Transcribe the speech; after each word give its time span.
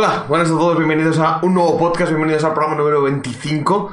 Hola, 0.00 0.26
buenas 0.28 0.46
a 0.46 0.52
todos, 0.52 0.76
bienvenidos 0.76 1.18
a 1.18 1.40
un 1.42 1.54
nuevo 1.54 1.76
podcast, 1.76 2.10
bienvenidos 2.10 2.44
al 2.44 2.54
programa 2.54 2.78
número 2.78 3.02
25, 3.02 3.90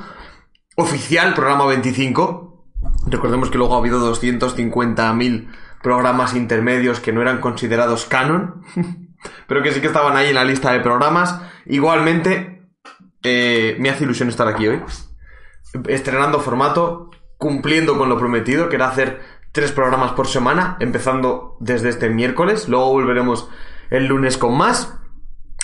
oficial 0.75 1.33
programa 1.33 1.65
25. 1.65 2.63
Recordemos 3.07 3.49
que 3.49 3.57
luego 3.57 3.73
ha 3.73 3.79
habido 3.79 4.13
250.000 4.13 5.51
programas 5.81 6.35
intermedios 6.35 6.99
que 6.99 7.11
no 7.11 7.23
eran 7.23 7.41
considerados 7.41 8.05
canon, 8.05 8.61
pero 9.47 9.63
que 9.63 9.71
sí 9.71 9.81
que 9.81 9.87
estaban 9.87 10.15
ahí 10.15 10.27
en 10.27 10.35
la 10.35 10.43
lista 10.43 10.73
de 10.73 10.79
programas. 10.81 11.41
Igualmente, 11.65 12.69
eh, 13.23 13.75
me 13.79 13.89
hace 13.89 14.03
ilusión 14.03 14.29
estar 14.29 14.47
aquí 14.47 14.67
hoy, 14.67 14.83
estrenando 15.87 16.39
formato, 16.39 17.09
cumpliendo 17.39 17.97
con 17.97 18.09
lo 18.09 18.19
prometido, 18.19 18.69
que 18.69 18.75
era 18.75 18.89
hacer 18.89 19.21
tres 19.51 19.71
programas 19.71 20.11
por 20.11 20.27
semana, 20.27 20.77
empezando 20.79 21.57
desde 21.59 21.89
este 21.89 22.11
miércoles, 22.11 22.69
luego 22.69 22.91
volveremos 22.91 23.49
el 23.89 24.05
lunes 24.05 24.37
con 24.37 24.55
más. 24.55 24.99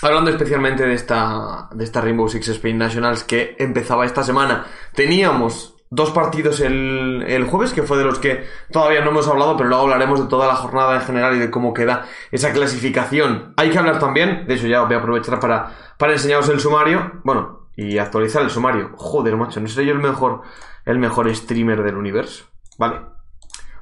Hablando 0.03 0.31
especialmente 0.31 0.83
de 0.83 0.95
esta, 0.95 1.69
de 1.71 1.83
esta 1.83 2.01
Rainbow 2.01 2.27
Six 2.27 2.47
Spain 2.49 2.77
Nationals 2.77 3.23
que 3.23 3.55
empezaba 3.59 4.05
esta 4.05 4.23
semana. 4.23 4.65
Teníamos 4.95 5.75
dos 5.91 6.09
partidos 6.09 6.59
el, 6.61 7.23
el, 7.27 7.43
jueves, 7.43 7.71
que 7.71 7.83
fue 7.83 7.99
de 7.99 8.05
los 8.05 8.17
que 8.17 8.47
todavía 8.71 9.01
no 9.01 9.11
hemos 9.11 9.27
hablado, 9.27 9.55
pero 9.55 9.69
luego 9.69 9.83
hablaremos 9.83 10.19
de 10.19 10.27
toda 10.27 10.47
la 10.47 10.55
jornada 10.55 10.95
en 10.95 11.01
general 11.01 11.35
y 11.35 11.39
de 11.39 11.51
cómo 11.51 11.71
queda 11.73 12.05
esa 12.31 12.51
clasificación. 12.51 13.53
Hay 13.57 13.69
que 13.69 13.77
hablar 13.77 13.99
también, 13.99 14.47
de 14.47 14.55
hecho 14.55 14.65
ya 14.65 14.81
voy 14.81 14.95
a 14.95 14.99
aprovechar 14.99 15.39
para, 15.39 15.71
para 15.97 16.13
enseñaros 16.13 16.49
el 16.49 16.59
sumario, 16.59 17.19
bueno, 17.23 17.67
y 17.75 17.99
actualizar 17.99 18.41
el 18.41 18.49
sumario. 18.49 18.91
Joder, 18.95 19.37
macho, 19.37 19.59
no 19.59 19.67
soy 19.67 19.85
yo 19.85 19.91
el 19.91 19.99
mejor, 19.99 20.41
el 20.85 20.97
mejor 20.97 21.33
streamer 21.35 21.83
del 21.83 21.97
universo. 21.97 22.45
Vale. 22.79 23.01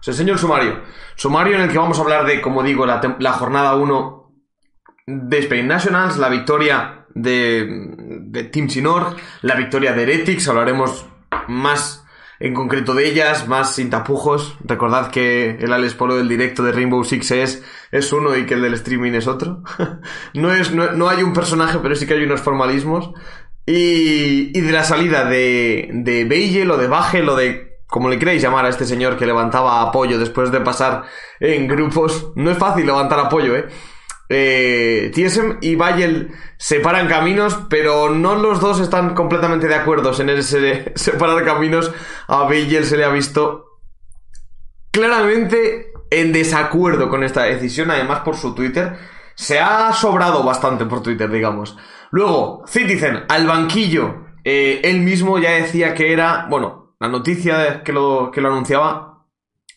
Os 0.01 0.07
enseño 0.07 0.33
el 0.33 0.39
sumario. 0.39 0.81
Sumario 1.15 1.55
en 1.55 1.61
el 1.61 1.71
que 1.71 1.77
vamos 1.77 1.97
a 1.97 2.01
hablar 2.01 2.25
de, 2.25 2.41
como 2.41 2.61
digo, 2.63 2.85
la, 2.85 3.17
la 3.19 3.33
jornada 3.33 3.75
1 3.75 4.18
de 5.09 5.39
Spain 5.39 5.67
Nationals, 5.67 6.17
la 6.17 6.29
victoria 6.29 7.05
de, 7.15 7.65
de 8.21 8.43
Team 8.45 8.69
Sinor, 8.69 9.15
la 9.41 9.55
victoria 9.55 9.93
de 9.93 10.03
Heretics, 10.03 10.47
hablaremos 10.47 11.07
más 11.47 12.05
en 12.39 12.53
concreto 12.53 12.93
de 12.93 13.07
ellas, 13.07 13.47
más 13.47 13.75
sin 13.75 13.89
tapujos. 13.89 14.55
Recordad 14.63 15.09
que 15.09 15.57
el 15.59 15.73
Alex 15.73 15.95
Polo 15.95 16.15
del 16.15 16.29
directo 16.29 16.63
de 16.63 16.71
Rainbow 16.71 17.03
Six 17.03 17.31
es, 17.31 17.63
es 17.91 18.13
uno 18.13 18.37
y 18.37 18.45
que 18.45 18.53
el 18.53 18.61
del 18.61 18.75
streaming 18.75 19.13
es 19.13 19.27
otro. 19.27 19.63
no, 20.35 20.53
es, 20.53 20.71
no, 20.71 20.91
no, 20.91 21.09
hay 21.09 21.23
un 21.23 21.33
personaje, 21.33 21.79
pero 21.81 21.95
sí 21.95 22.05
que 22.05 22.13
hay 22.13 22.23
unos 22.23 22.41
formalismos. 22.41 23.11
Y, 23.65 24.57
y 24.57 24.61
de 24.61 24.71
la 24.71 24.83
salida 24.83 25.25
de, 25.25 25.89
de 25.91 26.25
Beigel 26.25 26.71
o 26.71 26.77
de 26.77 26.87
Bagel 26.87 27.29
o 27.29 27.35
de 27.35 27.67
como 27.87 28.07
le 28.09 28.19
queréis 28.19 28.41
llamar 28.41 28.65
a 28.65 28.69
este 28.69 28.85
señor 28.85 29.17
que 29.17 29.25
levantaba 29.25 29.81
apoyo 29.81 30.19
después 30.19 30.51
de 30.51 30.61
pasar 30.61 31.03
en 31.39 31.67
grupos. 31.67 32.31
No 32.35 32.51
es 32.51 32.57
fácil 32.57 32.85
levantar 32.85 33.19
apoyo, 33.19 33.55
eh 33.55 33.67
eh, 34.31 35.11
y 35.61 35.75
Bayel 35.75 36.31
separan 36.57 37.07
caminos, 37.07 37.57
pero 37.67 38.09
no 38.11 38.35
los 38.35 38.61
dos 38.61 38.79
están 38.79 39.15
completamente 39.15 39.67
de 39.67 39.75
acuerdo 39.75 40.11
en 40.21 40.29
ese 40.29 40.91
separar 40.95 41.43
caminos. 41.43 41.91
A 42.27 42.43
Bayel 42.43 42.85
se 42.85 42.97
le 42.97 43.05
ha 43.05 43.09
visto 43.09 43.79
claramente 44.91 45.91
en 46.11 46.31
desacuerdo 46.31 47.09
con 47.09 47.23
esta 47.23 47.43
decisión, 47.43 47.89
además 47.89 48.19
por 48.19 48.35
su 48.35 48.53
Twitter. 48.53 48.97
Se 49.33 49.59
ha 49.59 49.91
sobrado 49.93 50.43
bastante 50.43 50.85
por 50.85 51.01
Twitter, 51.01 51.29
digamos. 51.31 51.75
Luego, 52.11 52.63
Citizen, 52.67 53.23
al 53.29 53.47
banquillo. 53.47 54.25
Eh, 54.43 54.81
él 54.83 55.01
mismo 55.01 55.39
ya 55.39 55.51
decía 55.51 55.93
que 55.93 56.13
era, 56.13 56.45
bueno, 56.49 56.95
la 56.99 57.07
noticia 57.07 57.81
que 57.83 57.93
lo, 57.93 58.29
que 58.31 58.41
lo 58.41 58.49
anunciaba 58.49 59.25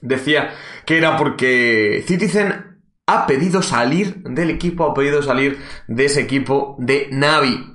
decía 0.00 0.53
que 0.84 0.98
era 0.98 1.16
porque 1.16 2.03
Citizen 2.06 2.72
ha 3.06 3.27
pedido 3.27 3.62
salir 3.62 4.22
del 4.22 4.50
equipo, 4.50 4.84
ha 4.84 4.95
pedido 4.95 5.22
salir 5.22 5.58
de 5.89 6.05
ese 6.05 6.20
equipo 6.20 6.77
de 6.78 7.09
Navi. 7.11 7.69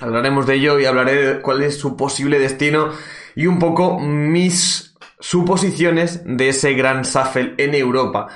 Hablaremos 0.00 0.46
de 0.46 0.54
ello 0.54 0.78
y 0.78 0.86
hablaré 0.86 1.14
de 1.14 1.40
cuál 1.42 1.62
es 1.62 1.78
su 1.78 1.96
posible 1.96 2.38
destino 2.38 2.90
y 3.34 3.46
un 3.46 3.58
poco 3.58 3.98
mis 3.98 4.94
suposiciones 5.20 6.22
de 6.24 6.50
ese 6.50 6.74
gran 6.74 7.02
Shuffle 7.02 7.54
en 7.58 7.74
Europa. 7.74 8.28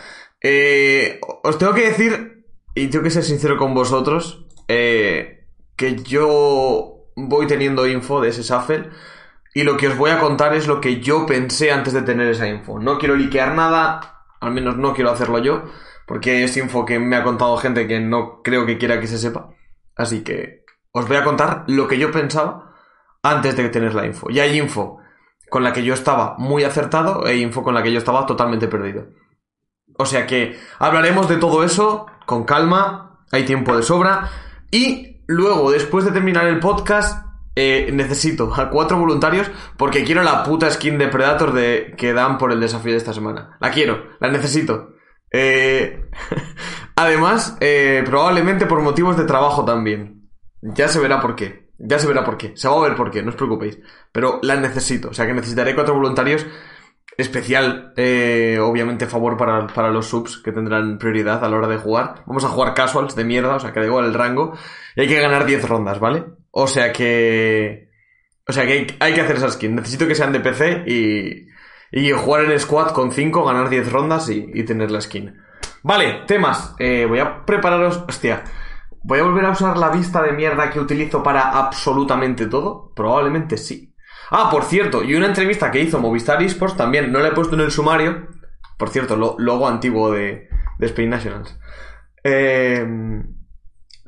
Eh, 0.42 1.20
os 1.42 1.58
tengo 1.58 1.74
que 1.74 1.88
decir, 1.88 2.44
y 2.74 2.86
tengo 2.88 3.04
que 3.04 3.10
ser 3.10 3.24
sincero 3.24 3.56
con 3.56 3.74
vosotros, 3.74 4.46
eh, 4.68 5.46
que 5.76 5.96
yo 5.96 7.10
voy 7.16 7.46
teniendo 7.46 7.86
info 7.86 8.20
de 8.20 8.30
ese 8.30 8.42
Shuffle 8.42 8.88
y 9.52 9.64
lo 9.64 9.76
que 9.76 9.88
os 9.88 9.96
voy 9.96 10.10
a 10.10 10.20
contar 10.20 10.54
es 10.54 10.66
lo 10.66 10.80
que 10.80 11.00
yo 11.00 11.26
pensé 11.26 11.72
antes 11.72 11.92
de 11.92 12.02
tener 12.02 12.28
esa 12.28 12.48
info. 12.48 12.78
No 12.78 12.98
quiero 12.98 13.16
liquear 13.16 13.54
nada, 13.54 14.24
al 14.40 14.52
menos 14.52 14.76
no 14.76 14.94
quiero 14.94 15.10
hacerlo 15.10 15.38
yo 15.38 15.64
porque 16.10 16.42
es 16.42 16.56
info 16.56 16.84
que 16.84 16.98
me 16.98 17.14
ha 17.14 17.22
contado 17.22 17.56
gente 17.56 17.86
que 17.86 18.00
no 18.00 18.42
creo 18.42 18.66
que 18.66 18.78
quiera 18.78 18.98
que 18.98 19.06
se 19.06 19.16
sepa. 19.16 19.54
Así 19.94 20.24
que 20.24 20.64
os 20.90 21.06
voy 21.06 21.16
a 21.16 21.22
contar 21.22 21.62
lo 21.68 21.86
que 21.86 21.98
yo 21.98 22.10
pensaba 22.10 22.74
antes 23.22 23.56
de 23.56 23.68
tener 23.68 23.94
la 23.94 24.06
info. 24.06 24.28
Y 24.28 24.40
hay 24.40 24.58
info 24.58 24.98
con 25.48 25.62
la 25.62 25.72
que 25.72 25.84
yo 25.84 25.94
estaba 25.94 26.34
muy 26.36 26.64
acertado 26.64 27.28
e 27.28 27.36
info 27.36 27.62
con 27.62 27.74
la 27.74 27.84
que 27.84 27.92
yo 27.92 27.98
estaba 27.98 28.26
totalmente 28.26 28.66
perdido. 28.66 29.06
O 29.98 30.04
sea 30.04 30.26
que 30.26 30.58
hablaremos 30.80 31.28
de 31.28 31.36
todo 31.36 31.62
eso 31.62 32.06
con 32.26 32.42
calma, 32.42 33.24
hay 33.30 33.44
tiempo 33.44 33.76
de 33.76 33.84
sobra. 33.84 34.32
Y 34.72 35.22
luego, 35.28 35.70
después 35.70 36.04
de 36.04 36.10
terminar 36.10 36.48
el 36.48 36.58
podcast, 36.58 37.24
eh, 37.54 37.88
necesito 37.92 38.52
a 38.52 38.68
cuatro 38.68 38.98
voluntarios 38.98 39.48
porque 39.76 40.02
quiero 40.02 40.24
la 40.24 40.42
puta 40.42 40.68
skin 40.72 40.98
de 40.98 41.06
Predator 41.06 41.52
de, 41.52 41.94
que 41.96 42.12
dan 42.12 42.36
por 42.36 42.50
el 42.50 42.58
desafío 42.58 42.90
de 42.90 42.98
esta 42.98 43.14
semana. 43.14 43.56
La 43.60 43.70
quiero, 43.70 44.08
la 44.18 44.28
necesito. 44.28 44.98
Eh, 45.30 46.04
además, 46.96 47.56
eh, 47.60 48.02
probablemente 48.04 48.66
por 48.66 48.82
motivos 48.82 49.16
de 49.16 49.24
trabajo 49.24 49.64
también. 49.64 50.28
Ya 50.62 50.88
se 50.88 51.00
verá 51.00 51.20
por 51.20 51.36
qué. 51.36 51.70
Ya 51.78 51.98
se 51.98 52.06
verá 52.06 52.24
por 52.24 52.36
qué. 52.36 52.52
Se 52.56 52.68
va 52.68 52.76
a 52.76 52.88
ver 52.88 52.94
por 52.94 53.10
qué, 53.10 53.22
no 53.22 53.30
os 53.30 53.36
preocupéis. 53.36 53.78
Pero 54.12 54.38
la 54.42 54.56
necesito. 54.56 55.08
O 55.10 55.14
sea 55.14 55.26
que 55.26 55.32
necesitaré 55.32 55.74
cuatro 55.74 55.94
voluntarios. 55.94 56.46
Especial, 57.16 57.92
eh, 57.96 58.58
obviamente, 58.60 59.06
favor 59.06 59.36
para, 59.36 59.66
para, 59.66 59.90
los 59.90 60.06
subs 60.06 60.38
que 60.38 60.52
tendrán 60.52 60.98
prioridad 60.98 61.44
a 61.44 61.48
la 61.48 61.56
hora 61.56 61.68
de 61.68 61.78
jugar. 61.78 62.22
Vamos 62.26 62.44
a 62.44 62.48
jugar 62.48 62.74
casuals 62.74 63.16
de 63.16 63.24
mierda, 63.24 63.56
o 63.56 63.60
sea 63.60 63.72
que 63.72 63.80
da 63.80 63.86
igual 63.86 64.06
el 64.06 64.14
rango. 64.14 64.56
Y 64.96 65.02
hay 65.02 65.08
que 65.08 65.20
ganar 65.20 65.44
10 65.44 65.68
rondas, 65.68 65.98
¿vale? 65.98 66.24
O 66.50 66.66
sea 66.66 66.92
que. 66.92 67.90
O 68.46 68.52
sea 68.52 68.66
que 68.66 68.72
hay, 68.72 68.86
hay 69.00 69.14
que 69.14 69.20
hacer 69.20 69.36
esa 69.36 69.50
skin. 69.50 69.74
Necesito 69.74 70.06
que 70.06 70.14
sean 70.14 70.32
de 70.32 70.40
PC 70.40 70.84
y, 70.86 71.46
y 71.92 72.10
jugar 72.12 72.44
en 72.44 72.58
squad 72.58 72.92
con 72.92 73.12
5, 73.12 73.44
ganar 73.44 73.68
10 73.68 73.92
rondas 73.92 74.28
y, 74.28 74.64
tener 74.64 74.90
la 74.90 75.00
skin. 75.00 75.40
Vale, 75.82 76.22
temas. 76.26 76.74
Eh, 76.78 77.06
voy 77.08 77.18
a 77.18 77.44
prepararos. 77.44 78.04
Hostia. 78.08 78.44
¿Voy 79.02 79.18
a 79.18 79.22
volver 79.22 79.46
a 79.46 79.52
usar 79.52 79.78
la 79.78 79.88
vista 79.88 80.22
de 80.22 80.32
mierda 80.32 80.70
que 80.70 80.78
utilizo 80.78 81.22
para 81.22 81.50
absolutamente 81.50 82.46
todo? 82.46 82.92
Probablemente 82.94 83.56
sí. 83.56 83.94
Ah, 84.30 84.48
por 84.50 84.64
cierto, 84.64 85.02
y 85.02 85.14
una 85.14 85.26
entrevista 85.26 85.70
que 85.70 85.80
hizo 85.80 85.98
Movistar 85.98 86.42
Esports 86.42 86.76
también, 86.76 87.10
no 87.10 87.18
la 87.18 87.28
he 87.28 87.32
puesto 87.32 87.54
en 87.54 87.62
el 87.62 87.70
sumario. 87.70 88.28
Por 88.78 88.90
cierto, 88.90 89.16
lo, 89.16 89.36
logo 89.38 89.66
antiguo 89.66 90.12
de, 90.12 90.48
de 90.78 90.86
Spain 90.86 91.10
Nationals. 91.10 91.58
Eh, 92.22 92.86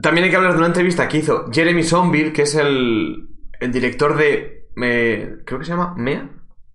también 0.01 0.25
hay 0.25 0.31
que 0.31 0.37
hablar 0.37 0.53
de 0.53 0.59
una 0.59 0.67
entrevista 0.67 1.09
que 1.09 1.19
hizo 1.19 1.51
Jeremy 1.51 1.83
Zombie, 1.83 2.33
que 2.33 2.43
es 2.43 2.55
el, 2.55 3.29
el 3.61 3.73
director 3.73 4.17
de. 4.17 4.69
Eh, 4.83 5.37
creo 5.45 5.59
que 5.59 5.65
se 5.65 5.73
llama 5.73 5.95
MEA. 5.97 6.31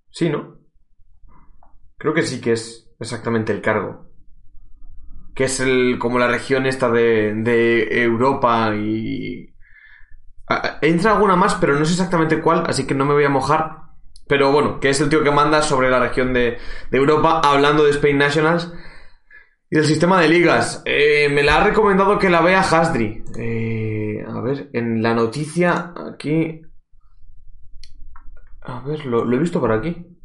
Sí, 0.09 0.29
¿no? 0.29 0.56
Creo 1.97 2.13
que 2.13 2.23
sí 2.23 2.39
que 2.39 2.53
es 2.53 2.87
exactamente 2.99 3.51
el 3.51 3.61
cargo. 3.61 4.05
Que 5.33 5.45
es 5.45 5.59
el, 5.59 5.97
como 5.99 6.19
la 6.19 6.27
región 6.27 6.65
esta 6.65 6.89
de, 6.89 7.33
de 7.35 8.03
Europa 8.03 8.75
y... 8.75 9.53
Entra 10.81 11.13
alguna 11.13 11.35
más, 11.35 11.55
pero 11.55 11.77
no 11.77 11.83
sé 11.83 11.93
exactamente 11.93 12.39
cuál, 12.39 12.63
así 12.67 12.87
que 12.87 12.95
no 12.95 13.05
me 13.05 13.13
voy 13.13 13.25
a 13.25 13.29
mojar. 13.29 13.87
Pero 14.27 14.51
bueno, 14.51 14.79
que 14.79 14.89
es 14.89 15.01
el 15.01 15.09
tío 15.09 15.23
que 15.23 15.31
manda 15.31 15.61
sobre 15.61 15.89
la 15.89 15.99
región 15.99 16.33
de, 16.33 16.57
Europa, 16.91 17.41
hablando 17.43 17.83
de 17.83 17.91
Spain 17.91 18.17
Nationals 18.17 18.71
y 19.69 19.75
del 19.75 19.85
sistema 19.85 20.21
de 20.21 20.29
ligas. 20.29 20.83
Eh, 20.85 21.29
me 21.29 21.43
la 21.43 21.57
ha 21.57 21.63
recomendado 21.63 22.19
que 22.19 22.29
la 22.29 22.41
vea 22.41 22.61
Hasdri. 22.61 23.23
Eh, 23.37 24.23
a 24.27 24.39
ver, 24.41 24.69
en 24.73 25.01
la 25.01 25.13
noticia 25.13 25.93
aquí... 25.95 26.61
A 28.61 28.81
ver, 28.81 29.05
lo 29.05 29.33
he 29.33 29.39
visto 29.39 29.59
por 29.59 29.71
aquí. 29.71 30.16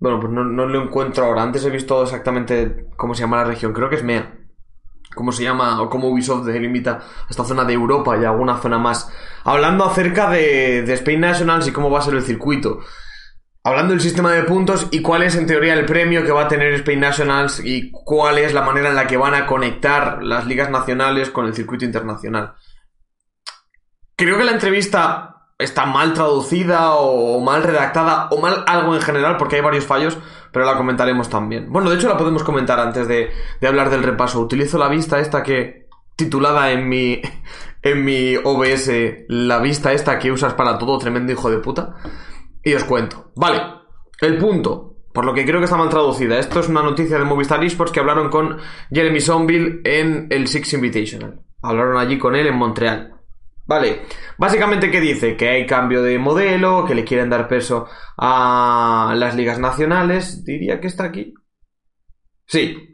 Bueno, 0.00 0.18
pues 0.18 0.32
no, 0.32 0.44
no, 0.44 0.66
lo 0.66 0.82
encuentro 0.82 1.26
ahora. 1.26 1.42
Antes 1.42 1.64
he 1.64 1.70
visto 1.70 2.02
exactamente 2.02 2.86
cómo 2.96 3.14
se 3.14 3.20
llama 3.20 3.36
la 3.36 3.44
región. 3.44 3.74
Creo 3.74 3.90
que 3.90 3.96
es 3.96 4.02
MEA. 4.02 4.34
Cómo 5.14 5.30
se 5.30 5.42
llama 5.42 5.82
o 5.82 5.90
cómo 5.90 6.08
Ubisoft 6.08 6.46
delimita 6.46 7.00
esta 7.28 7.44
zona 7.44 7.64
de 7.64 7.74
Europa 7.74 8.16
y 8.16 8.24
alguna 8.24 8.58
zona 8.58 8.78
más. 8.78 9.12
Hablando 9.44 9.84
acerca 9.84 10.30
de, 10.30 10.82
de 10.82 10.92
Spain 10.94 11.20
Nationals 11.20 11.68
y 11.68 11.72
cómo 11.72 11.90
va 11.90 11.98
a 11.98 12.02
ser 12.02 12.14
el 12.14 12.22
circuito. 12.22 12.80
Hablando 13.62 13.92
del 13.92 14.00
sistema 14.00 14.32
de 14.32 14.44
puntos 14.44 14.88
y 14.90 15.02
cuál 15.02 15.22
es 15.22 15.36
en 15.36 15.46
teoría 15.46 15.74
el 15.74 15.84
premio 15.84 16.24
que 16.24 16.32
va 16.32 16.44
a 16.44 16.48
tener 16.48 16.72
Spain 16.74 17.00
Nationals 17.00 17.60
y 17.62 17.90
cuál 17.90 18.38
es 18.38 18.54
la 18.54 18.62
manera 18.62 18.88
en 18.88 18.96
la 18.96 19.06
que 19.06 19.18
van 19.18 19.34
a 19.34 19.46
conectar 19.46 20.22
las 20.22 20.46
ligas 20.46 20.70
nacionales 20.70 21.28
con 21.28 21.44
el 21.44 21.54
circuito 21.54 21.84
internacional. 21.84 22.54
Creo 24.16 24.38
que 24.38 24.44
la 24.44 24.52
entrevista 24.52 25.29
está 25.60 25.86
mal 25.86 26.14
traducida 26.14 26.94
o 26.94 27.40
mal 27.40 27.62
redactada 27.62 28.28
o 28.30 28.40
mal 28.40 28.64
algo 28.66 28.94
en 28.94 29.02
general 29.02 29.36
porque 29.36 29.56
hay 29.56 29.62
varios 29.62 29.84
fallos, 29.86 30.18
pero 30.52 30.64
la 30.64 30.76
comentaremos 30.76 31.28
también. 31.28 31.70
Bueno, 31.70 31.90
de 31.90 31.96
hecho 31.96 32.08
la 32.08 32.16
podemos 32.16 32.42
comentar 32.42 32.80
antes 32.80 33.06
de, 33.06 33.30
de 33.60 33.68
hablar 33.68 33.90
del 33.90 34.02
repaso. 34.02 34.40
Utilizo 34.40 34.78
la 34.78 34.88
vista 34.88 35.20
esta 35.20 35.42
que 35.42 35.88
titulada 36.16 36.70
en 36.72 36.88
mi, 36.88 37.20
en 37.82 38.04
mi 38.04 38.36
OBS 38.36 38.90
la 39.28 39.58
vista 39.58 39.92
esta 39.92 40.18
que 40.18 40.32
usas 40.32 40.54
para 40.54 40.78
todo, 40.78 40.98
tremendo 40.98 41.32
hijo 41.32 41.50
de 41.50 41.58
puta. 41.58 41.96
Y 42.62 42.74
os 42.74 42.84
cuento. 42.84 43.32
Vale, 43.36 43.62
el 44.20 44.36
punto, 44.36 44.96
por 45.12 45.24
lo 45.24 45.32
que 45.32 45.44
creo 45.44 45.58
que 45.60 45.64
está 45.64 45.76
mal 45.76 45.88
traducida. 45.88 46.38
Esto 46.38 46.60
es 46.60 46.68
una 46.68 46.82
noticia 46.82 47.18
de 47.18 47.24
Movistar 47.24 47.62
Esports 47.64 47.92
que 47.92 48.00
hablaron 48.00 48.28
con 48.28 48.58
Jeremy 48.92 49.20
Sonville 49.20 49.80
en 49.84 50.26
el 50.30 50.46
Six 50.46 50.74
Invitational. 50.74 51.40
Hablaron 51.62 51.96
allí 51.96 52.18
con 52.18 52.36
él 52.36 52.46
en 52.46 52.56
Montreal. 52.56 53.19
Vale, 53.70 54.02
básicamente 54.36 54.90
¿qué 54.90 55.00
dice? 55.00 55.36
Que 55.36 55.48
hay 55.48 55.64
cambio 55.64 56.02
de 56.02 56.18
modelo, 56.18 56.84
que 56.84 56.96
le 56.96 57.04
quieren 57.04 57.30
dar 57.30 57.46
peso 57.46 57.86
a 58.18 59.14
las 59.16 59.36
ligas 59.36 59.60
nacionales. 59.60 60.44
Diría 60.44 60.80
que 60.80 60.88
está 60.88 61.04
aquí. 61.04 61.32
Sí. 62.46 62.90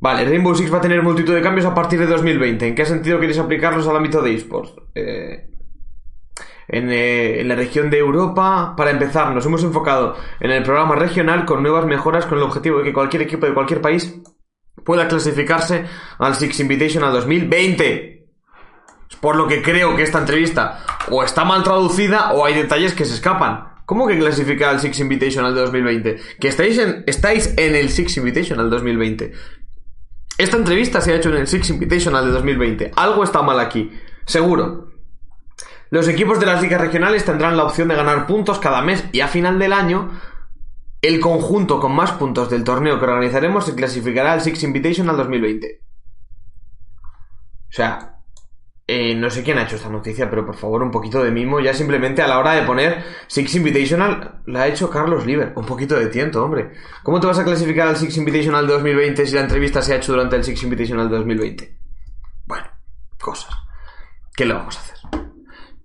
Vale, 0.00 0.24
Rainbow 0.24 0.52
Six 0.52 0.74
va 0.74 0.78
a 0.78 0.80
tener 0.80 1.00
multitud 1.00 1.32
de 1.32 1.42
cambios 1.42 1.64
a 1.64 1.72
partir 1.72 2.00
de 2.00 2.06
2020. 2.06 2.66
¿En 2.66 2.74
qué 2.74 2.84
sentido 2.84 3.20
queréis 3.20 3.38
aplicarlos 3.38 3.86
al 3.86 3.96
ámbito 3.96 4.20
de 4.20 4.34
esports? 4.34 4.74
Eh, 4.96 5.48
eh, 6.66 7.36
en, 7.38 7.46
la 7.46 7.54
región 7.54 7.88
de 7.88 7.98
Europa. 7.98 8.74
Para 8.76 8.90
empezar, 8.90 9.32
nos 9.32 9.46
hemos 9.46 9.62
enfocado 9.62 10.16
en 10.40 10.50
el 10.50 10.64
programa 10.64 10.96
regional 10.96 11.44
con 11.44 11.62
nuevas 11.62 11.86
mejoras 11.86 12.26
con 12.26 12.38
el 12.38 12.44
objetivo 12.44 12.78
de 12.78 12.84
que 12.86 12.92
cualquier 12.92 13.22
equipo 13.22 13.46
de 13.46 13.54
cualquier 13.54 13.80
país 13.80 14.12
pueda 14.84 15.06
clasificarse 15.06 15.84
al 16.18 16.34
Six 16.34 16.58
Invitational 16.58 17.12
2020. 17.12 18.15
Por 19.20 19.36
lo 19.36 19.46
que 19.46 19.62
creo 19.62 19.96
que 19.96 20.02
esta 20.02 20.18
entrevista 20.18 20.84
o 21.10 21.22
está 21.22 21.44
mal 21.44 21.62
traducida 21.62 22.32
o 22.32 22.44
hay 22.44 22.54
detalles 22.54 22.94
que 22.94 23.04
se 23.04 23.14
escapan. 23.14 23.76
¿Cómo 23.86 24.06
que 24.08 24.18
clasifica 24.18 24.68
al 24.68 24.80
Six 24.80 24.98
Invitational 25.00 25.54
2020? 25.54 26.16
Que 26.40 26.48
estáis 26.48 26.76
en, 26.78 27.04
estáis 27.06 27.54
en 27.56 27.76
el 27.76 27.88
Six 27.88 28.16
Invitational 28.16 28.68
2020. 28.68 29.32
Esta 30.38 30.56
entrevista 30.56 31.00
se 31.00 31.12
ha 31.12 31.16
hecho 31.16 31.30
en 31.30 31.36
el 31.36 31.46
Six 31.46 31.70
Invitational 31.70 32.26
de 32.26 32.32
2020. 32.32 32.92
Algo 32.96 33.24
está 33.24 33.42
mal 33.42 33.60
aquí. 33.60 33.92
Seguro. 34.26 34.92
Los 35.90 36.08
equipos 36.08 36.40
de 36.40 36.46
las 36.46 36.60
ligas 36.60 36.80
regionales 36.80 37.24
tendrán 37.24 37.56
la 37.56 37.64
opción 37.64 37.88
de 37.88 37.94
ganar 37.94 38.26
puntos 38.26 38.58
cada 38.58 38.82
mes 38.82 39.04
y 39.12 39.20
a 39.20 39.28
final 39.28 39.58
del 39.58 39.72
año 39.72 40.10
el 41.00 41.20
conjunto 41.20 41.78
con 41.78 41.94
más 41.94 42.12
puntos 42.12 42.50
del 42.50 42.64
torneo 42.64 42.98
que 42.98 43.04
organizaremos 43.04 43.64
se 43.64 43.76
clasificará 43.76 44.32
al 44.32 44.40
Six 44.40 44.64
Invitational 44.64 45.16
2020. 45.16 45.80
O 47.68 47.72
sea, 47.72 48.15
eh, 48.88 49.16
no 49.16 49.30
sé 49.30 49.42
quién 49.42 49.58
ha 49.58 49.64
hecho 49.64 49.74
esta 49.74 49.88
noticia, 49.88 50.30
pero 50.30 50.46
por 50.46 50.54
favor 50.54 50.80
un 50.82 50.92
poquito 50.92 51.22
de 51.22 51.32
mimo. 51.32 51.58
Ya 51.58 51.74
simplemente 51.74 52.22
a 52.22 52.28
la 52.28 52.38
hora 52.38 52.52
de 52.52 52.62
poner 52.62 53.02
Six 53.26 53.56
Invitational 53.56 54.42
la 54.46 54.62
ha 54.62 54.66
hecho 54.68 54.88
Carlos 54.88 55.26
Liver. 55.26 55.52
Un 55.56 55.66
poquito 55.66 55.96
de 55.96 56.06
tiento, 56.06 56.44
hombre. 56.44 56.72
¿Cómo 57.02 57.18
te 57.18 57.26
vas 57.26 57.38
a 57.38 57.44
clasificar 57.44 57.88
al 57.88 57.96
Six 57.96 58.16
Invitational 58.16 58.66
2020 58.66 59.26
si 59.26 59.34
la 59.34 59.40
entrevista 59.40 59.82
se 59.82 59.92
ha 59.92 59.96
hecho 59.96 60.12
durante 60.12 60.36
el 60.36 60.44
Six 60.44 60.62
Invitational 60.62 61.10
2020? 61.10 61.76
Bueno, 62.46 62.66
cosas. 63.20 63.52
¿Qué 64.36 64.46
le 64.46 64.54
vamos 64.54 64.76
a 64.76 64.80
hacer? 64.80 64.96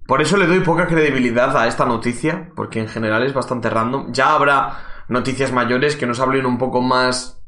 Por 0.05 0.21
eso 0.21 0.37
le 0.37 0.45
doy 0.45 0.59
poca 0.59 0.85
credibilidad 0.85 1.57
a 1.57 1.67
esta 1.67 1.85
noticia, 1.85 2.51
porque 2.55 2.79
en 2.79 2.87
general 2.87 3.23
es 3.23 3.33
bastante 3.33 3.69
random. 3.71 4.11
Ya 4.11 4.35
habrá 4.35 5.05
noticias 5.07 5.51
mayores 5.51 5.95
que 5.95 6.05
nos 6.05 6.19
hablen 6.19 6.45
un 6.45 6.59
poco 6.59 6.81
más. 6.81 7.41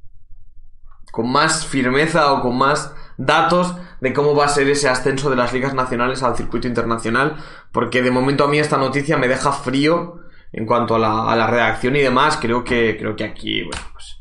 con 1.11 1.31
más 1.31 1.67
firmeza 1.67 2.33
o 2.33 2.41
con 2.41 2.57
más 2.57 2.91
datos 3.17 3.75
de 4.01 4.13
cómo 4.13 4.35
va 4.35 4.45
a 4.45 4.49
ser 4.49 4.69
ese 4.69 4.89
ascenso 4.89 5.29
de 5.29 5.35
las 5.35 5.53
ligas 5.53 5.73
nacionales 5.73 6.23
al 6.23 6.35
circuito 6.35 6.67
internacional, 6.67 7.37
porque 7.71 8.01
de 8.01 8.11
momento 8.11 8.43
a 8.43 8.47
mí 8.47 8.59
esta 8.59 8.77
noticia 8.77 9.17
me 9.17 9.27
deja 9.27 9.51
frío 9.51 10.21
en 10.51 10.65
cuanto 10.65 10.95
a 10.95 10.99
la, 10.99 11.47
redacción 11.47 11.95
y 11.95 12.01
demás. 12.01 12.37
Creo 12.41 12.63
que, 12.63 12.97
creo 12.97 13.15
que 13.15 13.23
aquí, 13.23 13.63
bueno, 13.63 13.81
pues. 13.93 14.19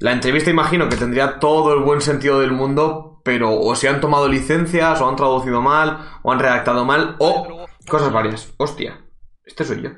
La 0.00 0.12
entrevista 0.12 0.50
imagino 0.50 0.88
que 0.88 0.96
tendría 0.96 1.38
todo 1.38 1.72
el 1.72 1.80
buen 1.80 2.00
sentido 2.00 2.40
del 2.40 2.52
mundo, 2.52 3.20
pero 3.24 3.58
o 3.58 3.74
se 3.74 3.88
han 3.88 4.00
tomado 4.00 4.28
licencias, 4.28 5.00
o 5.00 5.08
han 5.08 5.16
traducido 5.16 5.62
mal, 5.62 6.00
o 6.22 6.32
han 6.32 6.40
redactado 6.40 6.84
mal, 6.84 7.16
o 7.20 7.64
Cosas 7.88 8.12
varias. 8.12 8.52
Hostia. 8.56 8.98
Este 9.44 9.64
soy 9.64 9.82
yo. 9.82 9.90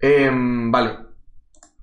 Em, 0.00 0.70
vale. 0.70 0.98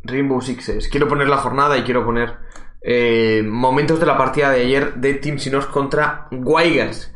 Rainbow 0.03 0.41
Sixes. 0.41 0.87
Quiero 0.87 1.07
poner 1.07 1.27
la 1.27 1.37
jornada 1.37 1.77
y 1.77 1.83
quiero 1.83 2.05
poner 2.05 2.37
eh, 2.81 3.43
momentos 3.45 3.99
de 3.99 4.05
la 4.05 4.17
partida 4.17 4.51
de 4.51 4.61
ayer 4.61 4.95
de 4.95 5.15
Team 5.15 5.37
Sinos 5.37 5.65
contra 5.67 6.27
Wigers. 6.31 7.13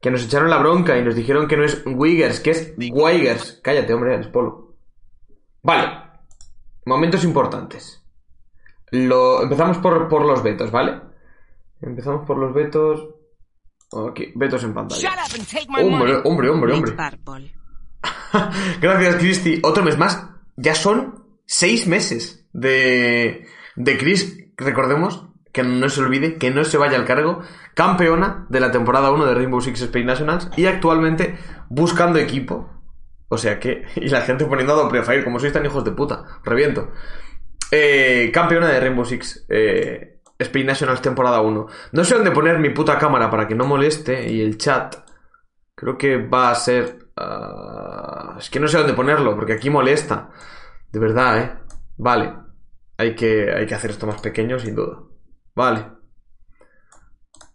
Que 0.00 0.10
nos 0.10 0.24
echaron 0.24 0.48
la 0.48 0.58
bronca 0.58 0.96
y 0.96 1.04
nos 1.04 1.14
dijeron 1.14 1.46
que 1.46 1.56
no 1.56 1.64
es 1.64 1.82
Wigers, 1.84 2.40
que 2.40 2.50
es 2.50 2.74
Wigers. 2.78 3.60
Cállate, 3.62 3.92
hombre, 3.92 4.18
es 4.18 4.28
polo. 4.28 4.76
Vale. 5.62 5.88
Momentos 6.86 7.22
importantes. 7.24 8.02
Lo, 8.92 9.42
empezamos 9.42 9.78
por, 9.78 10.08
por 10.08 10.24
los 10.24 10.42
vetos, 10.42 10.70
¿vale? 10.70 11.00
Empezamos 11.82 12.26
por 12.26 12.38
los 12.38 12.54
vetos. 12.54 13.08
Aquí, 14.08 14.32
vetos 14.36 14.64
en 14.64 14.74
pantalla. 14.74 15.10
Hombre, 15.78 16.16
hombre, 16.24 16.48
hombre, 16.48 16.72
hombre. 16.72 16.94
Gracias, 18.80 19.16
Cristi. 19.16 19.60
Otro 19.62 19.84
mes 19.84 19.98
más. 19.98 20.28
Ya 20.56 20.74
son 20.74 21.24
seis 21.46 21.86
meses 21.86 22.48
de, 22.52 23.46
de 23.76 23.98
Chris. 23.98 24.39
Recordemos 24.60 25.26
que 25.52 25.62
no 25.62 25.88
se 25.88 26.00
olvide, 26.00 26.38
que 26.38 26.50
no 26.50 26.64
se 26.64 26.78
vaya 26.78 26.96
al 26.96 27.04
cargo. 27.04 27.40
Campeona 27.74 28.46
de 28.48 28.60
la 28.60 28.70
temporada 28.70 29.10
1 29.10 29.26
de 29.26 29.34
Rainbow 29.34 29.60
Six 29.60 29.82
Space 29.82 30.04
Nationals 30.04 30.50
y 30.56 30.66
actualmente 30.66 31.38
buscando 31.68 32.18
equipo. 32.18 32.70
O 33.28 33.38
sea 33.38 33.58
que. 33.58 33.84
Y 33.96 34.08
la 34.08 34.22
gente 34.22 34.44
poniendo 34.46 34.80
a 34.80 35.02
Fire, 35.02 35.24
como 35.24 35.38
sois 35.38 35.52
tan 35.52 35.66
hijos 35.66 35.84
de 35.84 35.92
puta. 35.92 36.24
Reviento. 36.44 36.90
Eh, 37.70 38.30
campeona 38.32 38.68
de 38.68 38.80
Rainbow 38.80 39.04
Six 39.04 39.46
eh, 39.48 40.20
Space 40.38 40.64
Nationals 40.64 41.02
temporada 41.02 41.40
1. 41.40 41.66
No 41.92 42.04
sé 42.04 42.14
dónde 42.14 42.30
poner 42.30 42.58
mi 42.58 42.70
puta 42.70 42.98
cámara 42.98 43.30
para 43.30 43.46
que 43.48 43.54
no 43.54 43.66
moleste. 43.66 44.30
Y 44.30 44.40
el 44.40 44.58
chat. 44.58 44.96
Creo 45.74 45.96
que 45.96 46.18
va 46.18 46.50
a 46.50 46.54
ser 46.54 47.10
Ah, 47.22 48.36
es 48.38 48.48
que 48.48 48.58
no 48.58 48.66
sé 48.66 48.78
dónde 48.78 48.94
ponerlo, 48.94 49.34
porque 49.36 49.52
aquí 49.54 49.68
molesta. 49.68 50.30
De 50.90 50.98
verdad, 50.98 51.38
¿eh? 51.38 51.58
Vale. 51.98 52.34
Hay 53.00 53.14
que, 53.14 53.50
hay 53.50 53.66
que 53.66 53.74
hacer 53.74 53.92
esto 53.92 54.06
más 54.06 54.20
pequeño, 54.20 54.58
sin 54.58 54.74
duda. 54.74 54.98
Vale. 55.54 55.86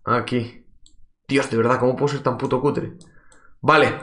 Aquí. 0.03 0.65
Dios, 1.27 1.51
de 1.51 1.57
verdad, 1.57 1.79
¿cómo 1.79 1.95
puedo 1.95 2.07
ser 2.07 2.23
tan 2.23 2.35
puto 2.35 2.59
cutre? 2.59 2.93
Vale. 3.61 3.99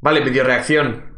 Vale, 0.00 0.20
video 0.22 0.42
reacción. 0.42 1.14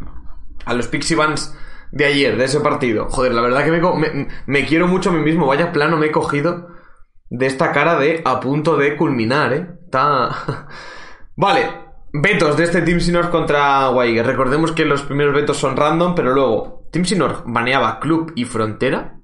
A 0.67 0.75
los 0.75 0.89
Pixie 0.89 1.17
Bands 1.17 1.57
de 1.91 2.05
ayer, 2.05 2.37
de 2.37 2.45
ese 2.45 2.61
partido. 2.61 3.09
Joder, 3.09 3.33
la 3.33 3.41
verdad 3.41 3.65
que 3.65 3.71
me, 3.71 4.29
me 4.45 4.67
quiero 4.67 4.87
mucho 4.87 5.09
a 5.09 5.15
mí 5.15 5.21
mismo. 5.21 5.47
Vaya 5.47 5.73
plano 5.73 5.97
me 5.97 6.09
he 6.09 6.13
cogido 6.13 6.69
de 7.31 7.47
esta 7.47 7.73
cara 7.73 7.99
de 7.99 8.21
a 8.27 8.41
punto 8.41 8.77
de 8.77 8.95
culminar, 8.95 9.55
¿eh? 9.55 9.71
Está... 9.87 10.69
vale, 11.35 11.67
Vetos 12.13 12.59
de 12.59 12.65
este 12.65 12.83
Team 12.83 13.01
Sinor 13.01 13.31
contra 13.31 13.89
Weiger. 13.89 14.27
Recordemos 14.27 14.73
que 14.73 14.85
los 14.85 15.01
primeros 15.03 15.35
vetos 15.35 15.57
son 15.57 15.77
random, 15.77 16.15
pero 16.15 16.35
luego 16.35 16.78
Team 16.91 17.05
Sinor 17.05 17.45
baneaba 17.47 18.01
Club 18.01 18.33
y 18.35 18.45
Frontera 18.45 19.21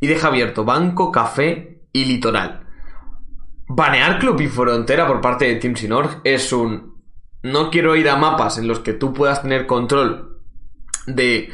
y 0.00 0.06
deja 0.06 0.28
abierto 0.28 0.64
Banco, 0.64 1.10
Café 1.10 1.82
y 1.92 2.04
Litoral. 2.04 2.66
Banear 3.68 4.18
Club 4.18 4.40
y 4.40 4.48
Frontera 4.48 5.06
por 5.06 5.20
parte 5.20 5.46
de 5.46 5.56
Team 5.56 5.76
Sinor 5.76 6.20
es 6.24 6.52
un... 6.52 6.96
No 7.42 7.70
quiero 7.70 7.96
ir 7.96 8.08
a 8.08 8.16
mapas 8.16 8.58
en 8.58 8.68
los 8.68 8.80
que 8.80 8.92
tú 8.92 9.12
puedas 9.12 9.42
tener 9.42 9.66
control 9.66 10.42
de... 11.06 11.50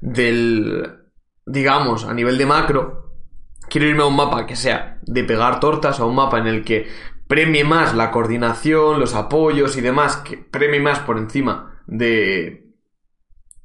del... 0.00 1.10
digamos, 1.46 2.04
a 2.04 2.14
nivel 2.14 2.38
de 2.38 2.46
macro. 2.46 3.12
Quiero 3.68 3.86
irme 3.86 4.02
a 4.02 4.06
un 4.06 4.16
mapa 4.16 4.46
que 4.46 4.56
sea 4.56 4.98
de 5.02 5.24
pegar 5.24 5.60
tortas, 5.60 6.00
a 6.00 6.04
un 6.04 6.14
mapa 6.14 6.38
en 6.38 6.46
el 6.46 6.64
que 6.64 6.88
premie 7.26 7.64
más 7.64 7.94
la 7.94 8.10
coordinación, 8.10 9.00
los 9.00 9.14
apoyos 9.14 9.76
y 9.76 9.80
demás, 9.80 10.16
que 10.16 10.36
premie 10.36 10.80
más 10.80 10.98
por 11.00 11.18
encima 11.18 11.82
de 11.86 12.61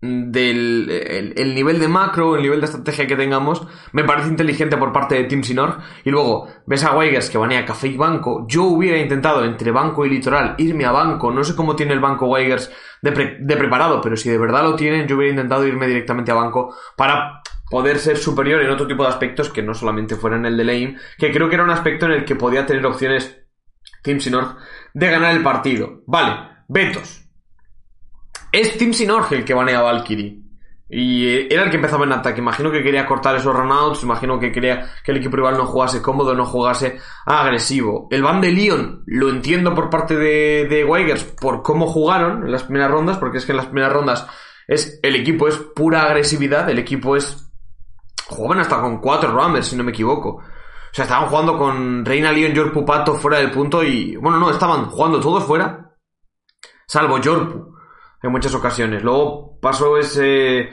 del 0.02 1.34
el, 1.36 1.56
nivel 1.56 1.80
de 1.80 1.88
macro, 1.88 2.36
el 2.36 2.44
nivel 2.44 2.60
de 2.60 2.66
estrategia 2.66 3.08
que 3.08 3.16
tengamos, 3.16 3.66
me 3.94 4.04
parece 4.04 4.30
inteligente 4.30 4.78
por 4.78 4.94
parte 4.94 5.16
de 5.16 5.24
Team 5.24 5.44
Sinor. 5.44 5.80
Y 6.04 6.12
luego 6.12 6.48
ves 6.66 6.84
a 6.84 6.96
Weigers 6.96 7.30
que 7.30 7.38
banea 7.38 7.66
Café 7.66 7.88
y 7.88 7.98
Banco. 7.98 8.46
Yo 8.48 8.64
hubiera 8.64 8.98
intentado 8.98 9.44
entre 9.44 9.72
Banco 9.72 10.06
y 10.06 10.10
Litoral 10.10 10.56
irme 10.58 10.86
a 10.86 10.92
Banco. 10.92 11.32
No 11.32 11.44
sé 11.44 11.56
cómo 11.56 11.76
tiene 11.76 11.94
el 11.94 12.00
Banco 12.00 12.28
Weigers 12.28 12.72
de, 13.02 13.38
de 13.40 13.58
preparado, 13.58 14.02
pero 14.02 14.16
si 14.16 14.30
de 14.30 14.38
verdad 14.38 14.64
lo 14.64 14.76
tienen, 14.76 15.08
yo 15.08 15.16
hubiera 15.16 15.32
intentado 15.32 15.66
irme 15.66 15.88
directamente 15.88 16.32
a 16.32 16.36
Banco 16.36 16.76
para 16.96 17.42
poder 17.70 18.00
ser 18.00 18.18
superior 18.18 18.62
en 18.62 18.70
otro 18.70 18.88
tipo 18.88 19.04
de 19.04 19.10
aspectos 19.10 19.50
que 19.50 19.62
no 19.62 19.74
solamente 19.74 20.16
fueran 20.16 20.46
el 20.46 20.58
de 20.58 20.64
lane, 20.64 20.98
que 21.18 21.32
creo 21.32 21.50
que 21.50 21.56
era 21.56 21.64
un 21.64 21.70
aspecto 21.70 22.06
en 22.06 22.14
el 22.14 22.26
que 22.26 22.36
podía 22.36 22.66
tener 22.66 22.86
opciones 22.86 23.42
Team 24.04 24.20
Sinorg 24.20 24.56
de 24.94 25.10
ganar 25.10 25.36
el 25.36 25.44
partido. 25.44 26.02
Vale, 26.08 26.64
vetos. 26.68 27.27
Es 28.58 28.76
Team 28.76 28.92
Sinorg 28.92 29.32
el 29.34 29.46
que 29.46 29.54
banea 29.54 29.78
a 29.78 29.84
Valkyrie. 29.84 30.42
Y 30.90 31.28
eh, 31.28 31.48
era 31.52 31.64
el 31.64 31.70
que 31.70 31.76
empezaba 31.76 32.06
en 32.06 32.14
ataque. 32.14 32.42
Imagino 32.42 32.72
que 32.72 32.82
quería 32.82 33.06
cortar 33.06 33.36
esos 33.36 33.56
runouts. 33.56 34.02
Imagino 34.02 34.40
que 34.40 34.52
quería 34.52 34.96
que 35.04 35.12
el 35.12 35.18
equipo 35.18 35.36
rival 35.36 35.58
no 35.58 35.68
jugase 35.68 36.02
cómodo, 36.02 36.34
no 36.34 36.44
jugase 36.44 36.98
agresivo. 37.28 38.08
El 38.10 38.24
ban 38.24 38.42
de 38.42 38.52
Leon 38.52 39.04
lo 39.06 39.30
entiendo 39.30 39.76
por 39.76 39.92
parte 39.92 40.18
de, 40.18 40.66
de 40.68 40.84
Weigers 40.84 41.24
por 41.24 41.62
cómo 41.62 41.86
jugaron 41.86 42.46
en 42.46 42.52
las 42.52 42.64
primeras 42.64 42.90
rondas. 42.90 43.20
Porque 43.20 43.38
es 43.38 43.46
que 43.46 43.52
en 43.52 43.58
las 43.58 43.68
primeras 43.68 43.94
rondas 43.94 44.28
es, 44.68 45.00
el 45.04 45.16
equipo 45.16 45.48
es 45.48 45.58
pura 45.58 46.06
agresividad. 46.06 46.68
El 46.68 46.80
equipo 46.80 47.16
es. 47.16 47.52
Jugaban 48.28 48.62
hasta 48.62 48.82
con 48.82 49.00
cuatro 49.00 49.38
Rammers, 49.38 49.68
si 49.68 49.76
no 49.76 49.84
me 49.84 49.92
equivoco. 49.92 50.30
O 50.30 50.94
sea, 50.94 51.04
estaban 51.04 51.30
jugando 51.30 51.60
con 51.60 52.04
Reina 52.04 52.32
Leon, 52.32 52.54
Yorpu, 52.54 52.84
Pato 52.84 53.14
fuera 53.14 53.38
del 53.38 53.52
punto 53.52 53.84
y... 53.84 54.16
Bueno, 54.16 54.40
no, 54.40 54.50
estaban 54.50 54.86
jugando 54.90 55.20
todos 55.20 55.44
fuera. 55.44 55.94
Salvo 56.88 57.20
Yorpu. 57.20 57.77
En 58.22 58.32
muchas 58.32 58.54
ocasiones. 58.54 59.04
Luego 59.04 59.60
pasó 59.60 59.98
ese... 59.98 60.70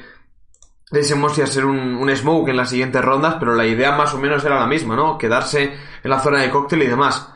Ese 0.91 1.15
Mosi 1.17 1.43
a 1.43 1.47
ser 1.47 1.65
un, 1.65 1.97
un 1.97 2.15
smoke 2.15 2.51
en 2.51 2.57
las 2.57 2.71
siguientes 2.71 3.03
rondas, 3.03 3.37
pero 3.41 3.55
la 3.55 3.67
idea 3.67 3.97
más 3.97 4.15
o 4.15 4.19
menos 4.19 4.45
era 4.45 4.61
la 4.61 4.67
misma, 4.67 4.95
¿no? 4.95 5.19
Quedarse 5.19 5.75
en 6.03 6.11
la 6.11 6.21
zona 6.21 6.41
de 6.41 6.51
cóctel 6.51 6.83
y 6.83 6.87
demás. 6.87 7.33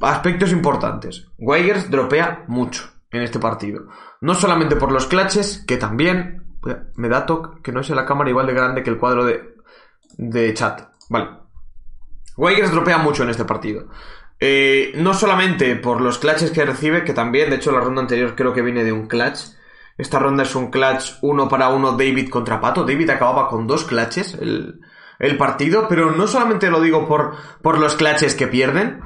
Aspectos 0.00 0.52
importantes. 0.52 1.26
Weigers 1.36 1.90
dropea 1.90 2.44
mucho 2.48 2.88
en 3.10 3.22
este 3.22 3.38
partido. 3.38 3.88
No 4.20 4.34
solamente 4.34 4.76
por 4.76 4.92
los 4.92 5.06
clutches, 5.06 5.64
que 5.66 5.76
también... 5.76 6.58
Me 6.94 7.08
da 7.08 7.24
toque 7.24 7.62
que 7.62 7.72
no 7.72 7.80
es 7.80 7.90
la 7.90 8.04
cámara 8.04 8.30
igual 8.30 8.46
de 8.46 8.54
grande 8.54 8.82
que 8.82 8.90
el 8.90 8.98
cuadro 8.98 9.24
de, 9.24 9.56
de 10.16 10.54
chat. 10.54 10.82
Vale. 11.08 11.30
Weigers 12.36 12.70
dropea 12.70 12.98
mucho 12.98 13.22
en 13.22 13.30
este 13.30 13.44
partido. 13.44 13.88
Eh, 14.40 14.92
no 14.96 15.12
solamente 15.12 15.76
por 15.76 16.00
los 16.00 16.18
clutches 16.18 16.50
que 16.50 16.64
recibe, 16.64 17.04
que 17.04 17.12
también, 17.12 17.50
de 17.50 17.56
hecho, 17.56 17.72
la 17.72 17.80
ronda 17.80 18.00
anterior 18.00 18.34
creo 18.34 18.54
que 18.54 18.62
viene 18.62 18.84
de 18.84 18.92
un 18.92 19.06
clutch. 19.06 19.40
Esta 19.98 20.18
ronda 20.18 20.44
es 20.44 20.54
un 20.54 20.70
clutch 20.70 21.18
uno 21.20 21.46
para 21.48 21.68
uno 21.68 21.92
David 21.92 22.30
contra 22.30 22.60
Pato. 22.60 22.84
David 22.84 23.10
acababa 23.10 23.48
con 23.48 23.66
dos 23.66 23.84
clutches 23.84 24.34
el, 24.34 24.80
el 25.18 25.36
partido, 25.36 25.86
pero 25.88 26.12
no 26.12 26.26
solamente 26.26 26.70
lo 26.70 26.80
digo 26.80 27.06
por, 27.06 27.34
por 27.60 27.78
los 27.78 27.96
clutches 27.96 28.34
que 28.34 28.46
pierden. 28.46 29.02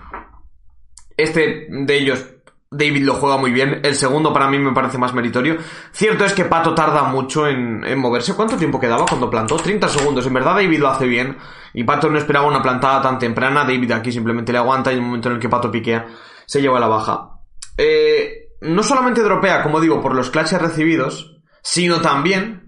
Este 1.16 1.66
de 1.68 1.96
ellos 1.96 2.33
David 2.71 3.04
lo 3.04 3.14
juega 3.14 3.37
muy 3.37 3.52
bien. 3.52 3.80
El 3.83 3.94
segundo 3.94 4.33
para 4.33 4.49
mí 4.49 4.59
me 4.59 4.73
parece 4.73 4.99
más 4.99 5.14
meritorio. 5.14 5.56
Cierto 5.92 6.25
es 6.25 6.33
que 6.33 6.44
Pato 6.44 6.75
tarda 6.75 7.04
mucho 7.04 7.47
en, 7.47 7.99
moverse. 7.99 8.35
¿Cuánto 8.35 8.56
tiempo 8.56 8.80
quedaba 8.80 9.06
cuando 9.06 9.30
plantó? 9.30 9.56
30 9.56 9.88
segundos. 9.88 10.26
En 10.26 10.35
verdad 10.35 10.54
David 10.54 10.78
lo 10.78 10.88
hace 10.88 11.06
bien. 11.06 11.37
Y 11.73 11.85
Pato 11.85 12.09
no 12.11 12.18
esperaba 12.18 12.47
una 12.47 12.62
plantada 12.62 13.00
tan 13.02 13.18
temprana. 13.18 13.64
David 13.64 13.92
aquí 13.92 14.11
simplemente 14.11 14.52
le 14.52 14.59
aguanta 14.59 14.90
y 14.90 14.94
en 14.94 15.00
el 15.00 15.06
momento 15.06 15.28
en 15.28 15.35
el 15.37 15.40
que 15.40 15.49
Pato 15.49 15.71
piquea 15.71 16.06
se 16.47 16.61
lleva 16.61 16.80
la 16.80 16.88
baja. 16.88 17.40
Eh, 17.76 18.49
no 18.62 18.83
solamente 18.83 19.23
dropea, 19.23 19.62
como 19.62 19.80
digo, 19.80 20.00
por 20.00 20.14
los 20.14 20.30
clutches 20.30 20.61
recibidos, 20.61 21.40
sino 21.62 22.00
también 22.00 22.63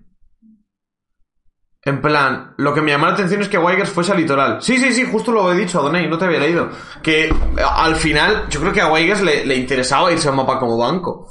en 1.87 2.01
plan, 2.01 2.53
lo 2.57 2.75
que 2.75 2.83
me 2.83 2.91
llamó 2.91 3.07
la 3.07 3.13
atención 3.13 3.41
es 3.41 3.49
que 3.49 3.59
Weigers 3.59 3.91
fuese 3.91 4.11
a 4.11 4.17
litoral. 4.17 4.61
Sí, 4.61 4.77
sí, 4.77 4.93
sí, 4.93 5.07
justo 5.09 5.31
lo 5.31 5.53
he 5.53 5.57
dicho, 5.57 5.79
Adonai, 5.79 6.09
no 6.09 6.19
te 6.19 6.25
había 6.25 6.41
leído. 6.41 6.69
Que 7.01 7.27
eh, 7.27 7.33
al 7.65 7.95
final, 7.95 8.49
yo 8.49 8.59
creo 8.61 8.73
que 8.73 8.81
a 8.81 8.91
Weigers 8.91 9.23
le, 9.23 9.55
interesaba 9.55 10.11
irse 10.11 10.27
a 10.27 10.33
un 10.33 10.39
mapa 10.39 10.59
como 10.59 10.77
banco. 10.77 11.31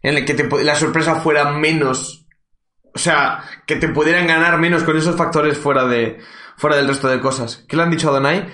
En 0.00 0.16
el 0.16 0.24
que 0.24 0.48
la 0.62 0.76
sorpresa 0.76 1.16
fuera 1.16 1.50
menos. 1.50 2.24
O 2.94 2.98
sea, 2.98 3.42
que 3.66 3.74
te 3.74 3.88
pudieran 3.88 4.28
ganar 4.28 4.60
menos 4.60 4.84
con 4.84 4.96
esos 4.96 5.16
factores 5.16 5.58
fuera 5.58 5.86
de. 5.86 6.20
fuera 6.56 6.76
del 6.76 6.86
resto 6.86 7.08
de 7.08 7.18
cosas. 7.18 7.64
¿Qué 7.68 7.76
le 7.76 7.82
han 7.82 7.90
dicho 7.90 8.06
a 8.06 8.10
Adonai? 8.12 8.46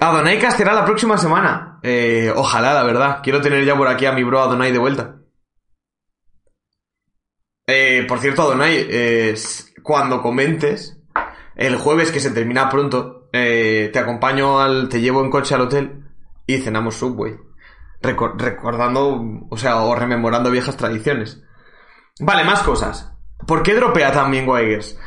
Adonai 0.00 0.40
casterá 0.40 0.72
la 0.72 0.86
próxima 0.86 1.18
semana. 1.18 1.80
Eh, 1.82 2.32
ojalá, 2.34 2.72
la 2.72 2.82
verdad. 2.82 3.20
Quiero 3.22 3.42
tener 3.42 3.62
ya 3.66 3.76
por 3.76 3.88
aquí 3.88 4.06
a 4.06 4.12
mi 4.12 4.24
bro 4.24 4.40
Adonai 4.40 4.72
de 4.72 4.78
vuelta. 4.78 5.16
Eh, 7.66 8.06
por 8.08 8.20
cierto, 8.20 8.42
Adonai, 8.42 8.86
eh, 8.88 9.34
cuando 9.82 10.22
comentes, 10.22 10.98
el 11.56 11.76
jueves 11.76 12.10
que 12.10 12.20
se 12.20 12.30
termina 12.30 12.68
pronto, 12.68 13.28
eh, 13.32 13.90
te 13.92 13.98
acompaño 13.98 14.60
al, 14.60 14.88
te 14.88 15.00
llevo 15.00 15.22
en 15.24 15.30
coche 15.30 15.54
al 15.54 15.62
hotel 15.62 16.04
y 16.46 16.58
cenamos 16.58 16.96
Subway. 16.96 17.36
recordando, 18.00 19.46
o 19.48 19.56
sea, 19.56 19.82
o 19.82 19.94
rememorando 19.94 20.50
viejas 20.50 20.76
tradiciones. 20.76 21.42
Vale, 22.20 22.44
más 22.44 22.62
cosas. 22.62 23.12
¿Por 23.46 23.62
qué 23.62 23.74
dropea 23.74 24.12
también 24.12 24.48
Weigers? 24.48 24.98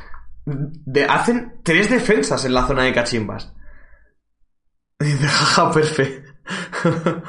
hacen 1.10 1.60
tres 1.64 1.90
defensas 1.90 2.46
en 2.46 2.54
la 2.54 2.68
zona 2.68 2.84
de 2.84 2.94
cachimbas. 2.94 3.54
Dice, 5.00 5.28
jaja, 5.28 5.72
perfecto. 5.72 6.32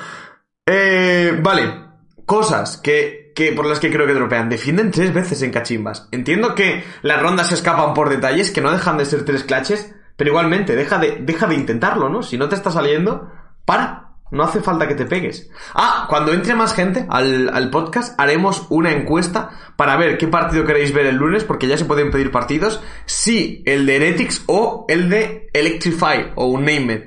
eh, 0.66 1.38
vale, 1.42 1.86
cosas 2.26 2.76
que 2.76 3.25
que 3.36 3.52
por 3.52 3.66
las 3.66 3.78
que 3.78 3.92
creo 3.92 4.06
que 4.06 4.14
dropean. 4.14 4.48
Defienden 4.48 4.90
tres 4.90 5.12
veces 5.12 5.42
en 5.42 5.52
cachimbas. 5.52 6.08
Entiendo 6.10 6.54
que 6.54 6.82
las 7.02 7.22
rondas 7.22 7.48
se 7.48 7.54
escapan 7.54 7.92
por 7.92 8.08
detalles, 8.08 8.50
que 8.50 8.62
no 8.62 8.72
dejan 8.72 8.96
de 8.96 9.04
ser 9.04 9.26
tres 9.26 9.44
claches, 9.44 9.94
pero 10.16 10.30
igualmente, 10.30 10.74
deja 10.74 10.98
de, 10.98 11.18
deja 11.20 11.46
de 11.46 11.54
intentarlo, 11.54 12.08
¿no? 12.08 12.22
Si 12.22 12.38
no 12.38 12.48
te 12.48 12.56
está 12.56 12.72
saliendo, 12.72 13.30
para. 13.64 14.04
No 14.32 14.42
hace 14.42 14.60
falta 14.60 14.88
que 14.88 14.96
te 14.96 15.04
pegues. 15.04 15.50
Ah, 15.74 16.06
cuando 16.08 16.32
entre 16.32 16.54
más 16.54 16.74
gente 16.74 17.06
al, 17.08 17.48
al, 17.54 17.70
podcast, 17.70 18.18
haremos 18.18 18.66
una 18.70 18.90
encuesta 18.90 19.50
para 19.76 19.96
ver 19.96 20.18
qué 20.18 20.26
partido 20.26 20.64
queréis 20.64 20.92
ver 20.92 21.06
el 21.06 21.16
lunes, 21.16 21.44
porque 21.44 21.68
ya 21.68 21.78
se 21.78 21.84
pueden 21.84 22.10
pedir 22.10 22.32
partidos. 22.32 22.82
Si 23.04 23.62
el 23.66 23.86
de 23.86 23.96
Heretics 23.96 24.44
o 24.46 24.86
el 24.88 25.08
de 25.10 25.48
Electrify 25.52 26.32
o 26.34 26.58
Name 26.58 26.94
It. 26.94 27.04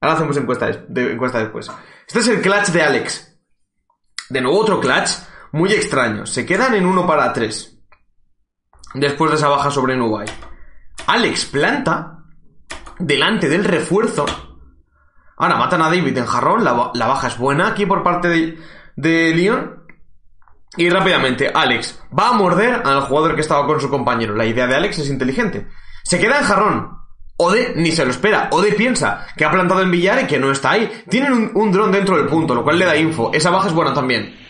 Ahora 0.00 0.16
hacemos 0.16 0.36
encuesta, 0.36 0.68
encuesta 0.68 1.38
después. 1.38 1.70
Este 2.06 2.18
es 2.18 2.28
el 2.28 2.42
clutch 2.42 2.66
de 2.66 2.82
Alex. 2.82 3.38
De 4.28 4.42
nuevo 4.42 4.58
otro 4.58 4.78
clutch 4.78 5.08
muy 5.52 5.72
extraño. 5.72 6.26
Se 6.26 6.44
quedan 6.44 6.74
en 6.74 6.86
1 6.86 7.06
para 7.06 7.32
3. 7.32 7.78
Después 8.94 9.30
de 9.30 9.36
esa 9.36 9.48
baja 9.48 9.70
sobre 9.70 9.96
Nubai. 9.96 10.26
Alex 11.06 11.46
planta 11.46 12.24
delante 12.98 13.48
del 13.48 13.64
refuerzo. 13.64 14.26
Ahora 15.36 15.56
matan 15.56 15.82
a 15.82 15.88
David 15.88 16.18
en 16.18 16.26
jarrón. 16.26 16.64
La, 16.64 16.72
baja 16.72 17.28
es 17.28 17.38
buena 17.38 17.68
aquí 17.68 17.86
por 17.86 18.02
parte 18.02 18.28
de, 18.28 18.58
de 18.96 19.34
Leon. 19.34 19.84
Y 20.76 20.90
rápidamente, 20.90 21.50
Alex 21.52 22.02
va 22.16 22.28
a 22.28 22.32
morder 22.32 22.82
al 22.84 23.02
jugador 23.02 23.34
que 23.34 23.40
estaba 23.40 23.66
con 23.66 23.80
su 23.80 23.88
compañero. 23.88 24.34
La 24.34 24.46
idea 24.46 24.66
de 24.66 24.76
Alex 24.76 24.98
es 24.98 25.10
inteligente. 25.10 25.66
Se 26.04 26.18
queda 26.18 26.38
en 26.38 26.44
jarrón. 26.44 26.98
Ode 27.36 27.72
ni 27.76 27.92
se 27.92 28.04
lo 28.04 28.10
espera. 28.10 28.48
Ode 28.50 28.72
piensa 28.72 29.26
que 29.36 29.44
ha 29.44 29.50
plantado 29.50 29.80
en 29.80 29.90
billar 29.90 30.22
y 30.22 30.26
que 30.26 30.38
no 30.38 30.50
está 30.50 30.72
ahí. 30.72 31.04
Tienen 31.08 31.32
un, 31.32 31.50
un 31.54 31.72
dron 31.72 31.92
dentro 31.92 32.16
del 32.16 32.26
punto, 32.26 32.54
lo 32.54 32.64
cual 32.64 32.78
le 32.78 32.84
da 32.84 32.96
info. 32.96 33.30
Esa 33.32 33.50
baja 33.50 33.68
es 33.68 33.74
buena 33.74 33.94
también 33.94 34.47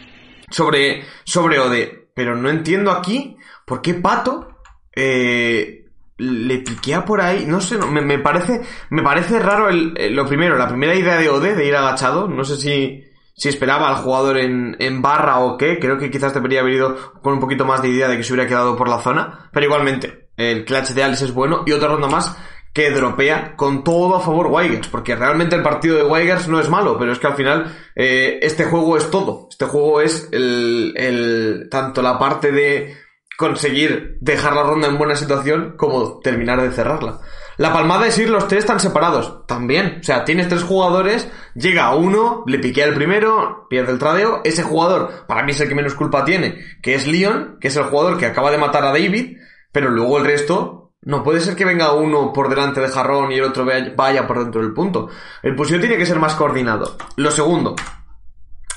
sobre, 0.51 1.05
sobre 1.25 1.59
Ode. 1.59 2.11
Pero 2.15 2.37
no 2.37 2.51
entiendo 2.51 2.91
aquí 2.91 3.37
por 3.65 3.81
qué 3.81 3.95
Pato 3.95 4.49
eh, 4.95 5.87
le 6.17 6.59
piquea 6.59 7.05
por 7.05 7.21
ahí. 7.21 7.45
No 7.47 7.61
sé, 7.61 7.79
me, 7.79 8.01
me, 8.01 8.19
parece, 8.19 8.63
me 8.91 9.03
parece 9.03 9.39
raro 9.39 9.69
el, 9.69 9.95
lo 10.15 10.27
primero, 10.27 10.57
la 10.57 10.69
primera 10.69 10.95
idea 10.95 11.17
de 11.17 11.29
Ode 11.29 11.55
de 11.55 11.67
ir 11.67 11.77
agachado. 11.77 12.29
No 12.29 12.45
sé 12.45 12.57
si, 12.57 13.05
si 13.35 13.49
esperaba 13.49 13.89
al 13.89 13.97
jugador 13.97 14.39
en, 14.39 14.77
en 14.81 15.01
barra 15.01 15.39
o 15.39 15.57
qué. 15.57 15.79
Creo 15.79 15.99
que 15.99 16.11
quizás 16.11 16.35
debería 16.35 16.61
haber 16.61 16.75
ido 16.75 17.13
con 17.23 17.35
un 17.35 17.41
poquito 17.41 17.65
más 17.65 17.83
de 17.83 17.91
idea 17.91 18.09
de 18.09 18.17
que 18.17 18.25
se 18.25 18.33
hubiera 18.33 18.49
quedado 18.49 18.77
por 18.77 18.89
la 18.89 18.99
zona. 18.99 19.49
Pero 19.53 19.67
igualmente, 19.67 20.31
el 20.37 20.65
clutch 20.65 20.89
de 20.91 21.05
Alice 21.05 21.25
es 21.25 21.33
bueno. 21.33 21.63
Y 21.67 21.73
otra 21.73 21.89
ronda 21.89 22.09
más 22.09 22.37
que 22.79 22.93
dropea 22.93 23.57
con 23.57 23.83
todo 23.83 24.15
a 24.15 24.21
favor 24.21 24.47
Weigers, 24.47 24.87
porque 24.87 25.17
realmente 25.17 25.57
el 25.57 25.65
partido 25.65 25.97
de 25.97 26.05
Weigers 26.05 26.47
no 26.47 26.61
es 26.61 26.69
malo, 26.69 26.97
pero 26.97 27.11
es 27.11 27.19
que 27.19 27.27
al 27.27 27.35
final 27.35 27.77
eh, 27.97 28.39
este 28.41 28.67
juego 28.67 28.97
es 28.97 29.11
todo. 29.11 29.49
Este 29.51 29.65
juego 29.65 30.01
es 30.01 30.29
el, 30.31 30.95
el, 30.97 31.69
tanto 31.73 32.03
la 32.03 32.21
parte 32.21 32.53
de 32.53 32.95
conseguir 33.37 34.17
dejar 34.21 34.55
la 34.55 34.63
ronda 34.63 34.87
en 34.87 34.97
buena 34.97 35.17
situación 35.17 35.75
como 35.77 36.21
terminar 36.21 36.63
de 36.63 36.71
cerrarla. 36.71 37.19
La 37.57 37.73
palmada 37.73 38.07
es 38.07 38.17
ir 38.17 38.31
los 38.31 38.47
tres 38.47 38.65
tan 38.65 38.79
separados. 38.79 39.45
También. 39.49 39.99
O 39.99 40.05
sea, 40.05 40.25
tienes 40.25 40.49
tres 40.49 40.63
jugadores, 40.63 41.29
llega 41.57 41.93
uno, 41.97 42.45
le 42.47 42.61
piquea 42.61 42.87
el 42.87 42.95
primero, 42.95 43.67
pierde 43.69 43.91
el 43.91 43.99
tradeo. 43.99 44.41
Ese 44.45 44.63
jugador, 44.63 45.27
para 45.27 45.43
mí 45.43 45.51
es 45.51 45.61
el 45.61 45.69
que 45.69 45.75
menos 45.75 45.95
culpa 45.95 46.25
tiene, 46.25 46.65
que 46.81 46.95
es 46.95 47.09
Leon, 47.09 47.57
que 47.61 47.67
es 47.67 47.77
el 47.77 47.87
jugador 47.87 48.19
que 48.19 48.27
acaba 48.27 48.53
de 48.53 48.59
matar 48.59 48.85
a 48.85 48.93
David, 48.93 49.39
pero 49.73 49.91
luego 49.91 50.19
el 50.19 50.27
resto 50.27 50.88
no 51.03 51.23
puede 51.23 51.41
ser 51.41 51.55
que 51.55 51.65
venga 51.65 51.93
uno 51.93 52.33
por 52.33 52.49
delante 52.49 52.81
de 52.81 52.89
jarrón 52.89 53.31
y 53.33 53.37
el 53.37 53.45
otro 53.45 53.67
vaya 53.97 54.27
por 54.27 54.41
dentro 54.41 54.61
del 54.61 54.73
punto. 54.73 55.09
El 55.43 55.55
puseo 55.55 55.81
tiene 55.81 55.97
que 55.97 56.07
ser 56.07 56.19
más 56.19 56.35
coordinado. 56.35 56.97
Lo 57.17 57.31
segundo, 57.31 57.77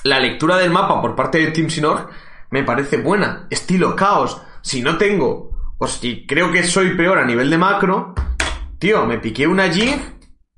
la 0.04 0.20
lectura 0.20 0.56
del 0.56 0.70
mapa 0.70 1.00
por 1.00 1.14
parte 1.14 1.38
de 1.38 1.50
Team 1.50 1.68
Sinor 1.68 2.08
me 2.50 2.62
parece 2.62 2.98
buena. 2.98 3.46
Estilo 3.50 3.96
caos. 3.96 4.40
Si 4.62 4.80
no 4.80 4.96
tengo, 4.96 5.74
o 5.78 5.86
si 5.86 6.24
creo 6.26 6.52
que 6.52 6.62
soy 6.62 6.96
peor 6.96 7.18
a 7.18 7.24
nivel 7.24 7.50
de 7.50 7.58
macro, 7.58 8.14
tío, 8.78 9.04
me 9.06 9.18
piqué 9.18 9.46
una 9.46 9.68
jig 9.68 10.00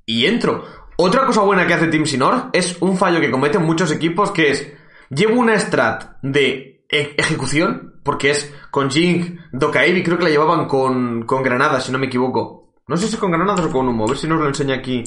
y 0.05 0.27
entro. 0.27 0.63
Otra 0.97 1.25
cosa 1.25 1.41
buena 1.41 1.65
que 1.65 1.73
hace 1.73 1.87
Team 1.87 2.05
Sinor 2.05 2.49
es 2.53 2.77
un 2.81 2.97
fallo 2.97 3.19
que 3.19 3.31
cometen 3.31 3.63
muchos 3.63 3.91
equipos 3.91 4.31
que 4.31 4.51
es, 4.51 4.71
llevo 5.09 5.39
una 5.39 5.59
strat 5.59 6.17
de 6.21 6.85
e-, 6.89 7.15
ejecución 7.17 7.94
porque 8.05 8.29
es 8.29 8.53
con 8.69 8.91
Jing, 8.91 9.39
Dokaevi, 9.51 10.03
creo 10.03 10.19
que 10.19 10.25
la 10.25 10.29
llevaban 10.29 10.67
con, 10.67 11.25
con 11.25 11.41
granadas, 11.41 11.85
si 11.85 11.91
no 11.91 11.97
me 11.97 12.05
equivoco. 12.05 12.75
No 12.87 12.95
sé 12.97 13.07
si 13.07 13.17
con 13.17 13.31
granadas 13.31 13.65
o 13.65 13.71
con 13.71 13.87
humo, 13.87 14.05
a 14.05 14.07
ver 14.07 14.17
si 14.17 14.27
nos 14.27 14.39
lo 14.39 14.47
enseña 14.47 14.75
aquí 14.75 15.03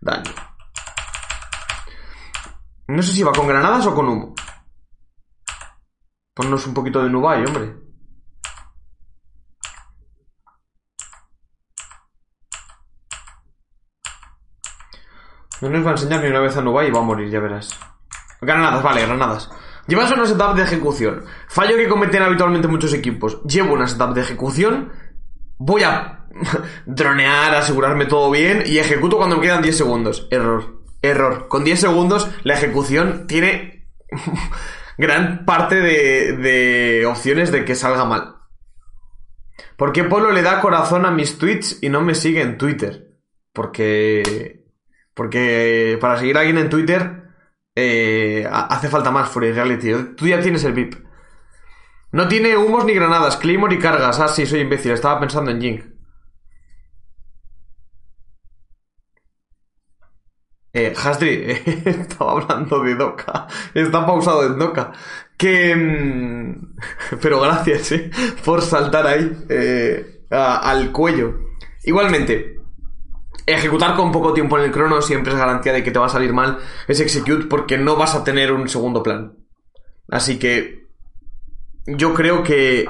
Dani. 0.00 0.28
No 2.88 3.00
sé 3.00 3.12
si 3.12 3.22
va 3.22 3.30
con 3.30 3.46
granadas 3.46 3.86
o 3.86 3.94
con 3.94 4.08
humo. 4.08 4.34
Ponnos 6.34 6.66
un 6.66 6.74
poquito 6.74 7.00
de 7.04 7.10
Nubai, 7.10 7.44
hombre. 7.46 7.76
No 15.60 15.70
nos 15.70 15.86
va 15.86 15.90
a 15.90 15.92
enseñar 15.92 16.22
ni 16.22 16.28
una 16.28 16.40
vez 16.40 16.56
a 16.56 16.60
Nubai 16.60 16.88
y 16.88 16.90
va 16.90 16.98
a 16.98 17.02
morir, 17.02 17.30
ya 17.30 17.38
verás. 17.38 17.70
Granadas, 18.40 18.82
vale, 18.82 19.06
granadas. 19.06 19.48
Llevas 19.86 20.12
una 20.12 20.26
setup 20.26 20.54
de 20.54 20.62
ejecución. 20.62 21.24
Fallo 21.48 21.76
que 21.76 21.88
cometen 21.88 22.22
habitualmente 22.22 22.68
muchos 22.68 22.92
equipos. 22.92 23.42
Llevo 23.44 23.74
una 23.74 23.88
setup 23.88 24.14
de 24.14 24.20
ejecución. 24.20 24.92
voy 25.58 25.82
a 25.82 26.26
dronear, 26.86 27.54
asegurarme 27.54 28.06
todo 28.06 28.30
bien 28.30 28.62
y 28.66 28.78
ejecuto 28.78 29.16
cuando 29.16 29.36
me 29.36 29.42
quedan 29.42 29.62
10 29.62 29.76
segundos. 29.76 30.28
Error. 30.30 30.82
Error. 31.02 31.48
Con 31.48 31.64
10 31.64 31.80
segundos 31.80 32.30
la 32.44 32.54
ejecución 32.54 33.26
tiene 33.26 33.88
gran 34.98 35.44
parte 35.44 35.76
de, 35.76 36.36
de 36.36 37.06
opciones 37.06 37.50
de 37.50 37.64
que 37.64 37.74
salga 37.74 38.04
mal. 38.04 38.36
¿Por 39.76 39.92
qué 39.92 40.04
Polo 40.04 40.30
le 40.30 40.42
da 40.42 40.60
corazón 40.60 41.06
a 41.06 41.10
mis 41.10 41.38
tweets 41.38 41.78
y 41.82 41.88
no 41.88 42.02
me 42.02 42.14
sigue 42.14 42.40
en 42.40 42.56
Twitter? 42.56 43.08
Porque. 43.52 44.62
Porque 45.14 45.98
para 46.00 46.18
seguir 46.18 46.36
a 46.36 46.40
alguien 46.40 46.58
en 46.58 46.70
Twitter 46.70 47.21
eh, 47.74 48.46
hace 48.50 48.88
falta 48.88 49.10
más 49.10 49.30
Free 49.30 49.52
Reality. 49.52 49.92
Tú 50.16 50.26
ya 50.26 50.40
tienes 50.40 50.64
el 50.64 50.72
VIP. 50.72 50.94
No 52.12 52.28
tiene 52.28 52.56
humos 52.56 52.84
ni 52.84 52.94
granadas, 52.94 53.36
Claymore 53.36 53.74
y 53.74 53.78
cargas. 53.78 54.20
Ah, 54.20 54.28
sí, 54.28 54.46
soy 54.46 54.60
imbécil. 54.60 54.92
Estaba 54.92 55.18
pensando 55.20 55.50
en 55.50 55.60
Jink. 55.60 55.84
Eh, 60.74 60.94
Hasdri, 60.96 61.44
estaba 61.84 62.32
hablando 62.32 62.82
de 62.82 62.94
Doka. 62.94 63.46
Está 63.74 64.06
pausado 64.06 64.46
en 64.46 64.58
Doka. 64.58 64.92
Que... 65.36 65.74
mm, 65.76 66.76
Pero 67.20 67.40
gracias, 67.40 67.92
eh, 67.92 68.10
por 68.44 68.62
saltar 68.62 69.06
ahí 69.06 69.44
eh, 69.48 70.24
al 70.30 70.92
cuello. 70.92 71.34
Igualmente, 71.84 72.61
ejecutar 73.46 73.94
con 73.96 74.12
poco 74.12 74.32
tiempo 74.32 74.58
en 74.58 74.64
el 74.64 74.72
crono 74.72 75.02
siempre 75.02 75.32
es 75.32 75.38
garantía 75.38 75.72
de 75.72 75.82
que 75.82 75.90
te 75.90 75.98
va 75.98 76.06
a 76.06 76.10
salir 76.10 76.32
mal 76.32 76.58
ese 76.86 77.02
execute 77.02 77.46
porque 77.46 77.78
no 77.78 77.96
vas 77.96 78.14
a 78.14 78.24
tener 78.24 78.52
un 78.52 78.68
segundo 78.68 79.02
plan. 79.02 79.34
Así 80.08 80.38
que 80.38 80.86
yo 81.86 82.14
creo 82.14 82.42
que, 82.42 82.86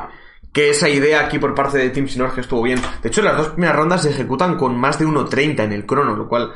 que 0.53 0.71
esa 0.71 0.89
idea 0.89 1.21
aquí 1.21 1.39
por 1.39 1.55
parte 1.55 1.79
de 1.79 1.91
Team 1.91 2.09
Synorge 2.09 2.41
estuvo 2.41 2.63
bien. 2.63 2.81
De 3.03 3.09
hecho, 3.09 3.23
las 3.23 3.37
dos 3.37 3.49
primeras 3.49 3.77
rondas 3.77 4.03
se 4.03 4.11
ejecutan 4.11 4.57
con 4.57 4.77
más 4.77 4.99
de 4.99 5.07
1.30 5.07 5.65
en 5.65 5.73
el 5.73 5.87
crono, 5.87 6.15
lo 6.17 6.29
cual 6.29 6.53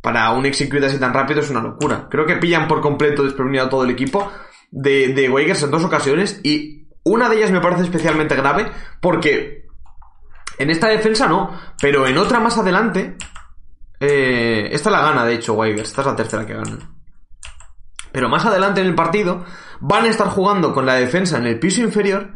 para 0.00 0.30
un 0.32 0.46
execute 0.46 0.86
así 0.86 0.98
tan 0.98 1.14
rápido 1.14 1.40
es 1.40 1.50
una 1.50 1.62
locura. 1.62 2.08
Creo 2.10 2.26
que 2.26 2.36
pillan 2.36 2.68
por 2.68 2.80
completo 2.80 3.22
desprevenido 3.22 3.64
a 3.64 3.70
todo 3.70 3.84
el 3.84 3.90
equipo 3.90 4.30
de, 4.70 5.08
de 5.08 5.26
en 5.26 5.70
dos 5.70 5.84
ocasiones 5.84 6.40
y 6.42 6.88
una 7.04 7.28
de 7.28 7.36
ellas 7.36 7.50
me 7.50 7.60
parece 7.60 7.82
especialmente 7.82 8.34
grave 8.34 8.70
porque 9.00 9.66
en 10.58 10.70
esta 10.70 10.88
defensa 10.88 11.26
no, 11.26 11.50
pero 11.80 12.06
en 12.06 12.18
otra 12.18 12.40
más 12.40 12.58
adelante 12.58 13.16
eh, 14.04 14.68
esta 14.72 14.90
la 14.90 15.00
gana 15.00 15.24
de 15.24 15.34
hecho 15.34 15.54
Weigers, 15.54 15.90
esta 15.90 16.00
es 16.00 16.06
la 16.08 16.16
tercera 16.16 16.44
que 16.44 16.54
gana. 16.54 16.90
Pero 18.10 18.28
más 18.28 18.44
adelante 18.44 18.80
en 18.80 18.88
el 18.88 18.96
partido 18.96 19.44
van 19.80 20.06
a 20.06 20.08
estar 20.08 20.26
jugando 20.26 20.74
con 20.74 20.86
la 20.86 20.94
defensa 20.94 21.38
en 21.38 21.46
el 21.46 21.60
piso 21.60 21.82
inferior 21.82 22.32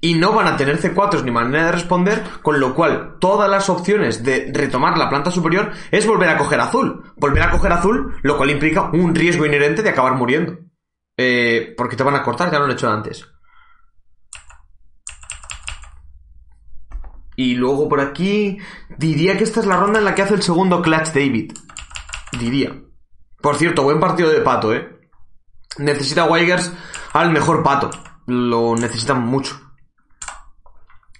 y 0.00 0.14
no 0.14 0.32
van 0.32 0.48
a 0.48 0.56
tener 0.56 0.80
C4 0.80 1.22
ni 1.22 1.30
manera 1.30 1.66
de 1.66 1.72
responder, 1.72 2.24
con 2.42 2.58
lo 2.58 2.74
cual 2.74 3.16
todas 3.20 3.48
las 3.48 3.70
opciones 3.70 4.24
de 4.24 4.50
retomar 4.52 4.98
la 4.98 5.08
planta 5.08 5.30
superior 5.30 5.70
es 5.92 6.04
volver 6.04 6.30
a 6.30 6.36
coger 6.36 6.58
azul. 6.60 7.04
Volver 7.16 7.44
a 7.44 7.50
coger 7.52 7.72
azul, 7.72 8.16
lo 8.22 8.36
cual 8.36 8.50
implica 8.50 8.90
un 8.92 9.14
riesgo 9.14 9.46
inherente 9.46 9.84
de 9.84 9.90
acabar 9.90 10.14
muriendo. 10.14 10.58
Eh, 11.16 11.74
porque 11.76 11.94
te 11.94 12.02
van 12.02 12.16
a 12.16 12.24
cortar, 12.24 12.50
ya 12.50 12.58
lo 12.58 12.64
han 12.64 12.72
hecho 12.72 12.90
antes. 12.90 13.24
Y 17.36 17.54
luego 17.54 17.88
por 17.88 18.00
aquí, 18.00 18.58
diría 18.96 19.36
que 19.36 19.44
esta 19.44 19.60
es 19.60 19.66
la 19.66 19.76
ronda 19.76 19.98
en 19.98 20.04
la 20.04 20.14
que 20.14 20.22
hace 20.22 20.34
el 20.34 20.42
segundo 20.42 20.82
clutch 20.82 21.08
David. 21.08 21.52
Diría. 22.38 22.80
Por 23.40 23.56
cierto, 23.56 23.82
buen 23.82 24.00
partido 24.00 24.30
de 24.30 24.40
pato, 24.40 24.74
eh. 24.74 24.88
Necesita 25.78 26.24
Weigers 26.24 26.72
al 27.12 27.30
mejor 27.30 27.62
pato. 27.62 27.90
Lo 28.26 28.74
necesitan 28.76 29.20
mucho. 29.20 29.60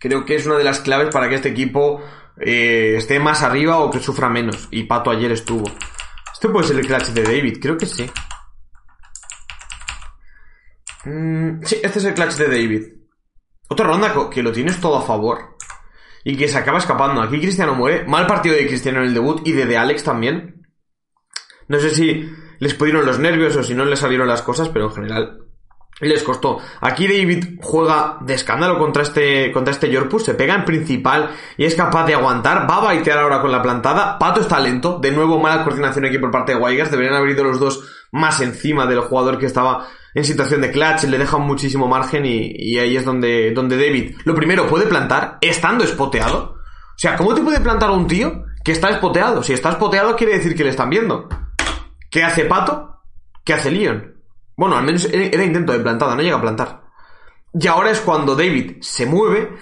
Creo 0.00 0.24
que 0.24 0.36
es 0.36 0.46
una 0.46 0.56
de 0.56 0.64
las 0.64 0.80
claves 0.80 1.08
para 1.12 1.28
que 1.28 1.36
este 1.36 1.48
equipo 1.48 2.02
eh, 2.38 2.94
esté 2.96 3.18
más 3.18 3.42
arriba 3.42 3.78
o 3.78 3.90
que 3.90 4.00
sufra 4.00 4.28
menos. 4.28 4.68
Y 4.70 4.84
Pato 4.84 5.10
ayer 5.10 5.32
estuvo. 5.32 5.64
Este 6.32 6.48
puede 6.48 6.66
ser 6.66 6.78
el 6.78 6.86
clutch 6.86 7.08
de 7.08 7.22
David, 7.22 7.58
creo 7.60 7.76
que 7.76 7.86
sí. 7.86 8.10
Mm, 11.04 11.62
sí, 11.62 11.80
este 11.82 11.98
es 11.98 12.04
el 12.04 12.14
clutch 12.14 12.34
de 12.34 12.48
David. 12.48 12.82
Otra 13.68 13.86
ronda 13.86 14.14
que 14.30 14.42
lo 14.42 14.52
tienes 14.52 14.80
todo 14.80 14.98
a 14.98 15.02
favor. 15.02 15.53
Y 16.24 16.36
que 16.36 16.48
se 16.48 16.58
acaba 16.58 16.78
escapando. 16.78 17.20
Aquí 17.20 17.38
Cristiano 17.38 17.74
muere. 17.74 18.06
Mal 18.06 18.26
partido 18.26 18.56
de 18.56 18.66
Cristiano 18.66 19.00
en 19.00 19.06
el 19.06 19.14
debut 19.14 19.46
y 19.46 19.52
de, 19.52 19.76
Alex 19.76 20.04
también. 20.04 20.66
No 21.68 21.78
sé 21.78 21.90
si 21.90 22.28
les 22.58 22.74
pudieron 22.74 23.04
los 23.04 23.18
nervios 23.18 23.54
o 23.56 23.62
si 23.62 23.74
no 23.74 23.84
les 23.84 23.98
salieron 23.98 24.26
las 24.26 24.42
cosas, 24.42 24.68
pero 24.70 24.86
en 24.86 24.92
general 24.92 25.38
les 26.00 26.22
costó. 26.22 26.58
Aquí 26.80 27.06
David 27.06 27.58
juega 27.60 28.18
de 28.20 28.34
escándalo 28.34 28.78
contra 28.78 29.02
este, 29.02 29.52
contra 29.52 29.72
este 29.72 29.90
Yorpus, 29.90 30.24
se 30.24 30.34
pega 30.34 30.54
en 30.54 30.64
principal 30.64 31.30
y 31.56 31.64
es 31.64 31.74
capaz 31.74 32.06
de 32.06 32.14
aguantar. 32.14 32.68
Va 32.68 32.76
a 32.76 32.84
baitear 32.84 33.18
ahora 33.18 33.40
con 33.40 33.52
la 33.52 33.62
plantada. 33.62 34.18
Pato 34.18 34.40
está 34.40 34.58
lento. 34.60 34.98
De 34.98 35.10
nuevo, 35.10 35.38
mala 35.38 35.62
coordinación 35.62 36.06
aquí 36.06 36.18
por 36.18 36.30
parte 36.30 36.54
de 36.54 36.58
Weigers. 36.58 36.90
Deberían 36.90 37.14
haber 37.14 37.30
ido 37.30 37.44
los 37.44 37.60
dos 37.60 37.84
más 38.10 38.40
encima 38.40 38.86
del 38.86 39.00
jugador 39.00 39.38
que 39.38 39.46
estaba 39.46 39.86
en 40.14 40.24
situación 40.24 40.60
de 40.60 40.70
clutch. 40.70 41.04
Le 41.04 41.18
dejan 41.18 41.42
muchísimo 41.42 41.88
margen 41.88 42.24
y, 42.24 42.78
ahí 42.78 42.96
es 42.96 43.04
donde, 43.04 43.52
donde 43.52 43.76
David, 43.76 44.16
lo 44.24 44.34
primero, 44.34 44.66
puede 44.66 44.86
plantar 44.86 45.38
estando 45.40 45.84
espoteado. 45.84 46.54
O 46.54 46.98
sea, 46.98 47.16
¿cómo 47.16 47.34
te 47.34 47.42
puede 47.42 47.60
plantar 47.60 47.90
un 47.90 48.06
tío 48.06 48.44
que 48.64 48.72
está 48.72 48.90
espoteado? 48.90 49.42
Si 49.42 49.52
está 49.52 49.70
espoteado 49.70 50.16
quiere 50.16 50.34
decir 50.38 50.54
que 50.54 50.64
le 50.64 50.70
están 50.70 50.90
viendo. 50.90 51.28
¿Qué 52.10 52.22
hace 52.22 52.44
Pato? 52.44 53.00
¿Qué 53.44 53.52
hace 53.52 53.70
Leon? 53.70 54.14
Bueno, 54.56 54.76
al 54.76 54.84
menos 54.84 55.06
era 55.06 55.44
intento 55.44 55.72
de 55.72 55.80
plantada, 55.80 56.14
no 56.14 56.22
llega 56.22 56.36
a 56.36 56.40
plantar. 56.40 56.84
Y 57.52 57.66
ahora 57.66 57.90
es 57.90 58.00
cuando 58.00 58.36
David 58.36 58.76
se 58.80 59.06
mueve 59.06 59.56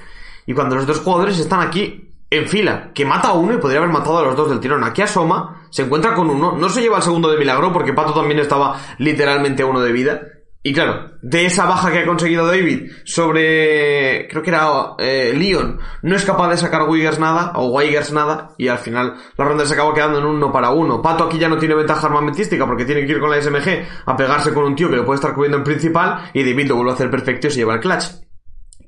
y 0.47 0.55
cuando 0.55 0.77
los 0.77 0.87
dos 0.87 1.01
jugadores 1.01 1.39
están 1.39 1.61
aquí 1.61 2.13
en 2.31 2.49
fila, 2.49 2.93
que 2.95 3.05
mata 3.05 3.29
a 3.29 3.33
uno 3.33 3.55
y 3.55 3.59
podría 3.59 3.79
haber 3.79 3.93
matado 3.93 4.19
a 4.19 4.23
los 4.23 4.37
dos 4.37 4.49
del 4.49 4.61
tirón. 4.61 4.85
Aquí 4.85 5.03
asoma, 5.03 5.67
se 5.71 5.83
encuentra 5.83 6.15
con 6.15 6.31
uno, 6.31 6.57
no 6.57 6.69
se 6.71 6.81
lleva 6.81 6.97
el 6.99 7.03
segundo 7.03 7.31
de 7.31 7.39
milagro 7.39 7.73
porque 7.73 7.93
Pato 7.93 8.15
también 8.15 8.41
estaba 8.41 8.79
literalmente 8.99 9.63
a 9.63 9.67
uno 9.67 9.81
de 9.81 9.93
vida. 9.93 10.23
Y 10.65 10.73
claro, 10.73 11.11
de 11.23 11.45
esa 11.45 11.67
baja 11.67 11.91
que 11.91 11.99
ha 11.99 12.07
conseguido 12.07 12.47
David 12.47 12.93
sobre, 13.05 14.29
creo 14.29 14.45
que 14.45 14.51
era 14.51 14.95
eh, 14.99 15.33
Leon, 15.37 15.81
no 16.03 16.15
es 16.15 16.25
capaz 16.25 16.51
de 16.51 16.57
sacar 16.57 16.89
Wiggers 16.89 17.19
nada, 17.19 17.53
o 17.57 17.71
Weigers 17.71 18.13
nada, 18.13 18.55
y 18.59 18.69
al 18.69 18.79
final 18.79 19.17
la 19.37 19.45
ronda 19.45 19.67
se 19.67 19.75
acaba 19.75 19.93
quedando 19.93 20.21
en 20.21 20.25
uno 20.25 20.53
para 20.53 20.71
uno. 20.71 21.03
Pato 21.03 21.25
aquí 21.25 21.37
ya 21.37 21.49
no 21.49 21.59
tiene 21.59 21.75
ventaja 21.75 22.07
armamentística 22.07 22.65
porque 22.65 22.85
tiene 22.85 23.05
que 23.05 23.11
ir 23.11 23.19
con 23.19 23.31
la 23.31 23.43
SMG 23.43 23.87
a 24.07 24.17
pegarse 24.17 24.55
con 24.55 24.63
un 24.63 24.77
tío 24.77 24.89
que 24.89 24.95
lo 24.95 25.05
puede 25.05 25.17
estar 25.17 25.35
cubriendo 25.35 25.59
en 25.59 25.65
principal, 25.65 26.31
y 26.33 26.45
David 26.45 26.69
lo 26.69 26.77
vuelve 26.77 26.93
a 26.93 26.95
hacer 26.95 27.11
perfecto 27.11 27.49
y 27.49 27.51
se 27.51 27.57
lleva 27.57 27.75
el 27.75 27.81
clutch. 27.81 28.05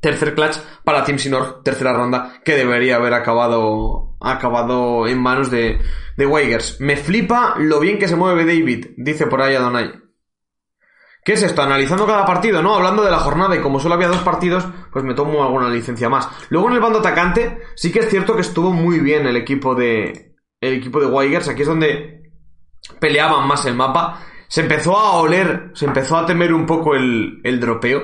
Tercer 0.00 0.34
clutch 0.34 0.58
para 0.84 1.02
Team 1.02 1.18
Sinor, 1.18 1.62
tercera 1.64 1.92
ronda, 1.92 2.40
que 2.44 2.54
debería 2.54 2.96
haber 2.96 3.14
acabado, 3.14 4.16
acabado 4.20 5.08
en 5.08 5.20
manos 5.20 5.50
de, 5.50 5.80
de. 6.16 6.58
Me 6.78 6.96
flipa 6.96 7.56
lo 7.58 7.80
bien 7.80 7.98
que 7.98 8.06
se 8.06 8.14
mueve 8.14 8.44
David, 8.44 8.90
dice 8.96 9.26
por 9.26 9.42
ahí 9.42 9.56
Adonai. 9.56 10.03
¿Qué 11.24 11.32
es 11.32 11.42
esto? 11.42 11.62
Analizando 11.62 12.06
cada 12.06 12.26
partido, 12.26 12.62
¿no? 12.62 12.74
Hablando 12.74 13.02
de 13.02 13.10
la 13.10 13.18
jornada 13.18 13.56
y 13.56 13.62
como 13.62 13.80
solo 13.80 13.94
había 13.94 14.08
dos 14.08 14.18
partidos, 14.18 14.66
pues 14.92 15.04
me 15.06 15.14
tomo 15.14 15.42
alguna 15.42 15.70
licencia 15.70 16.10
más. 16.10 16.28
Luego 16.50 16.68
en 16.68 16.74
el 16.74 16.80
bando 16.80 16.98
atacante, 16.98 17.62
sí 17.76 17.90
que 17.90 18.00
es 18.00 18.10
cierto 18.10 18.34
que 18.34 18.42
estuvo 18.42 18.72
muy 18.72 19.00
bien 19.00 19.26
el 19.26 19.36
equipo 19.36 19.74
de, 19.74 20.34
el 20.60 20.74
equipo 20.74 21.00
de 21.00 21.06
Weigers. 21.06 21.48
Aquí 21.48 21.62
es 21.62 21.68
donde 21.68 22.30
peleaban 23.00 23.48
más 23.48 23.64
el 23.64 23.74
mapa. 23.74 24.20
Se 24.48 24.60
empezó 24.60 24.98
a 24.98 25.12
oler, 25.14 25.70
se 25.72 25.86
empezó 25.86 26.18
a 26.18 26.26
temer 26.26 26.52
un 26.52 26.66
poco 26.66 26.94
el, 26.94 27.40
el 27.42 27.58
dropeo 27.58 28.02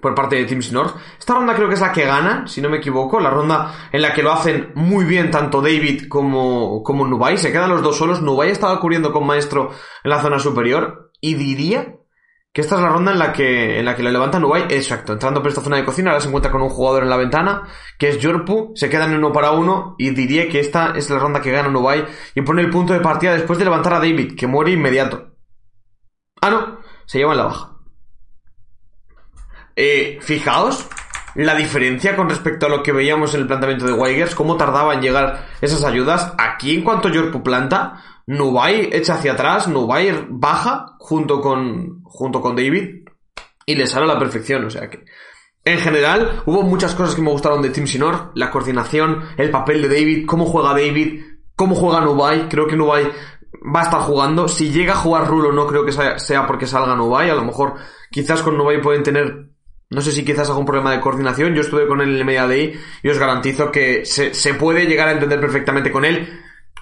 por 0.00 0.14
parte 0.14 0.36
de 0.36 0.44
Team 0.44 0.60
North. 0.70 0.94
Esta 1.18 1.34
ronda 1.34 1.56
creo 1.56 1.66
que 1.66 1.74
es 1.74 1.80
la 1.80 1.90
que 1.90 2.04
ganan, 2.04 2.46
si 2.46 2.60
no 2.60 2.70
me 2.70 2.76
equivoco. 2.76 3.18
La 3.18 3.30
ronda 3.30 3.88
en 3.90 4.00
la 4.00 4.14
que 4.14 4.22
lo 4.22 4.32
hacen 4.32 4.70
muy 4.76 5.04
bien 5.04 5.32
tanto 5.32 5.60
David 5.60 6.04
como, 6.08 6.84
como 6.84 7.04
Nubai. 7.04 7.36
Se 7.36 7.50
quedan 7.50 7.70
los 7.70 7.82
dos 7.82 7.96
solos. 7.96 8.22
Nubai 8.22 8.50
estaba 8.50 8.78
cubriendo 8.78 9.12
con 9.12 9.26
Maestro 9.26 9.72
en 10.04 10.10
la 10.10 10.22
zona 10.22 10.38
superior. 10.38 11.10
Y 11.20 11.34
diría 11.34 11.97
que 12.52 12.62
esta 12.62 12.76
es 12.76 12.80
la 12.80 12.88
ronda 12.88 13.12
en 13.12 13.18
la 13.18 13.32
que, 13.32 13.78
en 13.78 13.84
la 13.84 13.94
que 13.94 14.02
le 14.02 14.10
levanta 14.10 14.38
Nubai. 14.38 14.64
Exacto, 14.70 15.12
entrando 15.12 15.40
por 15.40 15.50
esta 15.50 15.60
zona 15.60 15.76
de 15.76 15.84
cocina. 15.84 16.10
Ahora 16.10 16.20
se 16.20 16.28
encuentra 16.28 16.50
con 16.50 16.62
un 16.62 16.70
jugador 16.70 17.02
en 17.02 17.10
la 17.10 17.16
ventana, 17.16 17.62
que 17.98 18.08
es 18.08 18.18
Yorpu. 18.18 18.72
Se 18.74 18.88
quedan 18.88 19.10
en 19.10 19.18
uno 19.18 19.32
para 19.32 19.52
uno. 19.52 19.94
Y 19.98 20.10
diría 20.10 20.48
que 20.48 20.60
esta 20.60 20.92
es 20.96 21.08
la 21.10 21.18
ronda 21.18 21.40
que 21.40 21.52
gana 21.52 21.68
Nubai. 21.68 22.06
Y 22.34 22.42
pone 22.42 22.62
el 22.62 22.70
punto 22.70 22.92
de 22.92 23.00
partida 23.00 23.34
después 23.34 23.58
de 23.58 23.64
levantar 23.64 23.94
a 23.94 23.98
David, 23.98 24.34
que 24.36 24.46
muere 24.46 24.72
inmediato. 24.72 25.36
Ah, 26.40 26.50
no. 26.50 26.78
Se 27.06 27.18
lleva 27.18 27.32
en 27.32 27.38
la 27.38 27.44
baja. 27.44 27.72
Eh, 29.76 30.18
fijaos 30.20 30.88
la 31.36 31.54
diferencia 31.54 32.16
con 32.16 32.28
respecto 32.28 32.66
a 32.66 32.68
lo 32.68 32.82
que 32.82 32.90
veíamos 32.90 33.32
en 33.34 33.42
el 33.42 33.46
planteamiento 33.46 33.86
de 33.86 33.92
Weigers, 33.92 34.34
cómo 34.34 34.56
tardaba 34.56 34.94
en 34.94 35.00
llegar 35.00 35.46
esas 35.60 35.84
ayudas. 35.84 36.34
Aquí, 36.36 36.74
en 36.74 36.82
cuanto 36.82 37.08
Yorpu 37.08 37.44
planta, 37.44 38.02
Nubai 38.28 38.90
echa 38.92 39.14
hacia 39.14 39.32
atrás, 39.32 39.68
Nubai 39.68 40.26
baja 40.28 40.96
junto 40.98 41.40
con, 41.40 42.02
junto 42.04 42.42
con 42.42 42.54
David 42.54 43.06
y 43.64 43.74
le 43.74 43.86
sale 43.86 44.04
a 44.04 44.14
la 44.14 44.18
perfección. 44.18 44.66
O 44.66 44.70
sea 44.70 44.90
que, 44.90 45.02
en 45.64 45.78
general, 45.78 46.42
hubo 46.44 46.62
muchas 46.62 46.94
cosas 46.94 47.14
que 47.14 47.22
me 47.22 47.30
gustaron 47.30 47.62
de 47.62 47.70
Team 47.70 47.86
Sinor, 47.86 48.32
la 48.34 48.50
coordinación, 48.50 49.22
el 49.38 49.50
papel 49.50 49.80
de 49.80 49.88
David, 49.88 50.26
cómo 50.26 50.44
juega 50.44 50.74
David, 50.74 51.22
cómo 51.56 51.74
juega 51.74 52.02
Nubai. 52.02 52.50
Creo 52.50 52.66
que 52.66 52.76
Nubai 52.76 53.10
va 53.74 53.80
a 53.80 53.84
estar 53.84 54.00
jugando. 54.02 54.46
Si 54.46 54.70
llega 54.70 54.92
a 54.92 54.96
jugar 54.96 55.26
Rulo, 55.26 55.50
no 55.50 55.66
creo 55.66 55.86
que 55.86 55.92
sea, 55.92 56.46
porque 56.46 56.66
salga 56.66 56.94
Nubai. 56.94 57.30
A 57.30 57.34
lo 57.34 57.46
mejor, 57.46 57.76
quizás 58.10 58.42
con 58.42 58.58
Nubai 58.58 58.82
pueden 58.82 59.02
tener 59.02 59.48
No 59.88 60.02
sé 60.02 60.12
si 60.12 60.22
quizás 60.22 60.50
algún 60.50 60.66
problema 60.66 60.92
de 60.92 61.00
coordinación. 61.00 61.54
Yo 61.54 61.62
estuve 61.62 61.88
con 61.88 62.02
él 62.02 62.20
en 62.20 62.28
el 62.28 62.48
day 62.48 62.78
y 63.02 63.08
os 63.08 63.18
garantizo 63.18 63.72
que 63.72 64.04
se, 64.04 64.34
se 64.34 64.52
puede 64.52 64.84
llegar 64.84 65.08
a 65.08 65.12
entender 65.12 65.40
perfectamente 65.40 65.90
con 65.90 66.04
él. 66.04 66.28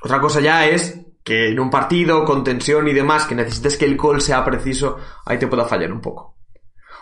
Otra 0.02 0.20
cosa 0.20 0.40
ya 0.40 0.66
es 0.66 1.05
que 1.26 1.48
en 1.48 1.58
un 1.58 1.70
partido 1.70 2.24
con 2.24 2.44
tensión 2.44 2.86
y 2.86 2.92
demás, 2.92 3.26
que 3.26 3.34
necesites 3.34 3.76
que 3.76 3.84
el 3.84 3.96
call 3.96 4.20
sea 4.20 4.44
preciso, 4.44 4.98
ahí 5.24 5.40
te 5.40 5.48
pueda 5.48 5.64
fallar 5.64 5.90
un 5.90 6.00
poco. 6.00 6.36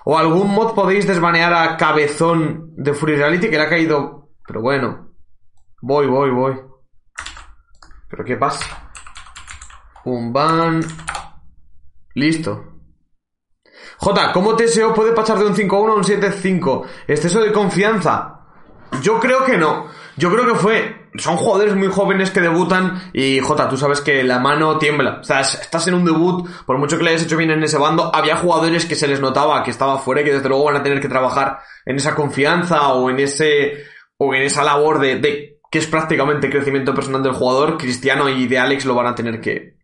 O 0.06 0.16
algún 0.16 0.50
mod 0.50 0.74
podéis 0.74 1.06
desbanear 1.06 1.52
a 1.52 1.76
Cabezón 1.76 2.72
de 2.74 2.94
Free 2.94 3.16
Reality 3.16 3.50
que 3.50 3.58
le 3.58 3.64
ha 3.64 3.68
caído. 3.68 4.30
Pero 4.46 4.62
bueno. 4.62 5.10
Voy, 5.82 6.06
voy, 6.06 6.30
voy. 6.30 6.58
¿Pero 8.08 8.24
qué 8.24 8.36
pasa? 8.36 8.90
Un 10.06 10.32
ban. 10.32 10.80
Listo. 12.14 12.64
J, 13.98 14.32
¿cómo 14.32 14.56
TSO 14.56 14.94
puede 14.94 15.12
pasar 15.12 15.38
de 15.38 15.46
un 15.48 15.54
5-1 15.54 15.90
a 15.90 15.94
un 15.96 16.02
7-5? 16.02 16.86
¿Exceso 17.08 17.42
de 17.42 17.52
confianza? 17.52 18.40
Yo 19.02 19.20
creo 19.20 19.44
que 19.44 19.58
no. 19.58 19.88
Yo 20.16 20.30
creo 20.30 20.46
que 20.46 20.54
fue. 20.54 21.04
Son 21.16 21.36
jugadores 21.36 21.76
muy 21.76 21.88
jóvenes 21.88 22.30
que 22.30 22.40
debutan 22.40 23.10
y 23.12 23.38
J, 23.38 23.68
tú 23.68 23.76
sabes 23.76 24.00
que 24.00 24.24
la 24.24 24.40
mano 24.40 24.78
tiembla. 24.78 25.18
O 25.20 25.24
sea, 25.24 25.40
estás 25.40 25.86
en 25.86 25.94
un 25.94 26.04
debut, 26.04 26.48
por 26.66 26.78
mucho 26.78 26.98
que 26.98 27.04
le 27.04 27.10
hayas 27.10 27.22
hecho 27.22 27.36
bien 27.36 27.50
en 27.50 27.62
ese 27.62 27.78
bando, 27.78 28.14
había 28.14 28.36
jugadores 28.36 28.84
que 28.84 28.96
se 28.96 29.06
les 29.06 29.20
notaba 29.20 29.62
que 29.62 29.70
estaba 29.70 29.98
fuera 29.98 30.22
y 30.22 30.24
que 30.24 30.32
desde 30.32 30.48
luego 30.48 30.64
van 30.64 30.76
a 30.76 30.82
tener 30.82 31.00
que 31.00 31.08
trabajar 31.08 31.60
en 31.84 31.96
esa 31.96 32.14
confianza 32.14 32.88
o 32.88 33.10
en 33.10 33.20
ese. 33.20 33.84
o 34.16 34.34
en 34.34 34.42
esa 34.42 34.64
labor 34.64 34.98
de, 34.98 35.16
de 35.20 35.60
que 35.70 35.78
es 35.78 35.86
prácticamente 35.86 36.50
crecimiento 36.50 36.94
personal 36.94 37.22
del 37.22 37.32
jugador. 37.32 37.78
Cristiano 37.78 38.28
y 38.28 38.46
de 38.46 38.58
Alex 38.58 38.84
lo 38.84 38.94
van 38.94 39.06
a 39.06 39.14
tener 39.14 39.40
que. 39.40 39.76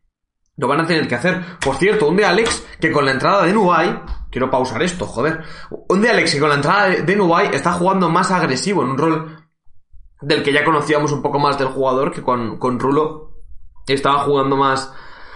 Lo 0.56 0.68
van 0.68 0.80
a 0.80 0.86
tener 0.86 1.08
que 1.08 1.14
hacer. 1.14 1.40
Por 1.60 1.76
cierto, 1.76 2.08
un 2.08 2.16
de 2.16 2.24
Alex 2.24 2.66
que 2.80 2.92
con 2.92 3.04
la 3.04 3.12
entrada 3.12 3.44
de 3.44 3.52
Nubai. 3.52 4.02
Quiero 4.30 4.50
pausar 4.50 4.82
esto, 4.82 5.06
joder. 5.06 5.40
Un 5.88 6.00
de 6.00 6.10
Alex 6.10 6.34
que 6.34 6.40
con 6.40 6.48
la 6.48 6.56
entrada 6.56 6.88
de 6.88 7.16
Nubai 7.16 7.50
está 7.52 7.72
jugando 7.72 8.08
más 8.08 8.30
agresivo 8.30 8.82
en 8.82 8.90
un 8.90 8.98
rol 8.98 9.39
del 10.20 10.42
que 10.42 10.52
ya 10.52 10.64
conocíamos 10.64 11.12
un 11.12 11.22
poco 11.22 11.38
más 11.38 11.58
del 11.58 11.68
jugador, 11.68 12.12
que 12.12 12.22
con, 12.22 12.58
con 12.58 12.78
Rulo 12.78 13.30
estaba 13.86 14.20
jugando 14.20 14.56
más, 14.56 14.92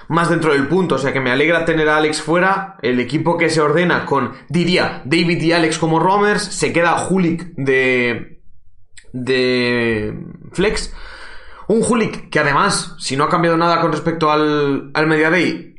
más 0.08 0.30
dentro 0.30 0.52
del 0.52 0.68
punto. 0.68 0.96
O 0.96 0.98
sea 0.98 1.12
que 1.12 1.20
me 1.20 1.30
alegra 1.30 1.64
tener 1.64 1.88
a 1.88 1.96
Alex 1.96 2.22
fuera. 2.22 2.76
El 2.82 3.00
equipo 3.00 3.36
que 3.36 3.50
se 3.50 3.60
ordena 3.60 4.04
con, 4.06 4.32
diría, 4.48 5.02
David 5.04 5.42
y 5.42 5.52
Alex 5.52 5.78
como 5.78 6.00
roamers. 6.00 6.42
Se 6.42 6.72
queda 6.72 7.06
Hulik 7.08 7.54
de. 7.56 8.40
de. 9.12 10.18
Flex. 10.52 10.94
Un 11.66 11.82
Hulik 11.82 12.28
que 12.28 12.40
además, 12.40 12.94
si 12.98 13.16
no 13.16 13.24
ha 13.24 13.30
cambiado 13.30 13.56
nada 13.56 13.80
con 13.80 13.90
respecto 13.90 14.30
al, 14.30 14.90
al 14.92 15.06
Media 15.06 15.30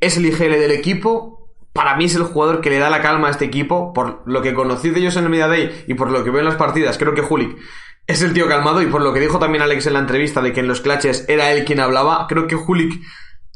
es 0.02 0.18
el 0.18 0.26
IGL 0.26 0.60
del 0.60 0.72
equipo. 0.72 1.34
Para 1.74 1.96
mí 1.98 2.06
es 2.06 2.15
el 2.15 2.24
jugador 2.24 2.62
que 2.62 2.70
le 2.70 2.80
da 2.80 2.89
la 2.89 3.02
calma 3.02 3.28
a 3.28 3.32
este 3.32 3.46
equipo. 3.46 3.94
Por 3.94 4.24
lo 4.26 4.41
que 4.41 4.54
conocí 4.54 4.89
de 4.89 5.00
ellos 5.00 5.15
en 5.18 5.26
el 5.26 5.30
Media 5.30 5.48
Day 5.48 5.84
y 5.88 5.94
por 5.94 6.10
lo 6.10 6.24
que 6.24 6.32
veo 6.32 6.39
en 6.39 6.46
las 6.46 6.56
partidas, 6.56 6.98
creo 6.98 7.13
que 7.13 7.22
Hulik 7.22 7.58
es 8.08 8.22
el 8.22 8.34
tío 8.34 8.48
calmado 8.48 8.82
y 8.82 8.88
por 8.88 9.02
lo 9.02 9.13
que 9.13 9.20
dijo 9.20 9.39
también 9.39 9.63
Alex 9.63 9.88
en 9.88 9.94
la 9.94 10.00
entrevista 10.00 10.41
de 10.41 10.54
que 10.54 10.60
en 10.60 10.68
los 10.68 10.82
clutches 10.82 11.26
era 11.28 11.52
él 11.52 11.65
quien 11.65 11.80
hablaba, 11.80 12.28
creo 12.28 12.48
que 12.48 12.56
Hulik, 12.56 13.02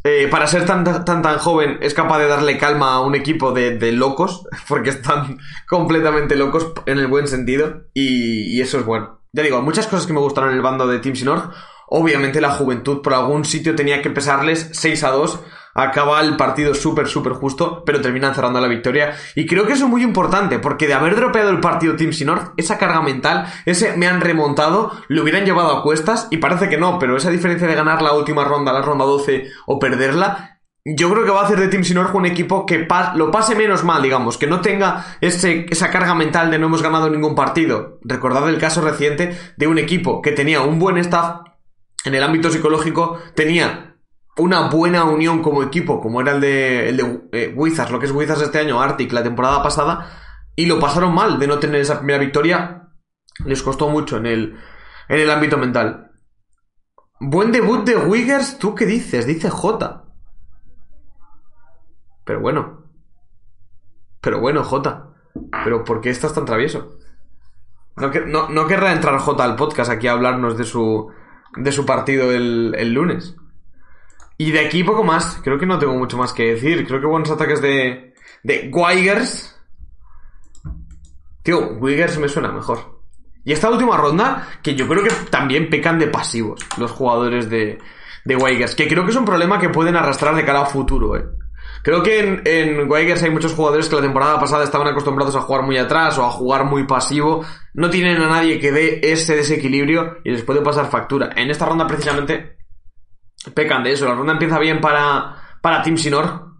eh, 0.03 0.27
para 0.31 0.47
ser 0.47 0.65
tan, 0.65 0.83
tan 0.83 1.21
tan 1.21 1.37
joven, 1.37 1.77
es 1.81 1.93
capaz 1.93 2.19
de 2.19 2.27
darle 2.27 2.57
calma 2.57 2.93
a 2.93 3.01
un 3.01 3.15
equipo 3.15 3.51
de, 3.51 3.77
de 3.77 3.91
locos, 3.91 4.47
porque 4.67 4.91
están 4.91 5.39
completamente 5.67 6.35
locos 6.35 6.71
en 6.85 6.99
el 6.99 7.07
buen 7.07 7.27
sentido, 7.27 7.83
y, 7.93 8.59
eso 8.61 8.79
es 8.79 8.85
bueno. 8.85 9.19
Ya 9.33 9.43
digo, 9.43 9.61
muchas 9.61 9.87
cosas 9.87 10.07
que 10.07 10.13
me 10.13 10.19
gustaron 10.19 10.51
en 10.51 10.55
el 10.55 10.61
bando 10.61 10.87
de 10.87 10.99
Team 10.99 11.15
Sinor, 11.15 11.51
obviamente 11.87 12.41
la 12.41 12.51
juventud 12.51 13.01
por 13.01 13.13
algún 13.13 13.45
sitio 13.45 13.75
tenía 13.75 14.01
que 14.01 14.09
pesarles 14.09 14.69
6 14.73 15.03
a 15.03 15.11
2, 15.11 15.39
acaba 15.73 16.21
el 16.21 16.35
partido 16.35 16.73
súper, 16.73 17.07
súper 17.07 17.33
justo, 17.33 17.83
pero 17.85 18.01
terminan 18.01 18.35
cerrando 18.35 18.59
la 18.59 18.67
victoria. 18.67 19.15
Y 19.35 19.45
creo 19.45 19.65
que 19.65 19.73
eso 19.73 19.85
es 19.85 19.89
muy 19.89 20.03
importante, 20.03 20.59
porque 20.59 20.87
de 20.87 20.93
haber 20.93 21.15
dropeado 21.15 21.49
el 21.49 21.59
partido 21.59 21.95
Team 21.95 22.13
Sinor, 22.13 22.53
esa 22.57 22.77
carga 22.77 23.01
mental, 23.01 23.45
ese 23.65 23.95
me 23.97 24.07
han 24.07 24.21
remontado, 24.21 24.91
lo 25.07 25.23
hubieran 25.23 25.45
llevado 25.45 25.75
a 25.75 25.83
cuestas, 25.83 26.27
y 26.31 26.37
parece 26.37 26.69
que 26.69 26.77
no, 26.77 26.99
pero 26.99 27.17
esa 27.17 27.29
diferencia 27.29 27.67
de 27.67 27.75
ganar 27.75 28.01
la 28.01 28.13
última 28.13 28.43
ronda, 28.43 28.73
la 28.73 28.81
ronda 28.81 29.05
12, 29.05 29.47
o 29.67 29.79
perderla, 29.79 30.59
yo 30.85 31.11
creo 31.11 31.25
que 31.25 31.31
va 31.31 31.41
a 31.41 31.45
hacer 31.45 31.59
de 31.59 31.67
Team 31.67 31.83
Sinor 31.83 32.11
un 32.13 32.25
equipo 32.25 32.65
que 32.65 32.87
lo 33.15 33.31
pase 33.31 33.55
menos 33.55 33.83
mal, 33.83 34.01
digamos, 34.01 34.37
que 34.37 34.47
no 34.47 34.61
tenga 34.61 35.17
ese, 35.21 35.65
esa 35.69 35.89
carga 35.89 36.15
mental 36.15 36.49
de 36.49 36.57
no 36.57 36.67
hemos 36.67 36.81
ganado 36.81 37.09
ningún 37.09 37.35
partido. 37.35 37.99
Recordad 38.01 38.47
el 38.49 38.57
caso 38.57 38.81
reciente 38.81 39.37
de 39.57 39.67
un 39.67 39.77
equipo 39.77 40.21
que 40.21 40.31
tenía 40.31 40.61
un 40.61 40.79
buen 40.79 40.97
staff 40.97 41.41
en 42.05 42.15
el 42.15 42.23
ámbito 42.23 42.49
psicológico, 42.49 43.19
tenía 43.35 43.88
una 44.39 44.69
buena 44.69 45.03
unión 45.03 45.41
como 45.41 45.63
equipo, 45.63 46.01
como 46.01 46.21
era 46.21 46.31
el 46.31 46.41
de, 46.41 46.89
el 46.89 46.97
de 46.97 47.21
eh, 47.33 47.53
Wizards, 47.55 47.91
lo 47.91 47.99
que 47.99 48.05
es 48.05 48.11
Wizards 48.11 48.41
este 48.41 48.59
año, 48.59 48.81
Arctic, 48.81 49.11
la 49.11 49.23
temporada 49.23 49.61
pasada, 49.61 50.09
y 50.55 50.65
lo 50.65 50.79
pasaron 50.79 51.13
mal 51.13 51.39
de 51.39 51.47
no 51.47 51.59
tener 51.59 51.81
esa 51.81 51.99
primera 51.99 52.19
victoria. 52.19 52.89
Les 53.45 53.61
costó 53.61 53.89
mucho 53.89 54.17
en 54.17 54.25
el, 54.25 54.57
en 55.07 55.19
el 55.19 55.29
ámbito 55.29 55.57
mental. 55.57 56.11
Buen 57.19 57.51
debut 57.51 57.85
de 57.85 57.97
Wiggers, 57.97 58.59
¿tú 58.59 58.75
qué 58.75 58.85
dices? 58.85 59.25
Dice 59.25 59.49
J. 59.49 60.05
Pero 62.25 62.39
bueno. 62.39 62.85
Pero 64.21 64.39
bueno, 64.39 64.63
J. 64.63 65.13
Pero 65.63 65.83
¿por 65.83 66.01
qué 66.01 66.09
estás 66.09 66.33
tan 66.33 66.45
travieso? 66.45 66.97
No, 67.97 68.09
no, 68.25 68.49
no 68.49 68.67
querrá 68.67 68.93
entrar 68.93 69.17
J 69.19 69.43
al 69.43 69.55
podcast 69.55 69.91
aquí 69.91 70.07
a 70.07 70.13
hablarnos 70.13 70.57
de 70.57 70.63
su, 70.63 71.11
de 71.57 71.71
su 71.71 71.85
partido 71.85 72.31
el, 72.31 72.73
el 72.77 72.93
lunes. 72.93 73.35
Y 74.39 74.51
de 74.51 74.61
aquí 74.61 74.85
poco 74.85 75.03
más. 75.03 75.37
Creo 75.43 75.59
que 75.59 75.65
no 75.65 75.77
tengo 75.77 75.93
mucho 75.95 76.17
más 76.17 76.31
que 76.31 76.53
decir. 76.53 76.87
Creo 76.87 77.01
que 77.01 77.07
buenos 77.07 77.29
ataques 77.29 77.61
de. 77.61 78.13
de 78.41 78.71
Weigers. 78.73 79.53
Tío, 81.43 81.73
Weigers 81.73 82.17
me 82.17 82.29
suena 82.29 82.49
mejor. 82.49 83.01
Y 83.43 83.51
esta 83.51 83.69
última 83.69 83.97
ronda, 83.97 84.47
que 84.63 84.75
yo 84.75 84.87
creo 84.87 85.03
que 85.03 85.11
también 85.29 85.69
pecan 85.69 85.99
de 85.99 86.07
pasivos 86.07 86.61
los 86.77 86.91
jugadores 86.91 87.49
de, 87.49 87.79
de 88.23 88.35
Weigers. 88.37 88.75
Que 88.75 88.87
creo 88.87 89.03
que 89.03 89.11
es 89.11 89.17
un 89.17 89.25
problema 89.25 89.59
que 89.59 89.67
pueden 89.67 89.97
arrastrar 89.97 90.33
de 90.35 90.45
cara 90.45 90.61
a 90.61 90.65
futuro, 90.65 91.17
eh. 91.17 91.25
Creo 91.83 92.01
que 92.01 92.19
en, 92.19 92.41
en 92.45 92.93
hay 92.93 93.29
muchos 93.31 93.53
jugadores 93.53 93.89
que 93.89 93.95
la 93.95 94.01
temporada 94.01 94.39
pasada 94.39 94.63
estaban 94.63 94.87
acostumbrados 94.87 95.35
a 95.35 95.41
jugar 95.41 95.63
muy 95.63 95.77
atrás 95.77 96.17
o 96.17 96.25
a 96.25 96.31
jugar 96.31 96.63
muy 96.63 96.85
pasivo. 96.85 97.43
No 97.73 97.89
tienen 97.89 98.21
a 98.21 98.29
nadie 98.29 98.59
que 98.59 98.71
dé 98.71 99.01
ese 99.03 99.35
desequilibrio 99.35 100.19
y 100.23 100.31
les 100.31 100.43
puede 100.43 100.61
pasar 100.61 100.89
factura. 100.89 101.29
En 101.35 101.49
esta 101.49 101.65
ronda, 101.65 101.87
precisamente, 101.87 102.57
pecan 103.53 103.83
de 103.83 103.93
eso. 103.93 104.07
La 104.07 104.15
ronda 104.15 104.33
empieza 104.33 104.59
bien 104.59 104.81
para, 104.81 105.57
para 105.61 105.81
Team 105.81 105.97
Sinor, 105.97 106.53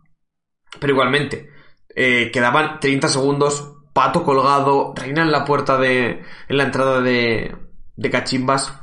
pero 0.79 0.93
igualmente, 0.93 1.51
eh, 1.95 2.29
quedaban 2.31 2.79
30 2.79 3.07
segundos, 3.07 3.77
pato 3.93 4.23
colgado, 4.23 4.93
reina 4.95 5.21
en 5.21 5.31
la 5.31 5.45
puerta 5.45 5.77
de, 5.77 6.23
en 6.47 6.57
la 6.57 6.63
entrada 6.63 7.01
de, 7.01 7.55
de 7.95 8.09
cachimbas. 8.09 8.73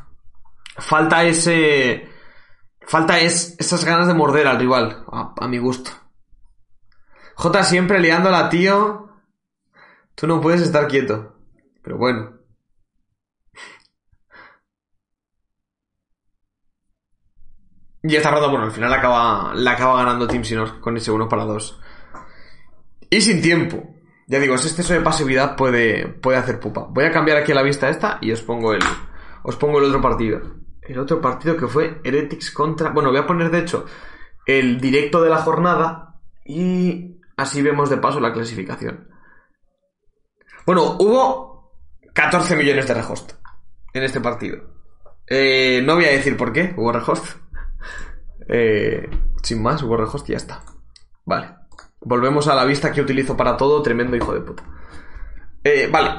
Falta 0.79 1.25
ese, 1.25 2.09
falta 2.87 3.19
es, 3.21 3.57
esas 3.59 3.85
ganas 3.85 4.07
de 4.07 4.14
morder 4.14 4.47
al 4.47 4.59
rival, 4.59 5.05
a, 5.11 5.35
a 5.38 5.49
mi 5.49 5.59
gusto. 5.59 5.90
J 7.37 7.62
siempre 7.64 8.01
liándola, 8.01 8.49
tío. 8.49 9.11
Tú 10.14 10.27
no 10.27 10.40
puedes 10.40 10.62
estar 10.62 10.88
quieto. 10.88 11.37
Pero 11.83 11.99
bueno. 11.99 12.36
Y 18.09 18.14
esta 18.14 18.31
ronda, 18.31 18.49
bueno, 18.49 18.66
al 18.66 18.71
final 18.71 18.92
acaba, 18.92 19.53
la 19.55 19.73
acaba 19.73 19.97
ganando 19.97 20.29
Team 20.29 20.45
Sinor 20.45 20.81
con 20.81 20.97
ese 20.97 21.11
1 21.11 21.29
para 21.29 21.45
2. 21.45 21.81
Y 23.11 23.21
sin 23.21 23.42
tiempo. 23.42 23.83
Ya 24.29 24.38
digo, 24.38 24.55
ese 24.55 24.69
exceso 24.69 24.92
de 24.92 25.01
pasividad 25.01 25.57
puede, 25.57 26.07
puede 26.07 26.38
hacer 26.38 26.61
pupa. 26.61 26.87
Voy 26.88 27.05
a 27.05 27.11
cambiar 27.11 27.38
aquí 27.38 27.53
la 27.53 27.62
vista 27.62 27.88
esta 27.88 28.19
y 28.21 28.31
os 28.31 28.42
pongo 28.42 28.73
el, 28.75 28.83
os 29.42 29.57
pongo 29.57 29.79
el 29.79 29.87
otro 29.87 30.01
partido. 30.01 30.40
El 30.83 30.99
otro 30.99 31.21
partido 31.21 31.57
que 31.57 31.66
fue 31.66 32.01
Heretics 32.05 32.53
contra... 32.53 32.90
Bueno, 32.90 33.11
voy 33.11 33.19
a 33.19 33.27
poner 33.27 33.51
de 33.51 33.61
hecho 33.61 33.87
el 34.47 34.81
directo 34.81 35.21
de 35.21 35.31
la 35.31 35.38
jornada 35.38 36.21
y 36.45 37.21
así 37.37 37.61
vemos 37.61 37.90
de 37.90 37.97
paso 37.97 38.21
la 38.21 38.33
clasificación. 38.33 39.09
Bueno, 40.64 40.97
hubo 41.01 41.73
14 42.12 42.55
millones 42.55 42.87
de 42.87 42.95
rehost 42.95 43.33
en 43.92 44.03
este 44.05 44.21
partido. 44.21 44.77
Eh, 45.27 45.83
no 45.85 45.97
voy 45.97 46.05
a 46.05 46.12
decir 46.12 46.37
por 46.37 46.53
qué 46.53 46.73
hubo 46.77 46.92
rehost. 46.92 47.46
Eh, 48.49 49.09
sin 49.43 49.63
más, 49.63 49.83
hubo 49.83 49.97
rehost 49.97 50.29
y 50.29 50.33
ya 50.33 50.39
está. 50.39 50.63
Vale. 51.25 51.51
Volvemos 52.01 52.47
a 52.49 52.55
la 52.55 52.65
vista 52.65 52.93
que 52.93 53.01
utilizo 53.01 53.37
para 53.37 53.57
todo, 53.57 53.83
tremendo 53.83 54.17
hijo 54.17 54.33
de 54.33 54.41
puta. 54.41 54.63
Eh, 55.65 55.89
vale. 55.91 56.11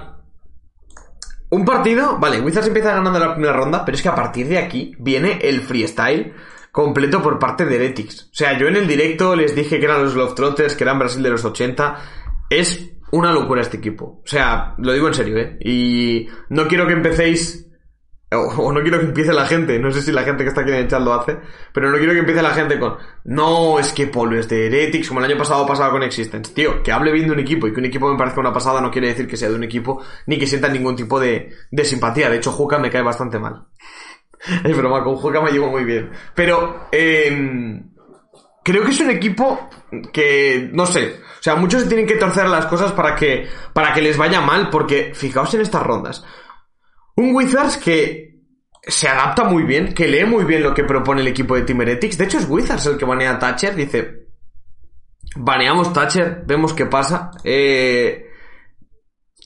Un 1.49 1.63
partido, 1.63 2.17
vale, 2.19 2.41
Wizards 2.41 2.67
empieza 2.67 2.93
ganando 2.93 3.19
la 3.19 3.33
primera 3.33 3.53
ronda, 3.53 3.85
pero 3.85 3.95
es 3.95 4.01
que 4.01 4.09
a 4.09 4.15
partir 4.15 4.49
de 4.49 4.57
aquí 4.57 4.93
viene 4.99 5.39
el 5.41 5.61
freestyle 5.61 6.33
completo 6.73 7.21
por 7.23 7.39
parte 7.39 7.65
de 7.65 7.75
Heretics. 7.75 8.29
O 8.31 8.35
sea, 8.35 8.57
yo 8.57 8.67
en 8.67 8.75
el 8.75 8.87
directo 8.87 9.35
les 9.35 9.55
dije 9.55 9.79
que 9.79 9.85
eran 9.85 10.03
los 10.03 10.15
Love 10.15 10.35
Trotters, 10.35 10.75
que 10.75 10.83
eran 10.83 10.99
Brasil 10.99 11.23
de 11.23 11.29
los 11.29 11.45
80. 11.45 11.95
Es 12.49 12.91
una 13.11 13.31
locura 13.31 13.61
este 13.61 13.77
equipo. 13.77 14.21
O 14.23 14.27
sea, 14.27 14.75
lo 14.77 14.91
digo 14.91 15.07
en 15.07 15.13
serio, 15.13 15.37
¿eh? 15.37 15.57
Y 15.61 16.27
no 16.49 16.67
quiero 16.67 16.85
que 16.85 16.93
empecéis 16.93 17.66
O, 18.29 18.73
no 18.73 18.81
quiero 18.81 18.99
que 18.99 19.05
empiece 19.05 19.31
la 19.31 19.45
gente, 19.45 19.79
no 19.79 19.89
sé 19.89 20.01
si 20.01 20.11
la 20.11 20.23
gente 20.23 20.43
que 20.43 20.49
está 20.49 20.59
aquí 20.59 20.71
en 20.71 20.77
el 20.77 20.87
chat 20.89 21.01
lo 21.01 21.13
hace, 21.13 21.37
pero 21.71 21.89
no 21.89 21.97
quiero 21.97 22.11
que 22.11 22.19
empiece 22.19 22.41
la 22.41 22.53
gente 22.53 22.77
con, 22.77 22.97
no, 23.23 23.79
es 23.79 23.93
que 23.93 24.07
Polo 24.07 24.37
es 24.37 24.49
de 24.49 24.67
Heretics, 24.67 25.07
como 25.07 25.21
el 25.21 25.31
año 25.31 25.37
pasado 25.37 25.65
pasaba 25.65 25.91
con 25.91 26.03
Existence. 26.03 26.53
Tío, 26.53 26.83
que 26.83 26.91
hable 26.91 27.13
bien 27.13 27.27
de 27.27 27.31
un 27.31 27.39
equipo 27.39 27.67
y 27.67 27.73
que 27.73 27.79
un 27.79 27.85
equipo 27.85 28.11
me 28.11 28.17
parezca 28.17 28.41
una 28.41 28.51
pasada 28.51 28.81
no 28.81 28.91
quiere 28.91 29.07
decir 29.07 29.27
que 29.27 29.37
sea 29.37 29.47
de 29.47 29.55
un 29.55 29.63
equipo 29.63 30.03
ni 30.25 30.37
que 30.37 30.45
sienta 30.45 30.67
ningún 30.67 30.97
tipo 30.97 31.21
de, 31.21 31.53
de 31.71 31.85
simpatía. 31.85 32.29
De 32.29 32.35
hecho, 32.35 32.51
Juca 32.51 32.77
me 32.79 32.89
cae 32.89 33.01
bastante 33.01 33.39
mal. 33.39 33.65
Es 34.63 34.75
broma, 34.75 35.03
con 35.03 35.15
Juca 35.15 35.41
me 35.41 35.51
llevo 35.51 35.69
muy 35.69 35.85
bien. 35.85 36.11
Pero, 36.35 36.87
eh, 36.91 37.81
creo 38.61 38.83
que 38.83 38.91
es 38.91 38.99
un 38.99 39.09
equipo 39.09 39.69
que, 40.11 40.69
no 40.73 40.85
sé, 40.85 41.21
o 41.39 41.43
sea, 41.43 41.55
muchos 41.55 41.87
tienen 41.87 42.05
que 42.05 42.15
torcer 42.15 42.49
las 42.49 42.65
cosas 42.65 42.91
para 42.91 43.15
que, 43.15 43.47
para 43.71 43.93
que 43.93 44.01
les 44.01 44.17
vaya 44.17 44.41
mal, 44.41 44.69
porque 44.69 45.13
fijaos 45.15 45.53
en 45.53 45.61
estas 45.61 45.83
rondas. 45.83 46.25
Un 47.17 47.35
Wizards 47.35 47.77
que 47.77 48.43
se 48.83 49.09
adapta 49.09 49.43
muy 49.43 49.63
bien, 49.63 49.93
que 49.93 50.07
lee 50.07 50.23
muy 50.23 50.45
bien 50.45 50.63
lo 50.63 50.73
que 50.73 50.83
propone 50.83 51.21
el 51.21 51.27
equipo 51.27 51.55
de 51.55 51.63
Team 51.63 51.81
Heretics. 51.81 52.17
De 52.17 52.25
hecho, 52.25 52.37
es 52.37 52.47
Wizards 52.47 52.85
el 52.85 52.97
que 52.97 53.05
banea 53.05 53.31
a 53.31 53.39
Thatcher. 53.39 53.75
Dice, 53.75 54.27
baneamos 55.35 55.91
Thatcher, 55.91 56.43
vemos 56.45 56.73
qué 56.73 56.85
pasa. 56.85 57.31
Eh, 57.43 58.27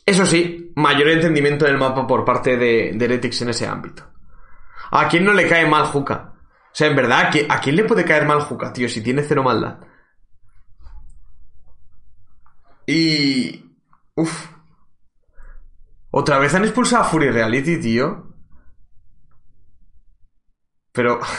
eso 0.05 0.25
sí, 0.25 0.71
mayor 0.75 1.09
entendimiento 1.09 1.65
del 1.65 1.77
mapa 1.77 2.05
por 2.05 2.25
parte 2.25 2.57
de, 2.57 2.91
de 2.93 3.05
Heretics 3.05 3.41
en 3.41 3.49
ese 3.49 3.65
ámbito. 3.65 4.05
¿A 4.91 5.07
quién 5.07 5.23
no 5.23 5.33
le 5.33 5.47
cae 5.47 5.65
mal 5.65 5.85
Juka? 5.85 6.33
O 6.35 6.73
sea, 6.73 6.87
en 6.87 6.95
verdad, 6.95 7.31
¿a 7.49 7.61
quién 7.61 7.75
le 7.75 7.85
puede 7.85 8.05
caer 8.05 8.25
mal 8.25 8.41
Juka, 8.41 8.73
tío, 8.73 8.87
si 8.89 9.01
tiene 9.01 9.23
cero 9.23 9.43
maldad? 9.43 9.79
Y... 12.85 13.65
Uf. 14.15 14.49
Otra 16.11 16.37
vez 16.37 16.53
han 16.53 16.63
expulsado 16.63 17.03
a 17.03 17.07
Fury 17.07 17.29
Reality, 17.31 17.79
tío. 17.79 18.33
Pero... 20.91 21.19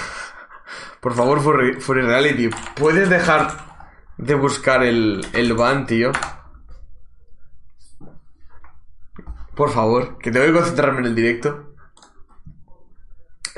Por 1.01 1.15
favor, 1.15 1.41
Fury, 1.41 2.01
Reality, 2.03 2.49
¿puedes 2.77 3.11
dejar 3.11 3.49
de 4.19 4.37
buscar 4.37 4.85
el, 4.85 5.27
el 5.33 5.53
ban, 5.55 5.85
tío? 5.85 6.13
Por 9.57 9.71
favor, 9.71 10.17
que 10.19 10.31
tengo 10.31 10.47
que 10.47 10.53
concentrarme 10.53 11.01
en 11.01 11.07
el 11.07 11.15
directo. 11.17 11.75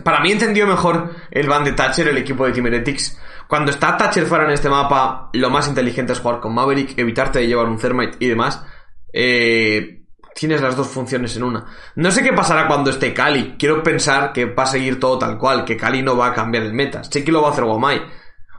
Para 0.03 0.20
mí 0.20 0.33
entendió 0.33 0.66
mejor 0.66 1.14
el 1.31 1.46
ban 1.46 1.64
de 1.64 1.72
Thatcher, 1.72 2.09
el 2.09 2.16
equipo 2.16 2.46
de 2.46 2.53
Team 2.53 2.66
Heretics. 2.66 3.20
Cuando 3.46 3.70
está 3.70 3.94
Thatcher 3.96 4.24
fuera 4.24 4.44
en 4.44 4.53
este 4.53 4.70
mapa, 4.70 5.29
lo 5.35 5.50
más 5.50 5.68
inteligente 5.68 6.14
es 6.14 6.20
jugar 6.20 6.40
con 6.40 6.55
Maverick, 6.55 6.98
evitarte 6.98 7.40
de 7.40 7.46
llevar 7.46 7.66
un 7.66 7.79
Thermite 7.79 8.16
y 8.20 8.29
demás. 8.29 8.64
Eh, 9.12 10.03
tienes 10.35 10.61
las 10.61 10.77
dos 10.77 10.88
funciones 10.88 11.37
en 11.37 11.44
una. 11.44 11.64
No 11.97 12.11
sé 12.11 12.23
qué 12.23 12.33
pasará 12.33 12.66
cuando 12.66 12.90
esté 12.90 13.14
Kali. 13.14 13.55
Quiero 13.59 13.83
pensar 13.83 14.33
que 14.33 14.47
va 14.47 14.64
a 14.64 14.66
seguir 14.66 14.99
todo 15.01 15.18
tal 15.18 15.38
cual, 15.38 15.64
que 15.64 15.77
Kali 15.77 16.03
no 16.03 16.16
va 16.16 16.29
a 16.29 16.35
cambiar 16.35 16.64
el 16.64 16.75
meta. 16.75 17.05
Sé 17.05 17.25
que 17.25 17.33
lo 17.33 17.42
va 17.42 17.49
a 17.49 17.53
hacer 17.53 17.64
Guamai. 17.64 18.03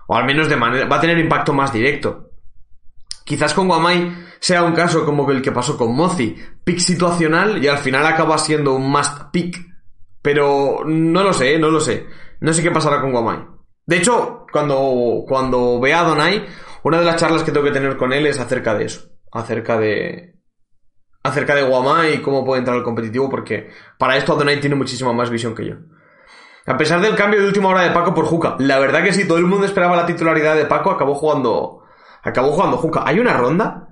O 0.07 0.15
al 0.15 0.25
menos 0.25 0.47
de 0.49 0.55
manera... 0.55 0.87
va 0.87 0.97
a 0.97 1.01
tener 1.01 1.17
impacto 1.17 1.53
más 1.53 1.73
directo. 1.73 2.31
Quizás 3.23 3.53
con 3.53 3.67
Guamai 3.67 4.25
sea 4.39 4.63
un 4.63 4.73
caso 4.73 5.05
como 5.05 5.29
el 5.31 5.41
que 5.41 5.51
pasó 5.51 5.77
con 5.77 5.95
Mozi. 5.95 6.35
Pick 6.63 6.79
situacional 6.79 7.63
y 7.63 7.67
al 7.67 7.79
final 7.79 8.05
acaba 8.05 8.37
siendo 8.37 8.73
un 8.73 8.89
must 8.89 9.31
pick 9.31 9.75
pero 10.25 10.79
no 10.83 11.23
lo 11.23 11.33
sé, 11.33 11.59
no 11.59 11.69
lo 11.69 11.79
sé. 11.79 12.07
No 12.39 12.51
sé 12.51 12.63
qué 12.63 12.71
pasará 12.71 12.99
con 12.99 13.11
Guamai. 13.11 13.45
De 13.85 13.97
hecho, 13.97 14.47
cuando, 14.51 15.23
cuando 15.27 15.79
vea 15.79 15.99
a 15.99 16.03
Donai, 16.03 16.43
una 16.81 16.97
de 16.97 17.05
las 17.05 17.17
charlas 17.17 17.43
que 17.43 17.51
tengo 17.51 17.67
que 17.67 17.71
tener 17.71 17.95
con 17.95 18.11
él 18.11 18.25
es 18.25 18.39
acerca 18.39 18.73
de 18.73 18.85
eso. 18.85 19.07
Acerca 19.31 19.77
de. 19.77 20.34
Acerca 21.25 21.55
de 21.55 21.63
Guamai 21.63 22.15
y 22.15 22.21
cómo 22.21 22.45
puede 22.45 22.59
entrar 22.59 22.77
al 22.77 22.83
competitivo, 22.83 23.29
porque 23.29 23.69
para 23.97 24.15
esto 24.15 24.35
Donai 24.35 24.59
tiene 24.59 24.75
muchísima 24.75 25.11
más 25.11 25.29
visión 25.29 25.55
que 25.55 25.65
yo. 25.65 25.75
A 26.67 26.77
pesar 26.77 27.01
del 27.01 27.15
cambio 27.15 27.41
de 27.41 27.47
última 27.47 27.69
hora 27.69 27.81
de 27.81 27.91
Paco 27.91 28.13
por 28.13 28.25
Juca. 28.25 28.55
La 28.59 28.79
verdad 28.79 29.03
que 29.03 29.13
sí, 29.13 29.27
todo 29.27 29.37
el 29.37 29.45
mundo 29.45 29.65
esperaba 29.65 29.95
la 29.95 30.05
titularidad 30.05 30.55
de 30.55 30.65
Paco, 30.65 30.91
acabó 30.91 31.15
jugando. 31.15 31.83
Acabó 32.23 32.51
jugando 32.51 32.77
Juca. 32.77 33.03
Hay 33.05 33.19
una 33.19 33.33
ronda 33.33 33.85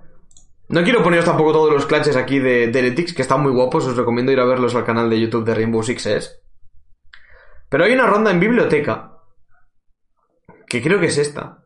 no 0.70 0.84
quiero 0.84 1.04
poneros 1.04 1.26
tampoco 1.26 1.52
todos 1.52 1.72
los 1.72 1.86
clutches 1.86 2.16
aquí 2.16 2.40
de, 2.40 2.64
Heretics, 2.64 3.14
que 3.14 3.22
están 3.22 3.42
muy 3.42 3.52
guapos, 3.52 3.86
os 3.86 3.98
recomiendo 3.98 4.32
ir 4.32 4.40
a 4.40 4.46
verlos 4.46 4.74
al 4.76 4.86
canal 4.86 5.10
de 5.10 5.20
YouTube 5.20 5.46
de 5.46 5.54
Rainbow 5.54 5.84
Six 5.84 6.42
Pero 7.70 7.84
hay 7.84 7.94
una 7.94 8.08
ronda 8.08 8.32
en 8.32 8.40
biblioteca, 8.40 9.20
que 10.68 10.82
creo 10.82 11.00
que 11.00 11.08
es 11.08 11.18
esta. 11.18 11.64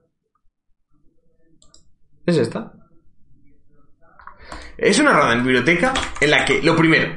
¿Es 2.26 2.38
esta? 2.38 2.74
Es 4.78 5.00
una 5.00 5.12
ronda 5.12 5.34
en 5.34 5.44
biblioteca 5.44 5.94
en 6.22 6.30
la 6.30 6.46
que, 6.46 6.62
lo 6.62 6.76
primero, 6.76 7.12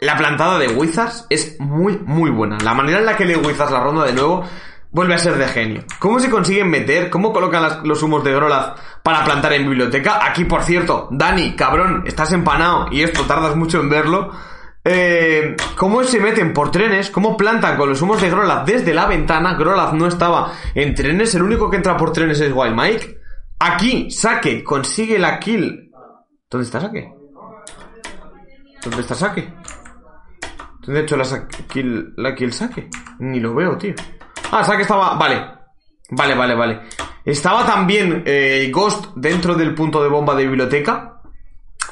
la 0.00 0.16
plantada 0.16 0.58
de 0.58 0.68
Wizards 0.68 1.26
es 1.28 1.58
muy, 1.58 1.98
muy 1.98 2.30
buena. 2.30 2.56
La 2.62 2.72
manera 2.72 3.00
en 3.00 3.06
la 3.06 3.16
que 3.16 3.24
lee 3.24 3.34
Wizards 3.34 3.72
la 3.72 3.80
ronda 3.80 4.04
de 4.04 4.12
nuevo 4.12 4.44
vuelve 4.90 5.14
a 5.14 5.18
ser 5.18 5.36
de 5.36 5.48
genio. 5.48 5.84
¿Cómo 5.98 6.20
se 6.20 6.30
consiguen 6.30 6.70
meter? 6.70 7.10
¿Cómo 7.10 7.32
colocan 7.32 7.80
los 7.82 8.02
humos 8.02 8.22
de 8.22 8.32
Grolaz 8.32 8.74
para 9.02 9.24
plantar 9.24 9.54
en 9.54 9.68
biblioteca? 9.68 10.24
Aquí, 10.24 10.44
por 10.44 10.62
cierto, 10.62 11.08
Dani, 11.10 11.56
cabrón, 11.56 12.04
estás 12.06 12.32
empanado 12.32 12.86
y 12.92 13.02
esto 13.02 13.24
tardas 13.24 13.56
mucho 13.56 13.80
en 13.80 13.88
verlo. 13.88 14.30
Eh, 14.84 15.56
¿Cómo 15.76 16.04
se 16.04 16.20
meten 16.20 16.52
por 16.52 16.70
trenes? 16.70 17.10
¿Cómo 17.10 17.36
plantan 17.36 17.76
con 17.76 17.88
los 17.88 18.00
humos 18.00 18.22
de 18.22 18.30
Grolaz 18.30 18.64
desde 18.64 18.94
la 18.94 19.06
ventana? 19.06 19.54
Grolaz 19.54 19.92
no 19.94 20.06
estaba 20.06 20.52
en 20.74 20.94
trenes, 20.94 21.34
el 21.34 21.42
único 21.42 21.68
que 21.68 21.76
entra 21.76 21.96
por 21.96 22.12
trenes 22.12 22.40
es 22.40 22.52
Wild 22.54 22.76
Mike. 22.76 23.18
Aquí, 23.58 24.10
Saque 24.12 24.62
consigue 24.62 25.18
la 25.18 25.40
kill. 25.40 25.87
¿Dónde 26.50 26.64
está 26.64 26.80
Saque? 26.80 27.12
¿Dónde 28.82 29.00
está 29.00 29.14
Saque? 29.14 29.52
¿Dónde 30.80 31.00
ha 31.00 31.02
hecho 31.02 31.16
la, 31.16 31.24
kill, 31.70 32.14
la 32.16 32.34
kill 32.34 32.52
Saque? 32.52 32.88
Ni 33.18 33.38
lo 33.38 33.54
veo, 33.54 33.76
tío. 33.76 33.94
Ah, 34.50 34.66
que 34.74 34.82
estaba... 34.82 35.14
Vale. 35.14 35.44
Vale, 36.10 36.34
vale, 36.34 36.54
vale. 36.54 36.80
Estaba 37.22 37.66
también 37.66 38.22
eh, 38.24 38.70
Ghost 38.72 39.08
dentro 39.16 39.54
del 39.54 39.74
punto 39.74 40.02
de 40.02 40.08
bomba 40.08 40.34
de 40.34 40.46
biblioteca. 40.46 41.20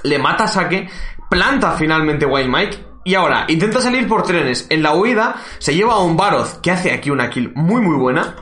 Le 0.04 0.18
mata 0.18 0.44
a 0.44 0.48
Sake. 0.48 0.88
Planta 1.28 1.72
finalmente 1.72 2.24
Wild 2.24 2.48
Mike. 2.48 2.86
Y 3.04 3.14
ahora, 3.14 3.44
intenta 3.48 3.82
salir 3.82 4.08
por 4.08 4.22
trenes. 4.22 4.66
En 4.70 4.82
la 4.82 4.94
huida 4.94 5.36
se 5.58 5.74
lleva 5.74 5.94
a 5.94 6.02
un 6.02 6.16
Baroth 6.16 6.62
que 6.62 6.70
hace 6.70 6.92
aquí 6.92 7.10
una 7.10 7.28
kill 7.28 7.52
muy 7.54 7.82
muy 7.82 7.96
buena. 7.96 8.34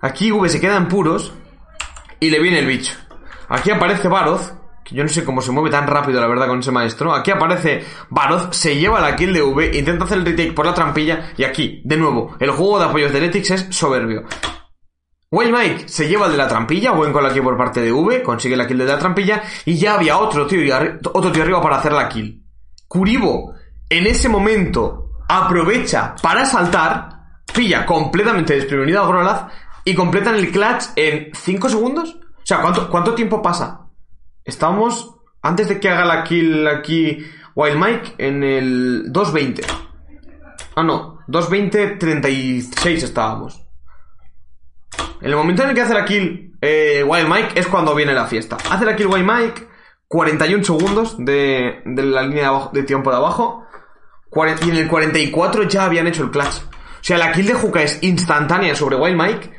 Aquí 0.00 0.32
V 0.32 0.48
se 0.48 0.60
queda 0.60 0.76
en 0.76 0.88
puros. 0.88 1.32
Y 2.18 2.30
le 2.30 2.40
viene 2.40 2.58
el 2.58 2.66
bicho. 2.66 2.94
Aquí 3.52 3.70
aparece 3.70 4.08
Baroth 4.08 4.62
que 4.84 4.96
yo 4.96 5.02
no 5.02 5.08
sé 5.08 5.24
cómo 5.24 5.40
se 5.40 5.52
mueve 5.52 5.70
tan 5.70 5.86
rápido, 5.86 6.20
la 6.20 6.26
verdad, 6.26 6.48
con 6.48 6.58
ese 6.58 6.72
maestro. 6.72 7.14
Aquí 7.14 7.30
aparece 7.30 7.84
Baroz, 8.10 8.48
se 8.50 8.76
lleva 8.76 9.00
la 9.00 9.14
kill 9.14 9.32
de 9.32 9.42
V, 9.42 9.78
intenta 9.78 10.04
hacer 10.04 10.18
el 10.18 10.24
retake 10.24 10.52
por 10.52 10.66
la 10.66 10.74
trampilla, 10.74 11.32
y 11.36 11.44
aquí, 11.44 11.82
de 11.84 11.96
nuevo, 11.96 12.36
el 12.40 12.50
juego 12.50 12.78
de 12.78 12.86
apoyos 12.86 13.12
de 13.12 13.18
Heretics 13.18 13.50
es 13.52 13.66
soberbio. 13.70 14.24
Wild 15.30 15.56
Mike 15.56 15.88
se 15.88 16.08
lleva 16.08 16.26
el 16.26 16.32
de 16.32 16.38
la 16.38 16.48
trampilla, 16.48 16.92
buen 16.92 17.12
con 17.12 17.22
la 17.22 17.32
por 17.32 17.56
parte 17.56 17.80
de 17.80 17.92
V, 17.92 18.22
consigue 18.22 18.56
la 18.56 18.66
kill 18.66 18.78
de 18.78 18.86
la 18.86 18.98
trampilla, 18.98 19.42
y 19.64 19.78
ya 19.78 19.94
había 19.94 20.18
otro 20.18 20.46
tío, 20.46 20.60
otro 21.14 21.30
tío 21.32 21.42
arriba 21.42 21.62
para 21.62 21.76
hacer 21.76 21.92
la 21.92 22.08
kill. 22.08 22.44
Kuribo, 22.88 23.54
en 23.88 24.06
ese 24.06 24.28
momento, 24.28 25.10
aprovecha 25.28 26.14
para 26.20 26.44
saltar, 26.44 27.08
pilla 27.54 27.86
completamente 27.86 28.56
desprevenido 28.56 29.02
a 29.02 29.06
Grolaz, 29.06 29.44
y 29.84 29.94
completan 29.94 30.34
el 30.34 30.50
clutch 30.50 30.84
en 30.96 31.30
5 31.34 31.68
segundos. 31.68 32.18
O 32.42 32.46
sea, 32.46 32.60
¿cuánto, 32.60 32.88
¿cuánto 32.90 33.14
tiempo 33.14 33.40
pasa? 33.40 33.86
Estamos, 34.44 35.16
antes 35.40 35.68
de 35.68 35.78
que 35.78 35.88
haga 35.88 36.04
la 36.04 36.24
kill 36.24 36.66
aquí 36.66 37.24
Wild 37.54 37.76
Mike, 37.76 38.14
en 38.18 38.42
el 38.42 39.12
2.20. 39.12 39.64
Ah, 40.74 40.82
no, 40.82 41.18
2.20.36 41.28 43.02
estábamos. 43.02 43.62
En 45.20 45.30
el 45.30 45.36
momento 45.36 45.62
en 45.62 45.70
el 45.70 45.74
que 45.74 45.82
hace 45.82 45.94
la 45.94 46.04
kill 46.04 46.56
eh, 46.60 47.04
Wild 47.06 47.28
Mike 47.28 47.60
es 47.60 47.66
cuando 47.66 47.94
viene 47.94 48.12
la 48.12 48.26
fiesta. 48.26 48.56
Hace 48.70 48.84
la 48.84 48.96
kill 48.96 49.06
Wild 49.06 49.26
Mike, 49.26 49.68
41 50.08 50.64
segundos 50.64 51.16
de, 51.18 51.82
de 51.84 52.02
la 52.02 52.22
línea 52.22 52.70
de, 52.72 52.82
tiempo 52.82 53.10
de 53.10 53.16
abajo. 53.16 53.66
Y 54.64 54.70
en 54.70 54.76
el 54.76 54.88
44 54.88 55.64
ya 55.64 55.84
habían 55.84 56.06
hecho 56.06 56.24
el 56.24 56.30
clutch. 56.30 56.62
O 56.62 57.04
sea, 57.04 57.18
la 57.18 57.32
kill 57.32 57.46
de 57.46 57.54
Juka 57.54 57.82
es 57.82 58.02
instantánea 58.02 58.74
sobre 58.74 58.96
Wild 58.96 59.20
Mike 59.20 59.50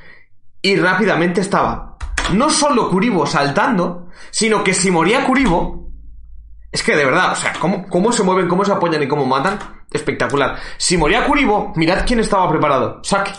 y 0.62 0.76
rápidamente 0.78 1.42
estaba 1.42 1.93
no 2.32 2.50
solo 2.50 2.90
Kuribo 2.90 3.26
saltando, 3.26 4.10
sino 4.32 4.64
que 4.64 4.74
si 4.74 4.90
moría 4.90 5.26
Kuribo, 5.26 5.92
es 6.72 6.82
que 6.82 6.96
de 6.96 7.06
verdad, 7.06 7.34
o 7.34 7.36
sea, 7.36 7.54
cómo, 7.60 7.88
cómo 7.88 8.12
se 8.12 8.24
mueven, 8.24 8.48
cómo 8.48 8.66
se 8.66 8.72
apoyan 8.72 9.04
y 9.04 9.08
cómo 9.08 9.26
matan, 9.26 9.60
espectacular. 9.92 10.58
Si 10.78 10.98
moría 10.98 11.26
Kuribo, 11.26 11.72
mirad 11.76 12.04
quién 12.06 12.20
estaba 12.20 12.50
preparado. 12.50 13.00
Sake. 13.04 13.32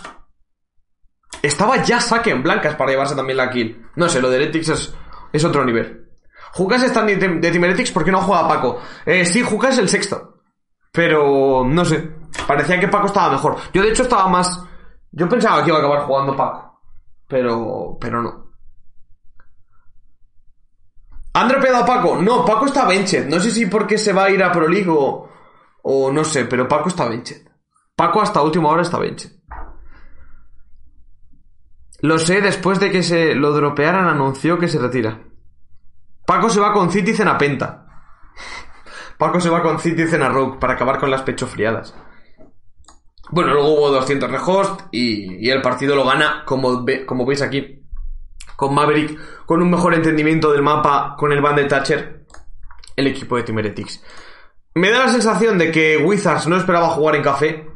Estaba 1.42 1.82
ya 1.82 2.00
Sake 2.00 2.30
en 2.30 2.42
blancas 2.42 2.76
para 2.76 2.92
llevarse 2.92 3.16
también 3.16 3.36
la 3.38 3.50
kill. 3.50 3.88
No 3.96 4.08
sé, 4.08 4.20
lo 4.20 4.30
de 4.30 4.36
Heretics 4.36 4.68
es, 4.68 4.94
es 5.32 5.44
otro 5.44 5.64
nivel. 5.64 6.08
Jukas 6.52 6.84
está 6.84 7.02
de, 7.02 7.16
de 7.16 7.50
Team 7.50 7.64
Heretics 7.64 7.90
porque 7.90 8.12
no 8.12 8.20
juega 8.20 8.46
Paco. 8.46 8.80
Eh, 9.04 9.24
sí, 9.24 9.42
Jukas 9.42 9.72
es 9.72 9.78
el 9.80 9.88
sexto. 9.88 10.42
Pero, 10.92 11.64
no 11.66 11.84
sé. 11.84 12.08
Parecía 12.46 12.78
que 12.78 12.86
Paco 12.86 13.06
estaba 13.06 13.32
mejor. 13.32 13.56
Yo 13.72 13.82
de 13.82 13.88
hecho 13.88 14.04
estaba 14.04 14.28
más... 14.28 14.62
Yo 15.10 15.28
pensaba 15.28 15.62
que 15.62 15.70
iba 15.70 15.78
a 15.78 15.80
acabar 15.80 16.02
jugando 16.02 16.36
Paco. 16.36 16.80
Pero, 17.26 17.98
pero 18.00 18.22
no. 18.22 18.43
¿Han 21.36 21.48
dropeado 21.48 21.78
a 21.78 21.86
Paco? 21.86 22.16
No, 22.22 22.44
Paco 22.44 22.66
está 22.66 22.86
benched. 22.86 23.26
No 23.26 23.40
sé 23.40 23.50
si 23.50 23.66
porque 23.66 23.98
se 23.98 24.12
va 24.12 24.24
a 24.24 24.30
ir 24.30 24.42
a 24.42 24.52
Pro 24.52 24.68
League 24.68 24.88
o, 24.88 26.12
no 26.12 26.24
sé, 26.24 26.44
pero 26.44 26.68
Paco 26.68 26.88
está 26.88 27.08
benched. 27.08 27.48
Paco 27.96 28.22
hasta 28.22 28.40
última 28.40 28.68
hora 28.68 28.82
está 28.82 28.98
benched. 28.98 29.32
Lo 32.00 32.18
sé, 32.18 32.40
después 32.40 32.78
de 32.78 32.90
que 32.90 33.02
se 33.02 33.34
lo 33.34 33.52
dropearan 33.52 34.06
anunció 34.06 34.58
que 34.58 34.68
se 34.68 34.78
retira. 34.78 35.24
Paco 36.24 36.48
se 36.48 36.60
va 36.60 36.72
con 36.72 36.90
Citizen 36.90 37.26
a 37.26 37.36
Penta. 37.36 37.86
Paco 39.18 39.40
se 39.40 39.50
va 39.50 39.62
con 39.62 39.80
Citizen 39.80 40.22
a 40.22 40.28
Rogue 40.28 40.58
para 40.60 40.74
acabar 40.74 41.00
con 41.00 41.10
las 41.10 41.22
pechofriadas. 41.22 41.94
Bueno, 43.30 43.54
luego 43.54 43.74
hubo 43.74 43.90
200 43.90 44.30
rehost 44.30 44.82
y, 44.92 45.48
el 45.50 45.62
partido 45.62 45.96
lo 45.96 46.04
gana, 46.04 46.44
como 46.44 46.84
veis 47.26 47.42
aquí, 47.42 47.83
con 48.56 48.74
Maverick, 48.74 49.44
con 49.46 49.62
un 49.62 49.70
mejor 49.70 49.94
entendimiento 49.94 50.52
del 50.52 50.62
mapa, 50.62 51.14
con 51.18 51.32
el 51.32 51.40
band 51.40 51.58
de 51.58 51.64
Thatcher, 51.64 52.26
el 52.96 53.06
equipo 53.06 53.36
de 53.36 53.42
Team 53.42 53.58
Heretics. 53.58 54.02
Me 54.74 54.90
da 54.90 55.00
la 55.00 55.08
sensación 55.08 55.58
de 55.58 55.70
que 55.70 55.98
Wizards 55.98 56.48
no 56.48 56.56
esperaba 56.56 56.90
jugar 56.90 57.16
en 57.16 57.22
café, 57.22 57.68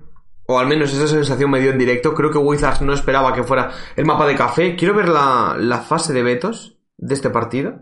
o 0.46 0.58
al 0.58 0.66
menos 0.66 0.92
esa 0.92 1.06
sensación 1.06 1.50
me 1.50 1.60
dio 1.60 1.70
en 1.70 1.78
directo. 1.78 2.14
Creo 2.14 2.30
que 2.30 2.38
Wizards 2.38 2.80
no 2.80 2.92
esperaba 2.92 3.34
que 3.34 3.44
fuera 3.44 3.70
el 3.96 4.06
mapa 4.06 4.26
de 4.26 4.34
café. 4.34 4.76
Quiero 4.76 4.94
ver 4.94 5.08
la, 5.08 5.56
la 5.58 5.78
fase 5.78 6.12
de 6.12 6.22
vetos 6.22 6.78
de 6.96 7.14
este 7.14 7.30
partido. 7.30 7.80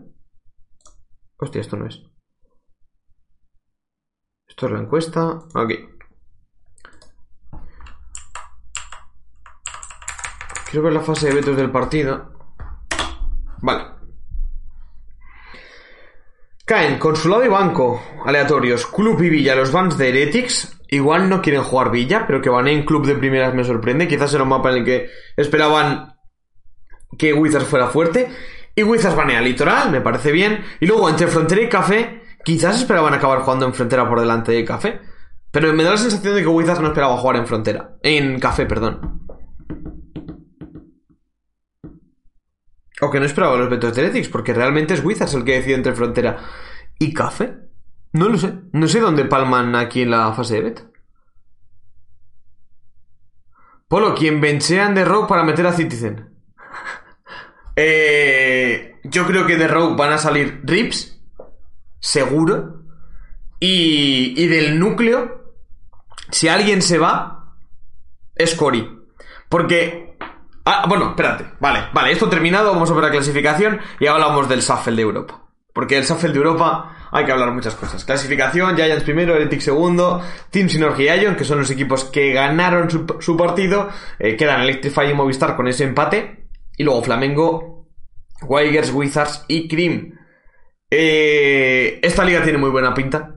Hostia, 1.37 1.61
esto 1.61 1.77
no 1.77 1.87
es. 1.87 2.03
Esto 4.47 4.65
es 4.65 4.71
la 4.71 4.79
encuesta. 4.79 5.39
Ok. 5.55 5.71
Quiero 10.69 10.83
ver 10.83 10.93
la 10.93 11.01
fase 11.01 11.29
de 11.29 11.35
vetos 11.35 11.55
del 11.55 11.71
partido. 11.71 12.36
Vale. 13.61 13.97
Caen 16.65 16.99
consulado 16.99 17.45
y 17.45 17.47
banco 17.47 18.01
aleatorios. 18.25 18.85
Club 18.87 19.21
y 19.21 19.29
Villa, 19.29 19.55
los 19.55 19.71
bans 19.71 19.97
de 19.97 20.09
Heretics. 20.09 20.81
Igual 20.89 21.29
no 21.29 21.41
quieren 21.41 21.63
jugar 21.63 21.91
Villa, 21.91 22.25
pero 22.27 22.41
que 22.41 22.49
van 22.49 22.67
en 22.67 22.85
club 22.85 23.05
de 23.05 23.15
primeras 23.15 23.53
me 23.53 23.63
sorprende. 23.63 24.07
Quizás 24.07 24.33
era 24.33 24.43
un 24.43 24.49
mapa 24.49 24.71
en 24.71 24.77
el 24.79 24.85
que 24.85 25.09
esperaban 25.35 26.17
que 27.17 27.33
Wizards 27.33 27.67
fuera 27.67 27.87
fuerte. 27.87 28.29
Y 28.75 28.83
Wizards 28.83 29.15
banea 29.15 29.41
Litoral, 29.41 29.91
me 29.91 30.01
parece 30.01 30.31
bien. 30.31 30.63
Y 30.79 30.85
luego 30.85 31.09
entre 31.09 31.27
Frontera 31.27 31.61
y 31.61 31.69
Café, 31.69 32.21
quizás 32.43 32.79
esperaban 32.79 33.13
acabar 33.13 33.39
jugando 33.39 33.65
en 33.65 33.73
Frontera 33.73 34.07
por 34.07 34.19
delante 34.19 34.51
de 34.51 34.65
Café. 34.65 34.99
Pero 35.51 35.73
me 35.73 35.83
da 35.83 35.91
la 35.91 35.97
sensación 35.97 36.35
de 36.35 36.41
que 36.41 36.47
Wizards 36.47 36.81
no 36.81 36.87
esperaba 36.87 37.17
jugar 37.17 37.37
en 37.37 37.47
Frontera. 37.47 37.95
En 38.03 38.39
Café, 38.39 38.65
perdón. 38.65 39.26
O 43.01 43.11
que 43.11 43.19
no 43.19 43.25
esperaba 43.25 43.57
los 43.57 43.69
vetos 43.69 43.95
de 43.95 44.29
porque 44.31 44.53
realmente 44.53 44.93
es 44.93 45.03
Wizards 45.03 45.33
el 45.35 45.43
que 45.43 45.55
decide 45.55 45.75
entre 45.75 45.93
Frontera 45.93 46.37
y 46.97 47.13
Café. 47.13 47.55
No 48.13 48.29
lo 48.29 48.37
sé. 48.37 48.53
No 48.71 48.87
sé 48.87 48.99
dónde 48.99 49.25
palman 49.25 49.75
aquí 49.75 50.01
en 50.01 50.11
la 50.11 50.33
fase 50.33 50.55
de 50.55 50.61
beta. 50.61 50.83
Polo, 53.87 54.15
quien 54.15 54.41
benchean 54.41 54.95
de 54.95 55.05
Rogue 55.05 55.27
para 55.27 55.43
meter 55.43 55.67
a 55.67 55.73
Citizen. 55.73 56.33
Eh, 57.79 58.95
yo 59.03 59.27
creo 59.27 59.45
que 59.45 59.55
de 59.55 59.67
Rogue 59.67 59.95
van 59.95 60.11
a 60.11 60.17
salir 60.17 60.61
Rips, 60.63 61.21
seguro. 61.99 62.81
Y, 63.59 64.33
y 64.35 64.47
del 64.47 64.79
núcleo, 64.79 65.53
si 66.31 66.47
alguien 66.47 66.81
se 66.81 66.97
va, 66.97 67.55
es 68.33 68.55
Cory. 68.55 68.99
Porque. 69.47 70.16
Ah, 70.69 70.83
bueno, 70.85 71.11
espérate. 71.11 71.45
Vale, 71.61 71.85
vale, 71.93 72.11
esto 72.11 72.27
terminado, 72.27 72.73
vamos 72.73 72.91
a 72.91 72.93
ver 72.93 73.05
la 73.05 73.11
clasificación 73.11 73.79
y 74.01 74.07
hablamos 74.07 74.49
del 74.49 74.59
Shuffle 74.59 74.97
de 74.97 75.01
Europa. 75.01 75.47
Porque 75.73 75.97
el 75.97 76.03
Shuffle 76.03 76.33
de 76.33 76.37
Europa 76.39 77.07
hay 77.09 77.23
que 77.23 77.31
hablar 77.31 77.53
muchas 77.53 77.73
cosas. 77.75 78.03
Clasificación, 78.03 78.75
Giants 78.75 79.05
primero, 79.05 79.33
Heretics 79.33 79.63
segundo, 79.63 80.21
Team 80.49 80.67
Synergy 80.67 81.03
y 81.03 81.21
Ion, 81.21 81.37
que 81.37 81.45
son 81.45 81.59
los 81.59 81.71
equipos 81.71 82.03
que 82.03 82.33
ganaron 82.33 82.91
su, 82.91 83.05
su 83.21 83.37
partido, 83.37 83.87
eh, 84.19 84.35
quedan 84.35 84.59
Electrify 84.59 85.09
y 85.09 85.13
Movistar 85.13 85.55
con 85.55 85.69
ese 85.69 85.85
empate. 85.85 86.49
Y 86.75 86.83
luego 86.83 87.01
Flamengo, 87.01 87.87
Wigers, 88.41 88.91
Wizards 88.91 89.45
y 89.47 89.69
Cream. 89.69 90.19
Eh, 90.91 92.01
esta 92.03 92.25
liga 92.25 92.43
tiene 92.43 92.57
muy 92.57 92.71
buena 92.71 92.93
pinta. 92.93 93.36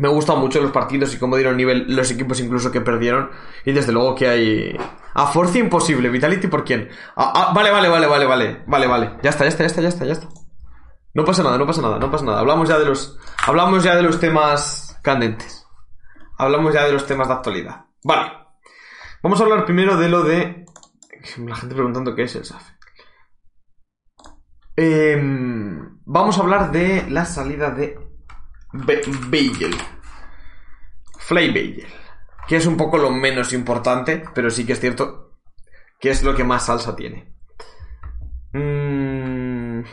Me 0.00 0.08
gustan 0.08 0.38
mucho 0.38 0.62
los 0.62 0.72
partidos 0.72 1.14
y 1.14 1.18
cómo 1.18 1.36
dieron 1.36 1.58
nivel 1.58 1.84
los 1.94 2.10
equipos 2.10 2.40
incluso 2.40 2.72
que 2.72 2.80
perdieron. 2.80 3.30
Y 3.66 3.72
desde 3.72 3.92
luego 3.92 4.14
que 4.14 4.28
hay... 4.28 4.76
A 5.12 5.26
Force 5.26 5.58
imposible. 5.58 6.08
Vitality 6.08 6.46
por 6.46 6.64
quién. 6.64 6.88
Ah, 7.16 7.32
ah, 7.34 7.52
vale, 7.54 7.70
vale, 7.70 7.90
vale, 7.90 8.06
vale, 8.06 8.24
vale. 8.24 8.62
Vale, 8.66 8.86
vale. 8.86 9.18
Ya 9.22 9.28
está, 9.28 9.44
ya 9.44 9.50
está, 9.50 9.64
ya 9.64 9.66
está, 9.66 9.82
ya 9.82 9.88
está, 9.88 10.04
ya 10.06 10.12
está. 10.12 10.28
No 11.12 11.22
pasa 11.26 11.42
nada, 11.42 11.58
no 11.58 11.66
pasa 11.66 11.82
nada, 11.82 11.98
no 11.98 12.10
pasa 12.10 12.24
nada. 12.24 12.40
Hablamos 12.40 12.66
ya 12.66 12.78
de 12.78 12.86
los... 12.86 13.18
Hablamos 13.46 13.84
ya 13.84 13.94
de 13.94 14.02
los 14.02 14.18
temas 14.18 14.98
candentes. 15.02 15.66
Hablamos 16.38 16.72
ya 16.72 16.86
de 16.86 16.92
los 16.92 17.04
temas 17.06 17.28
de 17.28 17.34
actualidad. 17.34 17.84
Vale. 18.02 18.32
Vamos 19.22 19.38
a 19.38 19.44
hablar 19.44 19.66
primero 19.66 19.98
de 19.98 20.08
lo 20.08 20.22
de... 20.22 20.64
La 21.44 21.56
gente 21.56 21.74
preguntando 21.74 22.14
qué 22.14 22.22
es 22.22 22.34
el 22.36 22.46
SAF. 22.46 22.70
Em, 24.76 25.98
vamos 26.06 26.38
a 26.38 26.40
hablar 26.40 26.72
de 26.72 27.04
la 27.10 27.26
salida 27.26 27.70
de 27.70 28.09
Be 28.72 29.02
Bagel. 29.30 29.76
Flay 31.18 31.48
Bagel. 31.48 31.86
Que 32.46 32.56
es 32.56 32.66
un 32.66 32.76
poco 32.76 32.98
lo 32.98 33.10
menos 33.10 33.52
importante, 33.52 34.24
pero 34.34 34.50
sí 34.50 34.66
que 34.66 34.72
es 34.72 34.80
cierto 34.80 35.38
que 36.00 36.10
es 36.10 36.22
lo 36.22 36.34
que 36.34 36.44
más 36.44 36.66
salsa 36.66 36.96
tiene. 36.96 37.36
Mm. 38.52 39.84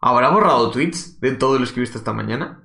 ¿Habrá 0.00 0.30
borrado 0.30 0.70
tweets 0.70 1.18
de 1.20 1.32
todos 1.32 1.58
los 1.58 1.72
que 1.72 1.80
he 1.80 1.82
visto 1.82 1.98
esta 1.98 2.12
mañana? 2.12 2.62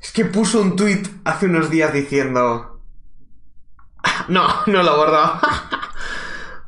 Es 0.00 0.12
que 0.12 0.24
puso 0.24 0.62
un 0.62 0.76
tweet 0.76 1.02
hace 1.24 1.46
unos 1.46 1.70
días 1.70 1.92
diciendo... 1.92 2.82
No, 4.28 4.46
no 4.66 4.82
lo 4.82 4.90
ha 4.90 4.96
borrado. 4.96 5.40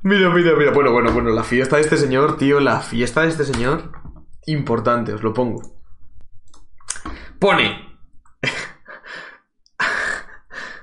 mira, 0.02 0.30
mira, 0.30 0.54
mira. 0.56 0.72
Bueno, 0.72 0.92
bueno, 0.92 1.12
bueno. 1.12 1.30
La 1.30 1.44
fiesta 1.44 1.76
de 1.76 1.82
este 1.82 1.96
señor, 1.96 2.36
tío. 2.36 2.60
La 2.60 2.80
fiesta 2.80 3.22
de 3.22 3.28
este 3.28 3.44
señor. 3.44 3.92
Importante, 4.46 5.12
os 5.12 5.22
lo 5.22 5.32
pongo. 5.32 5.62
Pone. 7.38 7.88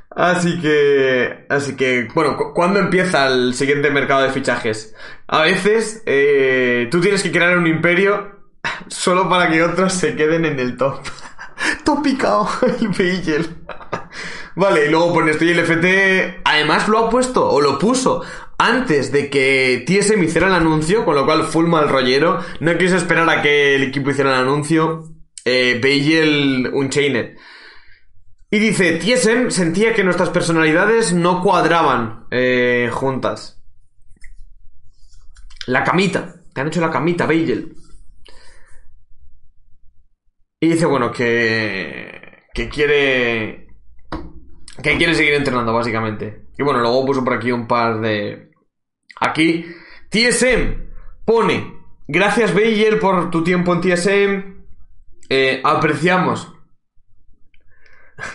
Así 0.10 0.60
que. 0.62 1.46
Así 1.50 1.76
que. 1.76 2.08
Bueno, 2.14 2.38
cu- 2.38 2.54
¿cuándo 2.54 2.80
empieza 2.80 3.28
el 3.28 3.54
siguiente 3.54 3.92
mercado 3.92 4.24
de 4.24 4.32
fichajes? 4.32 4.96
A 5.28 5.42
veces. 5.42 6.02
eh, 6.06 6.88
tú 6.92 7.02
tienes 7.02 7.24
que 7.24 7.32
crear 7.32 7.58
un 7.58 7.68
imperio. 7.68 8.36
Solo 8.88 9.30
para 9.30 9.50
que 9.52 9.64
otros 9.64 9.94
se 9.94 10.16
queden 10.16 10.46
en 10.46 10.60
el 10.60 10.78
top. 10.78 11.00
Topicao, 11.84 12.50
Beigel. 12.98 13.58
Vale, 14.56 14.88
y 14.88 14.90
luego 14.90 15.14
pone 15.14 15.32
estoy 15.32 15.50
el 15.52 15.60
FT. 15.60 16.42
Además 16.46 16.88
lo 16.88 16.98
ha 17.00 17.10
puesto, 17.10 17.48
o 17.48 17.62
lo 17.62 17.78
puso, 17.78 18.24
antes 18.58 19.12
de 19.12 19.30
que 19.30 19.84
TSM 19.86 20.24
hiciera 20.24 20.48
el 20.48 20.54
anuncio, 20.54 21.06
con 21.06 21.16
lo 21.16 21.26
cual 21.26 21.44
full 21.44 21.68
mal 21.68 21.90
rollero. 21.90 22.40
No 22.60 22.78
quiso 22.78 22.96
esperar 22.96 23.30
a 23.30 23.42
que 23.42 23.76
el 23.76 23.84
equipo 23.84 24.10
hiciera 24.10 24.34
el 24.36 24.42
anuncio. 24.42 25.14
Eh, 25.46 25.80
Beigel 25.82 26.72
Unchained. 26.74 27.38
Y 28.50 28.60
dice, 28.60 28.98
TSM 28.98 29.50
sentía 29.50 29.94
que 29.94 30.04
nuestras 30.04 30.30
personalidades 30.30 31.14
no 31.14 31.42
cuadraban 31.42 32.26
eh, 32.32 32.90
juntas. 32.92 33.62
La 35.68 35.84
camita. 35.84 36.36
Te 36.54 36.62
han 36.62 36.68
hecho 36.68 36.82
la 36.82 36.90
camita, 36.90 37.26
Beigel. 37.26 37.76
Y 40.60 40.70
dice, 40.70 40.86
bueno, 40.86 41.12
que. 41.12 42.46
que 42.54 42.70
quiere. 42.70 43.68
que 44.82 44.98
quiere 44.98 45.14
seguir 45.14 45.34
entrenando, 45.34 45.74
básicamente. 45.74 46.48
Y 46.58 46.64
bueno, 46.64 46.80
luego 46.80 47.06
puso 47.06 47.24
por 47.24 47.34
aquí 47.34 47.52
un 47.52 47.68
par 47.68 48.00
de. 48.00 48.47
Aquí. 49.20 49.66
TSM 50.10 50.88
pone. 51.26 51.78
Gracias, 52.08 52.54
Beigel, 52.54 53.00
por 53.00 53.30
tu 53.30 53.44
tiempo 53.44 53.74
en 53.74 53.82
TSM. 53.82 54.58
Eh, 55.30 55.62
apreciamos. 55.64 56.54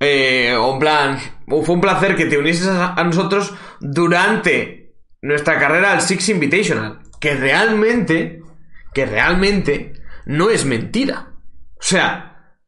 Eh, 0.00 0.52
en 0.52 0.78
plan, 0.80 1.18
fue 1.46 1.74
un 1.76 1.80
placer 1.80 2.14
que 2.14 2.26
te 2.26 2.36
unieses 2.36 2.68
a, 2.68 3.02
nosotros 3.04 3.54
durante 3.80 4.92
nuestra 5.22 5.58
carrera 5.58 5.92
al 5.92 6.02
Six 6.02 6.28
Invitational. 6.30 6.98
Que 7.20 7.34
realmente, 7.36 8.42
que 8.92 9.06
realmente 9.06 9.94
no 10.26 10.50
es 10.50 10.66
mentira. 10.66 11.30
O 11.78 11.82
sea, 11.82 12.58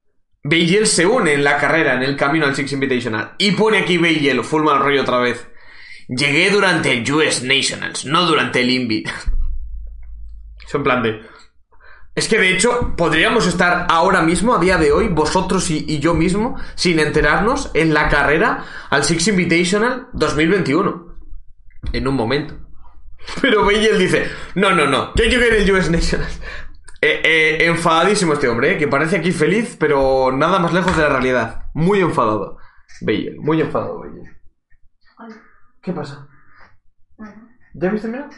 Beigel 0.44 0.86
se 0.86 1.04
une 1.04 1.34
en 1.34 1.44
la 1.44 1.58
carrera, 1.58 1.94
en 1.94 2.04
el 2.04 2.16
camino 2.16 2.46
al 2.46 2.54
Six 2.54 2.72
Invitational. 2.72 3.34
Y 3.36 3.50
pone 3.50 3.78
aquí 3.78 3.98
Beigel, 3.98 4.42
full 4.42 4.62
mal 4.62 4.78
rollo 4.78 5.02
otra 5.02 5.18
vez. 5.18 5.46
Llegué 6.08 6.50
durante 6.50 6.92
el 6.92 7.12
US 7.12 7.42
Nationals, 7.42 8.04
no 8.04 8.26
durante 8.26 8.60
el 8.60 8.70
Invit. 8.70 9.08
es 9.08 10.74
en 10.74 10.82
plan 10.82 11.02
de... 11.02 11.20
Es 12.14 12.28
que 12.28 12.38
de 12.38 12.54
hecho 12.54 12.94
podríamos 12.96 13.46
estar 13.46 13.86
ahora 13.90 14.22
mismo, 14.22 14.54
a 14.54 14.58
día 14.58 14.78
de 14.78 14.90
hoy, 14.90 15.08
vosotros 15.08 15.70
y, 15.70 15.98
yo 15.98 16.14
mismo, 16.14 16.56
sin 16.74 16.98
enterarnos, 16.98 17.70
en 17.74 17.92
la 17.92 18.08
carrera 18.08 18.64
al 18.88 19.04
Six 19.04 19.28
Invitational 19.28 20.08
2021. 20.14 21.14
En 21.92 22.08
un 22.08 22.14
momento. 22.14 22.54
Pero 23.42 23.64
Bale 23.64 23.98
dice, 23.98 24.30
no, 24.54 24.74
no, 24.74 24.86
no, 24.86 25.12
yo 25.14 25.24
quiero 25.24 25.46
ir 25.46 25.54
el 25.54 25.70
US 25.72 25.90
Nationals. 25.90 26.40
Eh, 27.02 27.20
eh, 27.22 27.66
enfadadísimo 27.66 28.32
este 28.32 28.48
hombre, 28.48 28.72
eh, 28.72 28.78
que 28.78 28.88
parece 28.88 29.16
aquí 29.16 29.30
feliz, 29.30 29.76
pero 29.78 30.32
nada 30.32 30.58
más 30.58 30.72
lejos 30.72 30.96
de 30.96 31.02
la 31.02 31.10
realidad. 31.10 31.66
Muy 31.74 32.00
enfadado. 32.00 32.56
Bale, 33.02 33.34
muy 33.38 33.60
enfadado 33.60 33.98
Bale. 33.98 34.35
¿Qué 35.86 35.92
pasa? 35.92 36.26
¿Ya 37.74 37.90
viste, 37.90 38.08
mira? 38.08 38.28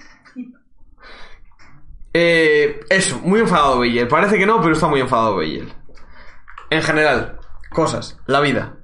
Eh, 2.13 2.79
eso, 2.91 3.19
muy 3.21 3.41
enfadado 3.41 3.79
Bale. 3.79 4.05
Parece 4.05 4.37
que 4.37 4.45
no, 4.45 4.61
pero 4.61 4.75
está 4.75 4.87
muy 4.87 5.01
enfadado 5.01 5.37
Bale. 5.37 5.73
En 6.69 6.83
general, 6.83 7.41
cosas, 7.71 8.21
la 8.27 8.41
vida. 8.41 8.77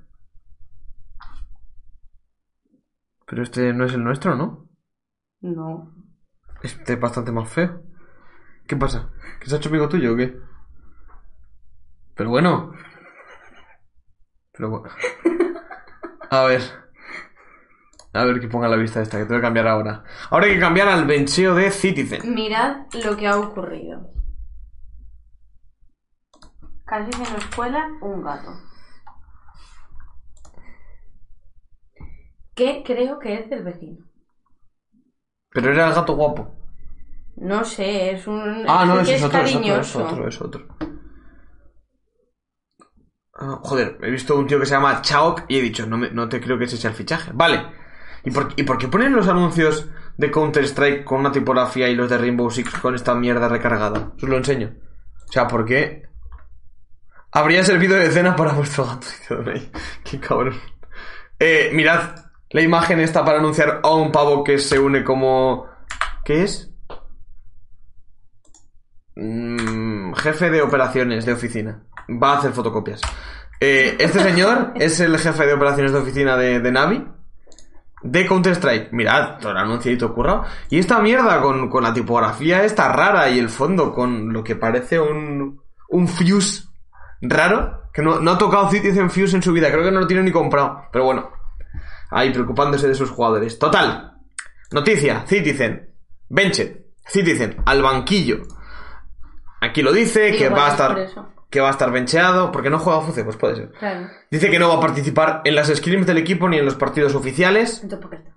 Pero 3.27 3.43
este 3.43 3.75
no 3.75 3.85
es 3.85 3.93
el 3.93 4.03
nuestro, 4.03 4.35
¿no? 4.35 4.67
No. 5.43 5.95
Este 6.63 6.95
es 6.95 7.01
bastante 7.01 7.33
más 7.33 7.51
feo. 7.51 7.83
¿Qué 8.67 8.77
pasa? 8.77 9.13
¿Que 9.41 9.51
se 9.51 9.57
ha 9.57 9.59
hecho 9.59 9.69
amigo 9.69 9.91
tuyo 9.91 10.15
o 10.15 10.17
qué? 10.17 10.41
Pero 12.15 12.31
bueno. 12.31 12.73
Pero 14.53 14.71
bueno. 14.71 14.89
A 16.31 16.45
ver. 16.45 16.84
A 18.15 18.25
ver 18.25 18.41
que 18.41 18.49
ponga 18.49 18.69
la 18.69 18.77
vista 18.77 19.03
esta, 19.03 19.19
que 19.19 19.25
tengo 19.25 19.41
que 19.41 19.47
cambiar 19.47 19.67
ahora. 19.67 20.05
Ahora 20.31 20.47
hay 20.47 20.55
que 20.55 20.61
cambiar 20.61 20.89
al 20.89 21.05
bencheo 21.05 21.55
de 21.55 21.71
Citizen. 21.71 22.35
Mirad 22.35 22.87
lo 23.05 23.17
que 23.17 23.27
ha 23.27 23.37
ocurrido. 23.39 24.11
Casi 26.87 27.13
se 27.13 27.33
nos 27.33 27.47
cuela 27.47 27.89
un 28.03 28.23
gato. 28.23 28.51
Que 32.55 32.83
creo 32.87 33.19
que 33.19 33.35
es 33.41 33.51
del 33.51 33.65
vecino. 33.65 34.05
Pero 35.51 35.73
era 35.73 35.89
el 35.89 35.95
gato 35.95 36.15
guapo. 36.15 36.55
No 37.37 37.65
sé, 37.65 38.13
es 38.13 38.27
un. 38.29 38.65
Ah, 38.69 38.85
no, 38.87 39.01
ese 39.01 39.17
es 39.17 39.25
otro, 39.25 39.41
es 39.41 39.55
otro, 39.57 39.81
es 39.81 39.97
otro, 39.97 40.29
es 40.29 40.41
otro. 40.41 40.67
Ah, 43.37 43.59
joder, 43.65 43.99
he 44.03 44.11
visto 44.11 44.37
un 44.39 44.47
tío 44.47 44.61
que 44.61 44.67
se 44.67 44.75
llama 44.75 45.03
Chaok 45.03 45.43
y 45.49 45.59
he 45.59 45.63
dicho, 45.63 45.85
no, 45.87 45.99
me- 45.99 46.11
no 46.13 46.29
te 46.29 46.41
creo 46.41 46.57
que 46.57 46.65
ese 46.67 46.77
sea 46.77 46.91
el 46.91 46.97
fichaje. 46.97 47.33
Vale. 47.35 47.83
¿Y 48.25 48.31
por, 48.31 48.53
¿Y 48.57 48.65
qué 48.65 48.89
ponen 48.89 49.15
los 49.15 49.29
anuncios 49.29 49.87
de 50.17 50.31
Counter-Strike 50.31 51.05
con 51.05 51.21
una 51.21 51.33
tipografía 51.33 51.89
y 51.89 51.95
los 51.95 52.09
de 52.09 52.19
Rainbow 52.19 52.51
Six 52.51 52.79
con 52.79 52.95
esta 52.95 53.15
mierda 53.15 53.49
recargada? 53.49 54.13
Os 54.17 54.29
lo 54.29 54.37
enseño. 54.37 54.75
O 55.29 55.33
sea, 55.33 55.47
¿por 55.47 55.65
qué? 55.65 56.09
Habría 57.33 57.65
servido 57.65 57.97
de 57.97 58.11
cena 58.11 58.35
para 58.35 58.53
vuestro 58.53 58.87
gato. 58.87 59.07
Qué 60.05 60.21
cabrón. 60.21 60.55
Eh, 61.39 61.71
mirad, 61.75 62.15
la 62.51 62.61
imagen 62.63 63.01
está 63.01 63.25
para 63.25 63.39
anunciar 63.39 63.81
a 63.83 63.93
un 63.93 64.13
pavo 64.13 64.45
que 64.45 64.59
se 64.59 64.79
une 64.79 65.03
como... 65.03 65.67
¿Qué 66.25 66.45
es? 66.45 66.71
Mm, 69.17 70.15
jefe 70.15 70.51
de 70.51 70.63
operaciones 70.63 71.27
de 71.27 71.33
oficina. 71.33 71.85
Va 72.09 72.35
a 72.35 72.39
hacer 72.39 72.53
fotocopias. 72.53 73.01
Eh, 73.61 73.97
este 73.99 74.21
señor 74.21 74.73
es 74.77 75.01
el 75.01 75.19
jefe 75.19 75.47
de 75.47 75.53
operaciones 75.53 75.93
de 75.93 75.99
oficina 75.99 76.37
de, 76.37 76.61
de 76.61 76.73
Navi. 76.73 77.05
De 78.05 78.27
Counter-Strike. 78.27 78.93
Mirad, 78.93 79.39
todo 79.41 79.53
el 79.53 79.59
anunciadito 79.59 80.15
currado. 80.15 80.45
Y 80.69 80.79
esta 80.79 80.99
mierda 80.99 81.41
con, 81.41 81.71
con 81.71 81.83
la 81.83 81.95
tipografía 81.95 82.63
esta 82.63 82.93
rara 82.93 83.31
y 83.31 83.39
el 83.39 83.49
fondo 83.49 83.93
con 83.93 84.31
lo 84.31 84.45
que 84.45 84.57
parece 84.57 85.01
un, 85.01 85.61
un 85.89 86.09
fuse 86.09 86.65
raro. 87.23 87.89
Que 87.93 88.03
no, 88.03 88.21
no 88.21 88.33
ha 88.33 88.39
tocado 88.39 88.69
Citizen 88.71 89.09
Fuse 89.09 89.37
en 89.37 89.43
su 89.43 89.53
vida. 89.53 89.71
Creo 89.71 89.85
que 89.85 89.91
no 89.91 90.01
lo 90.01 90.07
tiene 90.07 90.23
ni 90.23 90.33
comprado. 90.33 90.83
Pero 90.93 91.07
bueno. 91.07 91.31
Ahí 92.11 92.31
preocupándose 92.31 92.89
de 92.89 92.95
sus 92.95 93.11
jugadores. 93.11 93.59
Total. 93.59 94.13
Noticia. 94.71 95.25
Citizen. 95.27 95.95
Benched. 96.29 96.77
Citizen. 97.07 97.57
Al 97.65 97.83
banquillo. 97.83 98.43
Aquí 99.63 99.81
lo 99.81 99.93
dice, 99.93 100.37
que 100.37 100.51
va 100.51 100.67
a 100.67 100.71
estar. 100.71 101.09
Que 101.55 101.61
va 101.61 101.69
a 101.69 101.71
estar 101.71 101.93
bencheado, 101.93 102.51
porque 102.51 102.69
no 102.69 102.81
juega 102.81 103.01
FUCE, 103.01 103.23
pues 103.23 103.37
puede 103.37 103.55
ser. 103.55 103.71
Claro. 103.79 104.09
Dice 104.29 104.51
que 104.51 104.59
no 104.59 104.69
va 104.71 104.75
a 104.75 104.81
participar 104.81 105.41
en 105.45 105.55
las 105.55 105.69
scrims 105.69 106.05
del 106.05 106.19
equipo 106.19 106.49
ni 106.49 106.59
en 106.59 106.65
los 106.65 106.75
partidos 106.75 107.15
oficiales, 107.15 107.81
Entonces, 107.81 108.01
¿por 108.01 108.11
qué 108.11 108.17
está? 108.17 108.35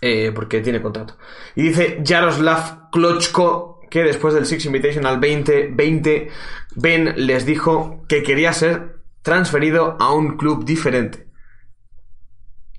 eh, 0.00 0.32
porque 0.34 0.62
tiene 0.62 0.80
contrato. 0.80 1.18
Y 1.54 1.62
dice 1.64 2.02
Jaroslav 2.02 2.88
Klochko 2.90 3.80
que 3.90 4.02
después 4.04 4.32
del 4.32 4.46
Six 4.46 4.64
Invitational 4.64 5.20
2020, 5.20 6.30
Ben 6.76 7.12
les 7.26 7.44
dijo 7.44 8.04
que 8.08 8.22
quería 8.22 8.54
ser 8.54 9.00
transferido 9.20 9.98
a 10.00 10.14
un 10.14 10.38
club 10.38 10.64
diferente. 10.64 11.26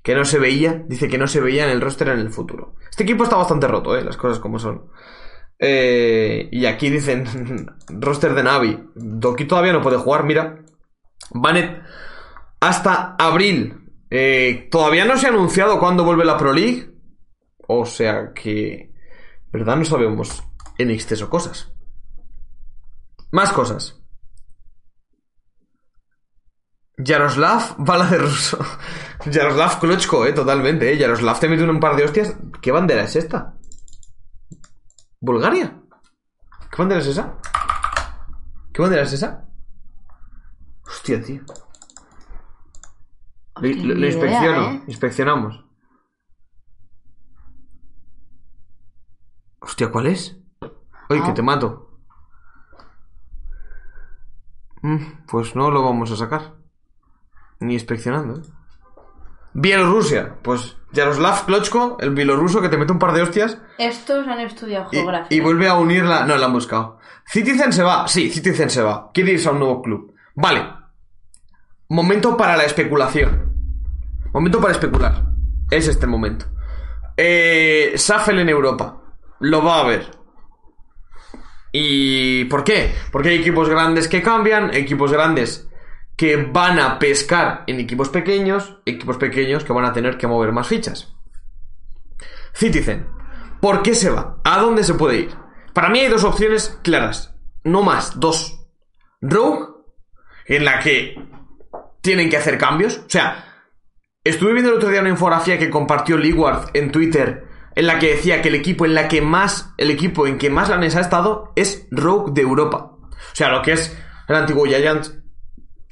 Que 0.02 0.16
no 0.16 0.24
se 0.24 0.40
veía, 0.40 0.82
dice 0.88 1.06
que 1.06 1.18
no 1.18 1.28
se 1.28 1.40
veía 1.40 1.64
en 1.66 1.70
el 1.70 1.80
roster 1.80 2.08
en 2.08 2.18
el 2.18 2.30
futuro. 2.30 2.74
Este 2.90 3.04
equipo 3.04 3.22
está 3.22 3.36
bastante 3.36 3.68
roto, 3.68 3.96
eh, 3.96 4.02
las 4.02 4.16
cosas 4.16 4.40
como 4.40 4.58
son. 4.58 4.86
Eh, 5.64 6.48
y 6.50 6.66
aquí 6.66 6.90
dicen 6.90 7.24
roster 7.88 8.34
de 8.34 8.42
Navi. 8.42 8.90
Doki 8.96 9.44
todavía 9.44 9.72
no 9.72 9.80
puede 9.80 9.96
jugar, 9.96 10.24
mira. 10.24 10.58
Banet 11.30 11.80
hasta 12.58 13.14
abril. 13.16 13.78
Eh, 14.10 14.68
todavía 14.72 15.04
no 15.04 15.16
se 15.16 15.26
ha 15.26 15.30
anunciado 15.30 15.78
cuándo 15.78 16.04
vuelve 16.04 16.24
la 16.24 16.36
Pro 16.36 16.52
League. 16.52 16.90
O 17.68 17.86
sea 17.86 18.32
que. 18.34 18.92
¿Verdad? 19.52 19.76
No 19.76 19.84
sabemos 19.84 20.42
en 20.78 20.90
exceso 20.90 21.30
cosas. 21.30 21.72
Más 23.30 23.52
cosas. 23.52 24.02
Yaroslav 26.98 27.76
bala 27.78 28.06
de 28.06 28.18
ruso. 28.18 28.58
Yaroslav 29.26 29.78
Klochko, 29.78 30.26
eh, 30.26 30.32
totalmente, 30.32 30.92
eh. 30.92 30.98
Yaroslav 30.98 31.38
te 31.38 31.48
mete 31.48 31.62
un 31.62 31.78
par 31.78 31.94
de 31.94 32.02
hostias. 32.02 32.34
¿Qué 32.60 32.72
bandera 32.72 33.04
es 33.04 33.14
esta? 33.14 33.54
¿Bulgaria? 35.22 35.80
¿Qué 36.70 36.76
bandera 36.78 37.00
es 37.00 37.06
esa? 37.06 37.38
¿Qué 38.72 38.82
bandera 38.82 39.02
es 39.04 39.12
esa? 39.12 39.48
Hostia, 40.84 41.22
tío. 41.22 41.42
Lo, 43.56 43.68
Hostia, 43.68 43.84
lo- 43.84 43.88
lo 43.88 43.94
ni 43.94 44.00
idea, 44.00 44.08
inspecciono. 44.10 44.62
¿eh? 44.70 44.82
Inspeccionamos. 44.88 45.64
Hostia, 49.60 49.90
¿cuál 49.92 50.06
es? 50.06 50.36
Oye, 51.08 51.20
Ah. 51.22 51.26
que 51.26 51.32
te 51.32 51.42
mato. 51.42 52.00
Mm, 54.82 55.26
Pues 55.28 55.54
no 55.54 55.70
lo 55.70 55.82
vamos 55.84 56.10
a 56.10 56.16
sacar. 56.16 56.56
Ni 57.60 57.74
inspeccionando. 57.74 58.40
¿eh? 58.40 58.42
Bielorrusia. 59.54 60.36
Pues 60.42 60.76
Yaroslav 60.92 61.44
Klochko, 61.46 61.98
el 62.00 62.10
bielorruso 62.10 62.60
que 62.60 62.68
te 62.68 62.76
mete 62.76 62.92
un 62.92 62.98
par 62.98 63.12
de 63.12 63.22
hostias 63.22 63.58
Estos 63.78 64.26
han 64.28 64.40
estudiado 64.40 64.88
y, 64.92 64.96
geografía. 64.96 65.36
y 65.36 65.40
vuelve 65.40 65.68
a 65.68 65.74
unirla. 65.74 66.24
No, 66.26 66.36
la 66.36 66.46
han 66.46 66.52
buscado. 66.52 66.98
Citizen 67.26 67.72
se 67.72 67.82
va. 67.82 68.06
Sí, 68.08 68.30
Citizen 68.30 68.70
se 68.70 68.82
va. 68.82 69.10
Quiere 69.12 69.32
irse 69.32 69.48
a 69.48 69.52
un 69.52 69.58
nuevo 69.60 69.82
club. 69.82 70.14
Vale. 70.34 70.64
Momento 71.88 72.36
para 72.36 72.56
la 72.56 72.64
especulación. 72.64 73.52
Momento 74.32 74.60
para 74.60 74.72
especular. 74.72 75.24
Es 75.70 75.88
este 75.88 76.06
momento. 76.06 76.46
Eh, 77.16 77.92
Safel 77.96 78.38
en 78.40 78.48
Europa. 78.48 78.98
Lo 79.40 79.62
va 79.62 79.80
a 79.80 79.84
ver. 79.86 80.06
¿Y 81.72 82.44
por 82.46 82.64
qué? 82.64 82.94
Porque 83.10 83.30
hay 83.30 83.36
equipos 83.36 83.68
grandes 83.68 84.08
que 84.08 84.22
cambian, 84.22 84.74
equipos 84.74 85.10
grandes 85.12 85.68
que 86.22 86.36
van 86.36 86.78
a 86.78 87.00
pescar 87.00 87.64
en 87.66 87.80
equipos 87.80 88.08
pequeños, 88.08 88.78
equipos 88.86 89.16
pequeños 89.16 89.64
que 89.64 89.72
van 89.72 89.86
a 89.86 89.92
tener 89.92 90.18
que 90.18 90.28
mover 90.28 90.52
más 90.52 90.68
fichas. 90.68 91.12
Citizen. 92.52 93.08
¿Por 93.60 93.82
qué 93.82 93.96
se 93.96 94.08
va? 94.08 94.38
¿A 94.44 94.60
dónde 94.60 94.84
se 94.84 94.94
puede 94.94 95.16
ir? 95.16 95.34
Para 95.72 95.88
mí 95.88 95.98
hay 95.98 96.06
dos 96.06 96.22
opciones 96.22 96.78
claras. 96.84 97.34
No 97.64 97.82
más, 97.82 98.20
dos. 98.20 98.64
Rogue, 99.20 99.66
en 100.46 100.64
la 100.64 100.78
que 100.78 101.20
tienen 102.02 102.30
que 102.30 102.36
hacer 102.36 102.56
cambios. 102.56 102.98
O 102.98 103.10
sea, 103.10 103.66
estuve 104.22 104.52
viendo 104.52 104.70
el 104.70 104.76
otro 104.76 104.90
día 104.90 105.00
una 105.00 105.10
infografía 105.10 105.58
que 105.58 105.70
compartió 105.70 106.16
Leeward 106.16 106.70
en 106.74 106.92
Twitter, 106.92 107.48
en 107.74 107.88
la 107.88 107.98
que 107.98 108.14
decía 108.14 108.40
que 108.42 108.48
el 108.48 108.54
equipo 108.54 108.86
en 108.86 108.94
la 108.94 109.08
que 109.08 109.22
más, 109.22 109.74
el 109.76 109.90
equipo 109.90 110.28
en 110.28 110.38
que 110.38 110.50
más 110.50 110.68
lanes 110.68 110.94
ha 110.94 111.00
estado 111.00 111.52
es 111.56 111.88
Rogue 111.90 112.30
de 112.32 112.42
Europa. 112.42 112.92
O 113.02 113.34
sea, 113.34 113.48
lo 113.48 113.60
que 113.62 113.72
es 113.72 113.98
el 114.28 114.36
antiguo 114.36 114.66
Giant 114.66 115.04
y 115.04 115.21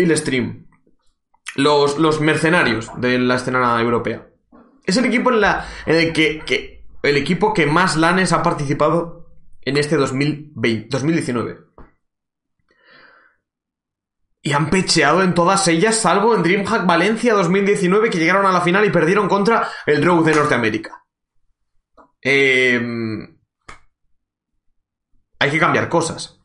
el 0.04 0.16
Stream. 0.16 0.66
Los, 1.56 1.98
los 1.98 2.20
mercenarios 2.20 2.90
de 3.00 3.18
la 3.18 3.34
escena 3.36 3.80
europea. 3.80 4.28
Es 4.84 4.96
el 4.96 5.04
equipo 5.06 5.30
en, 5.32 5.40
la, 5.40 5.66
en 5.86 5.96
el 5.96 6.12
que, 6.12 6.40
que- 6.46 6.86
el 7.02 7.16
equipo 7.16 7.54
que 7.54 7.66
más 7.66 7.96
lanes 7.96 8.32
ha 8.32 8.42
participado 8.42 9.26
en 9.62 9.76
este 9.76 9.96
2020, 9.96 10.88
2019. 10.90 11.58
Y 14.42 14.52
han 14.52 14.70
pecheado 14.70 15.22
en 15.22 15.34
todas 15.34 15.66
ellas, 15.68 15.96
salvo 15.96 16.34
en 16.34 16.42
DreamHack 16.42 16.86
Valencia 16.86 17.34
2019, 17.34 18.08
que 18.10 18.18
llegaron 18.18 18.46
a 18.46 18.52
la 18.52 18.62
final 18.62 18.84
y 18.86 18.90
perdieron 18.90 19.28
contra 19.28 19.68
el 19.86 20.02
Rogue 20.04 20.30
de 20.30 20.36
Norteamérica. 20.36 21.04
Em, 22.22 23.38
hay 25.38 25.50
que 25.50 25.58
cambiar 25.58 25.88
cosas. 25.90 26.39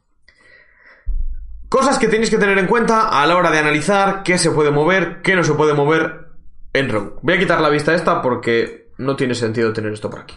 Cosas 1.69 1.97
que 1.99 2.07
tenéis 2.07 2.29
que 2.29 2.37
tener 2.37 2.57
en 2.57 2.67
cuenta 2.67 3.09
a 3.09 3.25
la 3.25 3.35
hora 3.35 3.51
de 3.51 3.59
analizar 3.59 4.23
qué 4.23 4.37
se 4.37 4.51
puede 4.51 4.71
mover, 4.71 5.21
qué 5.21 5.35
no 5.35 5.43
se 5.43 5.53
puede 5.53 5.73
mover 5.73 6.27
en 6.73 6.89
Rogue. 6.89 7.13
Voy 7.21 7.33
a 7.35 7.39
quitar 7.39 7.61
la 7.61 7.69
vista 7.69 7.93
esta 7.93 8.21
porque 8.21 8.91
no 8.97 9.15
tiene 9.15 9.33
sentido 9.33 9.73
tener 9.73 9.93
esto 9.93 10.09
por 10.09 10.21
aquí. 10.21 10.35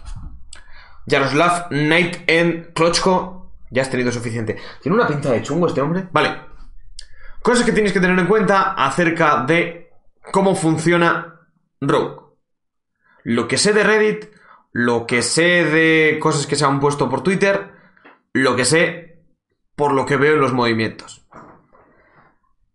Yaroslav 1.07 1.68
Knight 1.68 2.18
en 2.26 2.70
Klochko. 2.74 3.53
Ya 3.70 3.83
has 3.83 3.91
tenido 3.91 4.11
suficiente. 4.11 4.57
Tiene 4.83 4.97
una 4.97 5.07
pinta 5.07 5.31
de 5.31 5.43
chungo 5.43 5.66
este 5.66 5.81
hombre. 5.81 6.09
Vale. 6.11 6.41
Cosas 7.43 7.64
que 7.64 7.72
tienes 7.72 7.93
que 7.93 8.01
tener 8.01 8.18
en 8.18 8.26
cuenta 8.26 8.72
acerca 8.72 9.45
de 9.45 9.91
cómo 10.33 10.55
funciona 10.55 11.41
Rogue. 11.81 12.22
Lo 13.24 13.47
que 13.47 13.59
sé 13.59 13.72
de 13.72 13.85
Reddit, 13.85 14.26
lo 14.72 15.07
que 15.07 15.22
sé 15.22 15.64
de 15.64 16.18
cosas 16.20 16.47
que 16.47 16.57
se 16.57 16.64
han 16.64 16.81
puesto 16.81 17.09
por 17.09 17.22
Twitter, 17.22 17.72
lo 18.33 18.57
que 18.57 18.64
sé 18.64 19.08
por 19.79 19.93
lo 19.93 20.05
que 20.05 20.16
veo 20.16 20.35
en 20.35 20.41
los 20.41 20.53
movimientos. 20.53 21.24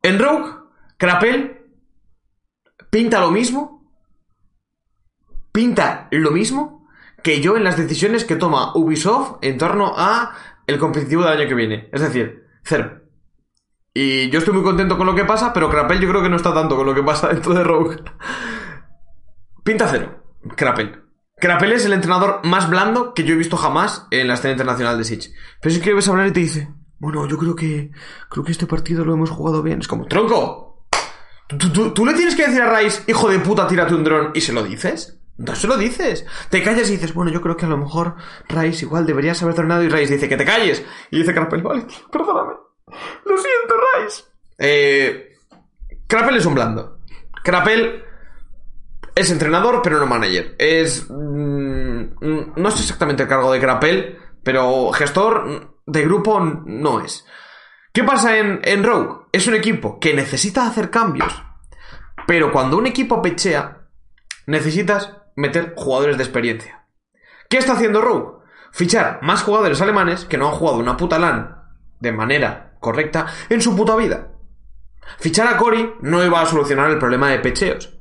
En 0.01 0.17
Rogue, 0.19 0.51
Crapel 0.97 1.65
pinta 2.89 3.19
lo 3.19 3.29
mismo, 3.29 3.93
pinta 5.51 6.07
lo 6.11 6.31
mismo 6.31 6.87
que 7.21 7.41
yo 7.41 7.57
en 7.57 7.65
las 7.65 7.75
decisiones 7.75 8.23
que 8.23 8.37
toma 8.37 8.71
Ubisoft 8.73 9.39
en 9.41 9.57
torno 9.57 9.93
a 9.97 10.33
el 10.65 10.79
competitivo 10.79 11.23
del 11.23 11.41
año 11.41 11.49
que 11.49 11.55
viene. 11.55 11.89
Es 11.91 11.99
decir, 11.99 12.45
cero. 12.63 13.01
Y 13.93 14.29
yo 14.29 14.39
estoy 14.39 14.53
muy 14.53 14.63
contento 14.63 14.97
con 14.97 15.05
lo 15.05 15.13
que 15.13 15.25
pasa, 15.25 15.51
pero 15.51 15.69
Crapel 15.69 15.99
yo 15.99 16.07
creo 16.07 16.23
que 16.23 16.29
no 16.29 16.37
está 16.37 16.53
tanto 16.53 16.77
con 16.77 16.85
lo 16.85 16.95
que 16.95 17.03
pasa 17.03 17.27
dentro 17.33 17.53
de 17.53 17.65
Rogue. 17.65 17.97
Pinta 19.65 19.89
cero, 19.89 20.23
Crapel. 20.55 21.03
Crapel 21.35 21.73
es 21.73 21.85
el 21.85 21.91
entrenador 21.91 22.39
más 22.45 22.69
blando 22.69 23.13
que 23.13 23.25
yo 23.25 23.33
he 23.33 23.37
visto 23.37 23.57
jamás 23.57 24.07
en 24.09 24.29
la 24.29 24.35
escena 24.35 24.53
internacional 24.53 24.97
de 24.97 25.03
Siege. 25.03 25.31
Pero 25.61 25.75
es 25.75 25.81
que 25.81 26.09
hablar 26.09 26.27
y 26.27 26.31
te 26.31 26.39
dice, 26.39 26.73
bueno, 27.03 27.27
yo 27.27 27.37
creo 27.37 27.53
que 27.53 27.91
creo 28.29 28.45
que 28.45 28.53
este 28.53 28.65
partido 28.65 29.03
lo 29.03 29.13
hemos 29.13 29.29
jugado 29.29 29.61
bien. 29.61 29.81
Es 29.81 29.89
como, 29.89 30.05
tronco. 30.05 30.87
¿Tú, 31.49 32.05
le 32.05 32.13
tienes 32.13 32.33
que 32.33 32.47
decir 32.47 32.61
a 32.61 32.79
Rice, 32.79 33.03
hijo 33.07 33.29
de 33.29 33.39
puta, 33.39 33.67
tírate 33.67 33.93
un 33.93 34.05
dron 34.05 34.31
y 34.33 34.39
se 34.39 34.53
lo 34.53 34.63
dices? 34.63 35.19
No 35.37 35.53
se 35.53 35.67
lo 35.67 35.75
dices. 35.75 36.25
Te 36.49 36.63
callas 36.63 36.87
y 36.87 36.93
dices, 36.93 37.13
bueno, 37.13 37.29
yo 37.29 37.41
creo 37.41 37.57
que 37.57 37.65
a 37.65 37.69
lo 37.69 37.75
mejor 37.75 38.15
Rice 38.47 38.85
igual 38.85 39.05
deberías 39.05 39.43
haber 39.43 39.53
dronado 39.53 39.83
y 39.83 39.89
Rice 39.89 40.13
dice 40.13 40.29
que 40.29 40.37
te 40.37 40.45
calles. 40.45 40.81
Y 41.11 41.17
dice 41.17 41.33
Crapel, 41.33 41.61
vale, 41.61 41.85
perdóname. 42.09 42.53
Lo 43.25 43.37
siento, 43.37 43.75
Rice. 43.99 44.23
Eh, 44.57 45.35
Crapel 46.07 46.37
es 46.37 46.45
un 46.45 46.55
blando. 46.55 46.99
Crapel 47.43 48.01
es 49.13 49.29
entrenador, 49.29 49.81
pero 49.83 49.99
no 49.99 50.05
manager. 50.05 50.55
Es. 50.57 51.09
mm, 51.09 51.99
mm, 52.21 52.53
no 52.55 52.71
sé 52.71 52.81
exactamente 52.81 53.23
el 53.23 53.29
cargo 53.29 53.51
de 53.51 53.59
Crapel, 53.59 54.17
pero 54.41 54.89
gestor 54.93 55.72
de 55.85 56.03
grupo 56.03 56.39
no 56.39 57.01
es. 57.01 57.25
¿Qué 57.91 58.03
pasa 58.03 58.37
en, 58.37 58.61
en 58.63 58.83
Rogue? 58.83 59.27
Es 59.31 59.47
un 59.47 59.53
equipo 59.53 59.99
que 59.99 60.13
necesita 60.13 60.65
hacer 60.65 60.89
cambios, 60.89 61.43
pero 62.25 62.51
cuando 62.51 62.77
un 62.77 62.87
equipo 62.87 63.21
pechea, 63.21 63.87
necesitas 64.47 65.13
meter 65.35 65.73
jugadores 65.75 66.17
de 66.17 66.23
experiencia. 66.23 66.85
¿Qué 67.49 67.57
está 67.57 67.73
haciendo 67.73 68.01
Rogue? 68.01 68.43
Fichar 68.71 69.19
más 69.21 69.43
jugadores 69.43 69.81
alemanes 69.81 70.25
que 70.25 70.37
no 70.37 70.47
han 70.47 70.55
jugado 70.55 70.79
una 70.79 70.97
puta 70.97 71.19
LAN 71.19 71.63
de 71.99 72.11
manera 72.11 72.77
correcta 72.79 73.27
en 73.49 73.61
su 73.61 73.75
puta 73.75 73.95
vida. 73.95 74.29
Fichar 75.19 75.47
a 75.47 75.57
Cory 75.57 75.93
no 76.01 76.23
iba 76.23 76.41
a 76.41 76.45
solucionar 76.45 76.89
el 76.89 76.97
problema 76.97 77.29
de 77.29 77.39
pecheos. 77.39 77.97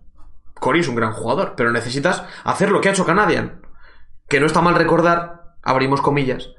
Cory 0.55 0.81
es 0.81 0.89
un 0.89 0.95
gran 0.95 1.13
jugador, 1.13 1.55
pero 1.57 1.73
necesitas 1.73 2.25
hacer 2.45 2.71
lo 2.71 2.81
que 2.81 2.89
ha 2.89 2.93
hecho 2.93 3.05
Canadian. 3.05 3.61
Que 4.29 4.41
no 4.41 4.47
está 4.47 4.63
mal 4.63 4.75
recordar, 4.75 5.57
abrimos 5.63 6.01
comillas, 6.01 6.51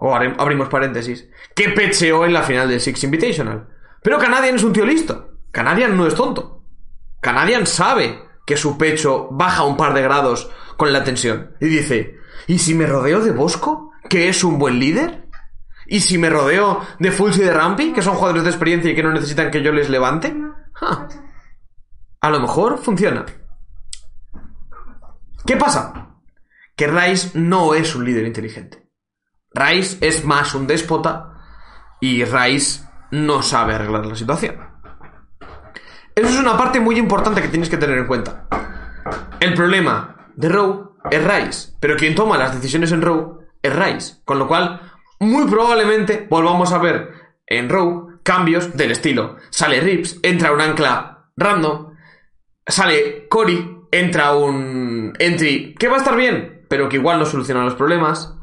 o 0.00 0.14
are- 0.14 0.34
abrimos 0.38 0.68
paréntesis, 0.68 1.28
que 1.54 1.68
pecheó 1.68 2.24
en 2.24 2.32
la 2.32 2.42
final 2.42 2.68
del 2.68 2.80
Six 2.80 3.04
Invitational. 3.04 3.68
Pero 4.02 4.18
Canadian 4.18 4.56
es 4.56 4.64
un 4.64 4.72
tío 4.72 4.84
listo. 4.86 5.34
Canadian 5.52 5.96
no 5.96 6.06
es 6.06 6.14
tonto. 6.14 6.64
Canadian 7.20 7.66
sabe 7.66 8.22
que 8.46 8.56
su 8.56 8.78
pecho 8.78 9.28
baja 9.30 9.64
un 9.64 9.76
par 9.76 9.92
de 9.94 10.02
grados 10.02 10.50
con 10.76 10.92
la 10.92 11.04
tensión. 11.04 11.54
Y 11.60 11.66
dice, 11.66 12.16
¿y 12.46 12.58
si 12.58 12.74
me 12.74 12.86
rodeo 12.86 13.20
de 13.20 13.32
Bosco, 13.32 13.92
que 14.08 14.28
es 14.28 14.42
un 14.42 14.58
buen 14.58 14.78
líder? 14.80 15.28
¿Y 15.86 16.00
si 16.00 16.16
me 16.18 16.30
rodeo 16.30 16.80
de 16.98 17.10
Fulls 17.12 17.36
y 17.38 17.42
de 17.42 17.52
Rampy, 17.52 17.92
que 17.92 18.00
son 18.00 18.14
jugadores 18.14 18.44
de 18.44 18.50
experiencia 18.50 18.90
y 18.90 18.94
que 18.94 19.02
no 19.02 19.12
necesitan 19.12 19.50
que 19.50 19.62
yo 19.62 19.72
les 19.72 19.90
levante? 19.90 20.34
Ja. 20.72 21.08
A 22.22 22.30
lo 22.30 22.40
mejor 22.40 22.78
funciona. 22.78 23.26
¿Qué 25.44 25.56
pasa? 25.56 26.14
Que 26.76 26.86
Rice 26.86 27.38
no 27.38 27.74
es 27.74 27.94
un 27.94 28.04
líder 28.04 28.24
inteligente. 28.26 28.79
Rice 29.52 29.98
es 30.00 30.24
más 30.24 30.54
un 30.54 30.66
déspota 30.66 31.34
y 32.00 32.24
Rice 32.24 32.82
no 33.10 33.42
sabe 33.42 33.74
arreglar 33.74 34.06
la 34.06 34.14
situación. 34.14 34.56
Eso 36.14 36.28
es 36.28 36.38
una 36.38 36.56
parte 36.56 36.80
muy 36.80 36.98
importante 36.98 37.42
que 37.42 37.48
tienes 37.48 37.68
que 37.68 37.76
tener 37.76 37.98
en 37.98 38.06
cuenta. 38.06 38.46
El 39.40 39.54
problema 39.54 40.28
de 40.36 40.48
Rowe 40.48 40.92
es 41.10 41.24
Rice, 41.24 41.72
pero 41.80 41.96
quien 41.96 42.14
toma 42.14 42.36
las 42.36 42.54
decisiones 42.54 42.92
en 42.92 43.02
Rowe 43.02 43.38
es 43.62 43.74
Rice, 43.74 44.14
con 44.24 44.38
lo 44.38 44.46
cual 44.46 44.80
muy 45.18 45.46
probablemente 45.46 46.26
volvamos 46.28 46.72
a 46.72 46.78
ver 46.78 47.10
en 47.46 47.68
Rowe 47.68 48.20
cambios 48.22 48.76
del 48.76 48.92
estilo. 48.92 49.36
Sale 49.50 49.80
Rips, 49.80 50.20
entra 50.22 50.52
un 50.52 50.60
ancla 50.60 51.30
random, 51.36 51.94
sale 52.66 53.26
Cory, 53.28 53.78
entra 53.90 54.34
un 54.34 55.12
entry 55.18 55.74
que 55.78 55.88
va 55.88 55.96
a 55.96 55.98
estar 55.98 56.16
bien, 56.16 56.66
pero 56.68 56.88
que 56.88 56.96
igual 56.96 57.18
no 57.18 57.26
soluciona 57.26 57.64
los 57.64 57.74
problemas. 57.74 58.36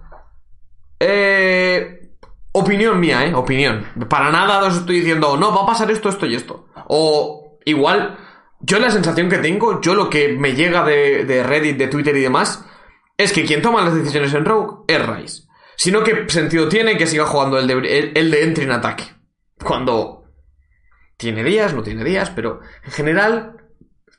Eh, 0.99 2.11
opinión 2.51 2.99
mía, 2.99 3.25
¿eh? 3.25 3.33
Opinión. 3.33 3.85
Para 4.09 4.31
nada 4.31 4.65
os 4.65 4.77
estoy 4.77 4.99
diciendo, 4.99 5.37
no, 5.37 5.53
va 5.53 5.63
a 5.63 5.67
pasar 5.67 5.91
esto, 5.91 6.09
esto 6.09 6.25
y 6.25 6.35
esto. 6.35 6.67
O 6.87 7.59
igual, 7.65 8.17
yo 8.59 8.79
la 8.79 8.89
sensación 8.89 9.29
que 9.29 9.37
tengo, 9.37 9.81
yo 9.81 9.93
lo 9.93 10.09
que 10.09 10.29
me 10.29 10.53
llega 10.53 10.83
de, 10.83 11.43
Reddit, 11.43 11.77
de 11.77 11.87
Twitter 11.87 12.15
y 12.17 12.21
demás, 12.21 12.65
es 13.15 13.31
que 13.31 13.45
quien 13.45 13.61
toma 13.61 13.83
las 13.83 13.95
decisiones 13.95 14.33
en 14.33 14.45
Rogue 14.45 14.83
es 14.87 15.05
Rice. 15.05 15.43
Sino 15.75 16.03
que 16.03 16.27
sentido 16.29 16.67
tiene 16.67 16.97
que 16.97 17.05
siga 17.05 17.25
jugando 17.25 17.59
el 17.59 17.67
de, 17.67 18.11
el, 18.15 18.33
entry 18.33 18.63
en 18.63 18.71
ataque. 18.71 19.03
Cuando 19.63 20.25
tiene 21.17 21.43
días, 21.43 21.73
no 21.73 21.83
tiene 21.83 22.03
días, 22.03 22.31
pero 22.31 22.61
en 22.83 22.91
general 22.91 23.57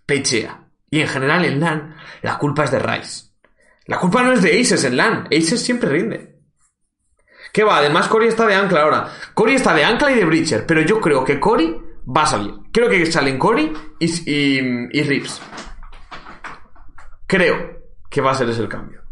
pechea. 0.07 0.69
Y 0.91 1.01
en 1.01 1.09
general 1.09 1.45
en 1.45 1.61
LAN 1.61 1.97
la 2.23 2.39
culpa 2.39 2.65
es 2.65 2.71
de 2.71 2.79
Rice. 2.79 3.27
La 3.87 3.99
culpa 3.99 4.23
no 4.23 4.33
es 4.33 4.43
de 4.43 4.61
Aces 4.61 4.85
en 4.85 4.97
LAN. 4.97 5.29
Aces 5.33 5.61
siempre 5.61 5.91
rinde. 5.91 6.28
¿Qué 7.53 7.65
va? 7.65 7.79
Además 7.79 8.09
Cory 8.09 8.29
está 8.29 8.47
de 8.47 8.55
ancla 8.55 8.83
ahora. 8.83 9.09
Cory 9.35 9.55
está 9.55 9.75
de 9.75 9.85
ancla 9.85 10.11
y 10.13 10.15
de 10.15 10.25
breacher, 10.25 10.67
pero 10.67 10.81
yo 10.83 11.01
creo 11.01 11.25
que 11.25 11.41
Cory 11.41 11.77
va 12.17 12.23
a 12.23 12.27
salir. 12.27 12.55
Creo 12.73 12.89
que 12.89 13.07
salen 13.07 13.39
Cory 13.39 13.73
y, 13.99 14.31
y, 14.31 14.89
y 14.93 15.03
Rips. 15.03 15.41
Creo 17.27 17.79
que 18.09 18.21
va 18.21 18.31
a 18.31 18.35
ser 18.35 18.49
ese 18.49 18.63
el 18.63 18.69
cambio. 18.69 19.03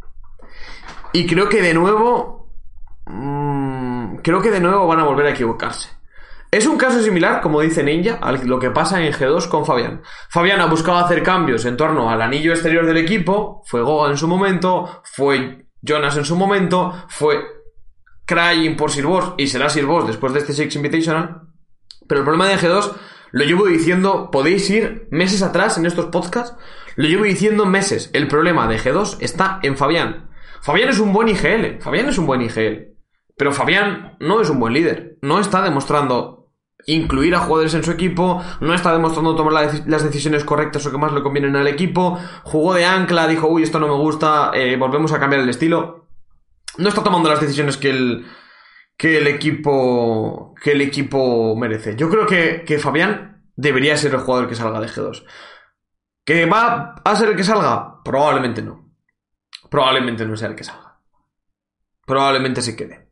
Y 1.12 1.26
creo 1.26 1.48
que 1.48 1.62
de 1.62 1.74
nuevo... 1.74 2.50
mmm, 3.06 4.16
creo 4.22 4.40
que 4.40 4.50
de 4.50 4.60
nuevo 4.60 4.86
van 4.86 5.00
a 5.00 5.04
volver 5.04 5.26
a 5.26 5.30
equivocarse. 5.30 5.90
Es 6.50 6.66
un 6.66 6.78
caso 6.78 7.02
similar, 7.02 7.40
como 7.40 7.60
dice 7.60 7.82
Ninja, 7.82 8.18
a 8.22 8.32
lo 8.32 8.58
que 8.58 8.70
pasa 8.70 9.02
en 9.02 9.12
G2 9.12 9.48
con 9.48 9.66
Fabián. 9.66 10.02
Fabián 10.30 10.60
ha 10.60 10.66
buscado 10.66 10.98
hacer 10.98 11.22
cambios 11.22 11.64
en 11.64 11.76
torno 11.76 12.08
al 12.08 12.22
anillo 12.22 12.52
exterior 12.52 12.86
del 12.86 12.96
equipo, 12.96 13.62
fue 13.66 13.82
Goga 13.82 14.10
en 14.10 14.16
su 14.16 14.28
momento, 14.28 15.02
fue 15.04 15.66
Jonas 15.82 16.16
en 16.16 16.24
su 16.24 16.36
momento, 16.36 17.04
fue 17.08 17.55
Crying 18.26 18.76
por 18.76 18.90
Sir 18.90 19.06
Boss 19.06 19.34
y 19.38 19.46
será 19.46 19.70
Sir 19.70 19.86
Boss 19.86 20.06
después 20.06 20.32
de 20.32 20.40
este 20.40 20.52
Six 20.52 20.76
Invitational. 20.76 21.42
Pero 22.06 22.20
el 22.20 22.24
problema 22.24 22.48
de 22.48 22.56
G2 22.56 22.92
lo 23.32 23.44
llevo 23.44 23.66
diciendo, 23.66 24.30
podéis 24.30 24.68
ir 24.70 25.08
meses 25.10 25.42
atrás 25.42 25.78
en 25.78 25.86
estos 25.86 26.06
podcasts, 26.06 26.56
lo 26.96 27.08
llevo 27.08 27.24
diciendo 27.24 27.66
meses. 27.66 28.10
El 28.12 28.28
problema 28.28 28.68
de 28.68 28.78
G2 28.78 29.18
está 29.20 29.60
en 29.62 29.76
Fabián. 29.76 30.30
Fabián 30.62 30.88
es 30.88 30.98
un 30.98 31.12
buen 31.12 31.28
IGL, 31.28 31.80
Fabián 31.80 32.08
es 32.08 32.18
un 32.18 32.26
buen 32.26 32.42
IGL. 32.42 32.96
Pero 33.36 33.52
Fabián 33.52 34.16
no 34.18 34.40
es 34.40 34.48
un 34.48 34.58
buen 34.58 34.72
líder. 34.72 35.18
No 35.20 35.38
está 35.38 35.62
demostrando 35.62 36.36
incluir 36.86 37.34
a 37.34 37.40
jugadores 37.40 37.74
en 37.74 37.84
su 37.84 37.90
equipo, 37.90 38.42
no 38.60 38.72
está 38.72 38.92
demostrando 38.92 39.34
tomar 39.34 39.84
las 39.86 40.04
decisiones 40.04 40.44
correctas 40.44 40.86
o 40.86 40.90
que 40.90 40.98
más 40.98 41.12
le 41.12 41.22
convienen 41.22 41.56
al 41.56 41.66
equipo. 41.66 42.18
Jugó 42.44 42.74
de 42.74 42.86
ancla, 42.86 43.28
dijo, 43.28 43.48
uy, 43.48 43.62
esto 43.62 43.78
no 43.78 43.88
me 43.88 43.94
gusta, 43.94 44.52
eh, 44.54 44.76
volvemos 44.76 45.12
a 45.12 45.20
cambiar 45.20 45.42
el 45.42 45.50
estilo. 45.50 46.05
No 46.78 46.88
está 46.88 47.02
tomando 47.02 47.28
las 47.28 47.40
decisiones 47.40 47.76
que 47.76 47.90
el, 47.90 48.26
que 48.96 49.18
el 49.18 49.26
equipo 49.26 50.54
que 50.62 50.72
el 50.72 50.80
equipo 50.80 51.54
merece. 51.56 51.96
Yo 51.96 52.08
creo 52.10 52.26
que, 52.26 52.64
que 52.64 52.78
Fabián 52.78 53.50
debería 53.54 53.96
ser 53.96 54.14
el 54.14 54.20
jugador 54.20 54.48
que 54.48 54.54
salga 54.54 54.80
de 54.80 54.88
G2. 54.88 55.24
¿Que 56.24 56.46
va 56.46 56.94
a 57.04 57.16
ser 57.16 57.30
el 57.30 57.36
que 57.36 57.44
salga? 57.44 58.02
Probablemente 58.02 58.62
no. 58.62 58.92
Probablemente 59.70 60.26
no 60.26 60.36
sea 60.36 60.48
el 60.48 60.56
que 60.56 60.64
salga. 60.64 61.00
Probablemente 62.04 62.62
se 62.62 62.76
quede. 62.76 63.06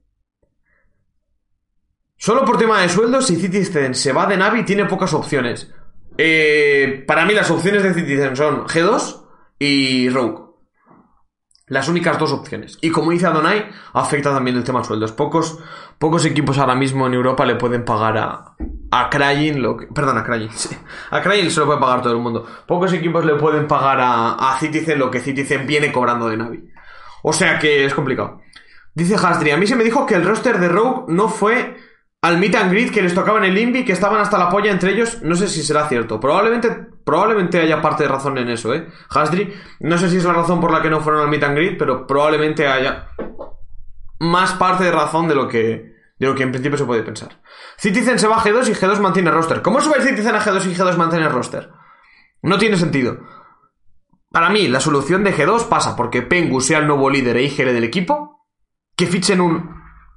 Solo 2.17 2.45
por 2.45 2.57
tema 2.57 2.81
de 2.81 2.89
sueldos, 2.89 3.27
si 3.27 3.37
Citizen 3.37 3.95
se 3.95 4.13
va 4.13 4.27
de 4.27 4.37
Navi, 4.37 4.65
tiene 4.65 4.87
pocas 4.87 5.13
opciones. 5.13 5.73
Eh, 6.17 7.05
para 7.07 7.27
mí 7.27 7.35
las 7.35 7.51
opciones 7.51 7.83
de 7.83 7.93
Citizen 7.93 8.37
son 8.37 8.67
G2 8.67 9.27
y 9.59 10.09
Rogue. 10.09 10.44
Las 11.67 11.89
únicas 11.89 12.19
dos 12.19 12.31
opciones. 12.33 12.79
Y 12.83 12.91
como 12.91 13.11
dice 13.11 13.27
Adonai, 13.27 13.67
afecta 13.95 14.35
también 14.35 14.57
el 14.57 14.65
tema 14.65 14.85
sueldos. 14.85 15.13
Pocos, 15.13 15.59
pocos 15.99 16.27
equipos 16.27 16.59
ahora 16.59 16.75
mismo 16.75 17.07
en 17.07 17.15
Europa 17.15 17.47
le 17.47 17.57
pueden 17.57 17.87
pagar 17.87 18.19
a, 18.19 18.55
a 18.91 19.11
lo 19.57 19.77
que... 19.79 19.87
Perdón, 19.87 20.19
a 20.19 20.25
Crying, 20.25 20.51
sí. 20.55 20.77
A 21.11 21.23
Crying 21.23 21.51
se 21.51 21.61
lo 21.61 21.67
puede 21.67 21.81
pagar 21.81 22.03
todo 22.03 22.13
el 22.13 22.19
mundo. 22.19 22.47
Pocos 22.67 22.93
equipos 22.93 23.25
le 23.25 23.37
pueden 23.37 23.67
pagar 23.67 23.99
a, 24.01 24.33
a 24.35 24.59
Citizen 24.59 24.99
lo 24.99 25.11
que 25.11 25.21
Citizen 25.21 25.67
viene 25.67 25.91
cobrando 25.91 26.29
de 26.29 26.37
Navi. 26.37 26.71
O 27.23 27.33
sea 27.33 27.59
que 27.59 27.87
es 27.87 27.95
complicado. 27.95 28.43
Dice 28.95 29.15
Hasdri, 29.15 29.51
a 29.51 29.57
mí 29.57 29.67
se 29.67 29.75
me 29.75 29.85
dijo 29.85 30.05
que 30.05 30.15
el 30.15 30.25
roster 30.25 30.61
de 30.61 30.69
Rogue 30.69 31.07
no 31.09 31.29
fue 31.29 31.77
al 32.25 32.39
meet 32.39 32.55
and 32.55 32.71
greet 32.71 32.91
que 32.91 33.03
les 33.03 33.13
tocaba 33.13 33.37
en 33.37 33.45
el 33.45 33.59
Invi, 33.59 33.85
que 33.85 33.93
estaban 33.93 34.19
hasta 34.19 34.39
la 34.39 34.49
polla 34.49 34.71
entre 34.71 34.93
ellos. 34.93 35.21
No 35.21 35.35
sé 35.35 35.47
si 35.47 35.63
será 35.63 35.87
cierto. 35.89 36.19
Probablemente, 36.19 36.71
probablemente 37.05 37.61
haya 37.61 37.83
parte 37.83 38.05
de 38.05 38.09
razón 38.09 38.39
en 38.39 38.49
eso, 38.49 38.73
¿eh? 38.73 38.89
Hasdri, 39.11 39.53
no 39.81 39.99
sé 39.99 40.09
si 40.09 40.17
es 40.17 40.25
la 40.25 40.33
razón 40.33 40.59
por 40.59 40.73
la 40.73 40.81
que 40.81 40.89
no 40.89 41.03
fueron 41.03 41.21
al 41.21 41.29
meet 41.29 41.43
and 41.43 41.55
greet, 41.55 41.77
pero 41.79 42.07
probablemente 42.07 42.67
haya 42.67 43.09
más 44.21 44.55
parte 44.55 44.85
de 44.85 44.93
razón 44.93 45.29
de 45.29 45.35
lo 45.35 45.47
que, 45.49 45.97
de 46.19 46.27
lo 46.27 46.35
que 46.35 46.45
en 46.45 46.51
principio 46.51 46.79
se 46.79 46.87
puede 46.87 47.03
pensar. 47.03 47.43
Citizen 47.77 48.19
se 48.19 48.27
va 48.27 48.37
a 48.37 48.43
G2 48.43 48.71
y 48.71 48.73
G2 48.73 49.01
mantiene 49.01 49.31
roster. 49.31 49.61
¿Cómo 49.61 49.83
sube 49.83 50.01
Citizen 50.01 50.35
a 50.35 50.41
G2 50.41 50.65
y 50.65 50.75
G2 50.75 50.97
mantiene 50.97 51.29
roster? 51.29 51.73
No 52.41 52.57
tiene 52.57 52.79
sentido. 52.79 53.19
Para 54.31 54.49
mí, 54.49 54.67
la 54.69 54.81
solución 54.81 55.25
de 55.25 55.37
G2 55.37 55.69
pasa 55.69 55.95
porque 55.95 56.23
Pengu 56.23 56.63
sea 56.63 56.79
el 56.79 56.87
nuevo 56.87 57.11
líder 57.11 57.37
e 57.37 57.43
IGL 57.43 57.75
del 57.75 57.85
equipo, 57.85 58.47
que 58.97 59.05
fichen 59.05 59.43
un, 59.43 59.75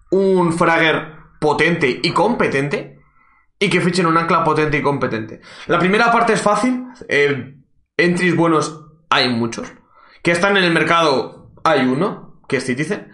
un 0.09 0.53
Fragger 0.53 1.16
potente 1.39 1.99
y 2.03 2.11
competente, 2.11 2.99
y 3.59 3.69
que 3.69 3.81
fichen 3.81 4.05
un 4.05 4.17
ancla 4.17 4.43
potente 4.43 4.77
y 4.77 4.81
competente. 4.81 5.41
La 5.67 5.79
primera 5.79 6.11
parte 6.11 6.33
es 6.33 6.41
fácil, 6.41 6.85
eh, 7.09 7.57
entries 7.95 8.35
buenos 8.35 8.85
hay 9.09 9.29
muchos, 9.29 9.71
que 10.21 10.31
están 10.31 10.57
en 10.57 10.63
el 10.63 10.73
mercado 10.73 11.51
hay 11.63 11.85
uno, 11.85 12.41
que 12.47 12.57
es 12.57 12.65
Citizen, 12.65 13.11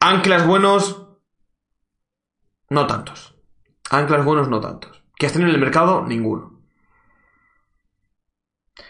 anclas 0.00 0.46
buenos 0.46 1.08
no 2.68 2.86
tantos, 2.86 3.36
anclas 3.90 4.24
buenos 4.24 4.48
no 4.48 4.60
tantos, 4.60 5.02
que 5.16 5.26
estén 5.26 5.42
en 5.42 5.48
el 5.48 5.58
mercado 5.58 6.04
ninguno. 6.06 6.54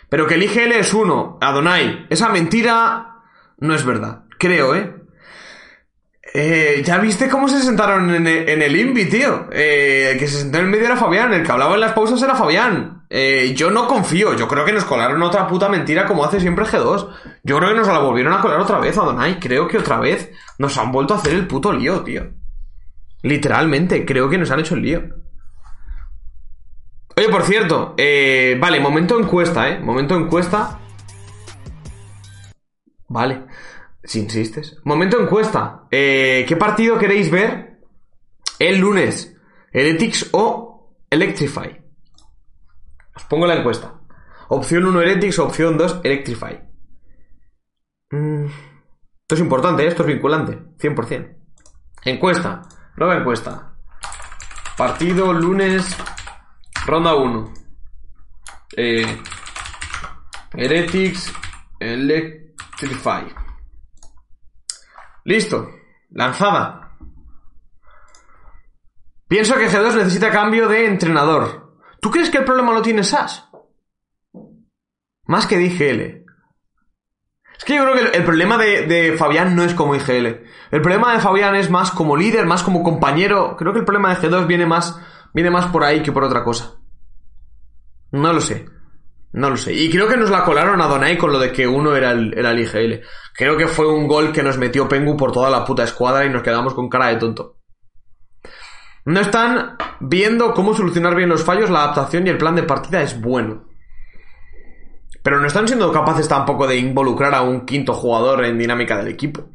Pero 0.08 0.26
que 0.26 0.34
el 0.34 0.44
IGL 0.44 0.72
es 0.72 0.94
uno, 0.94 1.38
Adonai. 1.40 2.06
Esa 2.08 2.28
mentira 2.28 3.22
no 3.58 3.74
es 3.74 3.84
verdad. 3.84 4.26
Creo, 4.38 4.74
¿eh? 4.74 4.93
Eh, 6.36 6.82
¿Ya 6.84 6.98
viste 6.98 7.28
cómo 7.28 7.48
se 7.48 7.62
sentaron 7.62 8.12
en, 8.12 8.26
en 8.26 8.60
el 8.60 8.74
Invi, 8.74 9.04
tío? 9.04 9.46
Eh, 9.52 10.10
el 10.12 10.18
que 10.18 10.26
se 10.26 10.40
sentó 10.40 10.58
en 10.58 10.68
medio 10.68 10.86
era 10.86 10.96
Fabián, 10.96 11.32
el 11.32 11.44
que 11.44 11.52
hablaba 11.52 11.74
en 11.74 11.80
las 11.80 11.92
pausas 11.92 12.20
era 12.20 12.34
Fabián. 12.34 13.04
Eh, 13.08 13.54
yo 13.54 13.70
no 13.70 13.86
confío, 13.86 14.34
yo 14.34 14.48
creo 14.48 14.64
que 14.64 14.72
nos 14.72 14.84
colaron 14.84 15.22
otra 15.22 15.46
puta 15.46 15.68
mentira 15.68 16.06
como 16.06 16.24
hace 16.24 16.40
siempre 16.40 16.64
G2. 16.64 17.08
Yo 17.44 17.56
creo 17.56 17.68
que 17.68 17.76
nos 17.76 17.86
la 17.86 18.00
volvieron 18.00 18.32
a 18.32 18.40
colar 18.40 18.58
otra 18.58 18.80
vez, 18.80 18.98
Adonai. 18.98 19.38
Creo 19.38 19.68
que 19.68 19.78
otra 19.78 20.00
vez 20.00 20.32
nos 20.58 20.76
han 20.76 20.90
vuelto 20.90 21.14
a 21.14 21.18
hacer 21.18 21.34
el 21.34 21.46
puto 21.46 21.72
lío, 21.72 22.02
tío. 22.02 22.24
Literalmente, 23.22 24.04
creo 24.04 24.28
que 24.28 24.36
nos 24.36 24.50
han 24.50 24.58
hecho 24.58 24.74
el 24.74 24.82
lío. 24.82 25.02
Oye, 27.16 27.28
por 27.28 27.44
cierto, 27.44 27.94
eh, 27.96 28.58
vale, 28.60 28.80
momento 28.80 29.20
encuesta, 29.20 29.68
¿eh? 29.68 29.78
Momento 29.78 30.16
encuesta. 30.16 30.80
Vale, 33.06 33.44
si 34.04 34.20
insistes. 34.20 34.76
Momento 34.84 35.20
encuesta. 35.20 35.86
Eh, 35.90 36.44
¿Qué 36.46 36.56
partido 36.56 36.98
queréis 36.98 37.30
ver 37.30 37.80
el 38.58 38.78
lunes? 38.78 39.36
¿Heretics 39.72 40.28
o 40.32 40.96
Electrify? 41.10 41.82
Os 43.14 43.24
pongo 43.24 43.46
la 43.46 43.56
encuesta. 43.56 44.00
Opción 44.48 44.84
1 44.86 45.00
Heretics, 45.00 45.38
opción 45.38 45.78
2 45.78 46.00
Electrify. 46.04 46.60
Mm, 48.10 48.44
esto 48.44 49.34
es 49.34 49.40
importante, 49.40 49.84
¿eh? 49.84 49.88
esto 49.88 50.02
es 50.02 50.08
vinculante, 50.08 50.58
100%. 50.78 51.36
Encuesta, 52.04 52.62
nueva 52.96 53.16
encuesta. 53.16 53.74
Partido 54.76 55.32
lunes 55.32 55.96
Ronda 56.86 57.14
1. 57.14 57.54
Eh, 58.76 59.22
Heretics 60.52 61.32
Electrify. 61.80 63.43
Listo. 65.24 65.70
Lanzada. 66.10 66.96
Pienso 69.26 69.56
que 69.56 69.68
G2 69.68 69.96
necesita 69.96 70.30
cambio 70.30 70.68
de 70.68 70.86
entrenador. 70.86 71.76
¿Tú 72.00 72.10
crees 72.10 72.30
que 72.30 72.38
el 72.38 72.44
problema 72.44 72.72
lo 72.72 72.82
tiene 72.82 73.02
SAS? 73.02 73.48
Más 75.26 75.46
que 75.46 75.56
de 75.56 75.64
IGL. 75.64 76.24
Es 77.56 77.64
que 77.64 77.76
yo 77.76 77.82
creo 77.84 77.94
que 77.94 78.16
el, 78.16 78.24
problema 78.24 78.58
de, 78.58 78.86
de 78.86 79.16
Fabián 79.16 79.56
no 79.56 79.64
es 79.64 79.74
como 79.74 79.94
IGL. 79.94 80.44
El 80.70 80.82
problema 80.82 81.14
de 81.14 81.20
Fabián 81.20 81.56
es 81.56 81.70
más 81.70 81.90
como 81.90 82.16
líder, 82.16 82.46
más 82.46 82.62
como 82.62 82.82
compañero. 82.82 83.56
Creo 83.56 83.72
que 83.72 83.78
el 83.78 83.84
problema 83.84 84.14
de 84.14 84.20
G2 84.20 84.46
viene 84.46 84.66
más 84.66 85.00
Viene 85.34 85.50
más 85.50 85.66
por 85.66 85.82
ahí 85.82 86.00
que 86.00 86.12
por 86.12 86.22
otra 86.22 86.44
cosa. 86.44 86.76
No 88.12 88.32
lo 88.32 88.40
sé. 88.40 88.66
No 89.34 89.50
lo 89.50 89.56
sé. 89.56 89.72
Y 89.72 89.90
creo 89.90 90.06
que 90.06 90.16
nos 90.16 90.30
la 90.30 90.44
colaron 90.44 90.80
a 90.80 90.86
Donai 90.86 91.18
con 91.18 91.32
lo 91.32 91.40
de 91.40 91.50
que 91.50 91.66
uno 91.66 91.96
era 91.96 92.12
el, 92.12 92.32
era 92.38 92.52
el 92.52 92.60
IGL. 92.60 93.00
Creo 93.34 93.56
que 93.56 93.66
fue 93.66 93.92
un 93.92 94.06
gol 94.06 94.32
que 94.32 94.44
nos 94.44 94.58
metió 94.58 94.88
Pengu 94.88 95.16
por 95.16 95.32
toda 95.32 95.50
la 95.50 95.64
puta 95.64 95.82
escuadra 95.82 96.24
y 96.24 96.30
nos 96.30 96.42
quedamos 96.42 96.72
con 96.72 96.88
cara 96.88 97.08
de 97.08 97.16
tonto. 97.16 97.58
No 99.06 99.20
están 99.20 99.76
viendo 99.98 100.54
cómo 100.54 100.72
solucionar 100.72 101.16
bien 101.16 101.28
los 101.28 101.42
fallos, 101.42 101.68
la 101.68 101.82
adaptación 101.82 102.28
y 102.28 102.30
el 102.30 102.38
plan 102.38 102.54
de 102.54 102.62
partida 102.62 103.02
es 103.02 103.20
bueno. 103.20 103.64
Pero 105.20 105.40
no 105.40 105.48
están 105.48 105.66
siendo 105.66 105.92
capaces 105.92 106.28
tampoco 106.28 106.68
de 106.68 106.76
involucrar 106.76 107.34
a 107.34 107.42
un 107.42 107.66
quinto 107.66 107.92
jugador 107.92 108.44
en 108.44 108.56
dinámica 108.56 108.96
del 108.98 109.08
equipo. 109.08 109.50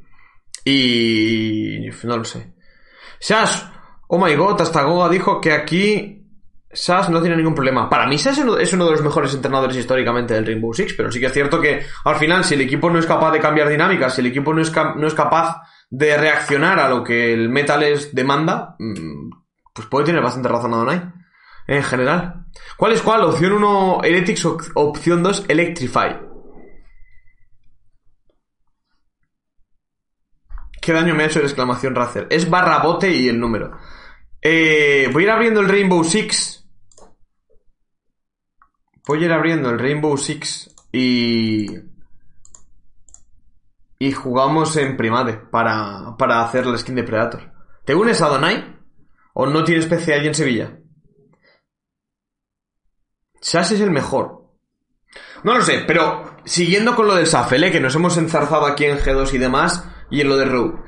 Y... 0.65 1.88
no 2.03 2.17
lo 2.17 2.25
sé. 2.25 2.53
Sash, 3.17 3.61
Oh 4.09 4.17
my 4.17 4.36
god, 4.36 4.59
hasta 4.59 4.82
Goga 4.82 5.07
dijo 5.07 5.39
que 5.39 5.53
aquí 5.53 6.18
Sass 6.72 7.09
no 7.09 7.20
tiene 7.20 7.36
ningún 7.36 7.55
problema. 7.55 7.89
Para 7.89 8.05
mí 8.05 8.17
Sass 8.17 8.38
es 8.38 8.74
uno 8.74 8.86
de 8.86 8.91
los 8.91 9.01
mejores 9.01 9.34
entrenadores 9.34 9.76
históricamente 9.76 10.34
del 10.34 10.45
Rainbow 10.45 10.74
Six, 10.74 10.93
pero 10.93 11.11
sí 11.11 11.20
que 11.20 11.26
es 11.26 11.34
cierto 11.34 11.59
que 11.59 11.84
al 12.05 12.15
final 12.15 12.43
si 12.43 12.53
el 12.53 12.61
equipo 12.61 12.89
no 12.89 12.99
es 12.99 13.05
capaz 13.05 13.32
de 13.32 13.39
cambiar 13.39 13.70
dinámicas, 13.70 14.13
si 14.13 14.22
el 14.22 14.28
equipo 14.28 14.53
no 14.53 14.61
es, 14.61 14.72
no 14.95 15.07
es 15.07 15.13
capaz 15.13 15.61
de 15.89 16.15
reaccionar 16.17 16.80
a 16.80 16.89
lo 16.89 17.03
que 17.03 17.34
el 17.34 17.49
meta 17.49 17.78
les 17.78 18.13
demanda, 18.13 18.76
mm, 18.78 19.30
pues 19.74 19.88
puede 19.88 20.05
tener 20.05 20.22
bastante 20.22 20.49
razón 20.49 20.74
Adonai. 20.74 21.01
En 21.67 21.84
general. 21.84 22.45
¿Cuál 22.78 22.93
es 22.93 23.01
cuál? 23.01 23.24
Opción 23.24 23.53
1 23.53 24.01
Heretics, 24.03 24.47
opción 24.74 25.22
2 25.22 25.45
Electrify. 25.47 26.20
¿Qué 30.82 30.93
daño 30.93 31.13
me 31.13 31.24
ha 31.24 31.28
hecho 31.28 31.39
el 31.39 31.45
exclamación 31.45 31.93
Razer? 31.93 32.28
Es 32.30 32.49
barra 32.49 32.80
bote 32.80 33.11
y 33.11 33.28
el 33.28 33.39
número. 33.39 33.78
Eh, 34.41 35.09
voy 35.11 35.24
a 35.24 35.26
ir 35.26 35.32
abriendo 35.32 35.59
el 35.59 35.70
Rainbow 35.70 36.03
Six. 36.03 36.59
Voy 39.10 39.24
a 39.24 39.26
ir 39.26 39.34
abriendo 39.34 39.72
el 39.72 39.80
Rainbow 39.80 40.16
Six 40.16 40.70
y... 40.91 41.66
Y 43.97 44.12
jugamos 44.12 44.78
en 44.78 44.97
Primade 44.97 45.34
para, 45.34 46.16
para 46.16 46.43
hacer 46.43 46.68
la 46.68 46.78
skin 46.78 46.93
de 46.93 47.03
Predator. 47.03 47.51
¿Te 47.86 47.95
unes 47.95 48.22
a 48.22 48.28
Donai? 48.28 48.78
¿O 49.34 49.47
no 49.47 49.64
tienes 49.64 49.88
PC 49.88 50.16
en 50.16 50.36
Sevilla? 50.36 50.78
Sass 53.41 53.72
es 53.72 53.82
el 53.82 53.89
mejor. 53.89 54.45
No 55.43 55.55
lo 55.55 55.64
sé, 55.64 55.86
pero 55.88 56.38
siguiendo 56.45 56.95
con 56.95 57.07
lo 57.07 57.16
del 57.16 57.26
Safel, 57.26 57.64
¿eh? 57.64 57.72
que 57.72 57.80
nos 57.80 57.95
hemos 57.95 58.16
enzarzado 58.16 58.68
aquí 58.68 58.86
en 58.86 58.99
G2 58.99 59.34
y 59.34 59.38
demás, 59.39 59.89
y 60.12 60.22
en 60.22 60.30
lo 60.30 60.38
de 60.38 60.45
Rogue. 60.45 60.84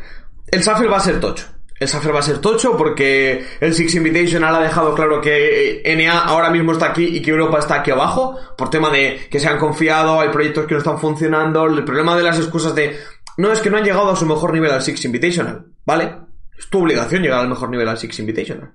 El 0.45 0.61
Safel 0.61 0.93
va 0.93 0.97
a 0.97 0.99
ser 0.99 1.19
tocho. 1.19 1.47
El 1.81 1.87
Safel 1.87 2.13
va 2.13 2.19
a 2.19 2.21
ser 2.21 2.37
tocho 2.37 2.77
porque 2.77 3.43
el 3.59 3.73
Six 3.73 3.95
Invitational 3.95 4.53
ha 4.53 4.59
dejado 4.59 4.93
claro 4.93 5.19
que 5.19 5.81
NA 5.97 6.25
ahora 6.25 6.51
mismo 6.51 6.73
está 6.73 6.91
aquí 6.91 7.05
y 7.05 7.23
que 7.23 7.31
Europa 7.31 7.57
está 7.57 7.77
aquí 7.77 7.89
abajo, 7.89 8.37
por 8.55 8.69
tema 8.69 8.91
de 8.91 9.27
que 9.31 9.39
se 9.39 9.47
han 9.47 9.57
confiado, 9.57 10.21
hay 10.21 10.29
proyectos 10.29 10.67
que 10.67 10.75
no 10.75 10.77
están 10.77 10.99
funcionando, 10.99 11.65
el 11.65 11.83
problema 11.83 12.15
de 12.15 12.21
las 12.21 12.37
excusas 12.37 12.75
de 12.75 12.99
no 13.37 13.51
es 13.51 13.61
que 13.61 13.71
no 13.71 13.77
han 13.77 13.83
llegado 13.83 14.11
a 14.11 14.15
su 14.15 14.27
mejor 14.27 14.53
nivel 14.53 14.69
al 14.69 14.83
Six 14.83 15.05
Invitational, 15.05 15.65
¿vale? 15.83 16.17
Es 16.55 16.69
tu 16.69 16.83
obligación 16.83 17.23
llegar 17.23 17.39
al 17.39 17.49
mejor 17.49 17.71
nivel 17.71 17.89
al 17.89 17.97
Six 17.97 18.19
Invitational. 18.19 18.73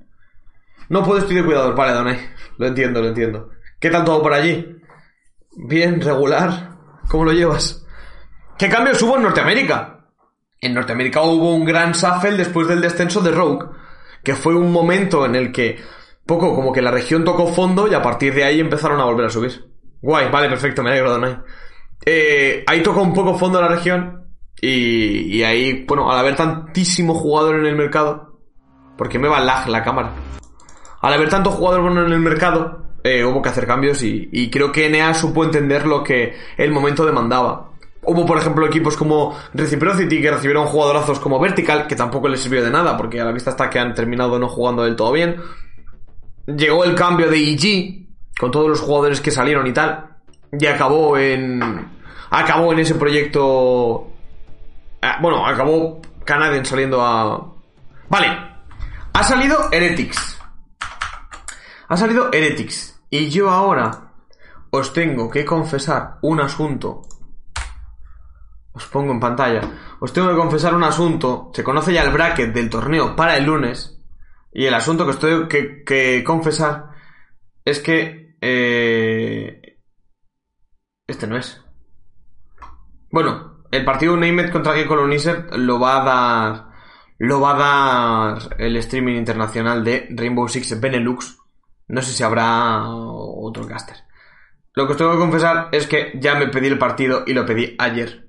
No 0.88 1.04
puedo 1.04 1.20
estoy 1.20 1.36
de 1.36 1.44
cuidador, 1.44 1.76
vale, 1.76 1.92
Donay. 1.92 2.18
Lo 2.59 2.66
entiendo, 2.66 3.00
lo 3.00 3.07
entiendo. 3.07 3.50
¿Qué 3.78 3.88
tal 3.88 4.04
todo 4.04 4.20
por 4.20 4.32
allí? 4.32 4.66
Bien, 5.57 6.00
regular. 6.00 6.70
¿Cómo 7.09 7.24
lo 7.24 7.32
llevas? 7.32 7.86
¿Qué 8.59 8.68
cambios 8.68 9.00
hubo 9.00 9.14
en 9.14 9.22
Norteamérica? 9.22 10.05
En 10.61 10.74
Norteamérica 10.74 11.22
hubo 11.22 11.54
un 11.54 11.64
gran 11.64 11.92
shuffle 11.92 12.36
después 12.36 12.66
del 12.68 12.80
descenso 12.80 13.20
de 13.20 13.30
Rogue, 13.30 13.66
que 14.22 14.34
fue 14.34 14.54
un 14.54 14.72
momento 14.72 15.26
en 15.26 15.34
el 15.34 15.52
que 15.52 15.78
poco 16.24 16.54
como 16.54 16.72
que 16.72 16.82
la 16.82 16.90
región 16.90 17.24
tocó 17.24 17.46
fondo 17.46 17.88
y 17.88 17.94
a 17.94 18.02
partir 18.02 18.34
de 18.34 18.44
ahí 18.44 18.61
empezaron 18.61 19.00
a 19.00 19.04
volver 19.04 19.26
a 19.26 19.30
subir. 19.30 19.70
Guay, 20.02 20.30
vale, 20.30 20.48
perfecto, 20.48 20.82
me 20.82 20.90
alegro, 20.90 21.11
Donai. 21.11 21.38
Eh, 22.04 22.64
ahí 22.66 22.82
tocó 22.82 23.02
un 23.02 23.14
poco 23.14 23.38
fondo 23.38 23.61
la 23.61 23.68
región 23.68 24.26
y, 24.61 25.42
ahí, 25.42 25.84
bueno, 25.86 26.11
al 26.11 26.18
haber 26.18 26.34
tantísimo 26.34 27.14
jugador 27.14 27.57
en 27.57 27.66
el 27.66 27.76
mercado, 27.76 28.40
porque 28.96 29.18
me 29.18 29.28
va 29.28 29.40
lag 29.40 29.68
la 29.68 29.82
cámara. 29.82 30.12
Al 31.00 31.12
haber 31.12 31.28
tanto 31.28 31.50
jugador 31.50 31.82
bueno 31.82 32.07
en 32.07 32.12
el 32.12 32.20
mercado, 32.20 32.94
eh, 33.04 33.24
hubo 33.24 33.42
que 33.42 33.50
hacer 33.50 33.66
cambios 33.66 34.02
y, 34.02 34.28
y 34.32 34.50
creo 34.50 34.72
que 34.72 34.88
NA 34.88 35.14
supo 35.14 35.44
entender 35.44 35.86
lo 35.86 36.02
que 36.02 36.34
el 36.57 36.72
momento 36.72 37.04
demandaba. 37.04 37.70
Hubo, 38.07 38.24
por 38.24 38.38
ejemplo, 38.38 38.66
equipos 38.66 38.96
como 38.96 39.36
Reciprocity 39.52 40.20
que 40.20 40.30
recibieron 40.30 40.66
jugadorazos 40.66 41.18
como 41.18 41.40
Vertical, 41.40 41.86
que 41.86 41.96
tampoco 41.96 42.28
les 42.28 42.40
sirvió 42.40 42.62
de 42.62 42.70
nada, 42.70 42.96
porque 42.96 43.20
a 43.20 43.24
la 43.24 43.32
vista 43.32 43.50
está 43.50 43.68
que 43.68 43.78
han 43.78 43.94
terminado 43.94 44.38
no 44.38 44.48
jugando 44.48 44.84
del 44.84 44.96
todo 44.96 45.12
bien. 45.12 45.36
Llegó 46.46 46.84
el 46.84 46.94
cambio 46.94 47.28
de 47.28 47.38
EG, 47.38 48.07
con 48.38 48.50
todos 48.50 48.68
los 48.68 48.80
jugadores 48.80 49.20
que 49.20 49.30
salieron 49.30 49.66
y 49.66 49.72
tal, 49.72 50.16
y 50.52 50.66
acabó 50.66 51.18
en. 51.18 51.61
Acabó 52.30 52.72
en 52.72 52.80
ese 52.80 52.96
proyecto 52.96 54.09
Ah, 55.09 55.18
bueno, 55.20 55.46
acabó 55.46 56.00
Canadian 56.24 56.64
saliendo 56.64 57.00
a... 57.00 57.54
Vale. 58.09 58.26
Ha 59.12 59.22
salido 59.22 59.68
Heretics. 59.70 60.38
Ha 61.88 61.96
salido 61.96 62.30
Heretics. 62.32 63.00
Y 63.11 63.28
yo 63.28 63.50
ahora 63.50 64.11
os 64.70 64.92
tengo 64.92 65.30
que 65.30 65.44
confesar 65.44 66.18
un 66.22 66.40
asunto. 66.40 67.02
Os 68.77 68.87
pongo 68.87 69.12
en 69.12 69.20
pantalla. 69.20 69.62
Os 70.01 70.12
tengo 70.12 70.29
que 70.29 70.37
confesar 70.37 70.74
un 70.74 70.85
asunto. 70.85 71.51
Se 71.55 71.64
conoce 71.64 71.95
ya 71.95 72.03
el 72.03 72.12
bracket 72.12 72.53
del 72.53 72.68
torneo 72.68 73.16
para 73.16 73.37
el 73.39 73.45
lunes. 73.47 73.99
Y 74.53 74.66
el 74.66 74.74
asunto 74.74 75.05
que 75.05 75.11
os 75.11 75.18
tengo 75.18 75.49
que, 75.49 75.83
que 75.83 76.22
confesar 76.22 76.91
es 77.64 77.81
que... 77.81 78.37
eh, 78.41 79.79
este 81.07 81.27
no 81.27 81.37
es. 81.39 81.62
Bueno, 83.11 83.64
el 83.70 83.85
partido 83.85 84.16
Neymet 84.16 84.53
contra 84.53 84.72
Game 84.72 84.87
Colonizer 84.87 85.57
lo 85.59 85.81
va 85.81 86.03
a 86.03 86.05
dar. 86.05 86.66
Lo 87.18 87.41
va 87.41 87.53
a 87.53 88.35
dar 88.35 88.57
el 88.59 88.77
streaming 88.77 89.14
internacional 89.14 89.83
de 89.83 90.07
Rainbow 90.11 90.49
Six 90.49 90.79
Benelux. 90.81 91.39
No 91.89 92.03
sé 92.03 92.12
si 92.12 92.22
habrá 92.22 92.89
otro 92.91 93.66
caster. 93.66 93.97
Lo 94.74 94.87
que 94.87 94.93
os 94.93 94.99
tengo 94.99 95.12
que 95.12 95.18
confesar 95.18 95.70
es 95.72 95.87
que 95.87 96.12
ya 96.20 96.35
me 96.35 96.49
pedí 96.49 96.66
el 96.66 96.79
partido 96.79 97.24
y 97.27 97.33
lo 97.33 97.47
pedí 97.47 97.74
ayer. 97.79 98.26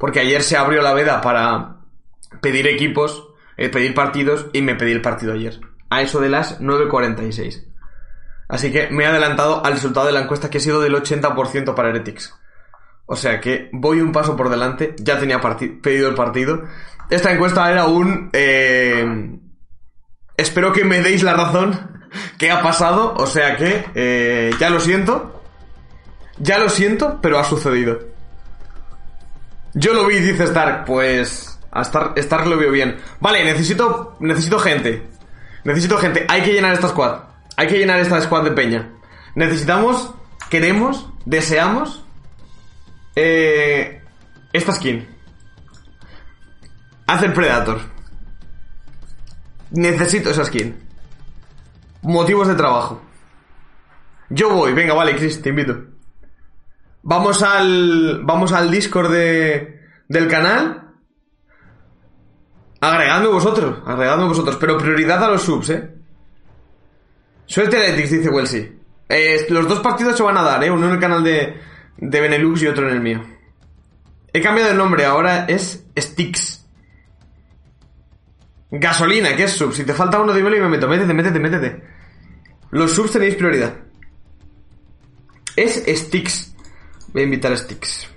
Porque 0.00 0.20
ayer 0.20 0.42
se 0.42 0.56
abrió 0.56 0.80
la 0.80 0.94
veda 0.94 1.20
para 1.20 1.76
pedir 2.40 2.66
equipos, 2.66 3.28
eh, 3.58 3.68
pedir 3.68 3.92
partidos 3.92 4.46
y 4.54 4.62
me 4.62 4.74
pedí 4.74 4.92
el 4.92 5.02
partido 5.02 5.34
ayer. 5.34 5.60
A 5.90 6.00
eso 6.00 6.20
de 6.20 6.30
las 6.30 6.58
9.46. 6.58 7.66
Así 8.48 8.72
que 8.72 8.88
me 8.88 9.04
he 9.04 9.06
adelantado 9.06 9.64
al 9.64 9.74
resultado 9.74 10.06
de 10.06 10.12
la 10.12 10.22
encuesta 10.22 10.48
que 10.48 10.56
ha 10.56 10.60
sido 10.62 10.80
del 10.80 10.94
80% 10.94 11.74
para 11.74 11.90
Heretics. 11.90 12.34
O 13.04 13.14
sea 13.14 13.40
que 13.40 13.68
voy 13.72 14.00
un 14.00 14.10
paso 14.12 14.36
por 14.36 14.48
delante, 14.48 14.96
ya 14.98 15.18
tenía 15.18 15.38
pedido 15.82 16.08
el 16.08 16.14
partido. 16.14 16.64
Esta 17.10 17.30
encuesta 17.32 17.70
era 17.70 17.86
un... 17.86 18.30
eh, 18.32 19.38
espero 20.36 20.72
que 20.72 20.84
me 20.84 21.02
deis 21.02 21.22
la 21.22 21.34
razón 21.34 22.08
que 22.38 22.50
ha 22.50 22.62
pasado, 22.62 23.14
o 23.18 23.26
sea 23.26 23.56
que 23.56 23.84
eh, 23.94 24.52
ya 24.58 24.70
lo 24.70 24.80
siento. 24.80 25.42
Ya 26.38 26.58
lo 26.58 26.70
siento, 26.70 27.18
pero 27.20 27.38
ha 27.38 27.44
sucedido. 27.44 28.09
Yo 29.74 29.94
lo 29.94 30.06
vi, 30.06 30.18
dice 30.20 30.44
Stark, 30.44 30.84
pues... 30.84 31.58
A 31.72 31.82
Stark, 31.82 32.18
Stark 32.18 32.46
lo 32.46 32.56
veo 32.56 32.72
bien. 32.72 32.98
Vale, 33.20 33.44
necesito, 33.44 34.16
necesito 34.18 34.58
gente. 34.58 35.08
Necesito 35.64 35.98
gente. 35.98 36.26
Hay 36.28 36.42
que 36.42 36.52
llenar 36.52 36.72
esta 36.72 36.88
squad. 36.88 37.20
Hay 37.56 37.68
que 37.68 37.78
llenar 37.78 38.00
esta 38.00 38.20
squad 38.20 38.44
de 38.44 38.50
peña. 38.50 38.90
Necesitamos, 39.36 40.12
queremos, 40.48 41.08
deseamos 41.26 42.04
eh, 43.14 44.02
esta 44.52 44.72
skin. 44.72 45.08
Haz 47.06 47.22
el 47.22 47.32
Predator. 47.32 47.80
Necesito 49.70 50.30
esa 50.30 50.44
skin. 50.44 50.76
Motivos 52.02 52.48
de 52.48 52.54
trabajo. 52.54 53.00
Yo 54.30 54.50
voy, 54.50 54.72
venga, 54.72 54.94
vale, 54.94 55.14
Chris, 55.16 55.40
te 55.42 55.50
invito. 55.50 55.89
Vamos 57.02 57.42
al. 57.42 58.20
Vamos 58.24 58.52
al 58.52 58.70
Discord 58.70 59.10
de, 59.10 59.80
del 60.08 60.28
canal. 60.28 60.94
Agregadme 62.80 63.28
vosotros, 63.28 63.78
agregadme 63.86 64.24
vosotros, 64.24 64.56
pero 64.58 64.78
prioridad 64.78 65.22
a 65.22 65.28
los 65.28 65.42
subs, 65.42 65.70
eh. 65.70 65.90
Suerte 67.44 67.76
Heretics, 67.76 68.10
dice 68.10 68.30
Welsi. 68.30 68.78
Eh, 69.08 69.46
los 69.50 69.68
dos 69.68 69.80
partidos 69.80 70.16
se 70.16 70.22
van 70.22 70.38
a 70.38 70.42
dar, 70.42 70.64
eh. 70.64 70.70
Uno 70.70 70.86
en 70.86 70.92
el 70.92 70.98
canal 70.98 71.22
de, 71.22 71.60
de 71.98 72.20
Benelux 72.20 72.62
y 72.62 72.68
otro 72.68 72.88
en 72.88 72.94
el 72.94 73.00
mío. 73.00 73.22
He 74.32 74.40
cambiado 74.40 74.70
el 74.70 74.78
nombre, 74.78 75.04
ahora 75.04 75.44
es 75.46 75.84
Sticks. 75.98 76.66
Gasolina, 78.70 79.34
¿qué 79.34 79.44
es 79.44 79.52
sub? 79.52 79.74
Si 79.74 79.84
te 79.84 79.92
falta 79.92 80.20
uno, 80.20 80.32
dímelo 80.32 80.56
y 80.56 80.60
me 80.60 80.68
meto. 80.68 80.88
Métete, 80.88 81.12
métete, 81.12 81.38
métete. 81.40 81.82
Los 82.70 82.92
subs 82.92 83.12
tenéis 83.12 83.34
prioridad. 83.34 83.74
Es 85.56 85.82
Sticks. 85.86 86.54
Voy 87.12 87.22
a 87.22 87.24
invitar 87.24 87.52
a 87.52 87.56
Sticks. 87.56 88.08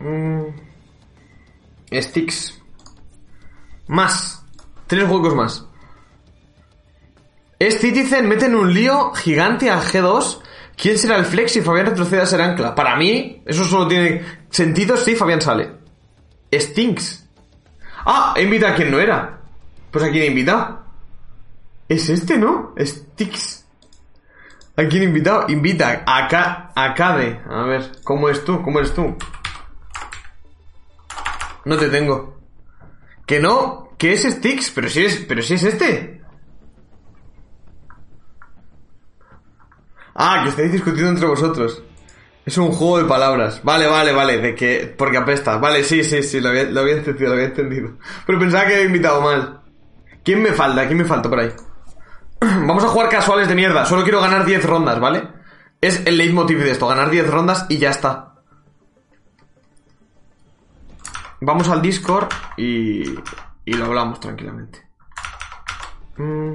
Mm. 0.00 0.46
Sticks. 2.00 2.60
Más. 3.88 4.44
Tres 4.86 5.08
juegos 5.08 5.34
más. 5.34 5.66
Es 7.58 7.80
Citizen, 7.80 8.28
meten 8.28 8.54
un 8.54 8.72
lío 8.72 9.12
gigante 9.14 9.70
al 9.70 9.80
G2. 9.80 10.40
¿Quién 10.76 10.98
será 10.98 11.16
el 11.16 11.24
flex 11.24 11.52
si 11.52 11.62
Fabián 11.62 11.86
retrocede 11.86 12.20
a 12.20 12.26
ser 12.26 12.42
ancla? 12.42 12.74
Para 12.74 12.96
mí, 12.96 13.42
eso 13.46 13.64
solo 13.64 13.88
tiene 13.88 14.22
sentido 14.50 14.96
si 14.96 15.16
Fabián 15.16 15.40
sale. 15.40 15.70
Stinks. 16.52 17.26
Ah, 18.04 18.34
he 18.36 18.42
invitado 18.42 18.74
a 18.74 18.76
quien 18.76 18.90
no 18.90 19.00
era. 19.00 19.40
Pues 19.90 20.04
a 20.04 20.10
quién 20.10 20.24
he 20.24 20.26
invitado. 20.26 20.84
Es 21.88 22.08
este, 22.10 22.36
¿no? 22.38 22.74
Sticks. 22.78 23.65
¿A 24.76 24.84
quién 24.84 25.04
invitado? 25.04 25.46
Invita 25.48 26.04
a, 26.06 26.28
Ka-. 26.28 26.72
A 26.74 27.62
ver, 27.64 27.92
¿cómo 28.04 28.28
es 28.28 28.44
tú? 28.44 28.60
¿Cómo 28.62 28.78
eres 28.78 28.92
tú? 28.92 29.16
No 31.64 31.76
te 31.76 31.88
tengo. 31.88 32.38
Que 33.26 33.40
no, 33.40 33.90
que 33.98 34.12
es 34.12 34.22
Sticks, 34.22 34.70
pero 34.70 34.88
si 34.88 35.04
es, 35.04 35.24
pero 35.26 35.42
si 35.42 35.54
es 35.54 35.64
este. 35.64 36.20
Ah, 40.14 40.42
que 40.44 40.50
estáis 40.50 40.72
discutiendo 40.72 41.10
entre 41.10 41.26
vosotros. 41.26 41.82
Es 42.44 42.56
un 42.58 42.70
juego 42.70 42.98
de 42.98 43.04
palabras. 43.04 43.60
Vale, 43.64 43.86
vale, 43.86 44.12
vale, 44.12 44.38
de 44.38 44.54
que. 44.54 44.94
Porque 44.96 45.16
apesta. 45.16 45.56
Vale, 45.56 45.82
sí, 45.84 46.04
sí, 46.04 46.22
sí, 46.22 46.40
lo 46.40 46.50
había, 46.50 46.64
lo 46.64 46.80
había 46.80 46.96
entendido, 46.98 47.28
lo 47.28 47.34
había 47.34 47.46
entendido. 47.46 47.98
Pero 48.26 48.38
pensaba 48.38 48.66
que 48.66 48.74
había 48.74 48.86
invitado 48.86 49.20
mal. 49.20 49.60
¿Quién 50.22 50.42
me 50.42 50.52
falta? 50.52 50.86
¿Quién 50.86 50.98
me 50.98 51.04
falta 51.04 51.28
por 51.28 51.40
ahí? 51.40 51.50
Vamos 52.40 52.84
a 52.84 52.88
jugar 52.88 53.08
casuales 53.08 53.48
de 53.48 53.54
mierda. 53.54 53.84
Solo 53.86 54.02
quiero 54.02 54.20
ganar 54.20 54.44
10 54.44 54.64
rondas, 54.64 55.00
¿vale? 55.00 55.28
Es 55.80 56.02
el 56.06 56.18
leitmotiv 56.18 56.58
de 56.58 56.70
esto, 56.70 56.86
ganar 56.86 57.10
10 57.10 57.30
rondas 57.30 57.66
y 57.68 57.78
ya 57.78 57.90
está. 57.90 58.34
Vamos 61.40 61.68
al 61.68 61.82
Discord 61.82 62.28
y. 62.56 63.14
y 63.64 63.72
lo 63.74 63.86
hablamos 63.86 64.20
tranquilamente. 64.20 64.86
Mm. 66.16 66.54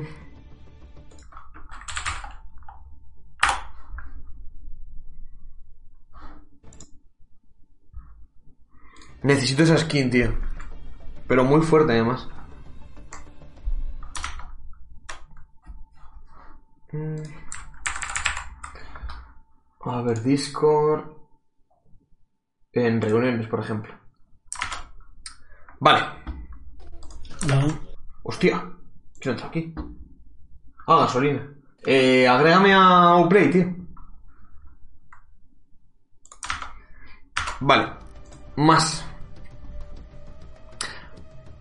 Necesito 9.23 9.63
esa 9.63 9.77
skin, 9.77 10.09
tío. 10.09 10.33
Pero 11.27 11.43
muy 11.43 11.61
fuerte, 11.61 11.93
además. 11.93 12.27
A 19.83 20.01
ver, 20.01 20.21
Discord. 20.21 21.05
En 22.73 23.01
reuniones, 23.01 23.47
por 23.47 23.61
ejemplo. 23.61 23.93
Vale. 25.79 26.01
No. 27.47 27.79
Hostia. 28.23 28.63
¿Quién 29.19 29.33
entra 29.35 29.47
aquí? 29.47 29.73
Ah, 30.87 30.97
gasolina. 30.97 31.47
Eh, 31.85 32.27
agrégame 32.27 32.73
a 32.73 33.15
Uplay, 33.17 33.49
tío. 33.49 33.75
Vale. 37.61 37.93
Más. 38.57 39.05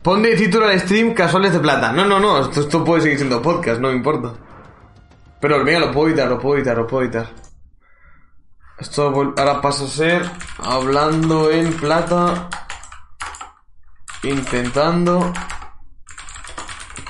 Pon 0.02 0.22
de 0.22 0.34
título 0.34 0.66
al 0.66 0.80
stream 0.80 1.14
casuales 1.14 1.52
de 1.52 1.60
plata. 1.60 1.92
No, 1.92 2.04
no, 2.04 2.18
no. 2.18 2.40
Esto, 2.40 2.60
esto 2.60 2.84
puede 2.84 3.02
seguir 3.02 3.18
siendo 3.18 3.40
podcast, 3.42 3.80
no 3.80 3.88
me 3.88 3.96
importa. 3.96 4.49
Pero 5.40 5.64
venga, 5.64 5.80
lo 5.80 5.92
puedo 5.92 6.08
editar, 6.08 6.28
lo 6.28 6.38
puedo 6.38 6.56
editar, 6.56 6.76
lo 6.76 6.86
puedo 6.86 7.04
editar. 7.04 7.30
Esto 8.78 9.02
ahora 9.08 9.60
pasa 9.60 9.84
a 9.84 9.88
ser 9.88 10.22
hablando 10.58 11.50
en 11.50 11.72
plata. 11.74 12.48
Intentando 14.22 15.32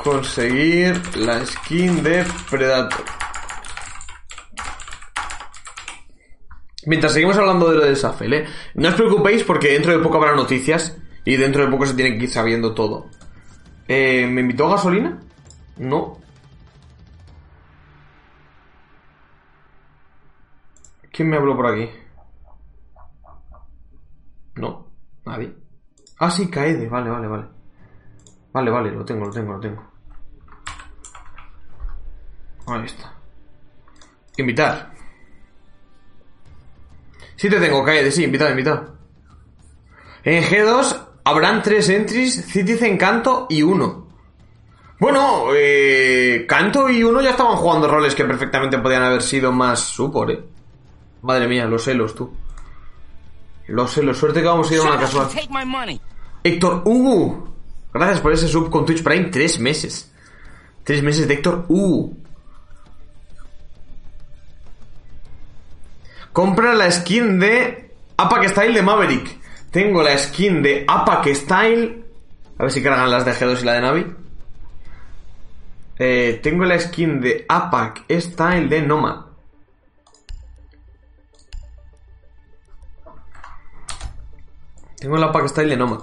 conseguir 0.02 1.00
la 1.16 1.44
skin 1.44 2.02
de 2.02 2.24
Predator. 2.48 3.04
Mientras 6.86 7.12
seguimos 7.12 7.36
hablando 7.36 7.70
de 7.70 7.76
lo 7.76 7.84
de 7.84 7.96
Safel, 7.96 8.32
¿eh? 8.32 8.46
No 8.74 8.88
os 8.88 8.94
preocupéis 8.94 9.44
porque 9.44 9.72
dentro 9.72 9.92
de 9.92 9.98
poco 9.98 10.16
habrá 10.16 10.34
noticias 10.34 10.96
y 11.24 11.36
dentro 11.36 11.64
de 11.64 11.70
poco 11.70 11.84
se 11.84 11.94
tiene 11.94 12.16
que 12.16 12.24
ir 12.24 12.30
sabiendo 12.30 12.74
todo. 12.74 13.08
Eh, 13.86 14.26
¿Me 14.26 14.40
invitó 14.40 14.66
a 14.66 14.76
gasolina? 14.76 15.20
No. 15.76 16.19
¿Quién 21.12 21.28
me 21.28 21.36
habló 21.36 21.56
por 21.56 21.66
aquí? 21.66 21.88
No, 24.56 24.86
nadie. 25.24 25.54
Ah, 26.18 26.30
sí, 26.30 26.48
Kaede, 26.48 26.88
vale, 26.88 27.10
vale, 27.10 27.26
vale. 27.26 27.44
Vale, 28.52 28.70
vale, 28.70 28.90
lo 28.90 29.04
tengo, 29.04 29.26
lo 29.26 29.32
tengo, 29.32 29.52
lo 29.54 29.60
tengo. 29.60 29.90
Ahí 32.66 32.84
está. 32.84 33.12
Invitar. 34.36 34.92
Sí 37.36 37.48
te 37.48 37.58
tengo, 37.58 37.82
Kaede, 37.84 38.10
sí, 38.10 38.24
invitado, 38.24 38.50
invitado. 38.50 38.96
En 40.22 40.42
G2 40.44 41.06
habrán 41.24 41.62
tres 41.62 41.88
entries, 41.88 42.44
Citizen, 42.46 42.98
Canto 42.98 43.46
y 43.48 43.62
uno. 43.62 44.08
Bueno, 44.98 45.46
eh, 45.54 46.44
Canto 46.46 46.90
y 46.90 47.02
uno 47.02 47.22
ya 47.22 47.30
estaban 47.30 47.56
jugando 47.56 47.88
roles 47.88 48.14
que 48.14 48.24
perfectamente 48.24 48.78
podían 48.78 49.02
haber 49.02 49.22
sido 49.22 49.50
más 49.50 49.80
support, 49.80 50.30
eh. 50.30 50.44
Madre 51.22 51.48
mía, 51.48 51.66
los 51.66 51.84
celos, 51.84 52.14
tú. 52.14 52.32
Los 53.66 53.92
celos, 53.92 54.18
suerte 54.18 54.40
que 54.40 54.46
vamos 54.46 54.70
a 54.70 54.74
ir 54.74 54.80
a 54.80 54.82
una 54.84 54.98
casual. 54.98 55.28
Héctor 56.42 56.82
Hugo. 56.84 57.54
Gracias 57.92 58.20
por 58.20 58.32
ese 58.32 58.48
sub 58.48 58.70
con 58.70 58.84
Twitch 58.86 59.02
Prime. 59.02 59.26
Tres 59.26 59.58
meses. 59.60 60.12
Tres 60.84 61.02
meses 61.02 61.28
de 61.28 61.34
Héctor 61.34 61.66
Hugo. 61.68 62.12
Compra 66.32 66.74
la 66.74 66.90
skin 66.90 67.38
de 67.38 67.90
Apac 68.16 68.48
Style 68.48 68.74
de 68.74 68.82
Maverick. 68.82 69.38
Tengo 69.70 70.02
la 70.02 70.16
skin 70.16 70.62
de 70.62 70.84
Apac 70.86 71.26
Style. 71.34 72.04
A 72.58 72.62
ver 72.62 72.72
si 72.72 72.82
cargan 72.82 73.10
las 73.10 73.24
de 73.24 73.32
G2 73.32 73.62
y 73.62 73.64
la 73.64 73.72
de 73.74 73.80
Navi. 73.80 74.06
Eh, 75.98 76.40
tengo 76.42 76.64
la 76.64 76.78
skin 76.78 77.20
de 77.20 77.44
Apac 77.48 78.04
Style 78.10 78.68
de 78.68 78.82
Nomad. 78.82 79.29
Tengo 85.00 85.16
la 85.16 85.26
Apac 85.26 85.48
Style 85.48 85.70
de 85.70 85.76
Nomad. 85.76 86.00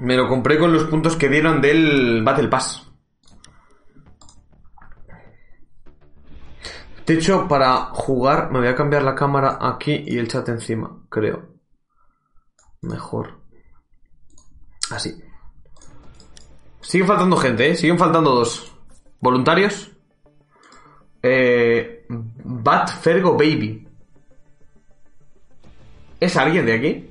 Me 0.00 0.16
lo 0.16 0.28
compré 0.28 0.58
con 0.58 0.72
los 0.72 0.84
puntos 0.84 1.16
que 1.16 1.28
dieron 1.28 1.60
del 1.60 2.22
Battle 2.22 2.48
Pass. 2.48 2.82
De 7.06 7.14
hecho, 7.14 7.46
para 7.46 7.76
jugar 7.92 8.50
me 8.50 8.58
voy 8.58 8.68
a 8.68 8.74
cambiar 8.74 9.04
la 9.04 9.14
cámara 9.14 9.58
aquí 9.60 10.02
y 10.06 10.18
el 10.18 10.26
chat 10.26 10.48
encima, 10.48 11.04
creo. 11.08 11.54
Mejor. 12.82 13.40
Así. 14.90 15.22
Sigue 16.80 17.04
faltando 17.04 17.36
gente, 17.36 17.70
¿eh? 17.70 17.76
Siguen 17.76 17.98
faltando 17.98 18.34
dos. 18.34 18.76
¿Voluntarios? 19.20 19.92
Eh, 21.22 22.06
Bat 22.08 22.90
Fergo 23.00 23.36
Baby. 23.36 23.85
¿Es 26.20 26.36
alguien 26.36 26.66
de 26.66 26.72
aquí? 26.72 27.10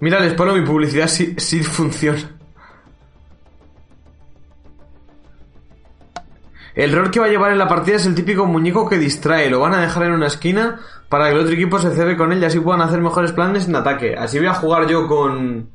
Mira, 0.00 0.20
les 0.20 0.34
pongo 0.34 0.54
mi 0.54 0.64
publicidad 0.64 1.08
si, 1.08 1.34
si 1.38 1.62
funciona. 1.62 2.36
El 6.74 6.92
rol 6.92 7.10
que 7.10 7.18
va 7.18 7.26
a 7.26 7.30
llevar 7.30 7.52
en 7.52 7.58
la 7.58 7.68
partida 7.68 7.96
es 7.96 8.04
el 8.04 8.14
típico 8.14 8.44
muñeco 8.44 8.86
que 8.86 8.98
distrae. 8.98 9.48
Lo 9.48 9.60
van 9.60 9.72
a 9.72 9.80
dejar 9.80 10.04
en 10.04 10.12
una 10.12 10.26
esquina 10.26 10.78
para 11.08 11.26
que 11.26 11.32
el 11.32 11.40
otro 11.40 11.54
equipo 11.54 11.78
se 11.78 11.90
cebe 11.94 12.18
con 12.18 12.32
él 12.32 12.42
y 12.42 12.44
así 12.44 12.60
puedan 12.60 12.82
hacer 12.82 13.00
mejores 13.00 13.32
planes 13.32 13.66
en 13.66 13.76
ataque. 13.76 14.14
Así 14.14 14.38
voy 14.38 14.48
a 14.48 14.54
jugar 14.54 14.86
yo 14.86 15.08
con... 15.08 15.70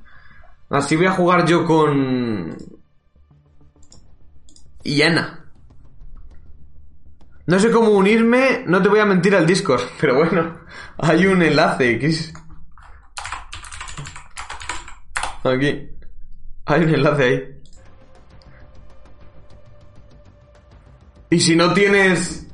Así 0.70 0.96
voy 0.96 1.08
a 1.08 1.12
jugar 1.12 1.46
yo 1.48 1.66
con... 1.66 2.56
Iana. 4.84 5.41
No 7.48 7.60
sé 7.60 7.72
cómo 7.72 7.90
unirme, 7.92 8.64
no 8.68 8.82
te 8.82 8.90
voy 8.90 9.00
a 9.00 9.06
mentir 9.06 9.36
al 9.36 9.46
Discord, 9.46 9.82
pero 10.00 10.16
bueno, 10.16 10.60
hay 10.98 11.26
un 11.26 11.42
enlace, 11.42 12.00
Chris. 12.00 12.34
Aquí. 15.44 15.90
Hay 16.66 16.84
un 16.84 16.90
enlace 16.90 17.24
ahí. 17.24 17.62
Y 21.32 21.40
si 21.40 21.56
no 21.56 21.74
tienes... 21.74 22.48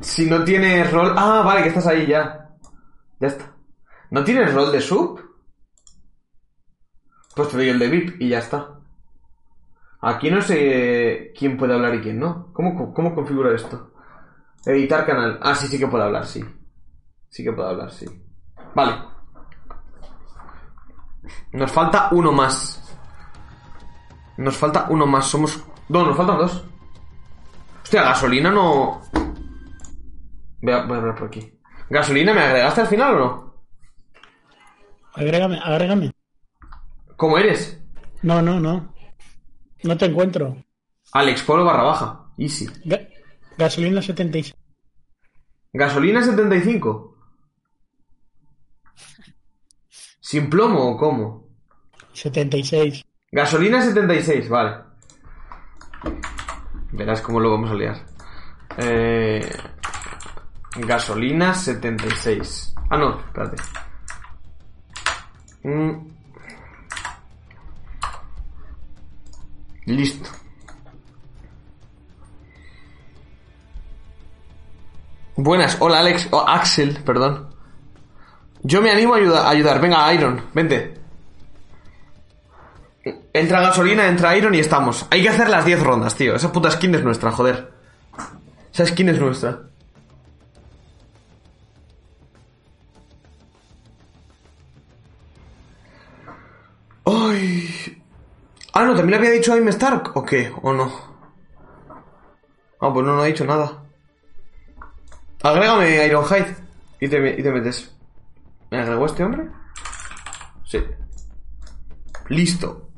Si 0.00 0.26
no 0.26 0.44
tienes 0.44 0.92
rol... 0.92 1.14
Ah, 1.16 1.42
vale, 1.44 1.62
que 1.62 1.68
estás 1.68 1.86
ahí 1.86 2.06
ya. 2.06 2.50
Ya 3.18 3.28
está. 3.28 3.52
¿No 4.10 4.22
tienes 4.22 4.52
rol 4.52 4.70
de 4.70 4.80
sub? 4.80 5.20
Pues 7.34 7.48
te 7.48 7.56
doy 7.56 7.68
el 7.70 7.78
de 7.78 7.88
VIP 7.88 8.20
y 8.20 8.28
ya 8.28 8.38
está. 8.38 8.75
Aquí 10.06 10.30
no 10.30 10.40
sé 10.40 11.32
quién 11.36 11.56
puede 11.56 11.74
hablar 11.74 11.96
y 11.96 12.00
quién 12.00 12.20
no. 12.20 12.52
¿Cómo, 12.52 12.94
cómo 12.94 13.12
configuro 13.12 13.52
esto? 13.52 13.90
Editar 14.64 15.04
canal. 15.04 15.40
Ah, 15.42 15.52
sí, 15.52 15.66
sí 15.66 15.80
que 15.80 15.88
puedo 15.88 16.04
hablar, 16.04 16.24
sí. 16.24 16.44
Sí 17.28 17.42
que 17.42 17.52
puedo 17.52 17.68
hablar, 17.68 17.90
sí. 17.90 18.06
Vale. 18.72 19.02
Nos 21.50 21.72
falta 21.72 22.10
uno 22.12 22.30
más. 22.30 22.96
Nos 24.36 24.56
falta 24.56 24.86
uno 24.90 25.06
más. 25.06 25.26
Somos... 25.26 25.64
No, 25.88 26.06
nos 26.06 26.16
faltan 26.16 26.38
dos. 26.38 26.64
Hostia, 27.82 28.04
gasolina 28.04 28.52
no... 28.52 29.02
Voy 30.62 30.72
a, 30.72 30.84
voy 30.84 30.98
a 30.98 31.00
ver 31.00 31.14
por 31.16 31.26
aquí. 31.26 31.52
¿Gasolina 31.90 32.32
me 32.32 32.42
agregaste 32.42 32.82
al 32.82 32.86
final 32.86 33.14
o 33.14 33.18
no? 33.18 33.54
Agrégame, 35.14 35.58
agrégame. 35.60 36.12
¿Cómo 37.16 37.38
eres? 37.38 37.82
No, 38.22 38.40
no, 38.40 38.60
no. 38.60 38.94
No 39.82 39.96
te 39.96 40.06
encuentro. 40.06 40.56
Alex 41.12 41.42
Polo 41.42 41.64
barra 41.64 41.82
baja. 41.82 42.26
Easy. 42.38 42.66
Ga- 42.84 43.08
gasolina 43.56 44.02
76. 44.02 44.54
¿Gasolina 45.72 46.22
75? 46.22 47.16
¿Sin 50.20 50.50
plomo 50.50 50.90
o 50.92 50.96
cómo? 50.96 51.46
76. 52.12 53.04
Gasolina 53.30 53.82
76, 53.82 54.48
vale. 54.48 54.76
Verás 56.92 57.20
cómo 57.20 57.40
lo 57.40 57.50
vamos 57.50 57.70
a 57.70 57.74
liar. 57.74 58.06
Eh, 58.78 59.46
gasolina 60.78 61.54
76. 61.54 62.74
Ah, 62.90 62.96
no, 62.96 63.20
espérate. 63.20 63.56
Mm. 65.62 66.15
Listo. 69.86 70.30
Buenas, 75.36 75.76
hola 75.80 76.00
Alex, 76.00 76.28
o 76.32 76.40
Axel, 76.40 76.98
perdón. 77.04 77.54
Yo 78.62 78.82
me 78.82 78.90
animo 78.90 79.14
a 79.14 79.18
a 79.18 79.50
ayudar. 79.50 79.80
Venga, 79.80 80.12
Iron, 80.12 80.42
vente. 80.52 80.94
Entra 83.32 83.60
gasolina, 83.60 84.08
entra 84.08 84.36
Iron 84.36 84.54
y 84.54 84.58
estamos. 84.58 85.06
Hay 85.10 85.22
que 85.22 85.28
hacer 85.28 85.48
las 85.48 85.64
10 85.64 85.82
rondas, 85.82 86.16
tío. 86.16 86.34
Esa 86.34 86.50
puta 86.50 86.70
skin 86.70 86.94
es 86.94 87.04
nuestra, 87.04 87.30
joder. 87.30 87.70
Esa 88.72 88.86
skin 88.86 89.10
es 89.10 89.20
nuestra. 89.20 89.60
Ay. 97.04 98.02
Ah, 98.78 98.84
no, 98.84 98.94
también 98.94 99.12
le 99.12 99.16
había 99.16 99.38
dicho 99.38 99.52
a 99.52 99.54
Aim 99.54 99.68
Stark, 99.68 100.10
¿o 100.14 100.22
qué? 100.22 100.52
¿O 100.60 100.70
no? 100.70 100.92
Ah, 102.78 102.92
pues 102.92 103.06
no, 103.06 103.16
no 103.16 103.22
ha 103.22 103.24
dicho 103.24 103.46
nada. 103.46 103.82
Agrégame 105.42 106.06
Ironhide 106.06 106.54
y 107.00 107.08
te, 107.08 107.40
y 107.40 107.42
te 107.42 107.50
metes. 107.52 107.96
¿Me 108.70 108.80
agregó 108.80 109.06
este 109.06 109.24
hombre? 109.24 109.48
Sí. 110.66 110.84
Listo. 112.28 112.90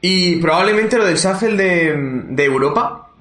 Y 0.00 0.40
probablemente 0.42 0.98
lo 0.98 1.04
del 1.04 1.18
Shuffle 1.18 1.56
de, 1.56 1.94
de 2.30 2.44
Europa 2.44 3.12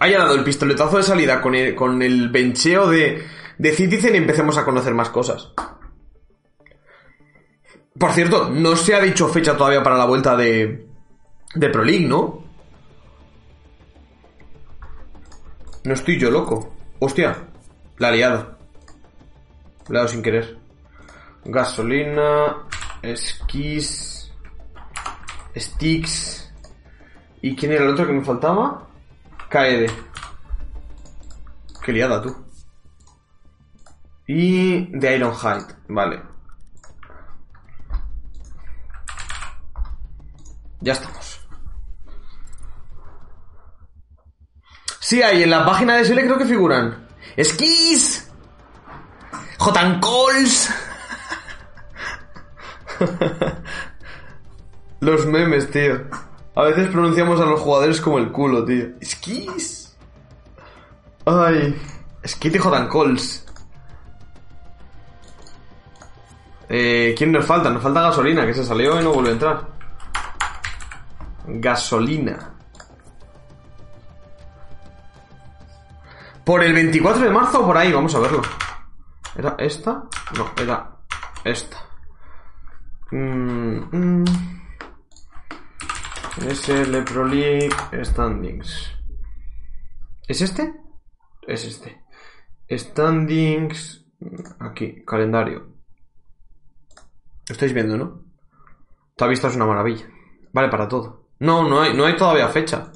haya 0.00 0.18
dado 0.18 0.34
el 0.34 0.42
pistoletazo 0.42 0.96
de 0.96 1.04
salida 1.04 1.40
con 1.40 1.54
el, 1.54 1.76
con 1.76 2.02
el 2.02 2.28
bencheo 2.30 2.90
de, 2.90 3.35
de 3.58 3.72
Citizen 3.72 4.14
y 4.14 4.18
empecemos 4.18 4.56
a 4.58 4.64
conocer 4.64 4.94
más 4.94 5.10
cosas. 5.10 5.52
Por 7.98 8.12
cierto, 8.12 8.50
no 8.50 8.76
se 8.76 8.94
ha 8.94 9.00
dicho 9.00 9.28
fecha 9.28 9.56
todavía 9.56 9.82
para 9.82 9.96
la 9.96 10.04
vuelta 10.04 10.36
de, 10.36 10.86
de 11.54 11.68
Pro 11.70 11.82
League, 11.82 12.06
¿no? 12.06 12.44
No 15.84 15.94
estoy 15.94 16.18
yo 16.18 16.30
loco. 16.30 16.74
Hostia, 16.98 17.48
la 17.98 18.10
he 18.10 18.16
liado. 18.16 18.58
La 19.88 20.04
he 20.04 20.08
sin 20.08 20.22
querer. 20.22 20.58
Gasolina, 21.44 22.66
esquís, 23.02 24.30
sticks. 25.56 26.52
¿Y 27.40 27.54
quién 27.54 27.72
era 27.72 27.84
el 27.84 27.90
otro 27.90 28.06
que 28.06 28.12
me 28.12 28.24
faltaba? 28.24 28.88
KED. 29.48 29.90
Qué 31.82 31.92
liada 31.92 32.20
tú. 32.20 32.45
Y 34.26 34.86
de 34.98 35.16
Ironhide, 35.16 35.66
vale. 35.88 36.20
Ya 40.80 40.92
estamos. 40.92 41.40
Sí, 45.00 45.22
hay 45.22 45.44
en 45.44 45.50
la 45.50 45.64
página 45.64 45.96
de 45.96 46.04
Sele 46.04 46.24
creo 46.24 46.38
que 46.38 46.44
figuran. 46.44 47.06
Skis. 47.40 48.28
Jotan 49.58 50.00
Calls. 50.00 50.70
Los 55.00 55.26
memes, 55.26 55.70
tío. 55.70 56.02
A 56.56 56.62
veces 56.62 56.88
pronunciamos 56.88 57.40
a 57.40 57.44
los 57.44 57.60
jugadores 57.60 58.00
como 58.00 58.18
el 58.18 58.32
culo, 58.32 58.64
tío. 58.64 58.86
Skis. 59.04 59.96
Ay. 61.26 61.80
Skitty 62.26 62.58
Jodan 62.58 62.88
Calls. 62.88 63.45
Eh, 66.68 67.14
¿Quién 67.16 67.32
nos 67.32 67.44
falta? 67.44 67.70
Nos 67.70 67.82
falta 67.82 68.02
gasolina, 68.02 68.44
que 68.46 68.54
se 68.54 68.64
salió 68.64 69.00
y 69.00 69.04
no 69.04 69.12
vuelve 69.12 69.30
a 69.30 69.32
entrar. 69.32 69.68
Gasolina. 71.46 72.52
¿Por 76.44 76.62
el 76.62 76.72
24 76.72 77.24
de 77.24 77.30
marzo 77.30 77.62
o 77.62 77.66
por 77.66 77.76
ahí? 77.76 77.92
Vamos 77.92 78.14
a 78.14 78.20
verlo. 78.20 78.42
¿Era 79.36 79.56
esta? 79.58 80.04
No, 80.36 80.52
era 80.56 80.96
esta. 81.44 81.76
Mm, 83.10 83.78
mm. 83.92 84.24
SL 86.48 87.02
Pro 87.04 87.24
League 87.24 87.74
Standings. 88.04 88.92
¿Es 90.28 90.40
este? 90.40 90.72
Es 91.46 91.64
este. 91.64 92.04
Standings. 92.70 94.04
Aquí, 94.60 95.04
calendario. 95.04 95.75
Lo 97.48 97.52
estáis 97.52 97.72
viendo, 97.72 97.96
¿no? 97.96 98.22
Esta 99.10 99.26
vista 99.26 99.48
es 99.48 99.56
una 99.56 99.66
maravilla. 99.66 100.06
Vale 100.52 100.68
para 100.68 100.88
todo. 100.88 101.28
No, 101.38 101.68
no 101.68 101.80
hay, 101.80 101.94
no 101.94 102.04
hay 102.04 102.16
todavía 102.16 102.48
fecha. 102.48 102.90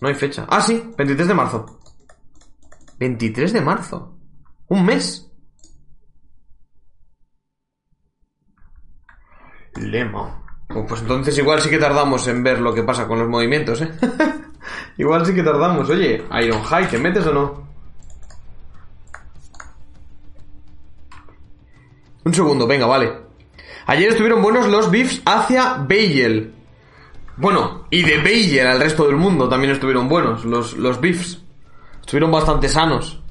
No 0.00 0.08
hay 0.08 0.14
fecha. 0.14 0.46
Ah, 0.48 0.60
sí, 0.60 0.92
23 0.96 1.28
de 1.28 1.34
marzo. 1.34 1.80
23 2.98 3.52
de 3.52 3.60
marzo. 3.60 4.18
Un 4.68 4.84
mes. 4.84 5.30
Lema. 9.76 10.44
Oh, 10.74 10.86
Pues 10.86 11.00
entonces 11.00 11.36
igual 11.38 11.60
sí 11.60 11.70
que 11.70 11.78
tardamos 11.78 12.26
en 12.28 12.42
ver 12.42 12.60
lo 12.60 12.74
que 12.74 12.82
pasa 12.82 13.06
con 13.08 13.18
los 13.18 13.28
movimientos, 13.28 13.82
¿eh? 13.82 13.90
igual 14.98 15.24
sí 15.26 15.34
que 15.34 15.42
tardamos. 15.42 15.88
Oye, 15.88 16.24
Iron 16.42 16.62
High, 16.62 16.88
¿te 16.88 16.98
metes 16.98 17.26
o 17.26 17.32
no? 17.32 17.69
Un 22.24 22.34
segundo, 22.34 22.66
venga, 22.66 22.86
vale. 22.86 23.12
Ayer 23.86 24.10
estuvieron 24.10 24.42
buenos 24.42 24.68
los 24.68 24.90
beefs 24.90 25.22
hacia 25.24 25.78
Beigel. 25.86 26.54
Bueno, 27.36 27.86
y 27.90 28.02
de 28.02 28.18
Beigel 28.18 28.66
al 28.66 28.80
resto 28.80 29.06
del 29.06 29.16
mundo 29.16 29.48
también 29.48 29.72
estuvieron 29.72 30.08
buenos 30.08 30.44
los, 30.44 30.74
los 30.74 31.00
beefs. 31.00 31.42
Estuvieron 32.00 32.30
bastante 32.30 32.68
sanos. 32.68 33.22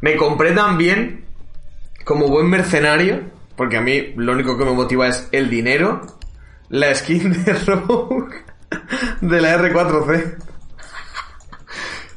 Me 0.00 0.16
compré 0.16 0.52
también, 0.52 1.24
como 2.04 2.28
buen 2.28 2.48
mercenario, 2.48 3.22
porque 3.56 3.78
a 3.78 3.80
mí 3.80 4.12
lo 4.16 4.32
único 4.32 4.56
que 4.56 4.64
me 4.64 4.72
motiva 4.72 5.08
es 5.08 5.28
el 5.32 5.50
dinero, 5.50 6.02
la 6.68 6.94
skin 6.94 7.44
de 7.44 7.52
Rogue 7.66 8.44
de 9.20 9.40
la 9.40 9.58
R4C. 9.58 10.36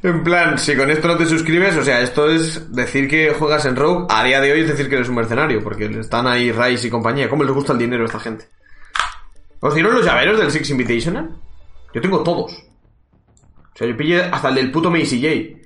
En 0.01 0.23
plan, 0.23 0.57
si 0.57 0.77
con 0.77 0.89
esto 0.89 1.09
no 1.09 1.17
te 1.17 1.25
suscribes, 1.25 1.75
o 1.75 1.83
sea, 1.83 1.99
esto 1.99 2.29
es 2.29 2.73
decir 2.73 3.09
que 3.09 3.33
juegas 3.33 3.65
en 3.65 3.75
Rogue, 3.75 4.05
a 4.09 4.23
día 4.23 4.39
de 4.39 4.53
hoy 4.53 4.61
es 4.61 4.69
decir 4.69 4.87
que 4.87 4.95
eres 4.95 5.09
un 5.09 5.15
mercenario, 5.15 5.61
porque 5.61 5.85
están 5.85 6.25
ahí 6.25 6.53
Rice 6.53 6.87
y 6.87 6.89
compañía. 6.89 7.29
¿Cómo 7.29 7.43
les 7.43 7.53
gusta 7.53 7.73
el 7.73 7.79
dinero 7.79 8.03
a 8.03 8.05
esta 8.05 8.19
gente? 8.19 8.47
¿Os 9.59 9.75
dieron 9.75 9.93
los 9.93 10.05
llaveros 10.05 10.39
del 10.39 10.51
Six 10.51 10.69
Invitational? 10.69 11.35
Yo 11.93 11.99
tengo 11.99 12.23
todos. 12.23 12.53
O 12.53 13.77
sea, 13.77 13.87
yo 13.87 13.97
pillé 13.97 14.23
hasta 14.23 14.49
el 14.49 14.55
del 14.55 14.71
puto 14.71 14.89
Macy 14.89 15.21
J. 15.21 15.59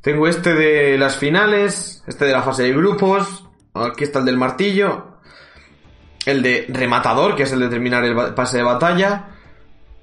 Tengo 0.00 0.26
este 0.26 0.54
de 0.54 0.98
las 0.98 1.16
finales, 1.16 2.02
este 2.08 2.24
de 2.24 2.32
la 2.32 2.42
fase 2.42 2.64
de 2.64 2.72
grupos, 2.72 3.48
aquí 3.74 4.04
está 4.04 4.18
el 4.18 4.24
del 4.24 4.36
martillo, 4.36 5.18
el 6.24 6.42
de 6.42 6.66
rematador, 6.68 7.36
que 7.36 7.44
es 7.44 7.52
el 7.52 7.60
de 7.60 7.68
terminar 7.68 8.04
el 8.04 8.34
pase 8.34 8.58
de 8.58 8.62
batalla, 8.64 9.28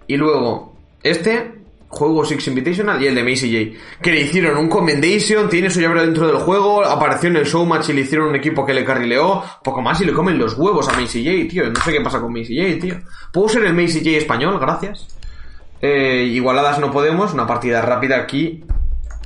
y 0.07 0.15
luego 0.15 0.77
este, 1.01 1.62
juego 1.93 2.25
Six 2.25 2.47
Invitational, 2.47 3.01
y 3.01 3.07
el 3.07 3.15
de 3.15 3.23
Macy 3.23 3.71
J. 3.71 4.01
Que 4.01 4.11
le 4.11 4.21
hicieron 4.21 4.57
un 4.57 4.67
commendation, 4.67 5.47
tiene 5.47 5.69
su 5.69 5.79
llavero 5.79 6.01
dentro 6.01 6.27
del 6.27 6.37
juego, 6.37 6.83
apareció 6.83 7.29
en 7.29 7.37
el 7.37 7.45
showmatch 7.45 7.89
y 7.89 7.93
le 7.93 8.01
hicieron 8.01 8.29
un 8.29 8.35
equipo 8.35 8.65
que 8.65 8.73
le 8.73 8.83
carrileó, 8.83 9.43
poco 9.63 9.81
más 9.81 10.01
y 10.01 10.05
le 10.05 10.13
comen 10.13 10.37
los 10.37 10.57
huevos 10.57 10.89
a 10.89 10.99
Macy 10.99 11.23
J, 11.23 11.49
tío. 11.49 11.69
No 11.69 11.79
sé 11.81 11.91
qué 11.91 12.01
pasa 12.01 12.19
con 12.19 12.33
Macy 12.33 12.57
J, 12.57 12.81
tío. 12.81 12.95
¿Puedo 13.31 13.47
ser 13.47 13.63
el 13.65 13.73
Macy 13.73 13.99
J 13.99 14.17
español? 14.17 14.59
Gracias. 14.59 15.07
Eh, 15.81 16.23
igualadas 16.31 16.79
no 16.79 16.91
podemos, 16.91 17.33
una 17.33 17.45
partida 17.45 17.81
rápida 17.81 18.17
aquí, 18.17 18.63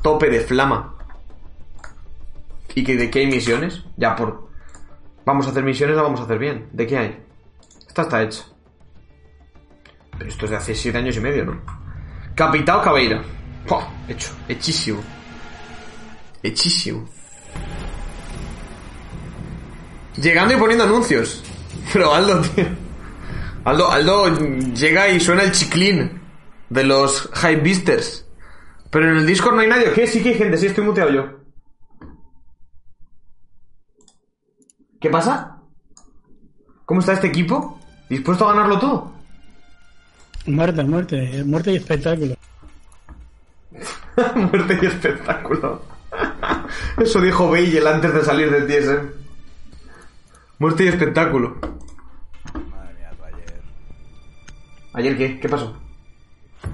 tope 0.02 0.30
de 0.30 0.42
flama. 0.42 0.96
¿Y 2.76 2.84
que 2.84 2.96
de 2.96 3.10
qué 3.10 3.20
hay 3.20 3.28
misiones? 3.28 3.84
Ya 3.96 4.16
por... 4.16 4.50
Vamos 5.26 5.48
a 5.48 5.50
hacer 5.50 5.64
misiones, 5.64 5.96
la 5.96 6.04
vamos 6.04 6.20
a 6.20 6.24
hacer 6.24 6.38
bien. 6.38 6.70
¿De 6.72 6.86
qué 6.86 6.98
hay? 6.98 7.20
Esta 7.88 8.04
está 8.04 8.22
hecha. 8.22 8.44
Pero 10.18 10.30
esto 10.30 10.46
es 10.46 10.52
de 10.52 10.58
hace 10.58 10.76
siete 10.76 10.98
años 10.98 11.18
y 11.18 11.22
medio, 11.22 11.46
¿no? 11.46 11.62
Capitao 12.38 12.84
Cabeira. 12.84 13.24
¡Pua! 13.66 13.92
Hecho. 14.08 14.30
Hechísimo. 14.48 15.02
Hechísimo. 16.44 17.10
Llegando 20.22 20.54
y 20.54 20.58
poniendo 20.58 20.84
anuncios. 20.84 21.44
Pero 21.94 22.14
Aldo, 22.14 22.40
tío. 22.42 22.66
Aldo, 23.66 23.92
Aldo 23.92 24.38
llega 24.76 25.10
y 25.10 25.20
suena 25.20 25.42
el 25.42 25.52
chiclín 25.52 26.22
de 26.70 26.84
los 26.84 27.28
Hype 27.34 27.62
Beasters. 27.62 28.28
Pero 28.92 29.10
en 29.10 29.18
el 29.18 29.26
Discord 29.26 29.56
no 29.56 29.62
hay 29.62 29.68
nadie. 29.68 29.92
¿Qué? 29.94 30.06
Sí 30.06 30.22
que 30.22 30.30
hay 30.30 30.36
gente. 30.36 30.58
Sí, 30.58 30.68
estoy 30.68 30.84
muteado 30.84 31.10
yo. 31.10 31.26
¿Qué 35.02 35.10
pasa? 35.10 35.60
¿Cómo 36.86 37.00
está 37.00 37.14
este 37.14 37.28
equipo? 37.28 37.80
¿Dispuesto 38.08 38.48
a 38.48 38.54
ganarlo 38.54 38.78
todo? 38.78 39.17
Muerte, 40.48 40.84
muerte, 40.84 41.44
muerte 41.44 41.74
y 41.74 41.76
espectáculo. 41.76 42.36
Muerte 44.36 44.80
y 44.82 44.86
espectáculo. 44.86 45.82
Eso 46.98 47.20
dijo 47.22 47.52
Beigel 47.52 47.86
antes 47.86 48.14
de 48.14 48.24
salir 48.24 48.50
del 48.50 48.66
TSM. 48.66 49.10
Muerte 50.60 50.86
y 50.86 50.88
espectáculo. 50.88 51.58
Madre 52.72 52.94
mía, 52.94 53.12
tú 53.18 53.24
ayer. 53.26 53.62
¿Ayer 54.94 55.18
qué? 55.18 55.40
¿Qué 55.40 55.50
pasó? 55.50 55.78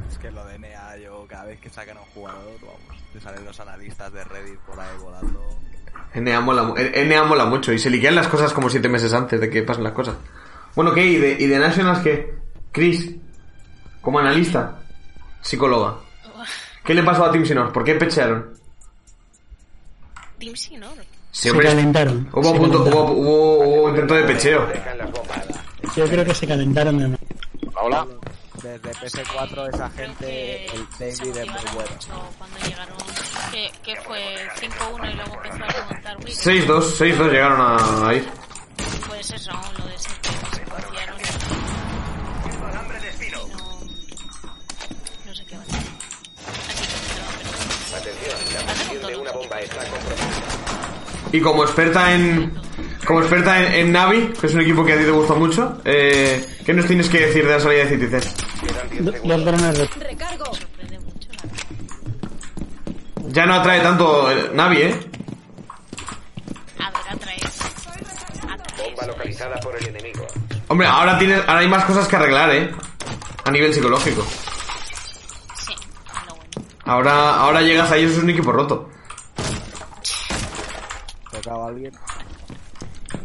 Es 0.10 0.20
que 0.20 0.30
lo 0.32 0.46
de 0.46 0.60
NEA, 0.60 0.98
yo 1.00 1.26
cada 1.28 1.46
vez 1.46 1.60
que 1.60 1.70
sacan 1.70 1.98
a 1.98 2.02
un 2.02 2.08
jugador, 2.08 2.54
vamos, 2.62 3.04
te 3.12 3.20
salen 3.20 3.44
los 3.44 3.60
analistas 3.60 4.14
de 4.14 4.24
Reddit 4.24 4.60
por 4.60 4.80
ahí 4.80 4.98
volando. 5.02 5.50
NA 6.14 6.42
mola, 6.42 6.74
eh, 6.78 7.06
NA 7.06 7.24
mola 7.24 7.46
mucho 7.46 7.74
y 7.74 7.80
se 7.80 7.90
liquean 7.90 8.14
las 8.14 8.28
cosas 8.28 8.54
como 8.54 8.70
siete 8.70 8.88
meses 8.88 9.14
antes 9.14 9.42
de 9.42 9.50
que 9.50 9.64
pasen 9.64 9.84
las 9.84 9.94
cosas. 9.94 10.16
Bueno, 10.76 10.94
¿qué? 10.94 11.06
¿Y 11.06 11.18
de, 11.18 11.32
y 11.40 11.48
de 11.48 11.58
Nationals 11.58 12.00
qué? 12.00 12.36
Chris, 12.72 13.16
como 14.04 14.20
analista, 14.20 14.80
psicóloga. 15.42 15.96
¿Qué 16.84 16.94
le 16.94 17.04
pasó 17.04 17.24
a 17.24 17.32
Tim 17.32 17.46
Sinor? 17.46 17.72
¿Por 17.72 17.86
qué 17.86 17.96
pechearon? 17.96 18.54
Tim 20.38 20.54
Sinor. 20.56 20.94
Se 21.32 21.58
calentaron. 21.58 22.30
Hubo, 22.34 22.52
se 22.52 22.60
punto. 22.60 22.84
Hubo, 22.84 23.12
hubo, 23.14 23.90
intento 23.90 24.14
de 24.14 24.24
pecheo. 24.24 24.68
Yo 25.96 26.06
creo 26.06 26.26
que 26.26 26.36
se 26.36 26.46
calentaron 26.46 26.98
de 26.98 27.18
Hola. 27.82 28.06
Desde 28.62 28.80
PS4 28.82 29.74
esa 29.74 29.90
gente, 29.92 30.66
el 30.66 30.88
David 31.00 31.38
es 31.38 31.48
muy 31.48 31.74
bueno. 31.74 31.90
Cuando 32.38 32.60
llegaron, 32.60 32.98
que, 33.52 33.72
que 33.84 33.96
fue 34.02 34.36
5-1 34.60 35.12
y 35.12 35.16
luego 35.16 35.34
empezó 35.36 35.64
a 35.64 35.68
remontar 35.68 36.18
6-2, 36.20 37.18
6-2 37.18 37.32
llegaron 37.32 37.62
a, 37.62 38.10
a 38.10 38.14
ir. 38.14 38.30
Pues 39.08 39.32
eso, 39.32 39.52
lo 39.80 39.86
de 39.86 39.98
7 39.98 40.30
Y 51.32 51.42
como 51.42 51.64
experta 51.64 52.14
en. 52.14 52.54
Como 53.06 53.20
experta 53.20 53.60
en, 53.62 53.74
en 53.88 53.92
Navi, 53.92 54.28
que 54.40 54.48
es 54.48 54.54
un 54.54 54.62
equipo 54.62 54.86
que 54.86 54.94
a 54.94 54.98
ti 54.98 55.04
te 55.04 55.12
gusta 55.12 55.34
mucho, 55.34 55.82
eh, 55.84 56.46
¿qué 56.66 56.74
nos 56.74 56.86
tienes 56.86 57.10
que 57.10 57.20
decir 57.26 57.46
de 57.46 57.52
la 57.54 57.60
salida 57.60 57.84
de 57.86 57.90
Citizen? 57.90 58.22
Do- 59.04 59.12
Dos 59.24 59.46
drones 59.46 59.78
de... 59.78 59.90
Ya 63.28 63.46
no 63.46 63.56
atrae 63.56 63.82
tanto 63.82 64.32
eh, 64.32 64.52
Navi, 64.54 64.78
¿eh? 64.84 64.96
A 66.80 66.92
ver, 66.92 67.02
atrae. 67.10 67.38
Atrae. 68.50 68.90
Bomba 68.90 69.08
localizada 69.08 69.60
por 69.60 69.76
el 69.76 69.88
enemigo. 69.88 70.26
Hombre, 70.70 70.88
ahora 70.88 71.18
tienes, 71.20 71.40
ahora 71.42 71.60
hay 71.60 71.68
más 71.68 71.84
cosas 71.86 72.08
que 72.08 72.16
arreglar, 72.16 72.56
¿eh? 72.56 72.72
A 73.44 73.52
nivel 73.52 73.74
psicológico. 73.74 74.26
Ahora, 76.86 77.36
ahora 77.38 77.62
llegas 77.62 77.92
ahí 77.92 78.04
eso 78.04 78.18
es 78.18 78.24
un 78.24 78.30
equipo 78.30 78.52
roto. 78.52 78.90
Tocaba 81.32 81.66
a 81.66 81.68
alguien. 81.70 81.94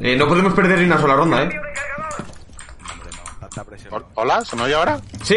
Eh, 0.00 0.16
no 0.16 0.28
podemos 0.28 0.52
perder 0.54 0.78
ni 0.78 0.84
una 0.84 0.98
sola 0.98 1.14
ronda, 1.16 1.42
¿eh? 1.42 1.48
Hombre, 2.92 3.10
no, 3.12 3.38
tanta 3.40 3.64
presión. 3.64 3.92
Hol- 3.92 4.06
Hola, 4.14 4.44
¿se 4.44 4.54
me 4.56 4.62
oye 4.62 4.74
ahora? 4.74 5.00
Sí. 5.24 5.36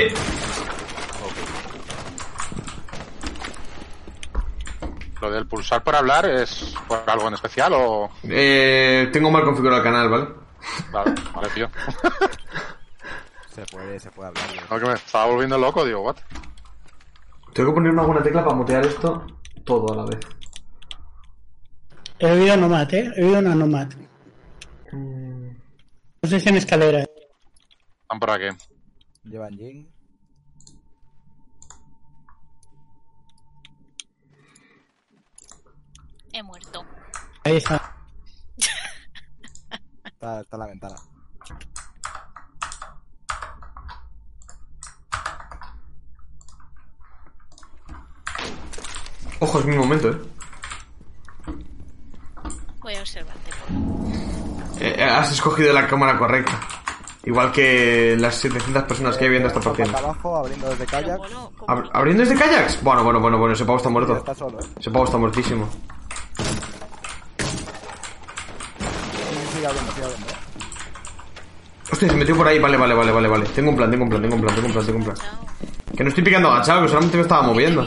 Lo 5.21 5.29
del 5.31 5.45
pulsar 5.47 5.83
por 5.83 5.95
hablar 5.95 6.25
es 6.27 6.73
por 6.87 7.03
algo 7.07 7.27
en 7.27 7.35
especial 7.35 7.73
o... 7.75 8.09
Eh, 8.23 9.09
tengo 9.13 9.29
mal 9.29 9.43
configurado 9.43 9.77
el 9.77 9.83
canal, 9.83 10.09
¿vale? 10.09 10.27
Vale, 10.91 11.13
vale, 11.33 11.49
tío. 11.49 11.69
Se 13.53 13.65
puede, 13.65 13.99
se 13.99 14.09
puede 14.11 14.29
hablar. 14.29 14.45
Lo 14.69 14.79
que 14.79 14.85
me 14.85 14.93
estaba 14.93 15.25
volviendo 15.25 15.57
loco, 15.57 15.83
digo, 15.83 15.99
what? 15.99 16.15
Tengo 17.53 17.69
que 17.69 17.75
poner 17.75 17.91
una 17.91 18.03
buena 18.03 18.23
tecla 18.23 18.43
para 18.43 18.55
mutear 18.55 18.85
esto 18.85 19.25
todo 19.65 19.91
a 19.93 19.95
la 19.97 20.05
vez. 20.05 20.19
He 22.19 22.31
oído 22.31 22.55
Nomad, 22.57 22.93
¿eh? 22.93 23.11
He 23.15 23.23
oído 23.25 23.39
una 23.39 23.55
Nomad. 23.55 23.87
Mm, 24.91 25.49
No 26.21 26.29
sé 26.29 26.39
si 26.39 26.49
en 26.49 26.55
escalera. 26.57 26.99
Están 26.99 28.19
por 28.19 28.29
aquí. 28.31 28.45
Llevan 29.23 29.53
Jin. 29.57 29.89
He 36.33 36.43
muerto. 36.43 36.85
Ahí 37.43 37.57
está. 37.57 37.95
Está, 40.05 40.41
está 40.41 40.55
en 40.55 40.59
la 40.59 40.67
ventana. 40.67 40.95
Ojo, 49.41 49.59
es 49.59 49.65
mi 49.65 49.75
momento, 49.75 50.09
eh. 50.09 50.17
Voy 52.81 52.95
a 52.95 53.01
observarte. 53.01 53.51
por- 53.67 54.81
Eh, 54.83 55.03
Has 55.03 55.31
escogido 55.31 55.73
la 55.73 55.85
cámara 55.87 56.17
correcta. 56.17 56.59
Igual 57.23 57.51
que 57.51 58.15
las 58.17 58.33
700 58.35 58.83
personas 58.83 59.15
que 59.17 59.25
hay 59.25 59.29
viendo 59.29 59.47
esta 59.47 59.59
partida. 59.59 59.95
abajo, 59.97 60.35
abriendo 60.37 60.67
desde 60.69 60.85
Pero, 60.85 60.91
kayak. 61.03 61.17
Polo, 61.17 61.51
¿cómo? 61.57 61.67
Ab- 61.73 61.89
¿Abriendo 61.93 62.23
este 62.23 62.35
kayaks? 62.35 62.81
Bueno, 62.83 63.03
bueno, 63.03 63.19
bueno, 63.19 63.37
bueno, 63.37 63.53
ese 63.53 63.63
pavo 63.65 63.77
está 63.77 63.89
muerto. 63.89 64.17
Está 64.17 64.33
solo, 64.33 64.59
eh. 64.59 64.65
Ese 64.79 64.89
pavo 64.89 65.05
está 65.05 65.17
muertísimo. 65.19 65.67
Sigue 69.53 69.67
abriendo, 69.67 69.91
sigue 69.91 70.05
abriendo. 70.05 70.27
eh. 70.27 70.35
Hostia, 71.91 72.09
se 72.09 72.15
metió 72.15 72.35
por 72.35 72.47
ahí. 72.47 72.57
Vale, 72.59 72.77
vale, 72.77 72.93
vale, 72.95 73.11
vale, 73.11 73.27
vale. 73.27 73.45
Tengo 73.49 73.69
un 73.69 73.75
plan, 73.77 73.91
tengo 73.91 74.03
un 74.05 74.09
plan, 74.09 74.21
tengo 74.23 74.35
un 74.35 74.41
plan, 74.41 74.55
tengo 74.55 74.67
un 74.67 74.73
plan, 74.73 74.85
tengo 74.85 74.97
un 74.99 75.05
plan. 75.05 75.17
Que 75.95 76.03
no 76.03 76.09
estoy 76.09 76.23
picando 76.23 76.49
agachado, 76.51 76.81
que 76.83 76.87
solamente 76.87 77.17
me 77.17 77.23
estaba 77.23 77.41
¿Te 77.41 77.47
he 77.47 77.51
moviendo. 77.53 77.81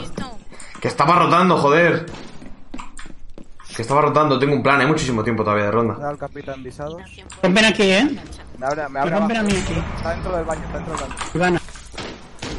Que 0.85 0.89
estaba 0.89 1.15
rotando, 1.17 1.57
joder. 1.57 2.05
Que 3.75 3.81
estaba 3.81 4.01
rotando, 4.01 4.37
tengo 4.37 4.53
un 4.53 4.61
plan, 4.61 4.79
hay 4.81 4.85
muchísimo 4.85 5.23
tiempo 5.23 5.43
todavía 5.43 5.63
de 5.65 5.71
Me 5.71 5.75
ronda. 5.77 5.95
da 5.95 6.11
el 6.11 6.17
capitán 6.19 6.63
por- 6.63 7.01
Rompen 7.41 7.65
aquí, 7.65 7.81
¿eh? 7.91 8.07
Me 8.59 8.67
abre, 8.67 8.83
me 8.83 8.89
Me 8.89 8.99
abre 8.99 9.15
rompen 9.17 9.37
a 9.37 9.41
mí 9.41 9.51
aquí. 9.53 9.73
Está 9.97 10.11
dentro 10.11 10.35
del 10.37 10.45
baño, 10.45 10.61
está 10.63 10.77
dentro 10.77 10.93
del 10.95 11.01
baño. 11.09 11.15
Ivana. 11.33 11.61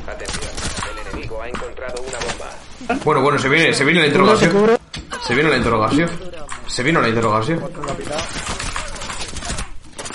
Atención, 0.09 0.51
el 0.91 1.07
enemigo 1.07 1.41
ha 1.41 1.49
encontrado 1.49 2.03
una 2.03 2.19
bomba. 2.19 3.01
Bueno, 3.05 3.21
bueno, 3.23 3.39
se 3.39 3.49
viene, 3.49 3.73
se 3.73 3.85
viene 3.85 4.01
la 4.01 4.07
interrogación. 4.09 4.77
Se 5.25 5.35
viene 5.37 5.49
la 5.51 5.57
interrogación. 5.59 6.11
Se 6.67 6.83
vino 6.83 7.01
la 7.01 7.09
interrogación. 7.09 7.63
Otro 7.63 7.81
capitán. 7.87 8.19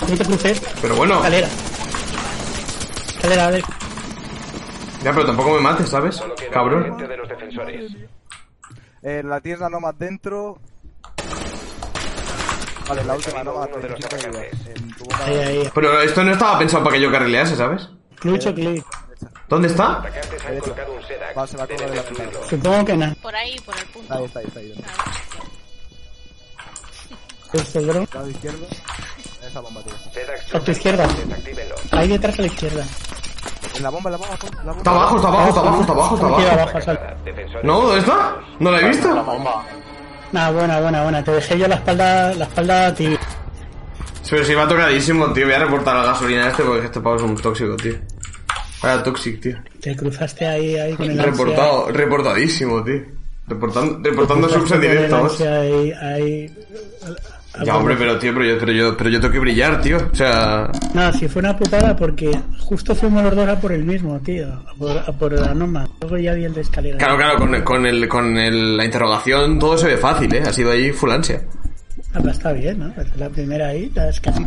No 0.02 0.06
te 0.18 0.24
cruces. 0.26 0.60
Pero 0.82 0.96
bueno, 0.96 1.14
Escalera. 1.16 1.48
Escalera, 3.16 3.46
Alex. 3.46 3.68
Ya, 5.02 5.12
pero 5.12 5.26
tampoco 5.26 5.54
me 5.54 5.60
mates, 5.60 5.88
¿sabes? 5.88 6.22
Cabrón. 6.52 6.84
agente 6.84 7.08
de 7.08 7.16
los 7.16 7.28
defensores. 7.28 7.92
Eh, 9.02 9.22
la 9.24 9.40
tienes 9.40 9.60
la 9.60 9.68
Nomad 9.68 9.94
dentro. 9.94 10.58
Vale, 12.88 13.04
la 13.04 13.14
última 13.14 13.42
Nomad. 13.42 13.68
Uno 13.68 13.78
de 13.78 13.88
los 13.88 13.98
35 14.00 14.16
de 14.16 14.28
vida. 14.28 14.40
atacantes. 14.40 14.82
En 14.82 14.94
tu 14.96 15.04
bomba 15.04 15.24
Ahí, 15.24 15.38
ahí. 15.38 15.70
Pero 15.74 16.00
esto 16.02 16.24
no 16.24 16.32
estaba 16.32 16.58
pensado 16.58 16.84
para 16.84 16.96
que 16.96 17.02
yo 17.02 17.10
carrilease, 17.10 17.56
¿sabes? 17.56 17.88
Clutch 18.16 18.46
o 18.46 18.54
click. 18.54 18.84
¿Dónde 19.48 19.68
está? 19.68 20.02
Va, 21.36 21.46
se 21.46 21.56
va 21.56 21.64
a 21.64 21.66
la 21.66 22.02
pelota. 22.02 22.38
Supongo 22.48 22.84
que 22.84 22.96
no. 22.96 23.14
Por 23.16 23.34
ahí, 23.34 23.58
por 23.60 23.76
el 23.78 23.84
punto. 23.86 24.14
Ahí 24.14 24.24
está, 24.24 24.40
ahí 24.40 24.46
está, 24.46 24.60
ahí 24.60 24.72
está. 24.72 24.92
Este 27.52 27.80
dron. 27.80 28.08
Lado 28.14 28.30
izquierdo. 28.30 28.66
Esa 29.46 29.60
bomba, 29.60 29.82
tío. 29.82 29.92
A 30.54 30.60
tu 30.60 30.70
izquierda. 30.70 31.06
Ahí 31.90 32.08
detrás 32.08 32.38
a 32.38 32.42
la 32.42 32.48
izquierda. 32.48 32.86
En 33.76 33.82
la 33.82 33.90
bomba, 33.90 34.08
en 34.08 34.12
la 34.12 34.18
bomba, 34.18 34.38
la 34.42 34.72
bomba. 34.72 34.78
Está 34.78 34.90
abajo, 34.90 35.16
está 35.16 35.28
abajo, 35.28 35.48
está 35.48 35.60
abajo, 35.60 35.80
está 35.80 35.92
abajo, 35.92 36.14
está 36.14 36.26
abajo. 36.26 36.60
abajo, 36.60 36.80
sal. 36.80 37.16
Defensores. 37.24 37.64
No, 37.64 37.80
¿dónde 37.80 37.98
está? 38.00 38.36
¿No 38.58 38.70
la 38.70 38.78
he 38.78 38.82
La 38.82 38.88
visto? 38.88 39.24
bomba. 39.24 39.64
Nah, 40.32 40.50
buena, 40.50 40.80
buena, 40.80 41.02
buena. 41.02 41.24
Te 41.24 41.30
dejé 41.32 41.58
yo 41.58 41.68
la 41.68 41.74
espalda, 41.76 42.34
la 42.34 42.44
espalda 42.44 42.86
a 42.86 42.94
ti. 42.94 43.16
Pero 44.30 44.44
si 44.44 44.54
va 44.54 44.66
tocadísimo, 44.66 45.30
tío. 45.32 45.44
Voy 45.44 45.54
a 45.54 45.58
reportar 45.58 45.94
la 45.96 46.04
gasolina 46.04 46.48
este 46.48 46.62
porque 46.62 46.86
este 46.86 47.00
pavo 47.00 47.16
es 47.16 47.22
un 47.22 47.36
tóxico, 47.36 47.76
tío. 47.76 47.94
Vaya 48.82 49.02
tóxico, 49.02 49.40
tío. 49.42 49.56
Te 49.80 49.94
cruzaste 49.96 50.46
ahí, 50.46 50.76
ahí 50.76 50.94
con 50.94 51.10
el 51.10 51.20
ansia. 51.20 51.32
Reportado, 51.32 51.88
reportadísimo, 51.92 52.82
tío. 52.82 53.02
Reportando, 53.46 53.98
reportando 54.08 54.48
subs 54.48 54.70
en 54.72 54.80
directo, 54.80 55.16
ansia 55.16 55.60
ahí, 55.60 55.92
ahí. 55.92 56.56
Ya, 57.64 57.76
hombre, 57.76 57.96
pero 57.98 58.18
tío, 58.18 58.32
pero 58.32 58.46
yo, 58.46 58.58
pero 58.58 58.72
yo, 58.72 58.96
pero 58.96 59.10
yo 59.10 59.20
tengo 59.20 59.32
que 59.32 59.38
brillar, 59.38 59.80
tío. 59.82 59.98
O 60.10 60.14
sea, 60.14 60.70
No, 60.94 61.12
si 61.12 61.28
fue 61.28 61.40
una 61.40 61.54
putada 61.56 61.94
porque 61.94 62.30
justo 62.60 62.94
fuimos 62.94 63.22
los 63.24 63.36
dos 63.36 63.46
a 63.48 63.60
por 63.60 63.72
el 63.72 63.84
mismo, 63.84 64.18
tío. 64.20 64.50
A 64.52 64.74
por, 64.78 64.96
a 64.96 65.12
por 65.12 65.32
la 65.32 65.52
Noma. 65.52 65.86
Luego 66.00 66.16
ya 66.16 66.32
vi 66.32 66.44
el 66.44 66.54
de 66.54 66.62
escalera. 66.62 66.96
claro, 66.96 67.16
claro, 67.18 67.38
con, 67.38 67.62
con, 67.62 67.84
el, 67.86 68.08
con 68.08 68.38
el, 68.38 68.76
la 68.78 68.84
interrogación 68.86 69.58
todo 69.58 69.76
se 69.76 69.88
ve 69.88 69.96
fácil, 69.98 70.34
¿eh? 70.34 70.42
Ha 70.46 70.52
sido 70.52 70.70
ahí 70.70 70.92
full 70.92 71.10
ansia. 71.10 71.42
Ah, 72.14 72.20
pues 72.22 72.36
está 72.36 72.52
bien, 72.52 72.78
¿no? 72.78 72.92
Pues 72.94 73.14
la 73.16 73.28
primera 73.28 73.68
ahí, 73.68 73.90
ya 73.94 74.08
es 74.08 74.18
casi... 74.20 74.46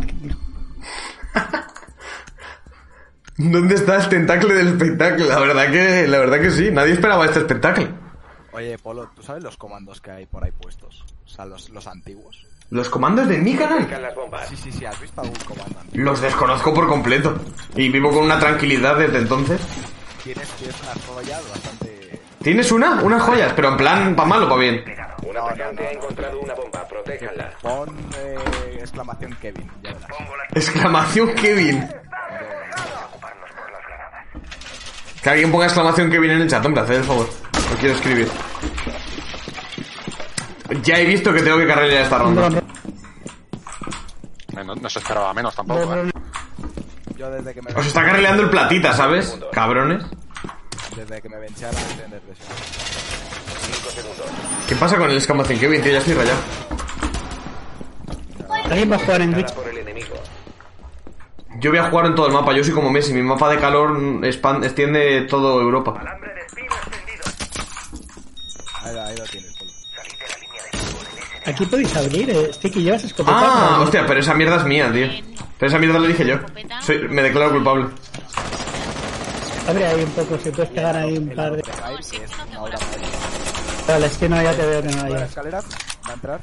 ¿Dónde 3.38 3.74
está 3.74 3.96
el 4.02 4.08
tentáculo 4.08 4.54
del 4.54 4.68
espectáculo? 4.68 5.28
La 5.28 5.38
verdad 5.38 5.70
que, 5.70 6.06
la 6.08 6.18
verdad 6.18 6.40
que 6.40 6.50
sí. 6.50 6.70
Nadie 6.72 6.94
esperaba 6.94 7.26
este 7.26 7.40
espectáculo. 7.40 7.88
Oye, 8.52 8.78
Polo, 8.78 9.10
¿tú 9.14 9.22
sabes 9.22 9.42
los 9.42 9.56
comandos 9.58 10.00
que 10.00 10.10
hay 10.10 10.26
por 10.26 10.42
ahí 10.42 10.50
puestos? 10.52 11.04
O 11.24 11.28
sea, 11.28 11.44
los, 11.44 11.68
los 11.70 11.86
antiguos. 11.86 12.46
Los 12.70 12.88
comandos 12.88 13.28
de 13.28 13.38
mi 13.38 13.54
canal 13.54 13.88
las 14.02 14.14
bombas. 14.14 14.48
Sí, 14.48 14.56
sí, 14.56 14.72
sí, 14.72 14.84
¿has 14.84 15.00
visto 15.00 15.20
algún 15.20 15.36
comando 15.46 15.78
antiguo? 15.78 16.04
los 16.04 16.20
desconozco 16.20 16.74
por 16.74 16.88
completo. 16.88 17.38
Y 17.76 17.88
vivo 17.88 18.10
con 18.10 18.24
una 18.24 18.38
tranquilidad 18.40 18.96
desde 18.96 19.18
entonces. 19.18 19.60
Tienes, 20.24 20.48
tienes 20.50 20.76
unas 20.82 21.06
joyas 21.06 21.48
bastante... 21.48 22.20
¿Tienes 22.42 22.72
una? 22.72 23.02
Unas 23.02 23.22
joyas, 23.22 23.52
pero 23.54 23.68
en 23.68 23.76
plan, 23.76 24.16
¿pa' 24.16 24.24
mal 24.24 24.42
o 24.42 24.48
pa' 24.48 24.56
bien? 24.56 24.84
Un 25.22 25.36
atacante 25.36 25.86
ha 25.86 25.92
encontrado 25.92 26.40
una 26.40 26.54
bomba. 26.54 26.86
Protéjanla. 26.88 27.50
Pon 27.62 27.88
eh, 28.18 28.78
exclamación 28.80 29.36
Kevin, 29.40 29.70
ya 29.82 29.92
verás. 29.92 30.10
Exclamación 30.54 31.34
Kevin. 31.34 31.88
Que 35.22 35.30
alguien 35.30 35.50
ponga 35.50 35.66
exclamación 35.66 36.10
Kevin 36.10 36.30
en 36.32 36.42
el 36.42 36.48
chat, 36.48 36.64
hombre, 36.64 36.82
haced 36.82 36.94
el 36.94 37.04
favor. 37.04 37.28
No 37.70 37.76
quiero 37.78 37.94
escribir. 37.94 38.28
Ya 40.82 40.98
he 40.98 41.04
visto 41.04 41.32
que 41.32 41.42
tengo 41.42 41.58
que 41.58 41.66
cargar 41.66 41.88
esta 41.88 42.18
ronda. 42.18 42.50
No, 44.64 44.74
no 44.74 44.90
se 44.90 44.98
esperaba 44.98 45.32
menos 45.34 45.54
tampoco, 45.54 45.94
eh. 45.94 46.10
Yo 47.16 47.30
desde 47.30 47.54
que 47.54 47.62
me, 47.62 47.72
Os 47.72 47.86
está 47.86 48.04
carrileando 48.04 48.42
el 48.42 48.50
platita, 48.50 48.92
¿sabes? 48.92 49.38
Cabrones. 49.52 50.02
desde 50.96 51.22
que 51.22 51.28
me 51.28 51.38
vencharon 51.38 51.80
depresión. 52.10 52.48
¿Qué 54.68 54.74
pasa 54.76 54.96
con 54.96 55.10
el 55.10 55.16
exclamación 55.16 55.58
Kevin, 55.58 55.82
tío? 55.82 55.92
Ya 55.92 55.98
estoy 55.98 56.14
rayado. 56.14 56.38
¿Alguien 58.64 58.90
va 58.90 58.96
a 58.96 58.98
jugar 58.98 59.20
en 59.22 59.34
Twitch? 59.34 59.54
Yo 61.60 61.70
voy 61.70 61.78
a 61.78 61.88
jugar 61.88 62.06
en 62.06 62.14
todo 62.14 62.26
el 62.26 62.32
mapa, 62.32 62.52
yo 62.52 62.64
soy 62.64 62.74
como 62.74 62.90
Messi. 62.90 63.14
Mi 63.14 63.22
mapa 63.22 63.48
de 63.48 63.58
calor 63.58 64.24
extiende 64.24 65.22
todo 65.22 65.60
Europa. 65.60 65.94
Ahí, 68.82 68.96
ahí 68.96 69.16
lo 69.16 69.24
tienes, 69.24 69.45
Polo. 69.45 69.45
Aquí 71.46 71.64
podéis 71.66 71.94
abrir, 71.96 72.28
eh. 72.30 72.52
Sticky, 72.52 72.82
llevas 72.82 73.04
escopeta. 73.04 73.38
Ah, 73.40 73.68
Pero- 73.70 73.82
hostia, 73.84 74.06
pero 74.06 74.20
esa 74.20 74.34
mierda 74.34 74.56
es 74.56 74.64
mía, 74.64 74.90
tío. 74.92 75.06
Pero 75.58 75.68
esa 75.68 75.78
mierda 75.78 75.98
la 75.98 76.08
dije 76.08 76.26
yo. 76.26 76.36
Soy- 76.82 77.08
me 77.08 77.22
declaro 77.22 77.52
culpable. 77.52 77.86
Abre 79.68 79.86
ahí 79.86 80.02
un 80.04 80.10
poco, 80.10 80.38
si 80.38 80.50
puedes 80.50 80.70
pegar 80.70 80.96
ahí 80.96 81.18
un 81.18 81.28
par 81.30 81.52
de... 81.56 81.62
Vale, 83.88 84.06
es 84.06 84.16
que 84.18 84.28
no, 84.28 84.42
ya 84.42 84.52
te 84.52 84.66
veo 84.66 84.82
que 84.82 84.88
no 84.88 85.00
Por 85.02 85.10
la 85.10 85.16
hay. 85.18 85.22
escalera, 85.24 85.60
va 85.60 86.10
a 86.10 86.12
entrar. 86.14 86.40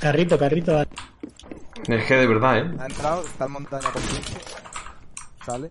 Carrito, 0.00 0.38
carrito. 0.38 0.72
vale. 0.74 0.88
Es 1.86 2.04
que 2.04 2.14
de 2.16 2.26
verdad, 2.26 2.58
eh. 2.58 2.70
Ha 2.80 2.86
entrado, 2.86 3.24
está 3.24 3.44
en 3.46 3.52
montaña 3.52 3.90
con. 3.90 4.02
Sale. 5.44 5.70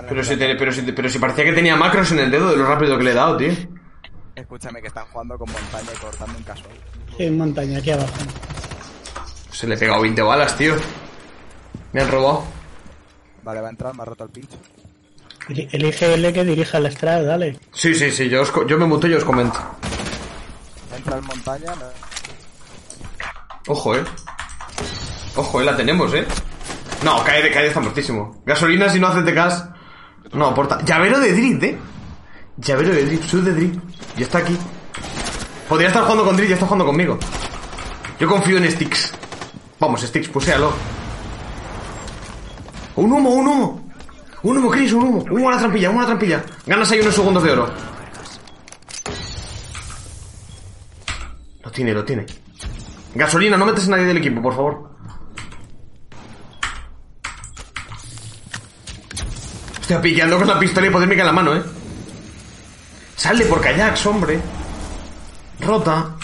El 0.00 0.06
Pero 0.06 0.24
si, 0.24 0.36
te- 0.36 0.54
pero, 0.56 0.72
si, 0.72 0.82
pero 0.82 1.08
si 1.08 1.18
parecía 1.18 1.44
que 1.44 1.52
tenía 1.52 1.76
macros 1.76 2.10
en 2.12 2.18
el 2.20 2.30
dedo 2.30 2.50
de 2.50 2.56
lo 2.56 2.66
rápido 2.66 2.96
que 2.98 3.04
le 3.04 3.10
he 3.12 3.14
dado, 3.14 3.36
tío. 3.36 3.52
Escúchame 4.34 4.80
que 4.82 4.88
están 4.88 5.06
jugando 5.06 5.38
con 5.38 5.50
montaña 5.50 5.88
y 5.94 5.98
cortando 5.98 6.36
un 6.36 6.44
casual. 6.44 6.70
Sí, 7.16 7.24
en 7.24 7.38
montaña, 7.38 7.78
aquí 7.78 7.90
abajo. 7.90 8.12
Se 9.50 9.66
le 9.66 9.74
he 9.74 9.78
pegado 9.78 10.02
20 10.02 10.20
balas, 10.22 10.56
tío. 10.56 10.74
Me 11.92 12.02
han 12.02 12.10
robado. 12.10 12.44
Vale, 13.42 13.60
va 13.60 13.68
a 13.68 13.70
entrar, 13.70 13.94
me 13.94 14.02
ha 14.02 14.04
roto 14.04 14.24
el 14.24 14.30
pincho. 14.30 14.56
Eli- 15.48 15.68
Elige 15.72 16.12
L 16.14 16.32
que 16.32 16.44
dirija 16.44 16.78
la 16.80 16.88
estrada, 16.88 17.22
dale. 17.22 17.58
Sí, 17.72 17.94
sí, 17.94 18.10
sí, 18.10 18.28
yo, 18.28 18.42
os 18.42 18.52
yo 18.68 18.76
me 18.78 18.84
muto 18.84 19.06
y 19.06 19.14
os 19.14 19.24
comento. 19.24 19.58
Entra 20.94 21.16
en 21.18 21.24
montaña, 21.24 21.74
me- 21.76 22.06
Ojo, 23.72 23.96
eh. 23.96 24.04
Ojo, 25.36 25.60
eh, 25.60 25.64
la 25.64 25.76
tenemos, 25.76 26.12
eh. 26.14 26.26
No, 27.04 27.22
cae, 27.24 27.50
cae 27.52 27.66
está 27.68 27.80
muertísimo. 27.80 28.42
Gasolina 28.44 28.88
si 28.88 28.98
no 29.00 29.06
haces 29.08 29.24
de 29.24 29.32
gas. 29.32 29.68
No 30.32 30.46
aporta. 30.46 30.82
Llavero 30.84 31.18
de 31.18 31.32
drip, 31.32 31.62
eh. 31.62 31.78
Llavero 32.58 32.92
de 32.92 33.04
drip, 33.04 33.22
sud 33.22 33.44
de 33.44 33.52
drip. 33.52 33.80
Y 34.16 34.22
está 34.22 34.38
aquí. 34.38 34.56
Podría 35.68 35.88
estar 35.88 36.02
jugando 36.04 36.24
con 36.24 36.36
Drill 36.36 36.50
y 36.50 36.52
está 36.52 36.64
jugando 36.66 36.86
conmigo. 36.86 37.18
Yo 38.20 38.28
confío 38.28 38.56
en 38.56 38.70
Sticks. 38.70 39.12
Vamos, 39.80 40.00
Sticks, 40.00 40.28
puséalo. 40.28 40.72
Un 42.96 43.12
humo, 43.12 43.30
un 43.30 43.48
humo. 43.48 43.90
Un 44.42 44.58
humo, 44.58 44.70
Chris, 44.70 44.92
un 44.92 45.02
humo. 45.02 45.24
Un 45.24 45.32
humo 45.32 45.48
a 45.48 45.52
la 45.52 45.58
trampilla, 45.58 45.90
un 45.90 45.98
a 45.98 46.00
la 46.02 46.06
trampilla. 46.06 46.44
Ganas 46.66 46.90
ahí 46.90 47.00
unos 47.00 47.14
segundos 47.14 47.42
de 47.42 47.50
oro. 47.50 47.70
Lo 51.64 51.70
tiene, 51.72 51.92
lo 51.92 52.04
tiene. 52.04 52.24
Gasolina, 53.14 53.56
no 53.56 53.66
metes 53.66 53.88
a 53.88 53.90
nadie 53.90 54.04
del 54.04 54.18
equipo, 54.18 54.40
por 54.40 54.54
favor. 54.54 54.95
Estoy 59.86 60.02
piqueando 60.02 60.36
con 60.36 60.48
la 60.48 60.58
pistola 60.58 60.88
hipodérmica 60.88 61.22
en 61.22 61.26
la 61.26 61.32
mano, 61.32 61.54
eh. 61.54 61.62
Sale 63.14 63.44
por 63.44 63.60
kayaks, 63.60 64.04
hombre. 64.06 64.40
Rota. 65.60 66.16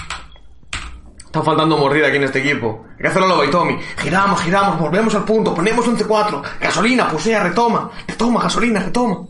Está 1.24 1.42
faltando 1.42 1.78
mordida 1.78 2.08
aquí 2.08 2.16
en 2.16 2.24
este 2.24 2.40
equipo. 2.40 2.84
Hay 2.90 3.02
que 3.02 3.06
hacerlo 3.06 3.28
lo 3.28 3.38
Baitomi. 3.38 3.78
Giramos, 3.98 4.42
giramos, 4.42 4.80
volvemos 4.80 5.14
al 5.14 5.24
punto, 5.24 5.54
ponemos 5.54 5.86
un 5.86 5.96
C4. 5.96 6.42
Gasolina, 6.60 7.08
pusea, 7.08 7.44
retoma. 7.44 7.88
Retoma, 8.08 8.42
gasolina, 8.42 8.80
retoma. 8.80 9.28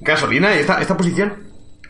Gasolina, 0.00 0.52
esta, 0.52 0.78
esta 0.82 0.94
posición. 0.94 1.32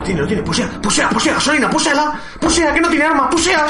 Tiene, 0.05 0.21
lo 0.21 0.27
tiene, 0.27 0.43
pusea, 0.43 0.79
pusea, 0.81 1.09
pusea, 1.09 1.33
gasolina, 1.33 1.69
puséala. 1.69 2.21
Pusea, 2.39 2.73
que 2.73 2.79
no 2.79 2.87
tiene 2.87 3.03
arma, 3.03 3.29
pusea. 3.29 3.67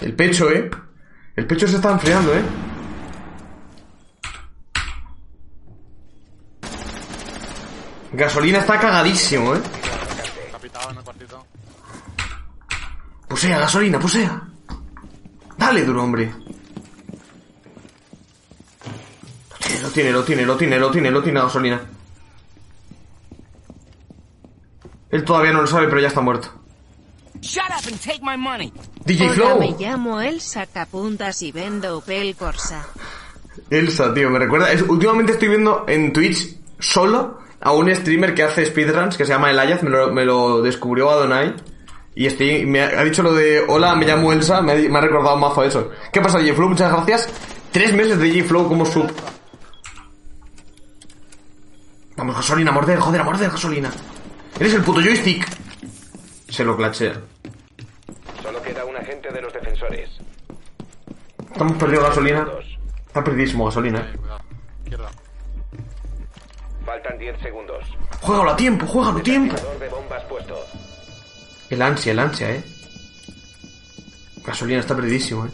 El 0.00 0.14
pecho, 0.14 0.50
eh. 0.50 0.70
El 1.34 1.46
pecho 1.46 1.66
se 1.66 1.76
está 1.76 1.92
enfriando, 1.92 2.34
eh. 2.34 2.42
Gasolina 8.12 8.58
está 8.58 8.78
cagadísimo, 8.78 9.54
eh. 9.54 9.60
Pusea, 13.28 13.58
gasolina, 13.58 13.98
pusea. 13.98 14.42
Dale 15.56 15.84
duro, 15.84 16.02
hombre. 16.02 16.32
Lo 19.82 19.90
tiene, 19.90 20.10
lo 20.10 20.24
tiene, 20.24 20.44
lo 20.44 20.56
tiene, 20.56 20.78
lo 20.78 20.90
tiene, 20.90 21.10
lo 21.10 21.22
tiene, 21.22 21.40
gasolina. 21.40 21.80
Él 25.10 25.24
todavía 25.24 25.52
no 25.52 25.60
lo 25.60 25.66
sabe, 25.66 25.88
pero 25.88 26.00
ya 26.00 26.08
está 26.08 26.20
muerto. 26.20 26.57
Shut 27.40 27.70
up 27.70 27.86
and 27.86 28.00
take 28.00 28.20
my 28.22 28.36
money. 28.36 28.72
DJ 29.04 29.22
Hola, 29.26 29.34
Flow. 29.34 29.58
me 29.60 29.74
llamo 29.78 30.20
El 30.20 30.40
Sacapuntas 30.40 31.40
y 31.42 31.52
vendo 31.52 31.98
Opel 31.98 32.34
Corsa. 32.36 32.86
Elsa, 33.70 34.12
tío, 34.14 34.30
me 34.30 34.38
recuerda. 34.38 34.72
es- 34.72 34.82
últimamente 34.82 35.32
estoy 35.32 35.48
viendo 35.48 35.84
en 35.88 36.12
Twitch 36.12 36.56
solo 36.78 37.38
a 37.60 37.72
un 37.72 37.94
streamer 37.94 38.34
que 38.34 38.42
hace 38.44 38.64
speedruns 38.66 39.16
que 39.16 39.24
se 39.24 39.32
llama 39.32 39.50
Elayaz, 39.50 39.82
me 39.82 39.90
lo, 39.90 40.12
me 40.12 40.24
lo 40.24 40.62
descubrió 40.62 41.10
Adonai. 41.10 41.54
Y 42.14 42.26
estoy, 42.26 42.66
me 42.66 42.82
ha, 42.82 43.00
ha 43.00 43.04
dicho 43.04 43.22
lo 43.22 43.32
de 43.32 43.60
hola, 43.68 43.94
me 43.94 44.04
llamo 44.06 44.32
Elsa, 44.32 44.60
me 44.60 44.72
ha, 44.72 44.74
me 44.76 44.98
ha 44.98 45.00
recordado 45.00 45.36
mazo 45.36 45.62
eso. 45.64 45.90
¿Qué 46.12 46.20
pasa, 46.20 46.38
DJ 46.38 46.54
Flow? 46.54 46.68
Muchas 46.68 46.92
gracias. 46.92 47.28
Tres 47.70 47.94
meses 47.94 48.18
de 48.18 48.24
DJ 48.26 48.44
Flow 48.44 48.66
como 48.66 48.84
sub. 48.84 49.10
Vamos, 52.16 52.34
gasolina, 52.34 52.72
morder, 52.72 52.98
joder, 52.98 53.20
a 53.20 53.24
morder, 53.24 53.50
gasolina. 53.50 53.90
Eres 54.58 54.74
el 54.74 54.82
puto 54.82 55.00
joystick. 55.00 55.46
Se 56.48 56.64
lo 56.64 56.76
clachea. 56.76 57.14
Solo 58.42 58.62
queda 58.62 58.84
un 58.84 58.96
agente 58.96 59.30
de 59.30 59.42
los 59.42 59.52
defensores. 59.52 60.10
Estamos 61.52 61.76
perdiendo 61.76 62.08
gasolina. 62.08 62.48
Está 63.06 63.24
perdidísimo 63.24 63.66
gasolina. 63.66 64.00
Eh. 64.00 64.96
Faltan 66.84 67.18
10 67.18 67.40
segundos. 67.42 67.84
Juégalo 68.22 68.50
a 68.50 68.56
tiempo, 68.56 68.86
juégalo 68.86 69.18
a 69.18 69.22
tiempo. 69.22 69.54
Detonador 69.54 69.80
de 69.80 69.88
bombas 69.88 70.24
puesto. 70.24 70.64
El 71.70 71.82
ansia, 71.82 72.12
el 72.12 72.18
ansia, 72.18 72.50
eh. 72.50 72.64
Gasolina 74.44 74.80
está 74.80 74.96
perdidísimo, 74.96 75.46
eh. 75.46 75.50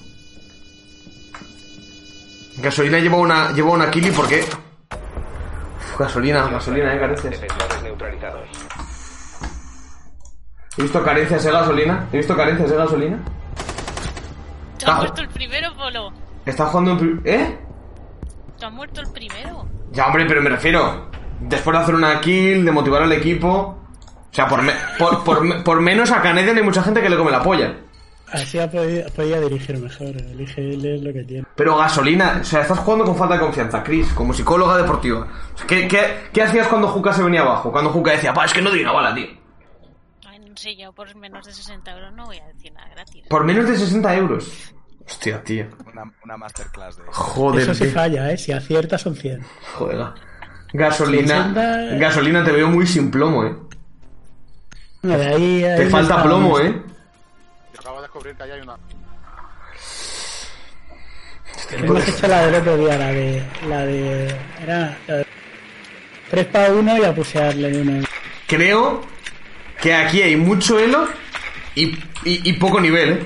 Gasolina 2.58 3.00
lleva 3.00 3.16
una, 3.16 3.50
lleva 3.52 3.70
una 3.70 3.90
kili 3.90 4.12
porque... 4.12 4.40
Uf, 4.42 5.98
gasolina, 5.98 6.48
gasolina, 6.48 6.94
eh. 6.94 6.98
Defensores 7.08 7.82
neutralizados. 7.82 8.48
He 10.76 10.82
visto 10.82 11.02
carencias 11.02 11.44
de 11.44 11.51
gasolina. 11.52 12.06
He 12.12 12.16
visto 12.18 12.36
carencias 12.36 12.70
de 12.70 12.76
gasolina. 12.76 13.18
¿Tú 14.78 14.86
has 14.86 14.92
Ah. 14.92 14.96
muerto 14.98 15.22
el 15.22 15.28
primero, 15.28 15.72
Polo? 15.74 16.12
Está 16.44 16.66
jugando 16.66 16.92
en... 16.92 17.22
¿Eh? 17.24 17.59
¿Tú 18.59 18.66
has 18.66 18.72
muerto 18.72 19.01
el 19.01 19.10
primero? 19.12 19.66
Ya, 19.92 20.06
hombre, 20.06 20.24
pero 20.26 20.42
me 20.42 20.51
refiero... 20.51 21.09
Después 21.40 21.76
de 21.76 21.82
hacer 21.82 21.94
una 21.94 22.20
kill, 22.20 22.64
de 22.64 22.72
motivar 22.72 23.02
al 23.02 23.12
equipo... 23.12 23.48
O 24.30 24.34
sea, 24.34 24.48
por, 24.48 24.62
me- 24.62 24.72
por, 24.98 25.22
por 25.22 25.44
me- 25.44 25.60
por 25.60 25.80
menos 25.80 26.10
a 26.10 26.20
Canadian 26.20 26.56
hay 26.56 26.62
mucha 26.64 26.82
gente 26.82 27.01
que 27.01 27.09
le 27.09 27.16
come 27.16 27.30
la 27.30 27.42
polla. 27.42 27.72
Así 28.32 28.59
ha 28.59 28.68
podido, 28.68 29.09
podía 29.14 29.38
dirigir 29.40 29.78
mejor. 29.78 30.09
Elige 30.09 30.60
él 30.74 30.84
es 30.84 31.02
lo 31.02 31.12
que 31.12 31.22
tiene. 31.22 31.46
Pero 31.55 31.76
gasolina, 31.76 32.38
o 32.40 32.44
sea, 32.44 32.62
estás 32.62 32.80
jugando 32.80 33.05
con 33.05 33.14
falta 33.14 33.34
de 33.34 33.40
confianza, 33.40 33.80
Chris, 33.84 34.12
como 34.12 34.34
psicóloga 34.34 34.76
deportiva. 34.76 35.20
O 35.55 35.59
sea, 35.59 35.66
¿qué, 35.68 35.86
qué, 35.86 36.28
qué 36.32 36.42
hacías 36.42 36.66
cuando 36.66 36.88
Juca 36.88 37.12
se 37.12 37.22
venía 37.22 37.42
abajo? 37.42 37.70
Cuando 37.70 37.90
Juca 37.90 38.10
decía, 38.10 38.34
pa, 38.34 38.44
es 38.44 38.52
que 38.52 38.60
no 38.60 38.70
doy 38.70 38.82
una 38.82 38.90
bala, 38.92 39.14
tío. 39.14 39.26
Sé, 40.65 40.74
yo 40.77 40.95
por 40.95 41.15
menos 41.16 41.45
de 41.45 41.53
60 41.53 41.91
euros 41.91 42.15
no 42.15 42.24
voy 42.24 42.39
a 42.39 42.47
decir 42.47 42.73
nada 42.73 42.89
gratis. 42.89 43.27
Por 43.28 43.45
menos 43.45 43.69
de 43.69 43.77
60 43.77 44.16
euros. 44.16 44.74
Hostia, 45.07 45.45
tío. 45.45 45.66
Una, 45.93 46.11
una 46.24 46.39
masterclass 46.39 46.97
de 46.97 47.03
Joder, 47.09 47.61
Eso 47.61 47.74
sí 47.74 47.91
falla, 47.91 48.32
¿eh? 48.32 48.39
Si 48.39 48.51
acierta 48.51 48.97
son 48.97 49.15
100. 49.15 49.45
Joder. 49.74 50.07
Gasolina. 50.73 51.49
60. 51.53 51.99
Gasolina 51.99 52.43
te 52.43 52.53
veo 52.53 52.69
muy 52.69 52.86
sin 52.86 53.11
plomo, 53.11 53.45
eh. 53.45 53.55
De 55.03 55.27
ahí, 55.27 55.61
Te 55.61 55.82
ahí 55.82 55.91
falta 55.91 56.23
plomo, 56.23 56.59
eh. 56.59 56.82
Yo 57.74 57.81
acabo 57.81 57.97
de 57.97 58.03
descubrir 58.03 58.35
que 58.35 58.43
ahí 58.45 58.51
hay 58.53 58.61
una. 58.62 58.78
Hemos 61.73 62.09
hecho 62.09 62.27
la 62.27 62.47
del 62.47 62.55
otro 62.55 62.77
día, 62.78 62.97
la 62.97 63.09
de. 63.09 63.47
La 63.69 63.81
de. 63.85 64.36
Era. 64.62 64.99
La 65.09 65.15
de 65.16 65.27
3 66.31 66.47
para 66.47 66.73
1 66.73 66.97
y 66.97 67.05
a 67.05 67.15
pusearle 67.15 67.82
uno. 67.82 68.07
Creo 68.47 69.14
que 69.85 69.94
aquí 69.94 70.23
hay 70.23 70.35
mucho 70.35 70.78
elo 70.78 71.06
y, 71.74 71.89
y, 71.89 72.01
y 72.24 72.52
poco 72.55 72.81
nivel, 72.81 73.12
eh. 73.12 73.23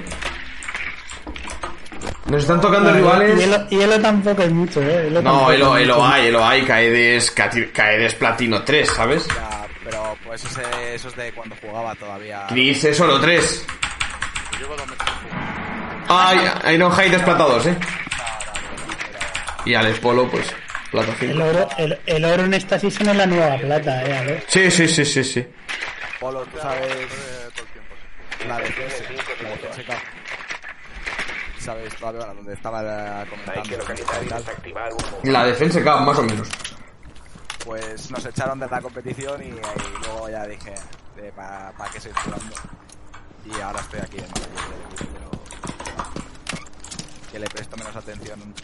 Nos 2.26 2.43
están 2.43 2.60
tocando 2.60 2.93
rivales. 2.93 3.40
Elo, 3.40 3.66
y 3.70 3.80
Elo 3.80 4.01
tampoco 4.01 4.43
hay 4.43 4.51
mucho, 4.51 4.82
¿eh? 4.82 5.06
Elo 5.06 5.22
No, 5.22 5.52
elo, 5.52 5.72
hay 5.74 5.85
elo 5.85 6.05
hay, 6.05 6.26
elo 6.26 6.44
hay. 6.44 6.62
Caedes, 6.62 7.30
Caedes 7.30 8.14
Platino 8.16 8.62
3, 8.64 8.89
¿sabes? 8.90 9.26
Ya, 9.28 9.66
pero 9.85 10.16
pues 10.26 10.44
eso 10.44 10.60
es, 10.60 10.66
eso 10.97 11.09
es 11.09 11.16
de 11.16 11.32
cuando 11.32 11.55
jugaba 11.62 11.94
todavía. 11.94 12.44
Chris 12.48 12.82
es 12.85 12.97
solo 12.97 13.20
3. 13.20 13.66
Yo 14.52 14.59
llevo 14.59 14.76
dos 14.76 14.86
meses. 14.89 15.06
Ay, 16.09 16.74
Ironhide 16.74 17.16
es 17.16 17.22
plata 17.22 17.44
2, 17.44 17.66
eh. 17.66 17.76
Y 19.64 19.74
Alex 19.74 19.98
Polo, 20.01 20.28
pues, 20.28 20.47
plata 20.90 21.12
El 21.20 21.28
5. 21.30 21.44
oro, 21.44 21.68
el, 21.78 21.98
el 22.05 22.24
oro 22.24 22.44
en 22.44 22.55
esta 22.55 22.78
season 22.80 23.09
es 23.10 23.16
la 23.16 23.26
nueva 23.26 23.56
plata, 23.56 24.02
¿eh? 24.05 24.18
A 24.18 24.22
ver. 24.24 24.44
Sí, 24.48 24.70
sí, 24.72 24.89
sí, 24.89 25.05
sí, 25.05 25.22
sí. 25.24 25.47
Polo, 26.20 26.44
tú 26.46 26.58
sabes 26.58 26.90
Eh, 26.92 27.48
la 28.46 28.58
defensa. 28.58 29.04
La 29.40 29.48
defensa. 29.48 29.94
¿Sabes 31.58 31.94
todavía 31.96 32.26
donde 32.26 32.54
estaba 32.54 32.82
eh, 32.82 33.26
bomba. 33.30 33.52
La 35.24 35.44
defensa 35.44 35.82
K, 35.82 35.96
más 36.00 36.18
o 36.18 36.22
menos. 36.22 36.48
Pues 37.64 38.10
nos 38.10 38.24
echaron 38.24 38.58
de 38.58 38.66
la 38.68 38.80
competición 38.80 39.42
y, 39.42 39.48
y 39.48 39.60
luego 40.04 40.28
ya 40.30 40.46
dije, 40.46 40.74
¿para 41.36 41.70
pa 41.72 41.90
qué 41.92 42.00
seguir 42.00 42.16
jugando? 42.18 42.54
Y 43.44 43.60
ahora 43.60 43.80
estoy 43.80 44.00
aquí 44.00 44.16
del 44.16 44.30
equipo, 44.30 44.48
pero 44.98 45.30
que 47.32 47.38
le 47.38 47.46
presto 47.48 47.76
menos 47.76 47.94
atención. 47.96 48.54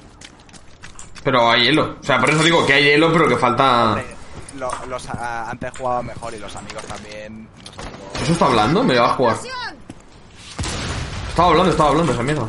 Pero 1.22 1.50
hay 1.50 1.64
hielo. 1.64 1.96
O 2.00 2.04
sea, 2.04 2.18
por 2.18 2.30
eso 2.30 2.42
digo 2.42 2.66
que 2.66 2.72
hay 2.74 2.84
hielo, 2.84 3.12
pero 3.12 3.28
que 3.28 3.36
falta... 3.36 4.02
Lo- 4.56 4.70
los, 4.88 5.08
ah, 5.10 5.50
antes 5.50 5.72
jugaba 5.76 6.02
mejor 6.02 6.32
y 6.34 6.38
los 6.38 6.54
amigos 6.56 6.84
también. 6.84 7.48
Los 7.66 7.78
amigos- 7.78 8.22
¿Eso 8.22 8.32
está 8.32 8.46
hablando? 8.46 8.84
Me 8.84 8.98
va 8.98 9.10
a 9.12 9.14
jugar. 9.14 9.36
Estaba 11.28 11.48
hablando, 11.48 11.70
estaba 11.72 11.90
hablando 11.90 12.12
esa 12.12 12.22
mierda. 12.22 12.48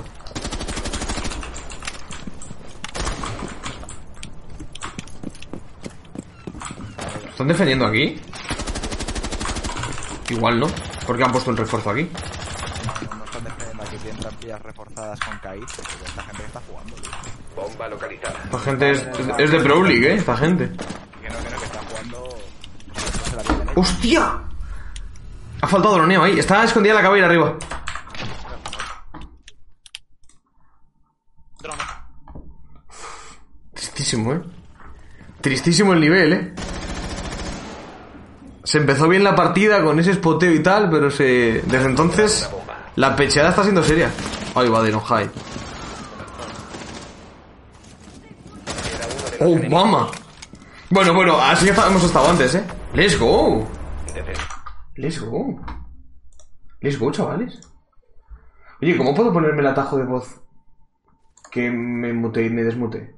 ¿Están 7.30 7.48
defendiendo 7.48 7.86
aquí? 7.86 8.20
Igual 10.30 10.60
no, 10.60 10.68
porque 11.06 11.24
han 11.24 11.32
puesto 11.32 11.52
un 11.52 11.58
refuerzo 11.58 11.90
aquí. 11.92 12.04
no, 13.10 13.16
no 13.18 13.26
están 13.26 13.44
defendiendo 13.44 13.84
aquí, 13.84 13.98
tienen 13.98 14.18
plantillas 14.22 14.62
reforzadas 14.62 15.20
con 15.20 15.40
porque 15.76 16.06
esta 16.06 16.24
gente 16.24 16.38
que 16.42 16.48
está 16.48 16.62
jugando, 16.68 16.96
tío. 16.96 17.12
Bomba 17.56 17.88
localizada. 17.90 18.40
Esta 18.46 18.60
gente 18.60 18.92
es, 18.92 19.06
es 19.38 19.52
de 19.52 19.60
Pro 19.60 19.84
League, 19.84 20.08
¿eh? 20.12 20.16
Esta 20.16 20.38
gente. 20.38 20.72
Que 21.26 21.32
no, 21.32 21.40
que 21.40 21.50
no, 21.50 21.58
que 21.60 21.66
está 21.66 21.80
jugando. 21.90 22.30
¡Hostia! 23.76 24.42
Ha 25.60 25.68
faltado 25.68 25.96
droneo 25.96 26.24
ahí. 26.24 26.38
Está 26.38 26.64
escondida 26.64 26.94
la 26.94 27.02
cabella 27.02 27.26
arriba. 27.26 27.58
Drone. 31.60 31.84
Tristísimo, 33.74 34.34
¿eh? 34.34 34.42
Tristísimo 35.42 35.94
el 35.94 36.00
nivel, 36.00 36.34
¿eh? 36.34 36.54
Se 38.64 38.78
empezó 38.78 39.08
bien 39.08 39.24
la 39.24 39.36
partida 39.36 39.84
con 39.84 40.00
ese 40.00 40.14
spoteo 40.14 40.52
y 40.52 40.62
tal, 40.62 40.92
pero 40.92 41.10
se... 41.10 41.64
Desde 41.66 41.86
entonces, 41.86 42.48
la 42.98 43.16
pecheada 43.16 43.50
está 43.50 43.64
siendo 43.64 43.84
seria. 43.84 44.12
Ay, 44.54 44.70
va 44.70 44.84
de 44.84 44.92
no 44.92 45.02
high. 45.02 45.30
Oh, 49.40 49.56
mama. 49.70 50.12
Bueno, 50.90 51.14
bueno, 51.14 51.40
así 51.40 51.68
hemos 51.70 52.04
estado 52.04 52.30
antes, 52.30 52.56
¿eh? 52.56 52.64
Let's 52.94 53.20
go. 53.20 53.68
Let's 54.96 55.20
go. 55.20 55.60
Let's 56.82 57.00
go, 57.00 57.12
chavales. 57.12 57.60
Oye, 58.82 58.96
¿cómo 58.98 59.14
puedo 59.16 59.34
ponerme 59.34 59.62
el 59.62 59.68
atajo 59.68 59.98
de 59.98 60.06
voz 60.06 60.42
que 61.52 61.70
me 61.72 62.14
mute 62.14 62.46
y 62.46 62.50
me 62.50 62.64
desmute? 62.64 63.16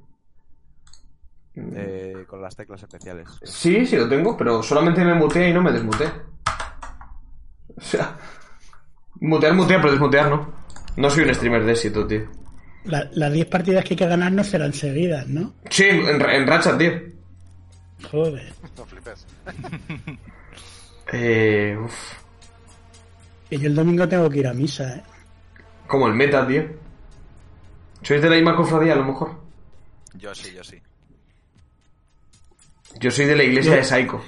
Eh, 1.56 2.26
con 2.27 2.41
las 2.41 2.56
teclas 2.56 2.81
especiales. 2.84 3.27
Sí, 3.44 3.85
sí 3.85 3.95
lo 3.98 4.07
tengo, 4.07 4.38
pero 4.38 4.61
solamente 4.64 5.03
me 5.03 5.15
mutea 5.15 5.49
y 5.49 5.53
no 5.53 5.61
me 5.61 5.72
desmutea. 5.72 6.14
O 7.76 7.81
sea, 7.81 8.15
mutear, 9.19 9.53
mutear, 9.53 9.81
pero 9.81 9.91
desmutear 9.91 10.30
no. 10.30 10.53
No 10.95 11.10
soy 11.10 11.23
un 11.26 11.34
streamer 11.35 11.64
de 11.65 11.72
éxito, 11.73 12.07
tío. 12.07 12.27
La- 12.85 13.10
las 13.11 13.31
10 13.34 13.48
partidas 13.48 13.84
que 13.84 13.94
hay 13.94 13.98
que 13.98 14.07
ganar 14.07 14.31
no 14.31 14.44
serán 14.44 14.73
seguidas, 14.73 15.27
¿no? 15.27 15.53
Sí, 15.69 15.84
en, 15.85 16.22
en 16.22 16.48
racha, 16.48 16.77
tío. 16.77 16.91
Joder. 18.03 18.53
No 18.78 18.86
flipes. 18.86 19.26
Eh, 21.14 21.78
uf, 21.82 21.94
Que 23.49 23.57
yo 23.57 23.68
el 23.68 23.76
domingo 23.76 24.06
tengo 24.10 24.30
que 24.30 24.40
ir 24.40 24.48
a 24.48 24.53
misa, 24.53 24.98
¿eh? 24.98 25.03
como 25.88 26.07
el 26.07 26.14
meta, 26.15 26.45
tío. 26.45 26.64
¿Sois 28.02 28.22
de 28.22 28.30
la 28.30 28.36
misma 28.36 28.57
cofradía, 28.57 28.91
a 28.91 28.98
lo 28.98 29.06
mejor? 29.06 29.40
Yo 30.15 30.36
sí, 30.36 30.53
yo 30.53 30.64
sí. 30.65 30.82
Yo 32.99 33.10
soy 33.10 33.26
de 33.26 33.36
la 33.38 33.44
iglesia 33.44 33.76
de 33.78 33.84
Saiko. 33.86 34.22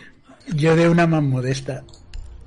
Yo 0.56 0.76
de 0.76 0.90
una 0.90 1.06
más 1.06 1.22
modesta. 1.22 1.84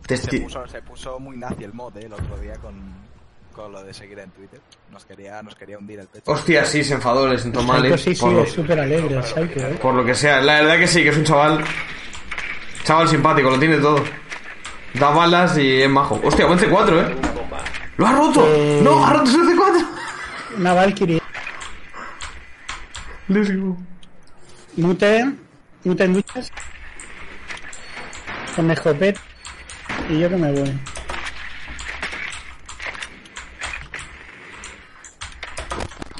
Se 0.08 0.40
puso, 0.40 0.66
se 0.66 0.82
puso 0.82 1.18
muy 1.20 1.36
nazi 1.36 1.64
el 1.64 1.72
mod 1.72 1.96
eh, 1.96 2.06
el 2.06 2.12
otro 2.12 2.38
día 2.38 2.54
con, 2.54 2.74
con 3.52 3.72
lo 3.72 3.82
de 3.82 3.94
seguir 3.94 4.18
en 4.18 4.30
Twitter. 4.30 4.60
Nos 4.90 5.04
quería, 5.04 5.42
nos 5.42 5.54
quería 5.54 5.78
hundir 5.78 6.00
el 6.00 6.06
pecho. 6.06 6.30
Hostia, 6.30 6.64
sí, 6.64 6.82
se 6.82 6.94
enfadó, 6.94 7.28
le 7.28 7.38
sentó 7.38 7.62
mal, 7.62 7.82
Psycho 7.82 7.94
eh, 7.94 7.98
sí, 7.98 8.14
sí, 8.14 8.20
por, 8.20 8.32
lo, 8.32 8.42
es 8.42 8.52
súper 8.52 8.80
alegre, 8.80 9.16
el 9.16 9.24
Psycho, 9.24 9.60
¿eh? 9.60 9.78
por 9.80 9.94
lo 9.94 10.04
que 10.04 10.14
sea. 10.14 10.40
La 10.40 10.60
verdad 10.60 10.78
que 10.78 10.86
sí, 10.86 11.02
que 11.02 11.10
es 11.10 11.16
un 11.16 11.24
chaval... 11.24 11.64
Chaval 12.84 13.08
simpático, 13.08 13.50
lo 13.50 13.58
tiene 13.58 13.76
todo. 13.78 14.02
Da 14.94 15.10
balas 15.10 15.56
y 15.56 15.82
es 15.82 15.88
majo. 15.88 16.20
Hostia, 16.24 16.46
buen 16.46 16.58
C4, 16.58 17.10
eh. 17.10 17.16
¡Lo 17.96 18.06
ha 18.06 18.12
roto! 18.12 18.46
Eh. 18.48 18.80
¡No! 18.82 19.04
¡Ha 19.04 19.12
roto 19.12 19.26
su 19.26 19.38
C4! 19.38 19.86
Una 20.58 20.74
Valkyrie. 20.74 21.22
Let's 23.28 23.56
go. 23.56 23.76
Mute. 24.76 25.32
Mute 25.84 26.04
en 26.04 26.14
duchas. 26.14 26.50
Con 28.56 28.70
escopeta. 28.70 29.20
Y 30.08 30.18
yo 30.18 30.28
que 30.28 30.36
me 30.36 30.52
voy. 30.52 30.91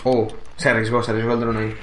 Oh, 0.05 0.29
se 0.57 0.69
arriesgó, 0.71 1.03
se 1.03 1.11
arriesgó 1.13 1.33
el 1.35 1.41
dron 1.41 1.57
ahí. 1.57 1.75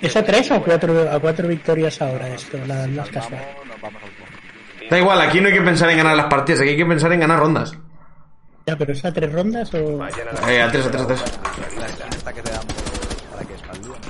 ¿Es 0.00 0.14
a 0.16 0.24
tres 0.24 0.50
o 0.50 0.54
a 0.56 0.62
cuatro, 0.62 1.10
a 1.10 1.18
cuatro 1.18 1.48
victorias 1.48 2.00
ahora 2.02 2.28
esto? 2.28 2.58
la- 2.66 2.86
las 2.86 3.08
pod. 3.08 3.22
Da 4.90 4.98
igual, 4.98 5.20
aquí 5.20 5.40
no 5.40 5.48
hay 5.48 5.54
que 5.54 5.62
pensar 5.62 5.90
en 5.90 5.96
ganar 5.98 6.16
las 6.16 6.26
partidas, 6.26 6.60
aquí 6.60 6.70
hay 6.70 6.76
que 6.76 6.86
pensar 6.86 7.12
en 7.12 7.20
ganar 7.20 7.38
rondas. 7.40 7.72
Ya, 8.66 8.76
pero 8.76 8.92
¿es 8.92 9.04
a 9.04 9.12
tres 9.12 9.32
rondas 9.32 9.72
o...? 9.74 10.04
Eh, 10.48 10.62
a 10.62 10.70
tres, 10.70 10.86
a 10.86 10.90
tres, 10.90 11.02
a 11.02 11.06
tres. 11.06 11.20
La 11.78 11.88
skin 11.88 12.12
esta 12.16 12.32
que 12.32 12.42
te 12.42 12.50
dan 12.50 12.60
por- 12.66 13.30
para 13.36 13.44
que 13.48 13.54
espaldúen. 13.54 14.00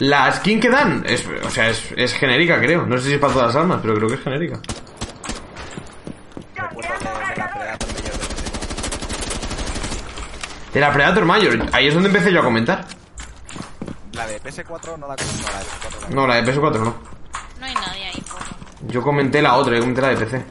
La 0.00 0.32
skin 0.32 0.60
que 0.60 0.68
dan, 0.70 1.04
es, 1.08 1.26
o 1.44 1.50
sea, 1.50 1.68
es, 1.70 1.92
es 1.96 2.12
genérica, 2.14 2.60
creo. 2.60 2.86
No 2.86 2.98
sé 2.98 3.08
si 3.08 3.14
es 3.14 3.20
para 3.20 3.32
todas 3.32 3.48
las 3.48 3.56
armas, 3.56 3.78
pero 3.82 3.94
creo 3.94 4.08
que 4.08 4.14
es 4.14 4.20
genérica. 4.20 4.60
Recuerdo 6.54 6.92
de, 6.94 7.28
de 7.30 7.36
la 7.36 7.50
Predator 7.52 7.88
Mayor 7.94 8.18
del 8.18 8.28
De 10.78 10.82
la 10.82 10.92
Predator 10.92 11.24
Mayor, 11.24 11.66
ahí 11.72 11.88
es 11.88 11.94
donde 11.94 12.08
empecé 12.08 12.32
yo 12.32 12.38
a 12.38 12.44
comentar. 12.44 12.84
La 14.12 14.28
de 14.28 14.40
PS4 14.40 14.96
no 14.96 15.08
la 15.08 15.16
conozco, 15.16 15.50
la 15.50 15.58
de 15.58 15.64
PS4 15.64 16.02
la 16.02 16.14
No, 16.14 16.26
la 16.28 16.34
de 16.36 16.44
PS4 16.44 16.72
no. 16.78 16.94
No 17.58 17.66
hay 17.66 17.74
nadie 17.74 18.04
ahí, 18.04 18.20
poco. 18.20 18.44
Yo 18.86 19.02
comenté 19.02 19.42
la 19.42 19.56
otra, 19.56 19.74
yo 19.74 19.80
comenté 19.80 20.02
la 20.02 20.10
de 20.10 20.16
PC. 20.18 20.44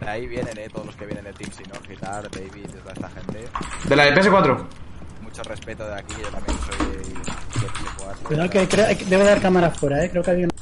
De 0.00 0.06
ahí 0.06 0.26
vienen, 0.26 0.58
eh, 0.58 0.68
todos 0.70 0.84
los 0.84 0.96
que 0.96 1.06
vienen 1.06 1.24
de 1.24 1.32
Team 1.32 1.50
Sinor, 1.50 1.80
Gitar, 1.88 2.30
David, 2.30 2.66
toda 2.78 2.92
esta 2.92 3.08
gente. 3.08 3.48
De 3.84 3.96
la 3.96 4.04
de 4.04 4.14
PS4. 4.16 4.66
Mucho 5.22 5.42
respeto 5.44 5.88
de 5.88 5.94
aquí, 5.94 6.14
yo 6.22 6.28
también 6.28 6.58
soy 6.66 6.86
de, 6.86 6.98
de 6.98 7.68
PS4. 7.68 8.16
Cuidado 8.24 8.50
que 8.50 8.68
creo, 8.68 8.98
que 8.98 9.04
debe 9.06 9.24
dar 9.24 9.40
cámara 9.40 9.70
fuera, 9.70 10.04
¿eh? 10.04 10.10
Creo 10.10 10.22
que 10.22 10.30
había 10.30 10.44
una... 10.44 10.54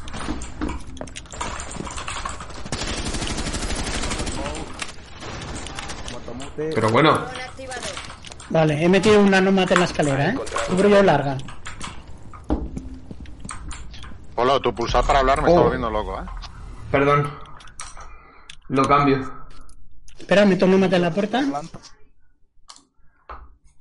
Motomute. 6.13 6.71
Pero 6.73 6.91
bueno, 6.91 7.27
Vale, 8.51 8.83
he 8.85 8.89
metido 8.89 9.21
una 9.21 9.41
nómate 9.41 9.75
en 9.75 9.81
la 9.81 9.87
escalera, 9.87 10.31
¿eh? 10.31 10.39
Cubro 10.69 10.89
yo 10.89 11.03
larga. 11.03 11.37
Polo, 14.35 14.61
tu 14.61 14.75
pulsar 14.75 15.05
para 15.05 15.21
hablar 15.21 15.41
me 15.43 15.49
Oh. 15.49 15.51
está 15.51 15.61
volviendo 15.63 15.91
loco, 15.91 16.21
¿eh? 16.21 16.27
perdón. 16.91 17.31
Lo 18.69 18.83
cambio. 18.85 19.47
Espera, 20.19 20.45
meto 20.45 20.67
nómate 20.67 20.97
en 20.97 21.03
la 21.03 21.11
puerta. 21.11 21.43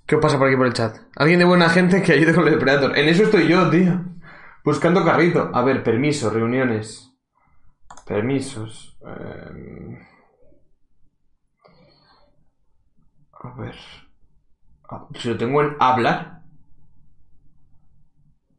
¿Qué 0.06 0.16
os 0.16 0.22
pasa 0.22 0.38
por 0.38 0.48
aquí 0.48 0.56
por 0.56 0.68
el 0.68 0.74
chat? 0.74 0.96
Alguien 1.16 1.40
de 1.40 1.46
buena 1.46 1.70
gente 1.70 2.02
que 2.02 2.14
ayude 2.14 2.34
con 2.36 2.48
el 2.48 2.60
Predator. 2.60 2.98
En 2.98 3.10
eso 3.10 3.24
estoy 3.24 3.48
yo, 3.48 3.70
tío. 3.70 4.00
Buscando 4.64 5.04
carrito. 5.04 5.50
A 5.54 5.64
ver, 5.64 5.84
permiso, 5.84 6.30
reuniones. 6.30 7.12
Permisos. 8.06 8.98
em. 9.04 9.98
A 13.44 13.50
ver. 13.60 13.76
Ah, 14.90 15.06
Si 15.20 15.28
lo 15.30 15.38
tengo 15.38 15.62
en 15.62 15.76
hablar. 15.80 16.42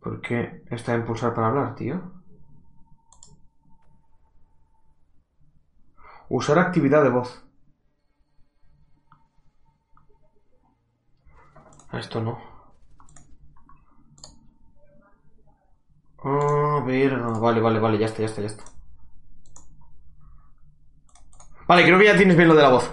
¿Por 0.00 0.22
qué 0.22 0.62
está 0.70 0.94
en 0.94 1.04
pulsar 1.04 1.34
para 1.34 1.48
hablar, 1.48 1.74
tío? 1.74 2.00
Usar 6.28 6.60
actividad 6.60 7.02
de 7.02 7.08
voz. 7.10 7.42
Esto 11.92 12.20
no. 12.20 12.38
Ah, 16.22 16.82
verga. 16.86 17.28
Vale, 17.38 17.60
vale, 17.62 17.78
vale, 17.80 17.96
ya 17.98 18.06
está, 18.06 18.18
ya 18.20 18.26
está, 18.26 18.40
ya 18.42 18.48
está. 18.48 18.64
Vale, 21.68 21.84
creo 21.84 21.98
que 21.98 22.04
ya 22.06 22.16
tienes 22.16 22.36
bien 22.36 22.48
lo 22.48 22.54
de 22.54 22.62
la 22.62 22.70
voz. 22.70 22.90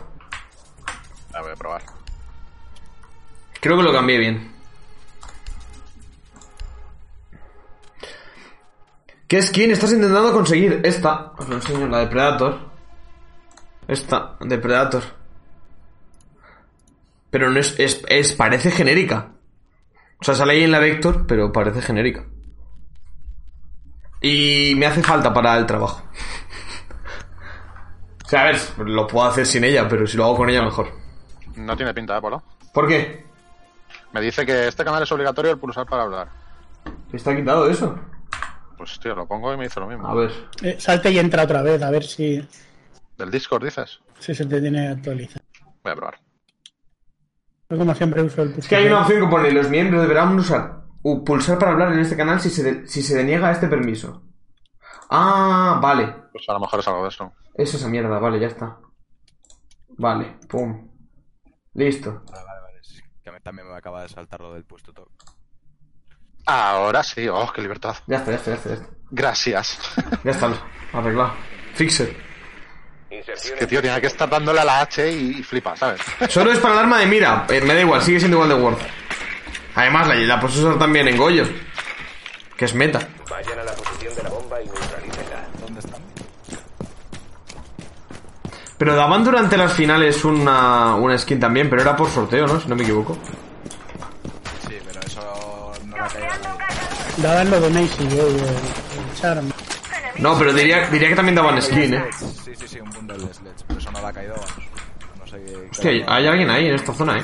Creo 3.63 3.77
que 3.77 3.83
lo 3.83 3.93
cambié 3.93 4.17
bien. 4.17 4.51
¿Qué 9.25 9.41
skin 9.41 9.71
estás 9.71 9.93
intentando 9.93 10.33
conseguir? 10.33 10.81
Esta. 10.83 11.31
Os 11.37 11.47
lo 11.47 11.55
enseño, 11.55 11.87
la 11.87 11.99
de 11.99 12.07
Predator. 12.07 12.59
Esta, 13.87 14.35
de 14.41 14.57
Predator. 14.57 15.01
Pero 17.29 17.49
no 17.51 17.57
es, 17.61 17.79
es, 17.79 18.03
es- 18.09 18.33
parece 18.33 18.69
genérica. 18.69 19.29
O 20.19 20.23
sea, 20.25 20.35
sale 20.35 20.53
ahí 20.55 20.63
en 20.63 20.71
la 20.71 20.79
Vector, 20.79 21.25
pero 21.25 21.53
parece 21.53 21.81
genérica. 21.81 22.25
Y 24.21 24.73
me 24.75 24.87
hace 24.87 25.01
falta 25.01 25.33
para 25.33 25.55
el 25.57 25.65
trabajo. 25.65 26.03
o 28.25 28.27
sea, 28.27 28.41
a 28.41 28.45
ver, 28.47 28.57
lo 28.79 29.07
puedo 29.07 29.25
hacer 29.25 29.45
sin 29.45 29.63
ella, 29.63 29.87
pero 29.87 30.05
si 30.05 30.17
lo 30.17 30.25
hago 30.25 30.35
con 30.35 30.49
ella 30.49 30.63
mejor. 30.63 30.91
No 31.55 31.77
tiene 31.77 31.93
pinta, 31.93 32.17
¿eh, 32.17 32.21
Polo? 32.21 32.43
¿Por 32.73 32.89
qué? 32.89 33.31
Me 34.13 34.21
dice 34.21 34.45
que 34.45 34.67
este 34.67 34.83
canal 34.83 35.03
es 35.03 35.11
obligatorio 35.11 35.51
el 35.51 35.57
pulsar 35.59 35.85
para 35.85 36.03
hablar. 36.03 36.29
¿Está 37.11 37.35
quitado 37.35 37.67
eso? 37.69 37.97
Pues 38.77 38.99
tío, 38.99 39.15
lo 39.15 39.27
pongo 39.27 39.53
y 39.53 39.57
me 39.57 39.63
dice 39.65 39.79
lo 39.79 39.87
mismo. 39.87 40.07
A 40.07 40.13
ver. 40.13 40.31
Eh, 40.61 40.75
salte 40.79 41.11
y 41.11 41.19
entra 41.19 41.43
otra 41.43 41.61
vez, 41.61 41.81
a 41.81 41.89
ver 41.89 42.03
si, 42.03 42.45
¿Del 43.17 43.31
Discord 43.31 43.63
dices? 43.65 43.99
si 44.19 44.33
se 44.35 44.45
te 44.45 44.61
tiene 44.61 44.87
actualizado. 44.89 45.45
Voy 45.83 45.91
a 45.91 45.95
probar. 45.95 46.19
Yo 47.69 47.77
como 47.77 47.95
siempre 47.95 48.21
uso 48.21 48.43
el 48.43 48.53
Es 48.57 48.67
que 48.67 48.75
hay 48.75 48.87
una 48.87 49.01
opción 49.01 49.21
que 49.21 49.27
pone 49.27 49.51
los 49.51 49.69
miembros 49.69 50.01
deberán 50.01 50.37
usar 50.37 50.83
pulsar 51.25 51.57
para 51.59 51.71
hablar 51.71 51.91
en 51.91 51.99
este 51.99 52.15
canal 52.15 52.39
si 52.39 52.49
se, 52.49 52.63
de- 52.63 52.87
si 52.87 53.01
se 53.01 53.15
deniega 53.17 53.51
este 53.51 53.67
permiso. 53.67 54.23
Ah, 55.09 55.79
vale. 55.81 56.15
Pues 56.31 56.45
a 56.47 56.53
lo 56.53 56.59
mejor 56.61 56.79
es 56.79 56.87
algo 56.87 57.03
de 57.03 57.09
eso. 57.09 57.33
Es 57.55 57.73
esa 57.73 57.89
mierda, 57.89 58.19
vale, 58.19 58.39
ya 58.39 58.47
está. 58.47 58.77
Vale, 59.97 60.37
pum. 60.47 60.89
Listo. 61.73 62.23
Vale, 62.31 62.45
vale, 62.45 62.61
vale. 62.61 62.79
es 62.79 63.03
que 63.23 63.31
me- 63.31 63.39
también 63.39 63.67
me 63.69 63.75
acaba 63.75 64.01
de 64.03 64.09
saltar 64.09 64.41
lo 64.41 64.53
del 64.53 64.63
puesto 64.65 64.91
talk. 64.93 65.09
Ahora 66.45 67.03
sí, 67.03 67.27
oh, 67.29 67.51
qué 67.53 67.61
libertad. 67.61 67.95
Ya 68.07 68.17
está, 68.17 68.31
ya 68.31 68.37
está, 68.37 68.49
ya 68.51 68.55
está. 68.57 68.69
Ya 68.69 68.75
está, 68.75 68.89
Gracias. 69.11 69.79
ya 70.23 70.31
está 70.31 70.51
arreglado. 70.91 71.33
Fixer. 71.75 72.15
Inserción 73.09 73.59
Que 73.59 73.67
tío, 73.67 73.79
tiene 73.81 74.01
que 74.01 74.07
estar 74.07 74.27
dándole 74.29 74.59
a 74.59 74.65
la 74.65 74.81
H 74.81 75.09
y, 75.11 75.41
flipa, 75.43 75.75
¿sabes? 75.77 76.01
Solo 76.29 76.51
es 76.51 76.59
para 76.59 76.73
el 76.73 76.79
arma 76.81 76.99
de 76.99 77.05
mira. 77.05 77.45
Eh, 77.49 77.61
me 77.61 77.73
da 77.75 77.79
igual, 77.81 78.01
sigue 78.01 78.19
siendo 78.19 78.37
igual 78.37 78.49
de 78.49 78.55
Word. 78.55 78.77
Además, 79.75 80.07
la, 80.07 80.15
la 80.15 80.39
puedes 80.39 80.57
usar 80.57 80.77
también 80.77 81.07
en 81.07 81.15
Goyo. 81.17 81.45
Que 82.57 82.65
es 82.65 82.73
meta. 82.73 82.99
Vayan 83.29 83.59
a 83.59 83.63
la 83.63 83.73
posición 83.73 84.15
de 84.15 84.23
la 84.23 84.29
bomba 84.29 84.61
y 84.61 84.65
neutralícenla. 84.65 85.47
¿Dónde 85.61 85.79
están? 85.79 86.01
Pero 88.77 88.95
daban 88.95 89.23
durante 89.23 89.55
las 89.57 89.73
finales 89.73 90.25
una, 90.25 90.95
una 90.95 91.17
skin 91.17 91.39
también, 91.39 91.69
pero 91.69 91.81
era 91.81 91.95
por 91.95 92.09
sorteo, 92.09 92.47
¿no? 92.47 92.59
Si 92.59 92.67
no 92.67 92.75
me 92.75 92.83
equivoco. 92.83 93.17
Sí, 94.67 94.75
pero 94.85 94.99
eso 95.01 95.71
no 95.85 95.97
la 95.97 96.07
caído. 96.07 96.27
Daban 97.17 97.49
lo 97.51 97.61
de 97.61 97.69
Macy, 97.69 98.07
yo, 98.09 98.27
el, 98.27 98.41
charm. 99.15 99.49
No, 100.17 100.37
pero 100.37 100.53
diría, 100.53 100.87
diría 100.89 101.09
que 101.09 101.15
también 101.15 101.35
daban 101.35 101.61
skin, 101.61 101.93
¿eh? 101.93 102.05
Sí, 102.43 102.53
sí, 102.55 102.67
sí, 102.67 102.79
un 102.79 102.89
bundle 102.89 103.17
de 103.25 103.33
Sledge, 103.33 103.63
pero 103.67 103.79
eso 103.79 103.91
no 103.91 104.01
la 104.01 104.07
ha 104.09 104.13
caído, 104.13 104.33
vamos. 104.35 104.51
No 105.19 105.27
sé 105.27 105.43
qué. 105.45 105.67
Hostia, 105.71 105.91
hay, 105.91 106.03
hay 106.07 106.27
alguien 106.27 106.49
ahí 106.49 106.67
en 106.67 106.75
esta 106.75 106.93
zona, 106.93 107.17
¿eh? 107.19 107.23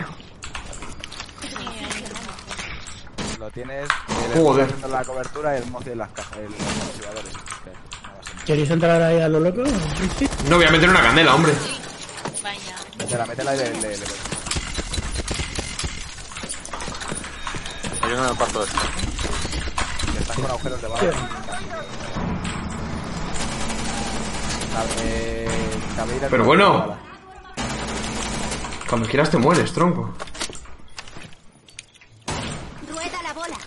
Lo 3.39 3.49
tienes. 3.51 3.87
Joder. 4.35 4.67
El 4.83 4.91
la 4.91 5.03
cobertura 5.03 5.57
y 5.57 5.61
el 5.61 5.71
mozo 5.71 5.89
y 5.91 5.95
las 5.95 6.09
cajas, 6.11 6.37
el- 6.37 6.43
los 6.45 6.89
archivadores. 6.89 7.33
¿Queréis 8.49 8.71
entrar 8.71 8.99
ahí 8.99 9.21
a 9.21 9.29
lo 9.29 9.39
loco? 9.39 9.61
No 10.49 10.55
voy 10.55 10.65
a 10.65 10.71
meter 10.71 10.89
una 10.89 11.03
candela, 11.03 11.35
hombre. 11.35 11.53
Vaya. 12.41 12.75
Métela, 12.97 13.25
métela 13.27 13.53
y 13.53 13.57
le, 13.59 13.73
le, 13.73 13.79
le- 13.97 14.05
Hay 18.01 18.11
uno 18.11 18.23
en 18.23 18.29
el 18.31 18.35
cuarto 18.35 18.63
este. 18.63 18.77
que 20.13 20.17
están 20.17 20.35
con 20.41 20.45
agujeros 20.49 20.81
de 20.81 20.87
bala. 20.87 21.11
Cabe- 24.73 25.47
cabe 25.95 26.15
ir 26.15 26.21
Pero 26.31 26.43
bueno. 26.43 26.97
Cuando 28.89 29.07
quieras 29.07 29.29
te 29.29 29.37
mueres, 29.37 29.71
tronco. 29.73 30.11
Rueda 32.91 33.21
la 33.21 33.33
bola. 33.33 33.57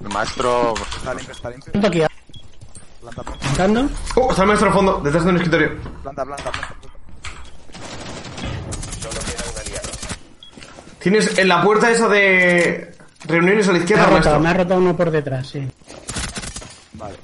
El 0.00 0.08
maestro. 0.22 0.74
Está 0.96 1.14
limpio, 1.14 1.32
está 1.32 1.50
limpio. 1.50 1.72
Punto 1.72 1.86
aquí, 1.88 2.02
Planta, 3.00 3.22
planta. 3.22 3.88
Oh, 4.14 4.30
está 4.30 4.42
el 4.42 4.48
maestro 4.48 4.68
al 4.68 4.74
fondo, 4.74 5.00
detrás 5.02 5.24
de 5.24 5.30
un 5.30 5.36
escritorio. 5.36 5.68
planta, 6.02 6.24
planta, 6.24 6.50
planta. 6.52 6.74
Solo 9.00 9.20
queda 9.20 9.50
un 9.52 9.58
aliado. 9.58 9.90
Tienes 11.00 11.38
en 11.38 11.48
la 11.48 11.62
puerta 11.62 11.90
esa 11.90 12.08
de 12.08 12.94
reuniones 13.24 13.66
a 13.68 13.72
la 13.72 13.78
Me 13.78 13.82
izquierda, 13.84 14.04
ha 14.04 14.06
rotado, 14.06 14.22
maestro. 14.22 14.40
me 14.40 14.48
ha 14.48 14.54
rotado 14.54 14.80
uno 14.80 14.96
por 14.96 15.10
detrás, 15.10 15.48
sí. 15.48 15.68
Vale. 16.92 17.16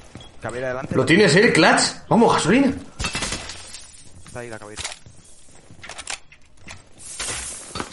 Cabe 0.43 0.59
ir 0.59 0.65
adelante. 0.65 0.95
Lo 0.97 1.05
tienes, 1.07 1.35
¿eh? 1.37 1.53
Clutch. 1.53 1.83
Vamos, 2.09 2.35
gasolina. 2.35 2.73
Está 4.27 4.41
ahí 4.41 4.51
la 4.51 4.59
cabeza. 4.59 4.83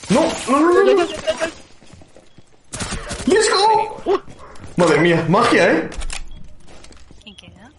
No, 0.09 0.21
no, 0.49 0.59
no, 0.59 0.83
no. 0.83 0.93
no. 0.93 1.05
¡Let's 3.27 3.49
go! 3.51 4.21
Madre 4.77 4.99
mía, 4.99 5.25
magia, 5.29 5.71
¿eh? 5.71 5.89
¿En 7.25 7.35
qué 7.35 7.47
edad? 7.47 7.69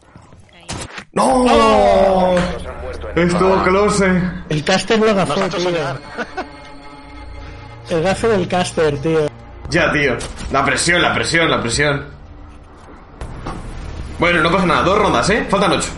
¡No! 1.13 2.35
El 3.15 3.29
Estuvo 3.29 3.63
close. 3.65 4.23
El 4.49 4.65
caster 4.65 4.99
lo 4.99 5.07
Nos 5.07 5.17
ha 5.17 5.25
gafó, 5.27 5.45
hecho 5.45 5.59
tío. 5.59 5.69
El 7.97 8.03
gafe 8.03 8.29
del 8.29 8.49
caster, 8.49 8.99
tío. 8.99 9.27
Ya, 9.71 9.93
tío. 9.93 10.17
La 10.53 10.65
presión, 10.65 11.01
la 11.03 11.15
presión, 11.15 11.51
la 11.51 11.61
presión. 11.61 12.05
Bueno, 14.19 14.43
no 14.43 14.51
pasa 14.51 14.67
nada. 14.67 14.83
Dos 14.83 14.99
rondas, 14.99 15.31
¿eh? 15.31 15.47
Faltan 15.49 15.73
ocho. 15.73 15.89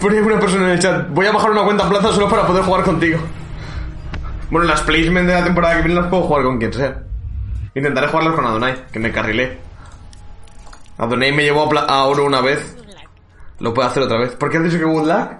Pone 0.00 0.20
una 0.22 0.38
persona 0.38 0.64
en 0.66 0.70
el 0.70 0.78
chat. 0.78 1.08
Voy 1.10 1.26
a 1.26 1.32
bajar 1.32 1.50
una 1.50 1.64
cuenta 1.64 1.82
en 1.84 1.90
plaza 1.90 2.12
solo 2.12 2.28
para 2.28 2.46
poder 2.46 2.62
jugar 2.62 2.84
contigo. 2.84 3.18
Bueno, 4.50 4.66
las 4.66 4.80
placement 4.82 5.26
de 5.26 5.34
la 5.34 5.44
temporada 5.44 5.76
que 5.76 5.82
viene 5.82 6.00
las 6.00 6.08
puedo 6.08 6.22
jugar 6.22 6.44
con 6.44 6.58
quien 6.58 6.72
sea. 6.72 7.02
Intentaré 7.78 8.08
jugarlas 8.08 8.34
con 8.34 8.44
Adonai, 8.46 8.86
que 8.92 8.98
me 8.98 9.12
carrilé. 9.12 9.58
Adonai 10.98 11.32
me 11.32 11.44
llevó 11.44 11.70
a, 11.78 11.80
a 11.84 12.04
oro 12.06 12.24
una 12.24 12.40
vez. 12.40 12.76
Lo 13.60 13.72
puedo 13.74 13.88
hacer 13.88 14.02
otra 14.02 14.18
vez. 14.18 14.34
¿Por 14.36 14.50
qué 14.50 14.58
has 14.58 14.64
dicho 14.64 14.78
que 14.78 14.84
good 14.84 15.06
luck? 15.06 15.32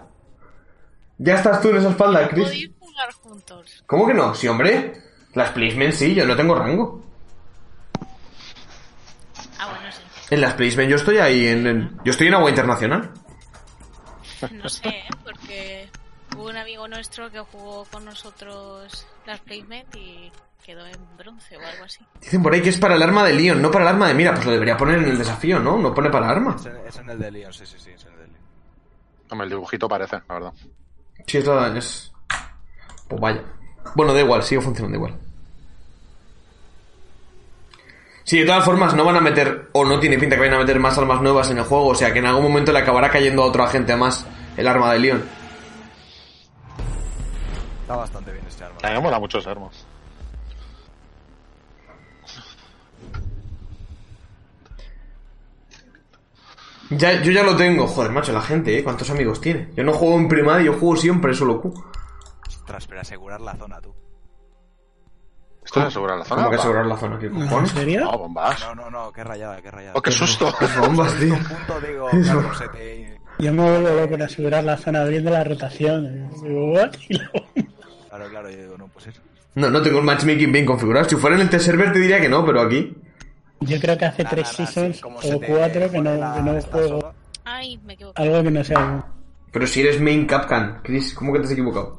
Ya 1.18 1.34
estás 1.34 1.60
tú 1.60 1.70
en 1.70 1.76
esa 1.78 1.90
espalda, 1.90 2.28
Chris. 2.28 2.44
Podéis 2.44 2.70
jugar 2.78 3.12
juntos. 3.12 3.82
¿Cómo 3.86 4.06
que 4.06 4.14
no? 4.14 4.34
Sí, 4.34 4.46
hombre. 4.48 5.02
Las 5.34 5.50
placement 5.50 5.92
sí, 5.94 6.14
yo 6.14 6.24
no 6.26 6.36
tengo 6.36 6.54
rango. 6.54 7.02
Ah, 9.58 9.66
bueno, 9.70 9.90
sí. 9.92 10.02
En 10.34 10.40
las 10.40 10.54
placement 10.54 10.90
yo 10.90 10.96
estoy 10.96 11.18
ahí 11.18 11.46
en, 11.48 11.66
en- 11.66 11.98
yo 12.04 12.10
estoy 12.12 12.28
en 12.28 12.34
agua 12.34 12.50
internacional. 12.50 13.10
No 14.52 14.68
sé, 14.68 14.88
¿eh? 14.88 15.04
porque 15.24 15.88
hubo 16.36 16.44
un 16.48 16.56
amigo 16.56 16.86
nuestro 16.86 17.30
que 17.30 17.40
jugó 17.40 17.84
con 17.86 18.04
nosotros 18.04 19.06
las 19.26 19.40
placement 19.40 19.94
y 19.96 20.30
quedó 20.68 20.86
en 20.86 21.16
bronce 21.16 21.56
o 21.56 21.66
algo 21.66 21.84
así. 21.84 22.04
Dicen 22.20 22.42
por 22.42 22.52
ahí 22.52 22.60
que 22.60 22.68
es 22.68 22.76
para 22.76 22.94
el 22.94 23.02
arma 23.02 23.24
de 23.24 23.32
Leon, 23.32 23.62
no 23.62 23.70
para 23.70 23.84
el 23.86 23.88
arma 23.88 24.06
de 24.06 24.12
mira, 24.12 24.34
pues 24.34 24.44
lo 24.44 24.52
debería 24.52 24.76
poner 24.76 24.98
en 24.98 25.06
el 25.06 25.16
desafío, 25.16 25.58
¿no? 25.58 25.78
No 25.78 25.94
pone 25.94 26.10
para 26.10 26.28
arma. 26.28 26.56
Es 26.58 26.66
en, 26.66 26.76
es 26.86 26.96
en 26.98 27.08
el 27.08 27.18
de 27.18 27.30
Leon, 27.30 27.52
sí, 27.54 27.64
sí, 27.64 27.76
sí, 27.78 27.90
es 27.92 28.04
en 28.04 28.12
el 28.12 28.18
de 28.18 28.26
Leon. 28.26 28.38
Hombre, 29.30 29.44
el 29.46 29.50
dibujito 29.50 29.88
parece, 29.88 30.16
la 30.28 30.34
verdad. 30.34 30.52
Sí, 31.26 31.38
es 31.38 31.46
la 31.46 31.74
es. 31.74 32.12
Pues 33.08 33.18
vaya. 33.18 33.42
Bueno, 33.94 34.12
da 34.12 34.20
igual, 34.20 34.42
sigue 34.42 34.60
funcionando 34.60 34.98
igual. 34.98 35.18
Sí, 38.24 38.40
de 38.40 38.44
todas 38.44 38.62
formas, 38.62 38.92
no 38.92 39.06
van 39.06 39.16
a 39.16 39.20
meter, 39.22 39.70
o 39.72 39.86
no 39.86 39.98
tiene 39.98 40.18
pinta 40.18 40.36
que 40.36 40.40
vayan 40.40 40.56
a 40.56 40.58
meter 40.58 40.78
más 40.78 40.98
armas 40.98 41.22
nuevas 41.22 41.50
en 41.50 41.56
el 41.56 41.64
juego, 41.64 41.86
o 41.86 41.94
sea 41.94 42.12
que 42.12 42.18
en 42.18 42.26
algún 42.26 42.42
momento 42.42 42.72
le 42.72 42.80
acabará 42.80 43.08
cayendo 43.08 43.42
a 43.42 43.46
otro 43.46 43.64
agente 43.64 43.96
más 43.96 44.26
el 44.58 44.68
arma 44.68 44.92
de 44.92 44.98
Leon. 44.98 45.24
Está 47.80 47.96
bastante 47.96 48.32
bien 48.32 48.44
este 48.46 48.64
arma. 48.64 48.76
A 48.82 48.88
mí 48.88 48.94
me 48.96 49.00
mola 49.00 49.18
mucho 49.18 49.38
ese 49.38 49.48
arma. 49.48 49.70
Ya, 56.90 57.20
yo 57.22 57.30
ya 57.32 57.42
lo 57.42 57.54
tengo, 57.56 57.86
joder, 57.86 58.10
macho, 58.12 58.32
la 58.32 58.40
gente, 58.40 58.78
¿eh? 58.78 58.82
¿Cuántos 58.84 59.10
amigos 59.10 59.40
tiene? 59.40 59.68
Yo 59.76 59.84
no 59.84 59.92
juego 59.92 60.16
en 60.16 60.28
primaria, 60.28 60.66
yo 60.66 60.72
juego 60.72 60.96
siempre 60.96 61.34
solo 61.34 61.60
Q. 61.60 61.74
Ostras, 62.46 62.86
pero 62.86 63.00
asegurar 63.02 63.40
la 63.40 63.54
zona, 63.56 63.80
tú. 63.80 63.94
¿Esto 65.64 65.80
es 65.80 65.86
asegurar 65.86 66.18
la 66.18 66.24
zona? 66.24 66.36
¿Cómo 66.44 66.50
que 66.50 66.56
asegurar 66.56 66.86
la 66.86 66.96
zona? 66.96 67.18
¿Qué 67.18 67.26
¿En 67.26 67.32
cojones? 67.46 67.70
serio? 67.72 68.00
No, 68.00 68.18
bombas. 68.18 68.60
No, 68.60 68.74
no, 68.74 68.90
no, 68.90 69.12
qué 69.12 69.22
rayada, 69.22 69.60
qué 69.60 69.70
rayada. 69.70 69.92
Oh, 69.96 70.00
qué 70.00 70.10
susto. 70.10 70.50
Qué 70.58 70.66
bombas, 70.80 71.14
tío. 71.16 71.34
Un 71.34 71.44
punto 71.44 71.80
digo, 71.86 72.08
Eso. 72.10 72.40
claro, 72.40 72.54
se 72.54 72.68
te... 72.68 73.20
Yo 73.38 73.52
me 73.52 73.62
vuelvo 73.62 74.00
loco 74.00 74.14
en 74.14 74.22
asegurar 74.22 74.64
la 74.64 74.76
zona 74.78 75.02
abriendo 75.02 75.30
la 75.30 75.44
rotación. 75.44 76.30
Digo, 76.42 76.72
¿what? 76.72 76.90
Y 77.10 77.18
luego- 77.18 77.46
Claro, 78.08 78.30
claro, 78.30 78.50
yo 78.50 78.56
digo, 78.62 78.78
no, 78.78 78.88
pues 78.88 79.08
eso. 79.08 79.20
No, 79.56 79.68
no 79.70 79.82
tengo 79.82 79.98
el 79.98 80.04
matchmaking 80.04 80.50
bien 80.52 80.64
configurado. 80.64 81.06
Si 81.08 81.16
fuera 81.16 81.36
en 81.36 81.42
el 81.42 81.50
T-Server 81.50 81.92
te 81.92 81.98
diría 81.98 82.18
que 82.20 82.28
no, 82.30 82.44
pero 82.46 82.62
aquí... 82.62 82.96
Yo 83.60 83.80
creo 83.80 83.98
que 83.98 84.04
hace 84.04 84.22
Nah, 84.24 84.30
tres 84.30 84.48
seasons 84.48 84.96
sí, 85.20 85.30
o 85.32 85.40
cuatro 85.40 85.90
que 85.90 86.00
no, 86.00 86.14
la- 86.14 86.34
que 86.34 86.42
no 86.42 86.56
esta 86.56 86.70
juego. 86.72 87.12
Ay, 87.44 87.78
me 87.84 87.94
equivoqué. 87.94 88.22
algo 88.22 88.42
que 88.42 88.50
no 88.50 88.62
sea. 88.64 89.04
Pero 89.50 89.66
si 89.66 89.80
eres 89.80 90.00
main 90.00 90.26
Capcan, 90.26 90.80
Chris, 90.84 91.14
¿cómo 91.14 91.32
que 91.32 91.38
te 91.40 91.46
has 91.46 91.52
equivocado? 91.52 91.98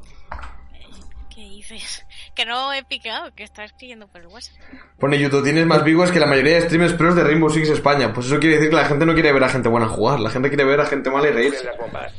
¿Qué 1.34 1.40
dices? 1.42 2.04
Que 2.34 2.44
no 2.46 2.72
he 2.72 2.82
picado, 2.84 3.30
que 3.34 3.42
está 3.44 3.64
escribiendo 3.64 4.06
por 4.08 4.20
el 4.20 4.28
WhatsApp. 4.28 4.54
Pone 4.98 5.18
YouTube, 5.18 5.42
tienes 5.44 5.66
más 5.66 5.82
viewers 5.84 6.10
que 6.12 6.20
la 6.20 6.26
mayoría 6.26 6.54
de 6.54 6.62
streamers 6.62 6.92
pros 6.94 7.14
de 7.16 7.24
Rainbow 7.24 7.50
Six 7.50 7.68
España. 7.70 8.12
Pues 8.12 8.26
eso 8.26 8.38
quiere 8.38 8.56
decir 8.56 8.70
que 8.70 8.76
la 8.76 8.84
gente 8.84 9.04
no 9.04 9.14
quiere 9.14 9.32
ver 9.32 9.44
a 9.44 9.48
gente 9.48 9.68
buena 9.68 9.88
jugar, 9.88 10.20
la 10.20 10.30
gente 10.30 10.48
quiere 10.48 10.64
ver 10.64 10.80
a 10.80 10.86
gente 10.86 11.10
mala 11.10 11.28
y 11.28 11.32
reírse. 11.32 11.68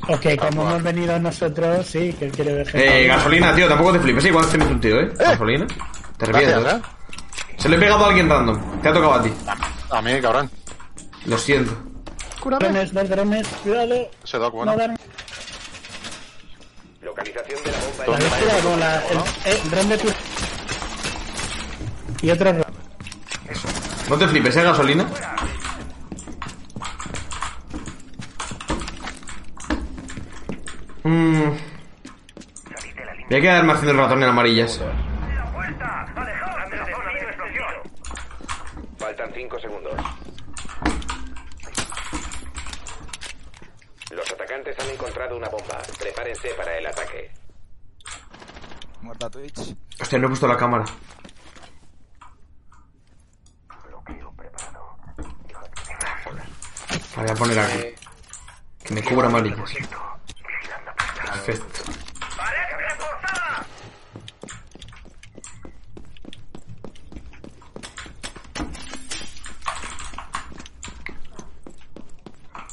Ok, 0.10 0.26
como 0.38 0.70
hemos 0.70 0.84
venido 0.84 1.18
nosotros, 1.20 1.86
sí, 1.88 2.14
que 2.14 2.26
él 2.26 2.32
quiere 2.32 2.54
ver 2.54 2.68
gente. 2.68 3.04
Eh, 3.04 3.08
gasolina, 3.08 3.56
tío, 3.56 3.68
tampoco 3.68 3.94
te 3.94 4.00
flipes. 4.00 4.26
Igual 4.26 4.48
tienes 4.50 4.68
un 4.70 4.80
tío, 4.82 5.00
¿eh? 5.00 5.10
Gasolina. 5.18 5.66
Te 6.18 6.26
revientas. 6.26 6.62
Gracias, 6.64 6.82
¿eh? 6.82 6.86
Se 7.58 7.70
lo 7.70 7.76
he 7.76 7.80
pegado 7.80 8.06
a 8.06 8.08
alguien 8.10 8.30
random. 8.30 8.82
Te 8.82 8.90
ha 8.90 8.94
tocado 8.94 9.14
a 9.14 9.24
ti. 9.24 9.32
A 9.92 10.02
mí, 10.02 10.20
cabrón. 10.22 10.50
Lo 11.26 11.38
siento. 11.38 11.72
Drones, 12.44 12.92
dos 12.94 13.08
drones, 13.10 13.48
cuidado. 13.64 14.10
Bueno. 14.52 14.72
No 14.72 14.78
dar- 14.78 14.98
Localización 17.02 17.64
de 17.64 17.72
la 17.72 17.78
bomba 17.80 18.06
La 18.08 18.14
en 18.14 18.20
bestia 18.32 18.60
con 18.64 18.80
la. 18.80 18.96
El, 19.08 19.18
eh, 19.54 19.62
dron 19.70 19.90
de 19.90 19.98
tu- 19.98 20.14
Y 22.24 22.32
otro 22.32 22.54
dron. 22.54 22.66
No 24.10 24.18
te 24.18 24.28
flipes, 24.28 24.56
¿eh? 24.58 24.64
Gasolina. 24.64 25.08
Mmm. 31.04 31.50
Voy 33.30 33.38
a 33.38 33.42
quedarme 33.42 33.74
haciendo 33.74 33.92
el 33.94 33.98
ratón 33.98 34.24
en 34.24 34.30
amarillas. 34.30 34.80
prepárense 46.42 46.50
para 46.58 46.78
el 46.78 46.86
ataque. 46.86 47.32
Muerta 49.02 49.30
Twitch. 49.30 49.76
Hostia, 50.00 50.20
no 50.20 50.26
he 50.26 50.30
puesto 50.30 50.48
la 50.48 50.58
cámara. 50.58 50.86
Voy 57.16 57.30
a 57.30 57.34
poner 57.36 57.60
aquí. 57.60 57.78
Eh, 57.78 57.96
que 58.84 58.94
me 58.94 59.04
cubra 59.04 59.28
eh, 59.28 59.32
malito. 59.32 59.64
Perfecto. 61.26 62.11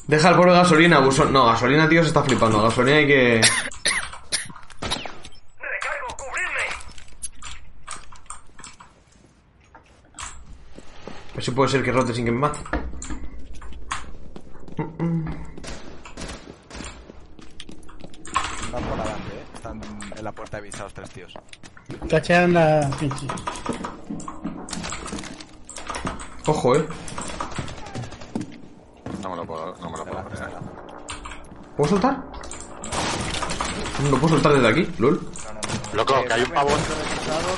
Deja 0.08 0.30
el 0.30 0.36
pobre 0.36 0.52
gasolina, 0.52 1.00
buzón. 1.00 1.30
No, 1.32 1.44
gasolina, 1.44 1.86
tío, 1.86 2.00
se 2.02 2.08
está 2.08 2.22
flipando. 2.22 2.62
Gasolina 2.62 2.96
hay 2.96 3.06
que. 3.06 3.40
A 11.30 11.34
ver 11.34 11.44
si 11.44 11.50
puede 11.50 11.68
ser 11.68 11.82
que 11.84 11.92
rote 11.92 12.14
sin 12.14 12.24
que 12.24 12.32
me 12.32 12.38
mate. 12.38 12.58
Están 18.64 18.82
por 18.82 19.00
adelante, 19.00 19.34
eh. 19.34 19.44
Están 19.54 19.80
en 20.16 20.24
la 20.24 20.32
puerta 20.32 20.56
de 20.56 20.62
vista 20.62 20.84
los 20.84 20.94
tres 20.94 21.10
tíos. 21.10 21.34
Cachean 22.08 22.54
la 22.54 22.90
pinche. 22.98 23.26
Ojo, 26.46 26.76
eh. 26.76 26.88
No 29.22 29.30
me 29.30 29.36
lo 29.36 29.44
puedo, 29.44 29.74
no 29.80 29.90
me 29.90 29.98
lo 29.98 30.04
puedo 30.04 30.24
creer. 30.26 30.50
¿Puedo 31.88 32.02
soltar? 32.02 32.22
No 34.10 34.16
puedo 34.18 34.28
soltar 34.34 34.52
desde 34.52 34.68
aquí, 34.68 34.94
lol. 34.98 35.26
Loco, 35.94 36.22
que 36.26 36.32
hay 36.34 36.42
un 36.42 36.50
pavo. 36.50 36.68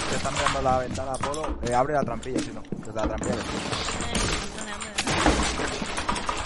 Que 0.09 0.15
están 0.15 0.35
mirando 0.35 0.63
la 0.63 0.79
ventana 0.79 1.13
Apolo. 1.15 1.59
Eh, 1.63 1.75
abre 1.75 1.95
la 1.95 2.03
trampilla, 2.05 2.39
si 2.39 2.53
no. 2.53 2.63
Desde 2.71 2.93
la 2.95 3.03
trampilla. 3.09 3.35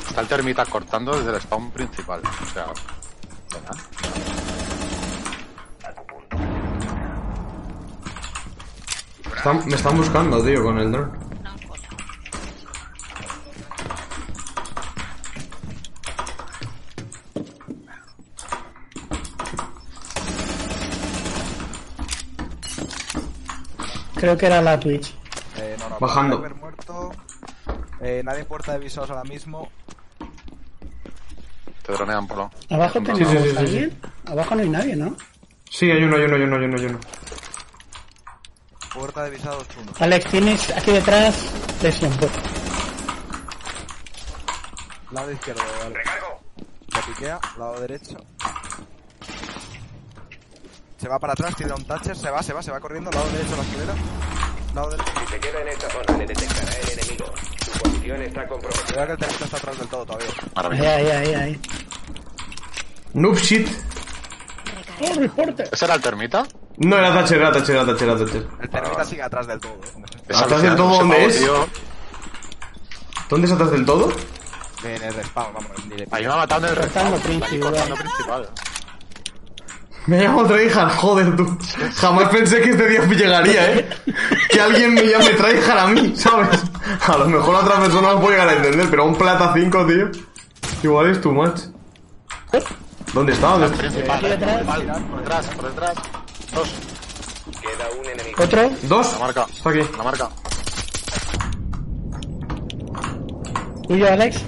Está 0.08 0.20
el 0.22 0.28
termita 0.28 0.64
cortando 0.64 1.14
desde 1.18 1.34
el 1.36 1.40
spawn 1.42 1.70
principal. 1.72 2.22
O 2.24 2.54
sea, 2.54 2.66
venga. 3.52 4.84
Están- 9.36 9.62
me 9.66 9.74
están 9.74 9.96
buscando, 9.96 10.42
tío, 10.42 10.62
con 10.62 10.78
el 10.78 10.90
dron. 10.90 11.23
Creo 24.24 24.38
que 24.38 24.46
era 24.46 24.62
la 24.62 24.80
Twitch. 24.80 25.14
Eh, 25.58 25.76
no, 25.78 25.90
no, 25.90 25.98
Bajando. 26.00 26.38
Haber 26.38 26.54
muerto. 26.54 27.10
Eh, 28.00 28.22
nadie 28.24 28.40
en 28.40 28.46
puerta 28.46 28.72
de 28.72 28.78
visados 28.78 29.10
ahora 29.10 29.22
mismo. 29.24 29.70
Te 31.82 31.92
dronean, 31.92 32.26
Polo. 32.26 32.50
Abajo 32.70 33.02
tenemos 33.02 33.18
sí, 33.18 33.36
sí, 33.36 33.50
sí, 33.50 33.54
a 33.54 33.60
alguien. 33.60 34.00
Abajo 34.24 34.54
no 34.54 34.62
hay 34.62 34.68
nadie, 34.70 34.96
¿no? 34.96 35.14
Sí, 35.68 35.90
hay 35.90 36.02
uno, 36.04 36.16
hay 36.16 36.22
uno, 36.22 36.36
hay 36.36 36.42
uno, 36.42 36.56
hay 36.56 36.64
uno, 36.64 36.78
hay 36.78 36.86
uno. 36.86 37.00
Puerta 38.94 39.24
de 39.24 39.30
visados 39.30 39.66
uno. 39.78 39.92
Alex, 40.00 40.30
tienes 40.30 40.70
aquí 40.70 40.92
detrás 40.92 41.52
lesión. 41.82 42.10
Pues. 42.12 42.32
Lado 45.10 45.32
izquierdo, 45.32 45.62
vale. 45.82 45.96
Se 46.94 47.12
piquea, 47.12 47.38
lado 47.58 47.78
derecho. 47.78 48.16
Se 51.04 51.10
va 51.10 51.18
para 51.18 51.34
atrás, 51.34 51.54
tira 51.54 51.74
un 51.74 51.84
toucher, 51.84 52.16
se 52.16 52.30
va, 52.30 52.42
se 52.42 52.54
va, 52.54 52.62
se 52.62 52.70
va 52.70 52.80
corriendo, 52.80 53.10
lado 53.10 53.26
derecho 53.28 53.54
la 53.56 53.62
esquinera. 53.62 53.94
Lado 54.74 54.88
derecho. 54.88 55.12
Si 55.20 55.26
se 55.34 55.38
queda 55.38 55.60
en 55.60 55.68
esta 55.68 55.90
zona, 55.90 56.16
le 56.16 56.26
detectará 56.26 56.72
el 56.78 56.98
enemigo. 56.98 57.26
Su 57.62 57.78
posición 57.78 58.22
está 58.22 58.48
comprometida. 58.48 58.86
Cuidado 58.86 59.06
que 59.06 59.12
el 59.12 59.18
terreno 59.18 59.44
está 59.44 59.56
atrás 59.58 59.78
del 59.78 59.88
todo 59.88 60.06
todavía. 60.06 60.28
Ahí, 60.54 60.80
ahí, 60.80 61.10
ahí, 61.10 61.34
ahí. 61.34 61.60
Noob 63.12 63.36
shit. 63.36 63.68
¡Oh, 65.02 65.14
reporte! 65.20 65.64
¿Ese 65.70 65.84
era 65.84 65.94
el 65.94 66.00
termita? 66.00 66.46
No, 66.78 66.96
era 66.96 67.12
Thatcher, 67.12 67.36
era 67.36 67.52
Thatcher, 67.52 67.76
era 67.76 67.84
Thatcher, 67.84 68.08
era 68.08 68.18
Thatcher. 68.18 68.46
El 68.62 68.70
terreno 68.70 69.04
sigue 69.04 69.22
atrás 69.22 69.46
del 69.46 69.60
todo. 69.60 69.74
¿eh? 69.74 70.34
¿Atrás 70.34 70.62
del 70.62 70.74
todo 70.74 70.88
dónde 70.88 71.24
es? 71.26 71.38
tío. 71.38 71.66
¿Dónde 73.28 73.46
es 73.46 73.52
atrás 73.52 73.70
del 73.72 73.84
todo? 73.84 74.10
En 74.82 75.02
el 75.02 75.12
respawn, 75.12 75.52
vamos, 75.52 75.70
Ahí 76.10 76.26
me 76.26 76.32
ha 76.32 76.36
matado 76.36 76.64
en 76.64 76.70
el 76.70 76.76
respawn. 76.76 77.20
Principal. 77.20 77.74
principal. 77.74 78.48
Me 80.06 80.18
llamo 80.18 80.44
Tryhard, 80.44 80.90
joder 80.96 81.34
tú. 81.36 81.58
Jamás 81.96 82.28
pensé 82.28 82.60
que 82.60 82.70
este 82.70 82.88
día 82.88 83.02
me 83.02 83.14
llegaría, 83.14 83.72
eh. 83.72 83.88
Que 84.50 84.60
alguien 84.60 84.94
me 84.94 85.02
llame 85.02 85.30
Tryhard 85.30 85.78
a 85.78 85.86
mí, 85.88 86.14
¿sabes? 86.16 86.62
A 87.06 87.16
lo 87.16 87.26
mejor 87.26 87.56
a 87.56 87.60
otra 87.60 87.80
persona 87.80 88.12
lo 88.12 88.20
puedo 88.20 88.32
llegar 88.32 88.48
a 88.48 88.52
entender, 88.54 88.86
pero 88.90 89.04
a 89.04 89.06
un 89.06 89.16
plata 89.16 89.52
5, 89.54 89.86
tío. 89.86 90.10
Igual 90.82 91.10
es 91.10 91.20
too 91.20 91.32
much. 91.32 91.60
¿Dónde 93.14 93.32
está? 93.32 93.48
¿Dónde 93.48 93.66
está? 93.66 93.78
Principal, 93.78 94.16
Aquí 94.18 94.28
detrás. 94.28 94.62
Por 94.62 95.18
detrás, 95.18 95.46
por 95.46 95.68
detrás. 95.70 95.94
Dos. 96.52 96.74
Queda 97.62 97.86
un 97.98 98.06
enemigo. 98.06 98.42
¿Otro? 98.42 98.70
¿Dos? 98.82 99.12
La 99.12 99.18
marca. 99.20 99.46
Está 99.50 99.70
aquí. 99.70 99.80
La 99.96 100.02
marca. 100.04 100.28
¿Tuyo, 103.88 104.12
Alex? 104.12 104.42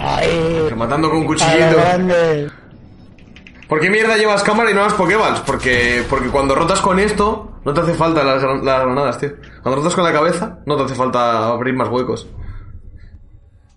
Ahí. 0.00 0.66
Rematando 0.68 1.10
con 1.10 1.24
cuchillito. 1.24 1.76
¿Por 3.68 3.80
qué 3.80 3.90
mierda 3.90 4.16
llevas 4.16 4.42
cámara 4.42 4.70
y 4.70 4.74
no 4.74 4.82
las 4.82 4.94
Pokéballs? 4.94 5.40
Porque, 5.40 6.02
porque 6.08 6.30
cuando 6.30 6.54
rotas 6.54 6.80
con 6.80 6.98
esto, 6.98 7.60
no 7.66 7.74
te 7.74 7.80
hace 7.82 7.92
falta 7.92 8.24
las 8.24 8.40
granadas, 8.40 9.18
tío. 9.18 9.32
Cuando 9.62 9.82
rotas 9.82 9.94
con 9.94 10.04
la 10.04 10.12
cabeza, 10.12 10.60
no 10.64 10.76
te 10.76 10.84
hace 10.84 10.94
falta 10.94 11.48
abrir 11.48 11.74
más 11.74 11.90
huecos. 11.90 12.26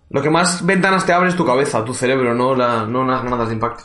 Lo 0.10 0.22
que 0.22 0.30
más 0.30 0.66
ventanas 0.66 1.06
te 1.06 1.12
abre 1.12 1.28
es 1.30 1.36
tu 1.36 1.46
cabeza, 1.46 1.84
tu 1.84 1.94
cerebro, 1.94 2.34
no, 2.34 2.56
la, 2.56 2.86
no 2.86 3.04
las 3.04 3.22
granadas 3.22 3.50
de 3.50 3.54
impacto. 3.56 3.84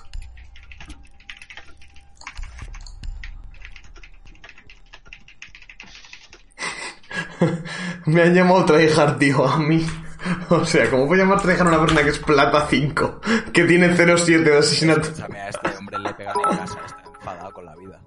Me 8.07 8.23
han 8.23 8.33
llamado 8.33 8.65
tryhard, 8.65 9.19
tío, 9.19 9.45
a 9.45 9.59
mí. 9.59 9.85
O 10.51 10.65
sea, 10.65 10.91
¿cómo 10.91 11.07
puedo 11.07 11.23
llamar 11.23 11.41
tryhard 11.41 11.67
a 11.67 11.69
una 11.71 11.81
persona 11.81 12.03
que 12.03 12.11
es 12.11 12.19
plata 12.19 12.67
5? 12.69 13.21
Que 13.53 13.65
tiene 13.65 13.89
0,7 13.95 14.43
de 14.43 14.59
asesinato. 14.59 15.01
Escúchame, 15.03 15.41
a 15.41 15.49
este 15.49 15.77
hombre 15.79 15.99
le 15.99 16.15
pegan 16.15 16.35
en 16.37 16.57
casa, 16.59 16.79
está 16.87 17.03
enfadado 17.19 17.53
con 17.53 17.65
la 17.65 17.75
vida. 17.77 18.01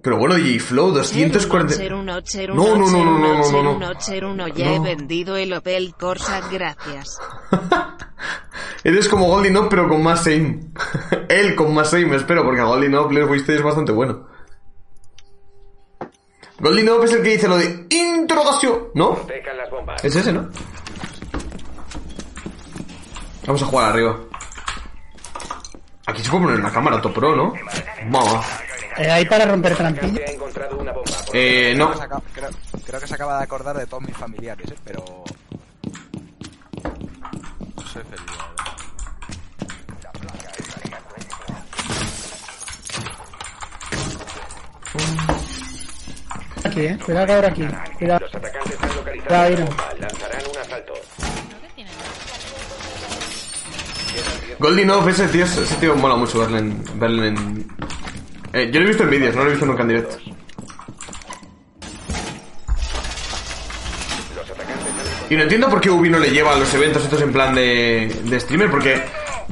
Pero 0.00 0.16
bueno, 0.16 0.36
DJ 0.36 0.60
Flow, 0.60 0.92
240... 0.92 1.74
Ser 1.74 1.92
uno, 1.94 2.20
ser 2.24 2.50
No, 2.50 2.76
no, 2.76 2.88
no, 2.88 3.04
no, 3.04 3.18
no, 3.18 3.36
no, 3.38 4.00
ser 4.00 4.22
no. 4.22 4.30
uno. 4.32 4.46
Ya 4.48 4.72
he 4.72 4.78
No. 4.78 4.84
vendido 4.84 5.36
el 5.36 5.52
Opel 5.52 5.94
Corsa, 5.98 6.40
gracias. 6.52 7.18
Eres 8.84 9.08
como 9.08 9.26
Goldie 9.26 9.50
Knob, 9.50 9.68
pero 9.68 9.88
con 9.88 10.02
más 10.02 10.24
aim. 10.28 10.72
Él 11.28 11.56
con 11.56 11.74
más 11.74 11.92
aim, 11.94 12.12
espero, 12.14 12.44
porque 12.44 12.60
a 12.60 12.64
Goldie 12.64 12.88
Knob 12.88 13.10
le 13.10 13.26
fuiste 13.26 13.56
es 13.56 13.62
bastante 13.62 13.90
bueno. 13.90 14.28
Goldie 16.60 16.82
Knob 16.84 17.02
es 17.04 17.12
el 17.12 17.22
que 17.22 17.30
dice 17.30 17.48
lo 17.48 17.56
de 17.56 17.86
interrogación, 17.90 18.88
¿no? 18.94 19.18
Es 20.02 20.14
ese, 20.16 20.32
¿no? 20.32 20.48
Vamos 23.48 23.62
a 23.62 23.64
jugar 23.64 23.92
arriba. 23.92 24.14
Aquí 26.04 26.22
se 26.22 26.28
puede 26.28 26.44
poner 26.44 26.60
una 26.60 26.70
cámara 26.70 27.00
top 27.00 27.14
pro, 27.14 27.34
¿no? 27.34 27.54
Vamos. 28.10 28.44
Eh, 28.98 29.10
ahí 29.10 29.24
para 29.24 29.46
romper 29.46 29.74
bomba. 29.74 30.20
Eh, 31.32 31.72
no. 31.74 31.90
Creo 31.90 31.92
que, 31.92 31.96
se 31.98 32.04
acaba, 32.04 32.22
creo, 32.84 33.00
que 33.00 33.06
se 33.06 33.14
acaba 33.14 33.38
de 33.38 33.44
acordar 33.44 33.78
de 33.78 33.86
todos 33.86 34.02
mis 34.02 34.14
familiares, 34.14 34.70
¿eh? 34.70 34.74
pero... 34.84 35.02
Soy 37.90 38.02
feliz. 38.02 38.26
Aquí, 46.64 46.80
eh. 46.80 46.98
Cuidado 47.04 47.26
que 47.26 47.32
ahora 47.32 47.48
aquí. 47.48 47.66
Cuidado. 47.98 48.20
Los 48.20 48.34
atacantes 48.34 48.76
han 48.82 48.96
localizado 48.96 49.30
Ya, 49.30 49.42
la 49.42 49.48
mira. 49.50 49.64
bomba. 49.64 49.94
Lanzarán 49.98 50.42
un 50.50 50.58
asalto. 50.58 50.92
Goldie 54.58 54.84
Knob, 54.84 55.08
ese 55.08 55.28
tío, 55.28 55.44
ese 55.44 55.74
tío 55.76 55.94
mola 55.94 56.16
mucho 56.16 56.40
verle 56.40 56.58
en... 56.58 56.84
Verle 56.98 57.28
en... 57.28 57.66
Eh, 58.52 58.70
yo 58.72 58.80
lo 58.80 58.86
he 58.86 58.88
visto 58.88 59.04
en 59.04 59.10
vídeos, 59.10 59.34
no 59.34 59.42
lo 59.42 59.48
he 59.48 59.52
visto 59.52 59.66
nunca 59.66 59.82
en 59.82 59.88
directo. 59.88 60.16
Y 65.30 65.36
no 65.36 65.42
entiendo 65.42 65.68
por 65.68 65.80
qué 65.80 65.90
Ubi 65.90 66.08
no 66.08 66.18
le 66.18 66.30
lleva 66.30 66.54
a 66.54 66.58
los 66.58 66.72
eventos 66.72 67.04
estos 67.04 67.20
en 67.20 67.32
plan 67.32 67.54
de, 67.54 68.20
de 68.24 68.40
streamer, 68.40 68.70
porque 68.70 69.02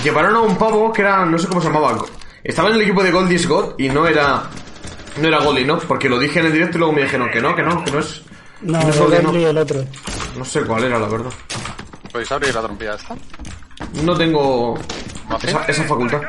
llevaron 0.03 0.35
a 0.35 0.41
un 0.41 0.57
pavo 0.57 0.91
que 0.93 1.03
era, 1.03 1.25
no 1.27 1.39
sé 1.39 1.47
cómo 1.49 1.61
se 1.61 1.69
llamaba, 1.69 1.99
estaba 2.43 2.71
en 2.71 2.77
el 2.77 2.83
equipo 2.83 3.03
de 3.03 3.11
Goldie's 3.11 3.47
God 3.47 3.75
y 3.77 3.91
no 3.91 4.07
era, 4.07 4.45
no 5.21 5.29
era 5.29 5.41
Goldie, 5.41 5.67
¿no? 5.67 5.79
Porque 5.81 6.09
lo 6.09 6.19
dije 6.19 6.41
en 6.41 6.47
el 6.47 6.53
directo 6.53 6.79
y 6.79 6.81
luego 6.81 6.95
me 6.95 7.03
dijeron 7.03 7.31
que 7.31 7.43
no, 7.43 7.55
que 7.55 7.63
no, 7.63 7.85
que 7.85 7.91
no 7.91 7.99
es, 7.99 8.23
No, 8.63 8.81
no 8.81 8.89
es 8.89 8.99
Goldie, 8.99 9.23
no. 9.23 9.51
el 9.51 9.59
otro. 9.59 9.85
No 10.39 10.45
sé 10.47 10.63
cuál 10.63 10.85
era, 10.85 10.99
la 10.99 11.09
verdad. 11.09 11.31
¿Podéis 12.11 12.33
abrir 12.33 12.55
la 12.55 12.63
trompilla 12.63 12.95
esta? 12.95 13.15
No 14.05 14.17
tengo 14.17 14.75
esa, 15.43 15.65
esa 15.65 15.85
facultad. 15.85 16.21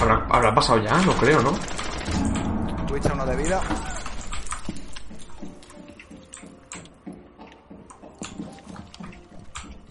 ¿Habrá, 0.00 0.26
habrá 0.28 0.54
pasado 0.54 0.82
ya? 0.82 0.98
No 1.02 1.12
creo, 1.14 1.42
¿no? 1.42 1.52
Twitch 2.86 3.06
a 3.06 3.12
uno 3.14 3.26
de 3.26 3.36
vida. 3.36 3.60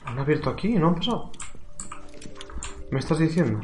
¿Han 0.05 0.19
abierto 0.19 0.49
aquí? 0.49 0.69
¿No 0.73 0.89
han 0.89 0.95
pasado? 0.95 1.31
¿Me 2.91 2.99
estás 2.99 3.19
diciendo? 3.19 3.61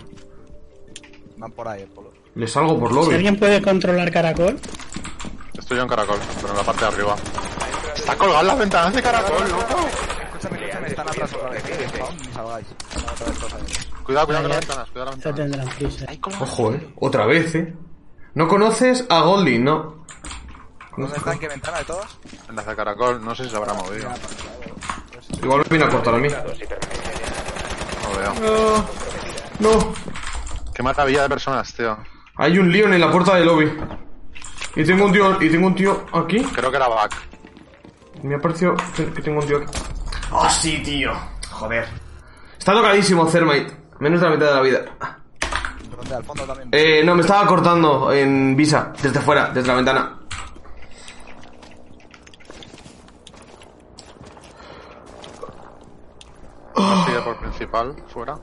Van 1.38 1.52
por 1.52 1.68
ahí, 1.68 1.82
el 1.82 1.90
polo. 1.90 2.25
Le 2.36 2.48
salgo 2.48 2.78
por 2.80 2.90
Si 2.90 2.96
lobby. 2.96 3.16
alguien 3.16 3.38
puede 3.40 3.62
controlar 3.62 4.12
caracol, 4.12 4.60
Estoy 5.58 5.78
yo 5.78 5.84
en 5.84 5.90
caracol, 5.90 6.20
pero 6.36 6.50
en 6.52 6.58
la 6.58 6.64
parte 6.64 6.82
de 6.82 6.88
arriba. 6.88 7.16
Está 7.96 8.16
colgado 8.18 8.42
en 8.42 8.48
las 8.48 8.60
ventanas 8.60 8.94
de 8.94 9.02
caracol, 9.02 9.50
loco. 9.50 9.88
Escúchame, 10.36 10.58
escúchame, 10.60 10.88
están 10.90 11.08
atrás 11.10 11.34
otra 11.34 11.50
vez. 11.50 11.64
todos. 11.64 12.16
Cuidado, 14.04 14.26
cuidado 14.28 14.44
con 14.44 14.50
las 14.50 14.60
ventanas, 14.60 14.90
cuidado 14.92 15.12
con 15.12 15.22
las 15.24 15.36
ventanas. 15.36 15.76
prisa. 15.76 16.06
Ojo, 16.42 16.74
eh. 16.74 16.94
Otra 17.00 17.26
vez, 17.26 17.56
eh. 17.56 17.74
¿No 18.36 18.48
conoces 18.48 19.06
a 19.10 19.22
Goldie? 19.22 19.58
No. 19.58 20.06
¿Dónde 20.98 21.18
están? 21.18 21.40
¿Qué 21.40 21.48
ventana 21.48 21.80
de 21.80 21.86
todas? 21.86 22.18
En 22.48 22.56
las 22.56 22.66
de 22.68 22.76
caracol, 22.76 23.24
no 23.26 23.34
sé 23.34 23.46
si 23.46 23.50
se 23.50 23.56
habrá 23.58 23.74
movido. 23.74 24.10
Igual 25.42 25.60
me 25.62 25.66
viene 25.70 25.86
a 25.86 25.90
cortar 25.90 26.14
a 26.14 26.18
mí. 26.18 26.28
No 26.30 28.20
veo. 28.20 28.34
No. 29.60 29.74
No. 29.78 29.94
Qué 30.76 30.84
maravilla 30.84 31.24
de 31.24 31.30
personas, 31.30 31.74
tío. 31.74 31.98
Hay 32.38 32.60
un 32.60 32.72
Leon 32.72 32.94
en 32.94 33.02
la 33.02 33.12
puerta 33.12 33.36
del 33.36 33.46
lobby. 33.46 33.72
Y 34.76 34.84
tengo 34.84 35.06
un 35.06 35.14
tío, 35.14 35.42
y 35.42 35.50
tengo 35.50 35.68
un 35.68 35.76
tío 35.76 36.06
aquí. 36.12 36.44
Creo 36.44 36.70
que 36.70 36.78
era 36.78 36.88
back. 36.88 37.16
Me 38.24 38.36
ha 38.36 38.40
parecido 38.40 38.76
que 38.96 39.22
tengo 39.22 39.40
un 39.40 39.48
tío 39.48 39.58
aquí. 39.58 39.68
¡Oh, 40.32 40.50
sí, 40.50 40.82
tío! 40.84 41.14
Joder. 41.52 41.88
Está 42.58 42.74
tocadísimo, 42.74 43.26
Thermite. 43.28 43.74
Menos 44.00 44.20
de 44.20 44.28
la 44.28 44.36
mitad 44.36 44.48
de 44.48 44.56
la 44.56 44.62
vida. 44.62 44.86
¿Dónde? 45.96 46.16
Al 46.16 46.24
fondo 46.24 46.44
también. 46.44 46.70
Eh, 46.72 47.04
no, 47.06 47.16
me 47.16 47.22
estaba 47.22 47.48
cortando 47.48 48.12
en 48.12 48.56
Visa, 48.56 48.92
desde 49.02 49.22
fuera, 49.22 49.52
desde 49.52 49.68
la 49.68 49.76
ventana. 49.76 50.20
Sigue 57.06 57.22
por 57.22 57.38
principal, 57.38 57.96
fuera. 58.08 58.38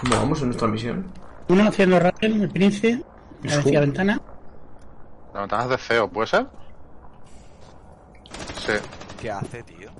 ¿Cómo 0.00 0.16
vamos 0.16 0.40
en 0.40 0.46
nuestra 0.46 0.66
misión? 0.66 1.12
Uno 1.50 1.68
haciendo 1.68 1.98
Raven, 1.98 2.42
el 2.42 2.48
príncipe, 2.48 3.02
la 3.42 3.56
decía 3.56 3.80
ventana. 3.80 4.20
Las 5.34 5.42
ventanas 5.42 5.68
de 5.68 5.78
CEO, 5.78 6.08
¿puede 6.08 6.28
ser? 6.28 6.46
Sí. 8.64 8.72
¿Qué 9.20 9.30
hace, 9.30 9.62
tío? 9.64 9.90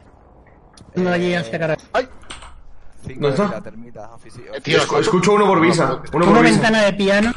Uno 0.94 1.10
allí 1.10 1.34
hacia 1.34 1.58
caracol. 1.58 2.08
Cinco 3.06 3.20
¿Dónde 3.28 3.36
de 3.38 3.44
está? 3.46 3.60
termita, 3.62 4.10
Eh, 4.54 4.60
tío, 4.60 4.78
Escu- 4.78 5.00
escucho 5.00 5.32
uno 5.32 5.46
por 5.46 5.60
Visa. 5.60 5.94
Uno 5.94 6.02
por 6.10 6.22
Una 6.22 6.40
Visa. 6.42 6.52
ventana 6.52 6.82
de 6.82 6.92
piano. 6.92 7.32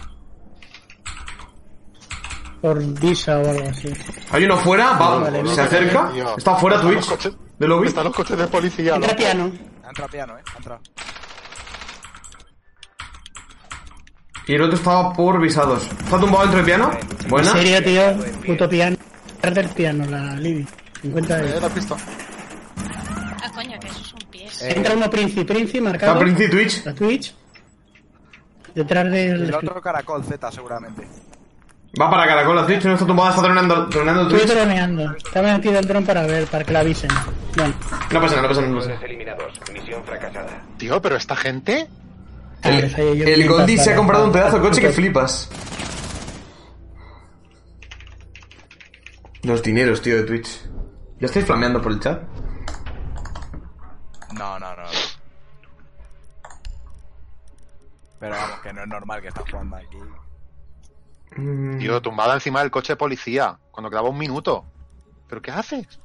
Por 2.61 2.84
Visa 2.99 3.40
o 3.40 3.49
algo 3.49 3.69
así. 3.69 3.94
Hay 4.31 4.44
uno 4.45 4.57
fuera, 4.57 4.91
va, 4.98 5.19
Vale, 5.19 5.38
se 5.40 5.44
no, 5.44 5.64
acerca. 5.64 6.10
tío. 6.14 6.38
Está 6.38 6.56
fuera 6.56 6.81
Twitch. 6.81 6.95
los 6.98 7.07
coches- 7.10 7.38
¿De 7.57 7.68
lobby? 7.68 7.88
Están 7.88 8.03
los 8.06 8.15
coches 8.15 8.38
de 8.38 8.48
policía, 8.48 8.95
Entra 8.95 9.10
loco. 9.11 9.19
piano. 9.23 9.52
Ha 9.84 9.88
entrado 9.90 10.11
piano, 10.11 10.38
eh. 10.38 10.44
Ha 10.53 10.57
Y 14.47 14.55
el 14.55 14.61
otro 14.61 14.75
estaba 14.75 15.13
por 15.13 15.39
visados. 15.39 15.83
¿Está 15.83 16.19
tumbado 16.19 16.41
dentro 16.41 16.57
del 16.57 16.65
piano? 16.65 16.91
En 17.23 17.29
Buena. 17.29 17.51
serio, 17.51 17.83
tío. 17.83 18.03
Puto 18.45 18.67
piano. 18.69 18.97
Detrás 19.35 19.55
del 19.55 19.69
piano, 19.69 20.05
la 20.05 20.35
Libby. 20.35 20.67
50 21.01 21.39
Eh, 21.39 21.43
de... 21.43 21.59
la 21.61 21.67
has 21.67 21.75
visto. 21.75 21.97
Ah, 23.41 23.51
coño, 23.53 23.79
que 23.79 23.87
esos 23.87 24.07
son 24.07 24.19
pies. 24.29 24.61
Eh, 24.61 24.73
Entra 24.75 24.95
uno 24.95 25.09
príncipe, 25.09 25.45
príncipe, 25.45 25.81
marcado. 25.81 26.13
Está 26.13 26.23
Prince 26.23 26.45
y 26.45 26.49
Twitch. 26.49 26.85
La 26.85 26.93
Twitch. 26.93 27.35
Detrás 28.75 29.11
del... 29.11 29.43
El 29.43 29.53
otro 29.53 29.79
caracol 29.81 30.23
Z, 30.23 30.51
seguramente. 30.51 31.07
Va 32.01 32.09
para 32.09 32.25
Caracol 32.25 32.55
la 32.55 32.65
Twitch, 32.65 32.85
no 32.85 32.93
está 32.95 33.05
tumbada, 33.05 33.29
está 33.29 33.43
tronando, 33.43 33.87
tronando 33.87 34.21
el 34.21 34.27
Estoy 34.27 34.39
Twitch. 34.47 34.53
droneando. 34.55 35.15
Estaba 35.15 35.53
metido 35.53 35.77
el 35.77 35.87
dron 35.87 36.03
para 36.05 36.23
ver, 36.23 36.47
para 36.47 36.63
que 36.63 36.73
la 36.73 36.79
avisen. 36.79 37.09
Bueno, 37.55 37.73
No 38.11 38.19
pasa 38.21 38.35
nada, 38.37 38.41
no 38.41 38.47
pasa 38.49 38.61
nada. 38.61 38.73
no 38.73 38.79
pasa 38.79 38.89
nada. 38.95 39.05
eliminados. 39.05 39.53
Misión 39.71 40.03
fracasada. 40.03 40.61
Tío, 40.77 40.99
pero 41.01 41.15
esta 41.17 41.35
gente. 41.35 41.87
El 42.64 43.48
Goldie 43.49 43.77
se 43.77 43.94
ha 43.94 43.95
comprado 43.95 44.26
un 44.26 44.31
pedazo 44.31 44.57
de 44.57 44.61
coche 44.61 44.81
que 44.81 44.90
flipas. 44.90 45.49
Los 49.44 49.61
dineros, 49.61 50.02
tío, 50.02 50.15
de 50.18 50.23
Twitch. 50.23 50.61
¿Ya 51.19 51.26
estáis 51.26 51.45
flameando 51.45 51.81
por 51.81 51.91
el 51.91 51.99
chat? 51.99 52.22
No, 54.34 54.57
no, 54.60 54.76
no. 54.76 54.84
Pero 58.19 58.35
vamos, 58.35 58.60
que 58.61 58.73
no 58.73 58.81
es 58.84 58.88
normal 58.88 59.22
que 59.22 59.27
estás 59.27 59.44
jugando 59.49 59.76
aquí. 59.76 59.98
Mm, 61.35 61.77
Tío, 61.80 62.02
tumbada 62.02 62.35
encima 62.35 62.61
del 62.61 62.72
coche 62.72 62.94
de 62.94 62.98
policía. 62.98 63.60
Cuando 63.72 63.90
quedaba 63.90 64.07
un 64.10 64.18
minuto. 64.18 64.65
¿Pero 65.27 65.41
qué 65.41 65.52
haces? 65.52 65.99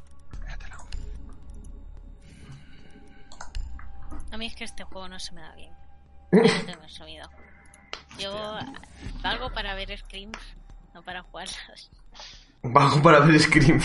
A 4.33 4.37
mí 4.37 4.47
es 4.47 4.55
que 4.57 4.65
este 4.65 4.83
juego 4.85 5.09
no 5.09 5.19
se 5.19 5.33
me 5.33 5.41
da 5.41 5.55
bien. 5.55 5.73
No 6.33 6.43
tengo 6.67 6.89
sonido. 6.89 7.29
Yo 8.19 8.59
valgo 9.23 9.51
para 9.53 9.75
ver 9.75 9.97
screams, 9.99 10.39
no 10.95 11.03
para 11.03 11.23
jugarlas. 11.23 11.91
Bajo 12.61 13.01
para 13.01 13.21
ver 13.21 13.39
Scream. 13.39 13.81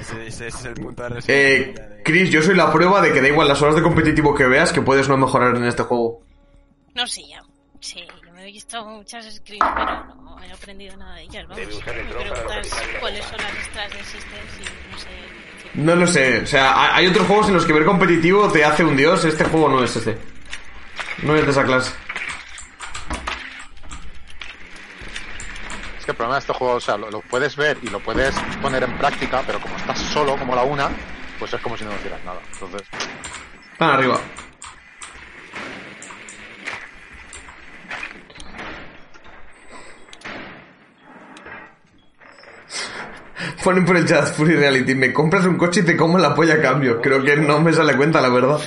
Ese, 0.00 0.26
ese 0.28 0.46
es 0.46 0.64
el 0.64 0.74
punto 0.74 1.08
de 1.08 1.20
Eh, 1.26 1.74
Chris, 2.04 2.30
yo 2.30 2.40
soy 2.40 2.54
la 2.54 2.72
prueba 2.72 3.00
de 3.02 3.12
que 3.12 3.20
da 3.20 3.26
igual 3.28 3.48
las 3.48 3.60
horas 3.60 3.74
de 3.74 3.82
competitivo 3.82 4.32
que 4.32 4.46
veas 4.46 4.72
que 4.72 4.80
puedes 4.80 5.08
no 5.08 5.16
mejorar 5.16 5.56
en 5.56 5.64
este 5.64 5.82
juego. 5.82 6.22
No 6.94 7.04
sé, 7.08 7.22
ya. 7.28 7.42
Sí, 7.80 8.04
yo 8.24 8.32
me 8.32 8.42
he 8.44 8.46
visto 8.46 8.84
muchas 8.86 9.24
screams, 9.34 9.66
pero 9.74 10.14
no 10.22 10.40
he 10.42 10.52
aprendido 10.52 10.96
nada 10.96 11.16
de 11.16 11.22
ellas. 11.24 11.42
Vamos, 11.48 11.56
Debe 11.56 11.74
usar 11.76 11.94
el 11.98 12.06
me 12.06 12.12
preguntas 12.14 12.82
cuáles 13.00 13.24
son 13.24 13.38
las 13.38 13.52
extras 13.54 13.90
de 13.92 13.98
Systems 14.04 14.52
y 14.60 14.92
no 14.92 14.98
sé. 14.98 15.08
No 15.74 15.94
lo 15.96 16.06
sé, 16.06 16.40
o 16.42 16.46
sea, 16.46 16.70
ha- 16.72 16.96
hay 16.96 17.08
otros 17.08 17.26
juegos 17.26 17.48
en 17.48 17.54
los 17.54 17.66
que 17.66 17.72
ver 17.72 17.84
competitivo 17.84 18.48
te 18.50 18.64
hace 18.64 18.84
un 18.84 18.96
dios, 18.96 19.24
este 19.24 19.44
juego 19.44 19.68
no 19.68 19.82
es 19.82 19.94
ese. 19.96 20.16
No 21.22 21.34
es 21.34 21.44
de 21.44 21.50
esa 21.50 21.64
clase. 21.64 21.92
Es 25.98 26.04
que 26.04 26.10
el 26.12 26.16
problema 26.16 26.34
de 26.36 26.40
este 26.40 26.52
juego, 26.52 26.74
o 26.74 26.80
sea, 26.80 26.96
lo, 26.96 27.10
lo 27.10 27.20
puedes 27.22 27.56
ver 27.56 27.78
y 27.82 27.88
lo 27.88 28.00
puedes 28.00 28.34
poner 28.62 28.82
en 28.84 28.96
práctica, 28.98 29.42
pero 29.46 29.60
como 29.60 29.76
estás 29.76 29.98
solo, 29.98 30.36
como 30.36 30.54
la 30.54 30.62
una, 30.62 30.88
pues 31.38 31.52
es 31.52 31.60
como 31.60 31.76
si 31.76 31.84
no 31.84 31.94
hicieras 31.94 32.22
nada. 32.24 32.40
Entonces, 32.52 32.82
Están 33.72 33.90
arriba. 33.90 34.20
Ponen 43.62 43.84
por 43.84 43.96
el 43.96 44.06
chat 44.06 44.26
Fury 44.32 44.54
Reality, 44.56 44.94
me 44.94 45.12
compras 45.12 45.44
un 45.44 45.56
coche 45.58 45.80
y 45.80 45.84
te 45.84 45.96
como 45.96 46.18
la 46.18 46.34
polla 46.34 46.54
a 46.54 46.62
cambio. 46.62 47.00
Creo 47.00 47.22
que 47.24 47.36
no 47.36 47.60
me 47.60 47.72
sale 47.72 47.96
cuenta, 47.96 48.20
la 48.20 48.28
verdad. 48.28 48.56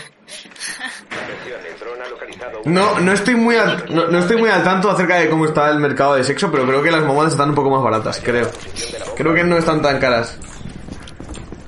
Atención, 1.09 1.59
el 1.65 1.79
dron 1.79 2.01
ha 2.01 2.09
localizado 2.09 2.48
un 2.48 2.48
No, 2.65 2.99
no 2.99 3.11
estoy 3.13 3.35
muy 3.35 3.55
al, 3.55 3.85
no, 3.89 4.07
no 4.07 4.19
estoy 4.19 4.37
muy 4.37 4.49
al 4.49 4.63
tanto 4.63 4.91
acerca 4.91 5.15
de 5.15 5.29
cómo 5.29 5.45
está 5.45 5.69
el 5.69 5.79
mercado 5.79 6.15
de 6.15 6.23
sexo, 6.23 6.51
pero 6.51 6.65
creo 6.65 6.83
que 6.83 6.91
las 6.91 7.03
mamadas 7.03 7.31
están 7.33 7.49
un 7.49 7.55
poco 7.55 7.69
más 7.69 7.81
baratas, 7.81 8.21
creo. 8.23 8.49
Creo 9.15 9.33
que 9.33 9.43
no 9.43 9.57
están 9.57 9.81
tan 9.81 9.99
caras. 9.99 10.37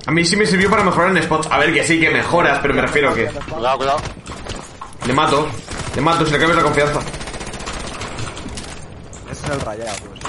A 0.06 0.10
mí 0.10 0.24
sí 0.24 0.36
me 0.36 0.46
sirvió 0.46 0.68
para 0.68 0.82
mejorar 0.82 1.16
en 1.16 1.22
spots. 1.22 1.48
A 1.50 1.58
ver, 1.58 1.72
que 1.72 1.84
sí, 1.84 2.00
que 2.00 2.10
mejoras, 2.10 2.58
pero 2.60 2.74
me 2.74 2.82
refiero 2.82 3.14
que... 3.14 3.26
cuidado, 3.26 3.78
cuidado. 3.78 3.98
Le 5.06 5.12
mato. 5.12 5.48
Le 5.94 6.00
mato, 6.02 6.26
si 6.26 6.32
le 6.32 6.38
cambias 6.38 6.56
la 6.56 6.64
confianza. 6.64 7.00
Ese 9.30 9.44
es 9.46 9.50
el 9.50 9.60
rayado, 9.60 9.96
pues. 10.06 10.20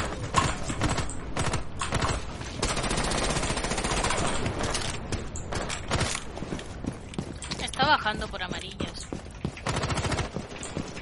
Está 7.64 7.85
bajando 7.85 8.27
por 8.27 8.44
amarillas. 8.44 8.62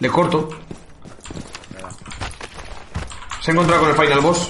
Le 0.02 0.10
corto. 0.10 0.50
Se 3.42 3.52
ha 3.52 3.54
encontrado 3.54 3.82
con 3.82 3.90
el 3.92 3.96
final 3.96 4.20
boss. 4.22 4.50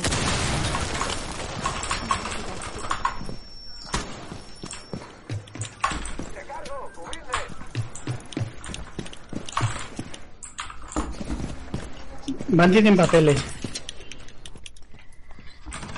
Bandit 12.50 12.86
en 12.86 12.96
papeles. 12.98 13.44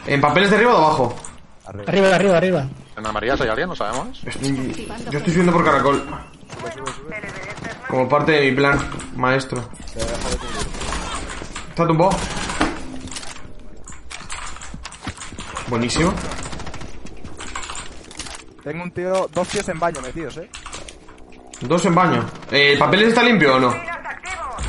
¿En 0.06 0.22
papeles 0.22 0.50
de 0.50 0.56
arriba 0.58 0.74
o 0.74 0.78
de 0.80 0.86
abajo? 0.86 1.16
Arriba, 1.88 2.16
arriba, 2.16 2.38
arriba. 2.38 2.68
¿En 2.98 3.06
amarillas 3.08 3.42
hay 3.42 3.50
alguien? 3.50 3.70
¿No 3.70 3.76
sabemos? 3.76 4.22
Estoy- 4.26 4.88
yo 5.10 5.18
estoy 5.18 5.34
subiendo 5.34 5.52
por 5.54 5.66
caracol. 5.66 6.04
Como 7.94 8.10
parte 8.10 8.32
de 8.32 8.50
mi 8.50 8.56
plan, 8.56 8.80
maestro. 9.16 9.70
¿Está 11.70 11.86
tumbado? 11.86 12.10
Buenísimo. 15.68 16.12
Tengo 18.64 18.82
un 18.82 18.90
tío, 18.90 19.30
dos 19.32 19.48
tíos 19.48 19.70
en 19.70 19.78
baño 19.78 20.02
metidos, 20.02 20.38
eh. 20.38 20.50
Dos 21.62 21.86
en 21.86 21.94
baño. 21.94 22.26
Eh, 22.50 22.72
¿El 22.72 22.80
papeles 22.80 23.10
está 23.10 23.22
limpio 23.22 23.58
o 23.58 23.60
no? 23.60 23.76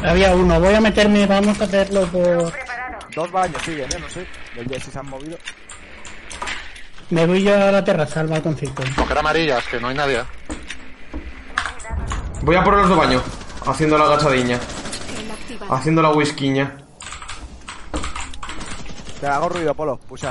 Había 0.03 0.35
uno. 0.35 0.61
Voy 0.61 0.75
a 0.75 0.83
meterme, 0.83 1.27
vamos 1.27 1.59
a 1.63 1.65
hacerlo 1.65 2.07
por... 2.09 2.53
Dos 3.15 3.33
baños 3.33 3.63
siguen, 3.63 3.91
eh, 3.91 4.01
no 4.01 4.09
sé. 4.11 4.27
Los 4.55 4.67
Jesse 4.67 4.93
se 4.93 4.99
han 4.99 5.09
movido. 5.09 5.39
Me 7.09 7.25
voy 7.25 7.43
yo 7.43 7.55
a 7.55 7.73
la 7.73 7.83
terraza, 7.83 8.21
al 8.21 8.29
balconcito. 8.29 8.83
Coger 8.97 9.17
amarillas, 9.17 9.65
que 9.67 9.81
no 9.81 9.89
hay 9.89 9.95
nadie. 9.95 10.23
Voy 12.45 12.57
a 12.57 12.63
por 12.63 12.77
los 12.77 12.91
de 12.91 12.95
baño. 12.95 13.23
Haciendo 13.65 13.97
la 13.97 14.05
agachadiña. 14.05 14.61
Haciendo 15.71 16.03
la 16.03 16.11
whisquiña. 16.11 16.77
Te 19.19 19.27
hago 19.27 19.49
ruido, 19.49 19.75
Polo. 19.75 19.97
Pucha. 19.97 20.31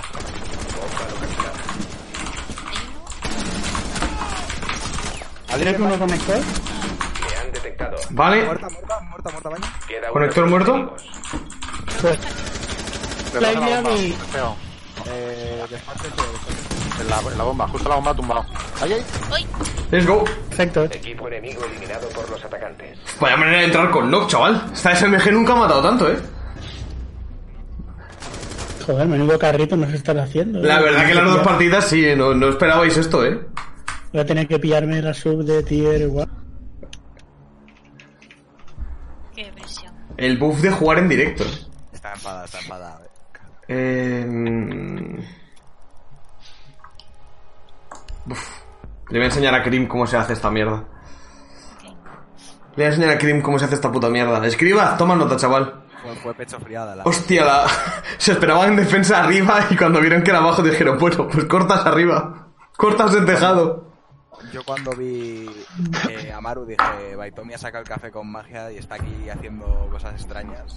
¿Tienes 5.55 5.79
uno 5.79 5.97
conector? 5.97 6.37
Le 6.37 7.37
han 7.37 7.51
detectado. 7.51 7.97
Vale. 8.11 8.45
Muerta, 8.45 8.67
muerta, 8.69 8.99
muerta, 9.09 9.29
muerta, 9.31 9.49
baño. 9.49 9.65
¿Conector 10.13 10.49
muerto? 10.49 10.95
Detrás 12.03 13.41
La 13.41 13.49
de 13.49 13.55
la 13.55 13.81
idea 13.81 14.17
feo. 14.31 14.55
Eh, 15.07 15.65
despacho, 15.67 16.03
despacho. 16.03 16.62
En 17.01 17.09
la, 17.09 17.19
en 17.19 17.37
la 17.37 17.43
bomba, 17.43 17.67
justo 17.67 17.89
la 17.89 17.95
bomba 17.95 18.11
ha 18.11 18.15
tumbado. 18.15 18.45
Ahí, 18.81 18.93
ahí. 18.93 19.01
¡Uy! 19.31 19.45
Let's 19.91 20.05
go. 20.07 20.23
perfecto. 20.49 20.83
Equipo 20.85 21.27
enemigo 21.27 21.63
eliminado 21.65 22.07
por 22.09 22.29
los 22.29 22.43
atacantes. 22.43 22.97
Vaya 23.19 23.37
manera 23.37 23.57
de 23.59 23.65
entrar 23.65 23.89
con 23.91 24.09
knock, 24.09 24.27
chaval. 24.29 24.69
Esta 24.73 24.95
SMG 24.95 25.31
nunca 25.31 25.53
ha 25.53 25.55
matado 25.55 25.81
tanto, 25.81 26.11
eh. 26.11 26.17
Joder, 28.85 29.07
menudo 29.07 29.39
carrito 29.39 29.77
nos 29.77 29.93
están 29.93 30.19
haciendo. 30.19 30.59
La 30.61 30.79
¿eh? 30.79 30.83
verdad 30.83 31.07
que 31.07 31.13
las 31.15 31.25
dos 31.25 31.39
partidas 31.39 31.87
sí, 31.87 32.05
no, 32.15 32.33
no 32.33 32.49
esperabais 32.49 32.95
esto, 32.97 33.25
eh. 33.25 33.39
Voy 34.11 34.21
a 34.21 34.25
tener 34.25 34.47
que 34.47 34.59
pillarme 34.59 35.01
la 35.01 35.13
sub 35.13 35.43
de 35.43 35.63
tier 35.63 36.01
igual. 36.01 36.27
¡Qué 39.35 39.51
presión! 39.55 39.93
El 40.17 40.37
buff 40.37 40.61
de 40.61 40.69
jugar 40.71 40.99
en 40.99 41.09
directo. 41.09 41.43
Está 41.91 42.13
enfadada, 42.13 42.45
está 42.45 42.59
enfadada. 42.59 43.01
eh. 43.67 45.17
Uf. 48.29 48.63
Le 49.09 49.19
voy 49.19 49.23
a 49.23 49.25
enseñar 49.25 49.53
a 49.53 49.63
Krim 49.63 49.87
cómo 49.87 50.07
se 50.07 50.17
hace 50.17 50.33
esta 50.33 50.49
mierda. 50.49 50.85
Le 51.81 52.77
voy 52.77 52.85
a 52.85 52.87
enseñar 52.87 53.09
a 53.11 53.17
Krim 53.17 53.41
cómo 53.41 53.59
se 53.59 53.65
hace 53.65 53.75
esta 53.75 53.91
puta 53.91 54.09
mierda. 54.09 54.45
Escriba, 54.45 54.97
toma 54.97 55.15
nota, 55.15 55.35
chaval. 55.35 55.83
Fue, 56.01 56.15
fue 56.15 56.33
pecho 56.33 56.59
friada 56.59 56.95
la. 56.95 57.03
Hostia, 57.03 57.45
la... 57.45 57.67
se 58.17 58.31
esperaban 58.31 58.69
en 58.69 58.77
defensa 58.77 59.23
arriba 59.23 59.67
y 59.69 59.75
cuando 59.75 59.99
vieron 60.01 60.23
que 60.23 60.31
era 60.31 60.39
abajo 60.39 60.61
dijeron, 60.61 60.97
bueno, 60.97 61.27
pues 61.27 61.45
cortas 61.45 61.85
arriba. 61.85 62.47
Cortas 62.77 63.13
el 63.13 63.25
tejado. 63.25 63.91
Yo 64.51 64.63
cuando 64.63 64.91
vi 64.91 65.49
eh, 66.09 66.31
a 66.33 66.41
Maru 66.41 66.65
dije, 66.65 67.15
Baitomi 67.15 67.53
ha 67.53 67.57
sacado 67.57 67.83
el 67.83 67.87
café 67.87 68.11
con 68.11 68.29
magia 68.29 68.71
y 68.71 68.77
está 68.77 68.95
aquí 68.95 69.29
haciendo 69.29 69.87
cosas 69.91 70.13
extrañas. 70.13 70.75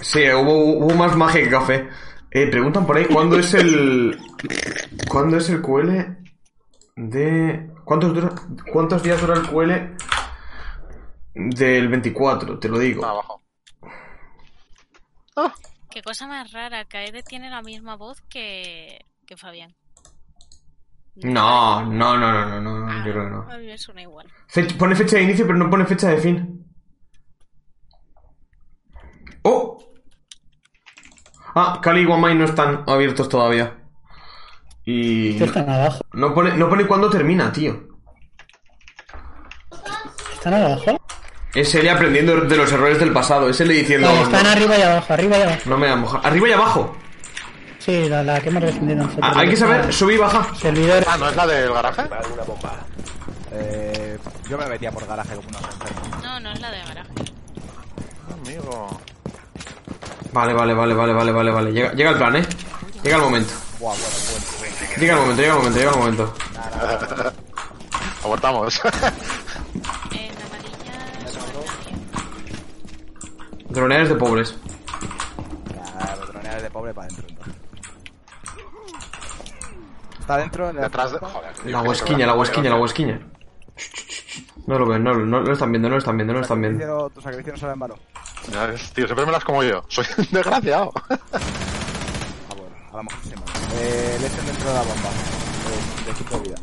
Sí, 0.00 0.22
hubo, 0.32 0.78
hubo 0.78 0.94
más 0.94 1.16
magia 1.16 1.42
que 1.42 1.50
café. 1.50 1.88
Eh, 2.30 2.46
preguntan 2.46 2.86
por 2.86 2.96
ahí 2.96 3.06
cuándo 3.06 3.38
es 3.38 3.52
el. 3.54 4.18
¿Cuándo 5.08 5.36
es 5.36 5.48
el 5.50 5.60
QL 5.60 6.25
de. 6.96 7.70
¿Cuántos, 7.84 8.14
dura... 8.14 8.34
¿Cuántos 8.72 9.02
días 9.02 9.20
dura 9.20 9.34
el 9.34 9.46
QL 9.46 9.96
del 11.34 11.88
24? 11.88 12.58
Te 12.58 12.68
lo 12.68 12.78
digo. 12.78 13.04
Abajo. 13.04 13.42
Qué 15.90 16.02
cosa 16.02 16.26
más 16.26 16.52
rara, 16.52 16.84
Kaede 16.84 17.22
tiene 17.22 17.48
la 17.48 17.62
misma 17.62 17.96
voz 17.96 18.20
que, 18.22 18.98
que 19.26 19.36
Fabián. 19.36 19.74
No, 21.16 21.82
no, 21.86 22.18
no, 22.18 22.32
no, 22.32 22.60
no, 22.60 22.80
no, 22.80 22.90
Ah, 22.90 23.02
yo 23.06 23.12
creo 23.12 23.24
que 23.24 23.30
no. 23.30 23.50
A 23.50 23.56
mí 23.56 23.66
me 23.66 23.78
suena 23.78 24.02
igual. 24.02 24.26
Pone 24.78 24.94
fecha 24.94 25.16
de 25.16 25.22
inicio, 25.22 25.46
pero 25.46 25.56
no 25.56 25.70
pone 25.70 25.86
fecha 25.86 26.08
de 26.08 26.18
fin. 26.18 26.66
¡Oh! 29.42 29.78
Ah, 31.54 31.80
Cali 31.82 32.02
y 32.02 32.04
Guamai 32.04 32.34
no 32.34 32.44
están 32.44 32.84
abiertos 32.86 33.30
todavía. 33.30 33.85
Y. 34.86 35.42
Están 35.42 35.68
abajo. 35.68 36.00
No 36.12 36.32
pone, 36.32 36.56
no 36.56 36.68
pone 36.68 36.86
cuándo 36.86 37.10
termina, 37.10 37.52
tío. 37.52 37.76
¿Están 40.32 40.54
abajo? 40.54 40.96
Es 41.54 41.74
él 41.74 41.88
aprendiendo 41.88 42.36
de 42.42 42.56
los 42.56 42.70
errores 42.70 42.98
del 43.00 43.12
pasado. 43.12 43.48
Es 43.48 43.60
él 43.60 43.68
diciendo. 43.68 44.08
No, 44.08 44.22
están 44.22 44.44
no, 44.44 44.50
arriba 44.50 44.78
y 44.78 44.82
abajo, 44.82 45.12
arriba 45.12 45.38
y 45.38 45.42
abajo. 45.42 45.60
no 45.66 45.76
me 45.76 45.86
voy 45.86 45.92
a 45.92 45.96
mojar. 45.96 46.20
Arriba 46.24 46.48
y 46.48 46.52
abajo. 46.52 46.96
Sí, 47.80 48.08
la, 48.08 48.22
la 48.22 48.40
que 48.40 48.48
hemos 48.48 48.62
defendido 48.62 49.02
nosotros. 49.02 49.24
Ah, 49.24 49.40
hay 49.40 49.48
que 49.50 49.56
saber, 49.56 49.92
sube 49.92 50.14
y 50.14 50.18
baja. 50.18 50.54
Servidor. 50.54 51.04
Ah, 51.08 51.16
¿no 51.18 51.28
es 51.28 51.36
la 51.36 51.46
del 51.46 51.72
garaje? 51.72 52.02
Va 52.02 52.20
una 52.32 52.42
bomba. 52.44 52.72
Eh, 53.52 54.18
yo 54.48 54.58
me 54.58 54.66
metía 54.66 54.92
por 54.92 55.06
garaje 55.06 55.34
como 55.34 55.48
una. 55.48 56.22
No, 56.22 56.40
no 56.40 56.52
es 56.52 56.60
la 56.60 56.70
de 56.70 56.78
garaje. 56.78 57.10
Amigo. 58.32 59.00
Vale, 60.32 60.52
vale, 60.52 60.74
vale, 60.74 60.94
vale, 60.94 61.12
vale, 61.12 61.32
vale, 61.32 61.50
vale. 61.50 61.72
Llega, 61.72 61.92
llega 61.92 62.10
el 62.10 62.16
plan, 62.16 62.36
eh. 62.36 62.46
Llega 63.02 63.16
el 63.16 63.22
momento. 63.22 63.52
Buah, 63.78 63.94
bueno, 63.94 64.16
bueno. 64.30 64.76
Llega 64.98 65.12
el 65.14 65.20
momento, 65.20 65.42
llega 65.42 65.52
el 65.52 65.58
momento, 65.58 65.78
llega 65.78 65.90
el 65.90 65.98
momento. 65.98 66.34
Abortamos. 68.24 68.80
En 68.84 70.36
amarilla. 70.42 70.94
Droneares 73.68 74.08
de 74.08 74.14
pobres. 74.14 74.56
Ya, 75.74 76.16
los 76.16 76.28
droneales 76.28 76.62
de 76.62 76.70
pobre 76.70 76.94
para 76.94 77.08
adentro. 77.08 77.26
Está 80.20 80.38
dentro. 80.38 80.72
de. 80.72 80.88
Joder. 80.88 81.66
La 81.66 81.82
huesquiña, 81.82 82.26
la 82.26 82.34
huesquiña, 82.34 82.70
la 82.70 82.76
huesquiña. 82.76 83.20
No 84.66 84.78
lo 84.78 84.86
ven, 84.86 85.04
no, 85.04 85.14
no, 85.14 85.24
no 85.24 85.40
lo 85.40 85.52
están 85.52 85.70
viendo, 85.70 85.88
no 85.88 85.94
lo 85.94 85.98
están 85.98 86.16
viendo, 86.16 86.32
no 86.32 86.38
lo 86.40 86.42
están 86.42 86.60
viendo. 86.60 87.10
Tu 87.10 87.20
sacrificio 87.20 87.52
no 87.52 87.58
sale 87.58 87.72
en 87.74 87.78
vano. 87.78 87.94
Ya 88.50 88.66
ves, 88.66 88.92
Tío, 88.92 89.06
siempre 89.06 89.26
me 89.26 89.32
las 89.32 89.44
como 89.44 89.62
yo. 89.62 89.84
Soy 89.88 90.04
un 90.18 90.26
desgraciado. 90.32 90.92
A 92.96 93.00
lo 93.00 93.02
mejor. 93.02 93.20
Eh, 93.78 94.16
le 94.18 94.26
echan 94.26 94.46
dentro 94.46 94.68
de 94.70 94.74
la 94.74 94.80
bomba. 94.80 95.10
Eh, 95.10 96.04
de 96.06 96.10
equipo 96.12 96.36
de 96.36 96.42
vida. 96.48 96.56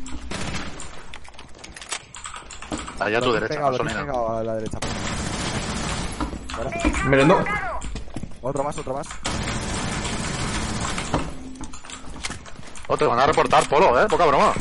Allá 2.98 3.18
a 3.18 3.20
tu 3.20 3.32
derecha, 3.32 3.54
pegado, 3.54 4.36
a 4.36 4.42
la 4.42 4.54
derecha. 4.56 4.78
Merendo. 7.06 7.44
Otro 8.42 8.64
más, 8.64 8.78
otro 8.78 8.94
más. 8.94 9.06
Oh, 12.88 12.96
te 12.96 13.04
van 13.04 13.20
a 13.20 13.26
reportar 13.26 13.68
polo, 13.68 14.02
eh. 14.02 14.06
Poca 14.08 14.26
broma. 14.26 14.52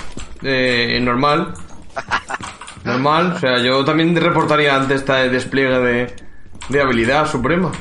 Eh, 0.43 0.99
normal. 1.01 1.55
Normal, 2.83 3.33
o 3.35 3.39
sea, 3.39 3.57
yo 3.59 3.83
también 3.83 4.15
reportaría 4.15 4.75
ante 4.75 4.95
este 4.95 5.29
despliegue 5.29 5.79
de, 5.79 6.15
de 6.67 6.81
habilidad 6.81 7.25
suprema. 7.25 7.71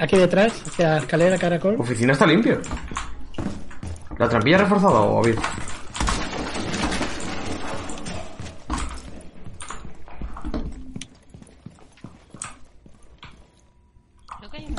Aquí 0.00 0.16
detrás, 0.16 0.52
hacia 0.66 0.98
escalera 0.98 1.38
caracol. 1.38 1.76
Oficina 1.78 2.12
está 2.12 2.26
limpio. 2.26 2.60
¿La 4.18 4.28
trampilla 4.28 4.58
reforzada 4.58 5.00
o 5.00 5.18
abierta? 5.20 5.48
Creo 14.38 14.50
que 14.50 14.56
hay 14.58 14.74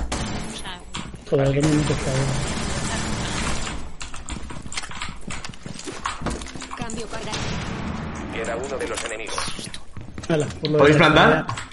Joder, 1.29 1.51
qué 1.53 1.61
minuto 1.67 1.93
está 1.93 2.11
ahí. 2.11 2.17
Cambio 6.77 7.07
para 7.07 7.31
Queda 8.33 8.55
uno 8.55 8.77
de 8.77 8.87
los 8.87 9.05
enemigos. 9.05 9.69
Hala, 10.29 10.47
¿Podéis 10.77 10.97
plantar? 10.97 11.29
escalera. 11.29 11.64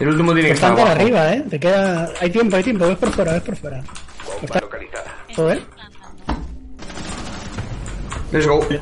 El 0.00 0.08
último 0.08 0.32
tiene 0.32 0.48
que 0.48 0.54
estar 0.54 0.70
Están 0.70 0.84
por 0.84 0.90
abajo. 0.90 1.02
arriba, 1.02 1.32
eh. 1.34 1.44
Te 1.50 1.60
queda. 1.60 2.08
Hay 2.20 2.30
tiempo, 2.30 2.56
hay 2.56 2.62
tiempo. 2.64 2.86
Ves 2.88 2.96
por 2.98 3.10
fuera, 3.10 3.32
ves 3.34 3.42
por 3.42 3.56
fuera. 3.56 3.76
Bomba 3.78 4.40
Está- 4.42 4.60
localizada. 4.60 5.14
Joder. 5.36 5.62
Let's 8.32 8.46
go. 8.46 8.60
Qué 8.68 8.80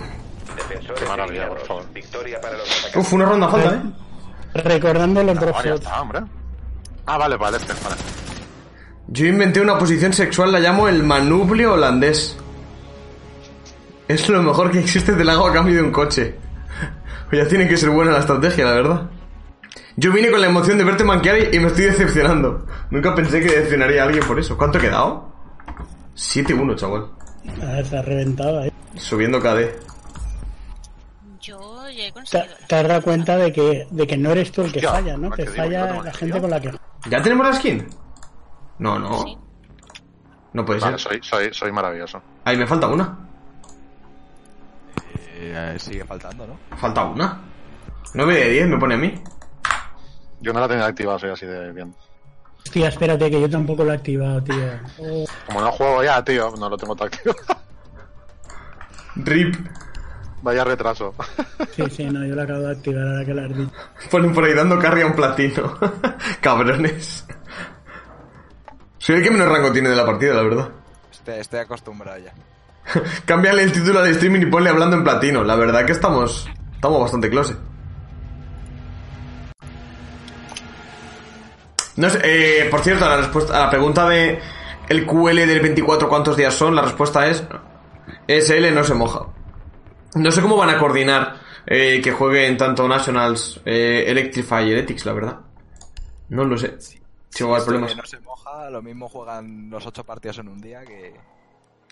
maravilla, 1.08 1.48
por 1.48 1.58
favor. 1.60 1.84
Victoria 1.92 2.40
para 2.40 2.56
los 2.58 2.68
atacantes. 2.70 2.96
Uf, 2.96 3.12
una 3.12 3.24
ronda 3.24 3.48
falta, 3.48 3.74
eh. 3.74 4.60
Recordando 4.62 5.22
los 5.22 5.38
drop 5.40 5.54
Ah, 5.58 5.62
shots. 5.64 5.86
Ah, 7.06 7.16
vale, 7.18 7.36
vale, 7.36 7.56
este, 7.56 7.72
vale. 7.72 7.96
Yo 9.08 9.26
inventé 9.26 9.60
una 9.60 9.78
posición 9.78 10.12
sexual, 10.12 10.52
la 10.52 10.60
llamo 10.60 10.88
el 10.88 11.02
manubrio 11.02 11.72
holandés. 11.74 12.36
Es 14.06 14.28
lo 14.28 14.42
mejor 14.42 14.70
que 14.70 14.80
existe, 14.80 15.12
te 15.12 15.24
la 15.24 15.32
hago 15.32 15.46
a 15.48 15.52
cambio 15.52 15.74
de 15.76 15.82
un 15.82 15.92
coche. 15.92 16.34
Pues 17.30 17.42
ya 17.42 17.48
tiene 17.48 17.68
que 17.68 17.76
ser 17.76 17.90
buena 17.90 18.12
la 18.12 18.20
estrategia, 18.20 18.64
la 18.64 18.70
verdad. 18.72 19.02
Yo 20.00 20.12
vine 20.12 20.30
con 20.30 20.40
la 20.40 20.46
emoción 20.46 20.78
de 20.78 20.84
verte 20.84 21.02
manquear 21.02 21.52
y 21.52 21.58
me 21.58 21.66
estoy 21.66 21.86
decepcionando. 21.86 22.64
Nunca 22.90 23.16
pensé 23.16 23.40
que 23.40 23.46
decepcionaría 23.48 24.02
a 24.02 24.06
alguien 24.06 24.24
por 24.24 24.38
eso. 24.38 24.56
¿Cuánto 24.56 24.78
he 24.78 24.80
quedado? 24.82 25.32
7-1, 26.14 26.76
chaval. 26.76 27.10
A 27.62 27.66
ver, 27.72 27.84
se 27.86 27.98
ha 27.98 28.02
reventado 28.02 28.60
ahí. 28.60 28.72
Subiendo 28.94 29.40
KD. 29.40 29.74
yo 31.40 31.88
ya 31.90 32.04
he 32.04 32.06
Te, 32.08 32.12
conseguido. 32.12 32.54
te 32.68 32.76
has 32.76 32.88
dado 32.88 33.02
cuenta 33.02 33.36
de 33.38 33.52
que, 33.52 33.88
de 33.90 34.06
que 34.06 34.16
no 34.16 34.30
eres 34.30 34.52
tú 34.52 34.62
el 34.62 34.70
que 34.72 34.78
Hostia, 34.78 34.92
falla, 34.92 35.16
¿no? 35.16 35.32
¿a 35.32 35.36
Que 35.36 35.42
digo? 35.42 35.54
Falla 35.56 36.02
la 36.02 36.12
gente 36.14 36.32
tío. 36.34 36.40
con 36.42 36.50
la 36.50 36.60
que. 36.60 36.72
¿Ya 37.10 37.20
tenemos 37.22 37.46
la 37.46 37.52
skin? 37.54 37.88
No, 38.78 38.98
no. 39.00 39.22
Sí. 39.24 39.36
No 40.52 40.64
puede 40.64 40.78
Vale, 40.78 40.96
ser. 40.98 41.10
soy, 41.10 41.20
soy, 41.22 41.48
soy 41.52 41.72
maravilloso. 41.72 42.22
Ahí 42.44 42.56
me 42.56 42.66
falta 42.68 42.86
una. 42.86 43.18
eh, 45.40 45.76
sigue 45.78 46.04
faltando, 46.04 46.46
¿no? 46.46 46.76
Falta 46.76 47.04
una. 47.04 47.40
9 48.14 48.34
de 48.34 48.48
10 48.50 48.68
me 48.68 48.78
pone 48.78 48.94
a 48.94 48.98
mí. 48.98 49.14
Yo 50.40 50.52
no 50.52 50.60
la 50.60 50.69
tenía 50.69 50.86
activada, 50.86 51.19
soy 51.19 51.31
así 51.31 51.47
de 51.47 51.73
bien. 51.73 51.94
Hostia, 52.65 52.89
espérate, 52.89 53.31
que 53.31 53.40
yo 53.40 53.48
tampoco 53.48 53.85
lo 53.85 53.93
he 53.93 53.97
activado, 53.97 54.43
tío. 54.43 54.56
Oh, 54.98 55.24
Como 55.47 55.60
no 55.60 55.73
juego 55.73 56.05
ya, 56.05 56.23
tío, 56.24 56.52
no 56.59 56.69
lo 56.69 56.77
tengo 56.77 56.94
tan 56.94 57.09
activo. 57.09 57.35
RIP. 59.16 59.56
Vaya 60.43 60.65
retraso. 60.65 61.15
sí, 61.74 61.85
sí, 61.90 62.05
no, 62.05 62.24
yo 62.24 62.35
lo 62.35 62.43
acabo 62.43 62.60
de 62.60 62.73
activar 62.73 63.06
ahora 63.06 63.24
que 63.24 63.35
la 63.35 63.48
dicho. 63.48 63.73
Ponen 64.10 64.32
por 64.32 64.44
ahí 64.44 64.55
dando 64.55 64.78
carry 64.78 65.02
a 65.02 65.06
un 65.06 65.15
platino. 65.15 65.77
Cabrones. 66.40 67.27
Soy 68.98 69.16
el 69.16 69.23
que 69.23 69.31
menos 69.31 69.48
rango 69.48 69.73
tiene 69.73 69.89
de 69.89 69.97
la 69.97 70.06
partida, 70.06 70.35
la 70.35 70.43
verdad. 70.43 70.69
Estoy, 71.10 71.35
estoy 71.36 71.60
acostumbrado 71.60 72.19
ya. 72.19 72.32
Cámbiale 73.24 73.62
el 73.62 73.73
título 73.73 74.02
de 74.02 74.10
streaming 74.10 74.43
y 74.43 74.47
ponle 74.47 74.70
hablando 74.70 74.97
en 74.97 75.05
platino. 75.05 75.43
La 75.43 75.56
verdad 75.56 75.85
que 75.85 75.93
estamos, 75.93 76.48
estamos 76.74 77.01
bastante 77.01 77.28
close. 77.31 77.56
No 81.98 82.08
sé, 82.08 82.20
eh, 82.22 82.68
por 82.70 82.80
cierto, 82.80 83.04
a 83.04 83.08
la, 83.08 83.16
respuesta, 83.16 83.56
a 83.56 83.64
la 83.64 83.70
pregunta 83.70 84.08
de 84.08 84.38
el 84.88 85.04
QL 85.04 85.34
del 85.34 85.60
24 85.60 86.08
cuántos 86.08 86.36
días 86.36 86.54
son, 86.54 86.74
la 86.74 86.82
respuesta 86.82 87.26
es 87.26 87.44
SL 88.28 88.72
no 88.72 88.84
se 88.84 88.94
moja. 88.94 89.26
No 90.14 90.30
sé 90.30 90.40
cómo 90.40 90.56
van 90.56 90.70
a 90.70 90.78
coordinar 90.78 91.40
eh, 91.66 92.00
que 92.02 92.12
jueguen 92.12 92.56
tanto 92.56 92.86
Nationals, 92.86 93.60
eh, 93.64 94.04
Electrify 94.06 94.66
y 94.66 94.72
Heretics, 94.72 95.06
la 95.06 95.12
verdad. 95.12 95.40
No 96.28 96.44
lo 96.44 96.56
sé. 96.56 96.76
Si 97.30 97.44
va 97.44 97.64
que 97.64 97.78
no 97.78 97.88
se 97.88 98.20
moja, 98.20 98.70
lo 98.70 98.80
mismo 98.80 99.08
juegan 99.08 99.68
los 99.68 99.86
ocho 99.86 100.04
partidos 100.04 100.38
en 100.38 100.48
un 100.48 100.60
día 100.60 100.82
que... 100.84 101.14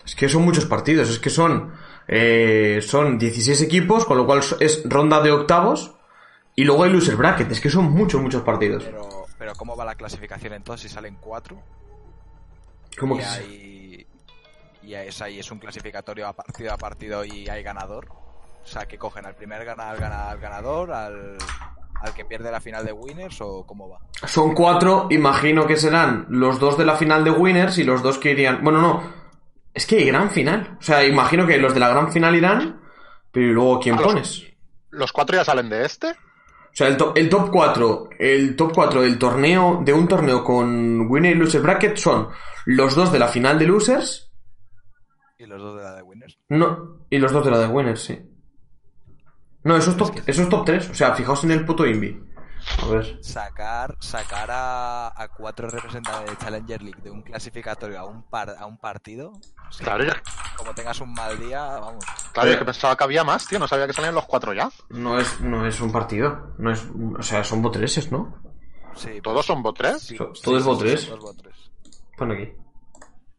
Es 0.05 0.15
que 0.15 0.29
son 0.29 0.43
muchos 0.43 0.65
partidos, 0.65 1.09
es 1.09 1.19
que 1.19 1.29
son 1.29 1.73
eh, 2.07 2.79
son 2.81 3.17
16 3.17 3.61
equipos, 3.61 4.05
con 4.05 4.17
lo 4.17 4.25
cual 4.25 4.41
es 4.61 4.83
ronda 4.85 5.21
de 5.21 5.31
octavos 5.31 5.95
y 6.55 6.63
luego 6.63 6.85
hay 6.85 6.91
loser 6.91 7.17
bracket, 7.17 7.51
es 7.51 7.59
que 7.59 7.69
son 7.69 7.91
muchos, 7.91 8.21
muchos 8.21 8.41
partidos. 8.43 8.85
Pero, 8.85 9.26
pero 9.47 9.55
¿cómo 9.57 9.77
va 9.77 9.85
la 9.85 9.95
clasificación 9.95 10.51
entonces 10.51 10.89
si 10.91 10.93
salen 10.93 11.15
cuatro? 11.21 11.57
¿Cómo 12.99 13.15
y 13.15 13.19
que 13.19 13.23
hay... 13.25 14.07
Y 14.83 14.93
es 14.93 15.21
ahí 15.21 15.39
es 15.39 15.49
un 15.51 15.59
clasificatorio 15.59 16.27
a 16.27 16.33
partido 16.33 16.73
a 16.73 16.77
partido 16.77 17.23
y 17.23 17.47
hay 17.47 17.63
ganador. 17.63 18.09
O 18.11 18.67
sea, 18.67 18.85
que 18.89 18.97
cogen 18.97 19.25
al 19.25 19.35
primer 19.35 19.63
gana, 19.63 19.89
al, 19.89 19.97
gana- 19.99 20.29
al 20.31 20.39
ganador, 20.39 20.91
al, 20.91 21.37
al 22.01 22.13
que 22.13 22.25
pierde 22.25 22.51
la 22.51 22.59
final 22.59 22.85
de 22.85 22.91
Winners 22.91 23.39
o 23.39 23.65
cómo 23.65 23.87
va. 23.87 23.99
Son 24.27 24.53
cuatro, 24.53 25.07
imagino 25.11 25.65
que 25.65 25.77
serán 25.77 26.25
los 26.29 26.59
dos 26.59 26.77
de 26.77 26.83
la 26.85 26.97
final 26.97 27.23
de 27.23 27.31
Winners 27.31 27.77
y 27.77 27.85
los 27.85 28.03
dos 28.03 28.17
que 28.17 28.31
irían... 28.31 28.61
Bueno, 28.65 28.81
no, 28.81 29.13
es 29.73 29.85
que 29.85 29.95
hay 29.99 30.07
gran 30.07 30.29
final. 30.29 30.75
O 30.77 30.83
sea, 30.83 31.05
imagino 31.05 31.47
que 31.47 31.57
los 31.57 31.73
de 31.73 31.79
la 31.79 31.87
gran 31.87 32.11
final 32.11 32.35
irán, 32.35 32.81
pero 33.31 33.45
¿y 33.47 33.51
luego 33.53 33.79
quién 33.79 33.95
Ah, 33.95 33.99
los- 33.99 34.07
pones? 34.07 34.43
¿Los 34.89 35.13
cuatro 35.13 35.37
ya 35.37 35.45
salen 35.45 35.69
de 35.69 35.85
este? 35.85 36.15
O 36.77 36.79
sea, 36.79 36.89
el, 36.89 36.97
to- 36.97 37.13
el 37.15 37.27
top 37.27 37.49
4, 37.49 38.09
el 38.19 38.55
top 38.55 38.71
4 38.75 39.01
del 39.01 39.17
torneo, 39.17 39.81
de 39.83 39.93
un 39.93 40.07
torneo 40.07 40.43
con 40.43 41.09
winner 41.09 41.35
y 41.35 41.39
loser 41.39 41.61
bracket 41.61 41.97
son 41.97 42.27
los 42.67 42.93
dos 42.93 43.11
de 43.11 43.17
la 43.17 43.27
final 43.27 43.57
de 43.57 43.65
losers 43.65 44.31
Y 45.39 45.47
los 45.47 45.59
dos 45.59 45.75
de 45.75 45.81
la 45.83 45.95
de 45.95 46.03
Winners. 46.03 46.37
No, 46.49 46.99
y 47.09 47.17
los 47.17 47.31
dos 47.31 47.43
de 47.45 47.49
la 47.49 47.57
de 47.57 47.67
Winners, 47.67 47.99
sí. 47.99 48.19
No, 49.63 49.75
eso 49.75 49.89
es 49.89 49.97
top, 49.97 50.17
eso 50.27 50.43
es 50.43 50.49
top 50.49 50.65
3. 50.65 50.89
O 50.91 50.93
sea, 50.93 51.15
fijaos 51.15 51.43
en 51.45 51.51
el 51.51 51.65
puto 51.65 51.83
Invi. 51.87 52.15
A 52.83 52.85
ver. 52.87 53.23
Sacar, 53.23 53.97
sacar 53.99 54.49
a, 54.51 55.07
a 55.21 55.27
cuatro 55.29 55.69
representantes 55.69 56.29
de 56.31 56.37
Challenger 56.37 56.81
League 56.83 57.01
de 57.01 57.09
un 57.11 57.21
clasificatorio 57.23 57.99
a 57.99 58.05
un, 58.05 58.23
par, 58.23 58.55
a 58.57 58.65
un 58.65 58.77
partido. 58.77 59.33
sí, 59.71 59.83
Claro, 59.83 60.03
ya- 60.03 60.21
Como 60.57 60.73
tengas 60.73 60.99
un 61.01 61.11
mal 61.13 61.37
día, 61.39 61.63
vamos. 61.79 62.03
claro, 62.33 62.51
yo 62.51 62.59
que 62.59 62.65
pensaba 62.65 62.95
que 62.95 63.03
había 63.03 63.23
más, 63.23 63.47
tío. 63.47 63.57
No 63.59 63.67
sabía 63.67 63.87
que 63.87 63.93
salían 63.93 64.15
los 64.15 64.25
cuatro 64.25 64.53
ya. 64.53 64.69
No 64.89 65.19
es, 65.19 65.39
no 65.41 65.65
es 65.65 65.79
un 65.81 65.91
partido. 65.91 66.53
No 66.59 66.71
es, 66.71 66.85
o 67.17 67.21
sea, 67.23 67.43
son 67.43 67.61
botreses, 67.61 68.11
¿no? 68.11 68.41
Sí, 68.95 69.21
¿Todos 69.21 69.45
son 69.45 69.61
bot 69.61 69.77
3? 69.77 70.01
sí, 70.01 70.17
todo 70.17 70.57
es 70.57 70.63
sí, 70.63 70.69
bot 70.69 70.79
sí, 70.79 70.85
tres. 70.85 71.01
son 71.01 71.19
todos 71.19 71.35
bot 71.35 71.43
tres. 71.43 71.71
Pon 72.17 72.31
aquí. 72.31 72.51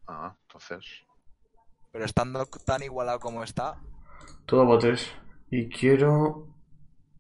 Ah, 0.07 0.35
entonces. 0.47 0.85
Pero 1.91 2.05
estando 2.05 2.47
tan 2.65 2.83
igualado 2.83 3.19
como 3.19 3.43
está, 3.43 3.81
Todo 4.47 4.65
botres. 4.65 5.11
Y 5.51 5.69
quiero 5.69 6.47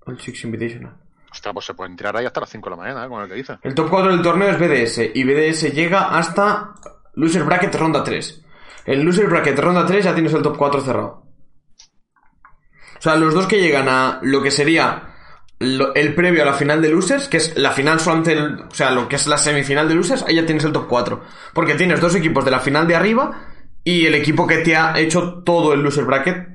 el 0.06 0.20
Six 0.20 0.44
Invitational. 0.44 0.96
Ostras, 1.30 1.52
pues 1.52 1.66
se 1.66 1.74
pueden 1.74 1.96
tirar 1.96 2.16
ahí 2.16 2.24
hasta 2.26 2.40
las 2.40 2.48
5 2.50 2.70
de 2.70 2.76
la 2.76 2.82
mañana, 2.82 3.04
¿eh? 3.04 3.08
Como 3.08 3.22
el 3.22 3.28
que 3.28 3.34
dice. 3.34 3.58
El 3.62 3.74
top 3.74 3.88
4 3.90 4.12
del 4.12 4.22
torneo 4.22 4.48
es 4.48 4.58
BDS. 4.58 5.10
Y 5.14 5.24
BDS 5.24 5.72
llega 5.74 6.16
hasta 6.16 6.72
Loser 7.14 7.44
Bracket 7.44 7.74
Ronda 7.74 8.02
3. 8.02 8.42
En 8.86 9.04
Loser 9.04 9.26
Bracket 9.26 9.58
Ronda 9.58 9.84
3 9.84 10.04
ya 10.04 10.14
tienes 10.14 10.32
el 10.32 10.42
top 10.42 10.56
4 10.56 10.80
cerrado. 10.80 11.24
O 12.98 13.00
sea, 13.02 13.16
los 13.16 13.34
dos 13.34 13.46
que 13.46 13.60
llegan 13.60 13.88
a 13.88 14.18
lo 14.22 14.42
que 14.42 14.50
sería 14.50 15.04
el 15.60 16.14
previo 16.14 16.42
a 16.42 16.46
la 16.46 16.52
final 16.54 16.80
de 16.80 16.88
Losers, 16.88 17.28
que 17.28 17.36
es 17.36 17.56
la 17.58 17.72
final 17.72 18.00
solamente, 18.00 18.32
el- 18.32 18.60
o 18.62 18.74
sea, 18.74 18.90
lo 18.90 19.08
que 19.08 19.16
es 19.16 19.26
la 19.26 19.36
semifinal 19.38 19.88
de 19.88 19.94
Losers, 19.96 20.22
ahí 20.22 20.36
ya 20.36 20.46
tienes 20.46 20.64
el 20.64 20.72
top 20.72 20.86
4. 20.88 21.22
Porque 21.52 21.74
tienes 21.74 22.00
dos 22.00 22.14
equipos 22.14 22.44
de 22.44 22.50
la 22.50 22.60
final 22.60 22.86
de 22.86 22.96
arriba 22.96 23.44
y 23.84 24.06
el 24.06 24.14
equipo 24.14 24.46
que 24.46 24.58
te 24.58 24.76
ha 24.76 24.98
hecho 24.98 25.42
todo 25.44 25.72
el 25.74 25.80
Loser 25.82 26.04
Bracket, 26.04 26.48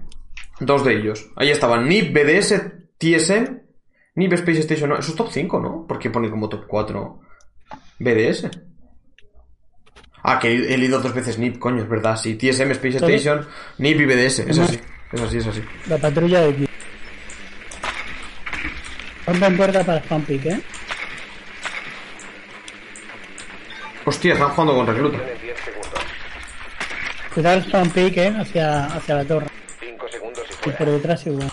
dos 0.59 0.83
de 0.83 0.95
ellos. 0.95 1.27
Ahí 1.35 1.49
estaban 1.51 1.87
NIP, 1.87 2.13
BDS, 2.13 2.61
TSM, 2.97 3.62
NIP 4.15 4.33
Space 4.33 4.59
Station, 4.59 4.89
no, 4.89 4.97
eso 4.97 5.11
es 5.11 5.17
top 5.17 5.29
5, 5.31 5.59
¿no? 5.59 5.85
Porque 5.87 6.09
pone 6.09 6.29
como 6.29 6.49
top 6.49 6.65
4 6.67 7.19
BDS. 7.99 8.49
Ah, 10.23 10.39
que 10.39 10.53
he 10.53 10.77
leído 10.77 11.01
dos 11.01 11.13
veces 11.13 11.37
NIP, 11.37 11.59
coño, 11.59 11.83
es 11.83 11.89
verdad, 11.89 12.15
sí. 12.15 12.35
TSM, 12.35 12.71
Space. 12.71 12.97
Station, 12.97 13.47
NIP 13.77 14.01
y 14.01 14.05
BDS, 14.05 14.39
es 14.39 14.59
así, 14.59 14.79
es 15.11 15.21
así, 15.21 15.37
es 15.37 15.47
así. 15.47 15.61
La 15.87 15.97
patrulla 15.97 16.41
de 16.41 16.49
aquí. 16.49 16.67
Ponte 19.25 19.45
en 19.45 19.57
puerta 19.57 19.83
para 19.83 19.99
spam 19.99 20.21
pick, 20.23 20.45
¿eh? 20.45 20.61
Hostia, 24.05 24.33
están 24.33 24.49
jugando 24.49 24.75
con 24.75 24.87
recluta. 24.87 25.17
Tienes 25.17 25.41
10 25.41 25.59
segundos. 25.59 25.99
Cuidado 27.33 27.57
el 27.57 27.63
spam 27.63 27.89
pick, 27.91 28.17
¿eh? 28.17 28.35
Hacia, 28.37 28.85
hacia 28.87 29.15
la 29.15 29.25
torre. 29.25 29.47
5 29.79 30.07
segundos 30.09 30.43
y 30.49 30.69
Y 30.69 30.73
por 30.73 30.87
detrás 30.87 31.25
igual. 31.25 31.51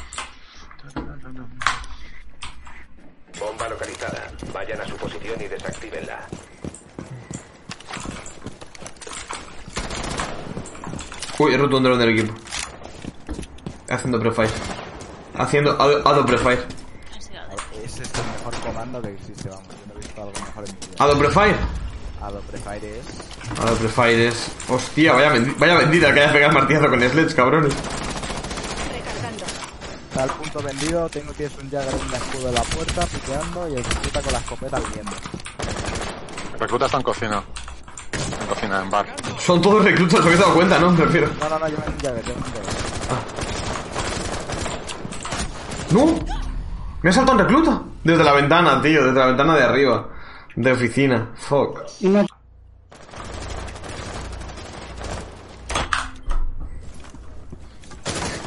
Bomba 3.38 3.68
localizada. 3.68 4.32
Vayan 4.70 4.86
a 4.86 4.88
su 4.88 4.96
posición 4.98 5.40
y 5.40 5.48
desactívenla. 5.48 6.20
Uy, 11.38 11.54
he 11.54 11.56
roto 11.56 11.76
un 11.78 11.82
dron 11.82 11.98
del 11.98 12.10
equipo. 12.10 12.34
Haciendo 13.88 14.20
prefire. 14.20 14.50
Haciendo 15.34 15.72
ado, 15.72 16.24
prefire. 16.24 16.62
ese 17.82 18.02
es 18.02 18.12
el 18.14 18.24
mejor 18.32 18.54
comando 18.64 19.02
que 19.02 19.08
existe, 19.08 19.48
vamos. 19.48 19.66
Yo 19.66 19.86
no 19.88 19.94
he 19.94 19.98
visto 19.98 20.22
algo 20.22 20.32
mejor 20.34 20.64
en 20.68 20.74
mi 20.74 20.86
vida. 20.86 21.04
Ado 21.04 21.18
prefire. 21.18 21.56
Ado 22.22 22.40
Prefire 22.42 22.98
es... 23.00 23.58
Ado 23.58 23.74
prefire 23.76 24.28
es. 24.28 24.52
Hostia, 24.68 25.14
vaya, 25.14 25.32
vaya 25.58 25.74
vendida 25.78 26.14
que 26.14 26.20
haya 26.20 26.32
pegado 26.32 26.52
el 26.52 26.58
martillazo 26.58 26.90
con 26.90 27.00
Sledge, 27.00 27.34
cabrones. 27.34 27.74
Está 30.20 30.34
al 30.34 30.38
punto 30.38 30.60
vendido, 30.62 31.08
tengo 31.08 31.32
que 31.32 31.46
es 31.46 31.52
un 31.62 31.70
Jagger 31.70 31.94
en 31.94 32.08
el 32.08 32.12
escudo 32.12 32.46
de 32.48 32.52
la 32.52 32.62
puerta, 32.62 33.06
piqueando 33.06 33.68
y 33.70 33.74
el 33.74 33.84
recluta 33.84 34.20
con 34.20 34.32
la 34.34 34.38
escopeta 34.38 34.78
viendo. 34.92 35.12
El 36.52 36.60
recluta 36.60 36.84
está 36.84 36.98
en 36.98 37.02
cocina. 37.02 37.42
En 38.38 38.46
cocina, 38.46 38.82
en 38.82 38.90
bar. 38.90 39.06
Son 39.38 39.62
todos 39.62 39.82
reclutas, 39.82 40.22
me 40.22 40.34
he 40.34 40.36
dado 40.36 40.52
cuenta, 40.52 40.78
¿no? 40.78 40.90
Me 40.90 41.04
refiero. 41.06 41.30
No, 41.40 41.48
no, 41.48 41.58
no, 41.58 41.68
yo 41.68 41.78
me 41.78 41.86
un 41.86 41.98
Jagger, 41.98 42.22
yo 42.22 42.34
me 42.34 42.36
un 42.36 42.52
Jagger. 42.52 42.64
¡No! 45.90 46.18
Me 47.00 47.08
ha 47.08 47.12
saltado 47.14 47.38
un 47.38 47.44
recluta. 47.44 47.82
Desde 48.04 48.22
la 48.22 48.32
ventana, 48.34 48.82
tío, 48.82 49.06
desde 49.06 49.18
la 49.18 49.26
ventana 49.26 49.56
de 49.56 49.62
arriba. 49.62 50.06
De 50.54 50.72
oficina. 50.72 51.30
Fuck. 51.34 51.80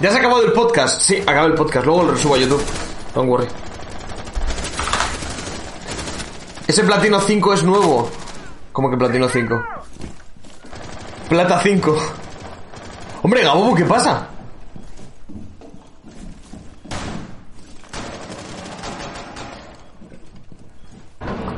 ¿Ya 0.04 0.10
se 0.10 0.18
ha 0.18 0.20
acabado 0.20 0.44
el 0.44 0.52
podcast? 0.52 1.00
Sí, 1.00 1.22
acaba 1.22 1.46
el 1.46 1.54
podcast. 1.54 1.86
Luego 1.86 2.04
lo 2.04 2.18
subo 2.18 2.36
a 2.36 2.38
YouTube. 2.38 2.62
Don't 3.16 3.30
worry. 3.30 3.48
Ese 6.68 6.84
platino 6.84 7.22
5 7.22 7.54
es 7.54 7.64
nuevo. 7.64 8.12
¿Cómo 8.74 8.90
que 8.92 8.98
platino 8.98 9.30
5? 9.30 9.64
Plata 11.30 11.58
5. 11.58 11.98
Hombre, 13.22 13.44
Gabobo, 13.44 13.74
¿qué 13.76 13.86
pasa? 13.86 14.28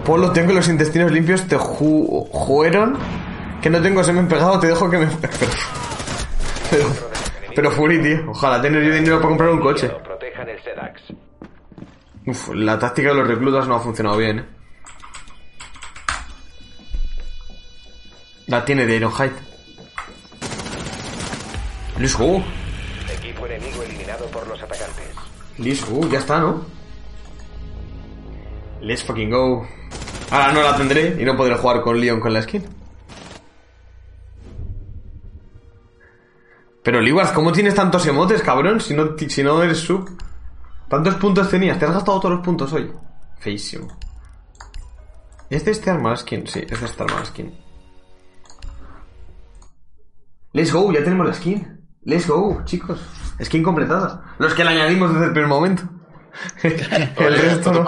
Polo, 0.06 0.32
tengo 0.34 0.54
los 0.54 0.68
intestinos 0.68 1.12
limpios, 1.12 1.48
te 1.48 1.58
ju. 1.58 2.30
Que 3.60 3.72
no 3.72 3.82
tengo 3.82 4.04
semen 4.04 4.28
pegado, 4.28 4.60
te 4.60 4.68
dejo 4.68 4.88
que 4.88 5.00
me... 5.00 5.08
Pero, 6.70 7.15
pero 7.56 7.72
Fury, 7.72 8.02
tío. 8.02 8.30
Ojalá 8.30 8.62
tener 8.62 8.84
yo 8.84 8.94
dinero 8.94 9.18
para 9.18 9.30
comprar 9.30 9.50
un 9.50 9.62
coche. 9.62 9.90
Protejan 10.04 10.50
el 10.50 10.62
SEDAX. 10.62 11.02
Uf, 12.28 12.50
la 12.54 12.78
táctica 12.78 13.10
de 13.10 13.16
los 13.16 13.28
reclutas 13.28 13.68
no 13.68 13.76
ha 13.76 13.80
funcionado 13.80 14.18
bien, 14.18 14.40
eh. 14.40 14.46
La 18.48 18.64
tiene 18.64 18.86
de 18.86 18.96
Ironhide. 18.98 19.34
Let's 22.00 22.18
go. 22.18 22.44
Equipo 23.12 23.46
enemigo 23.48 23.82
eliminado 23.84 24.26
por 24.28 24.46
los 24.48 24.62
atacantes. 24.62 25.16
Uh, 25.90 26.10
ya 26.10 26.20
está, 26.20 26.40
¿no? 26.40 26.66
Let's 28.82 29.04
fucking 29.04 29.30
go. 29.30 29.66
Ahora 30.30 30.52
no 30.52 30.62
la 30.62 30.76
tendré 30.76 31.16
y 31.20 31.24
no 31.24 31.38
podré 31.38 31.56
jugar 31.56 31.82
con 31.82 32.00
Leon 32.00 32.20
con 32.20 32.34
la 32.34 32.42
skin. 32.42 32.64
Pero 36.86 37.02
Liwaz, 37.02 37.32
¿cómo 37.32 37.52
tienes 37.52 37.74
tantos 37.74 38.06
emotes, 38.06 38.44
cabrón? 38.44 38.80
Si 38.80 38.94
no, 38.94 39.18
si 39.18 39.42
no 39.42 39.64
eres 39.64 39.80
sub. 39.80 40.08
¿Cuántos 40.88 41.16
puntos 41.16 41.50
tenías? 41.50 41.80
¿Te 41.80 41.86
has 41.86 41.92
gastado 41.92 42.20
todos 42.20 42.36
los 42.36 42.46
puntos 42.46 42.72
hoy? 42.74 42.92
Feísimo. 43.40 43.88
¿Es 45.50 45.66
de 45.66 45.72
este 45.72 45.90
arma 45.90 46.16
skin? 46.16 46.46
Sí, 46.46 46.60
es 46.70 46.80
de 46.80 46.86
este 46.86 47.02
arma 47.02 47.26
skin. 47.26 47.58
Let's 50.54 50.72
go, 50.72 50.94
ya 50.94 51.04
tenemos 51.04 51.26
la 51.26 51.34
skin. 51.34 51.88
Let's 52.04 52.28
go, 52.28 52.62
chicos. 52.66 53.02
Skin 53.44 53.64
completada. 53.64 54.36
Los 54.38 54.54
que 54.54 54.64
la 54.64 54.70
añadimos 54.70 55.12
desde 55.12 55.26
el 55.26 55.32
primer 55.32 55.50
momento. 55.50 55.90
el 56.62 57.36
resto 57.36 57.74
no. 57.74 57.86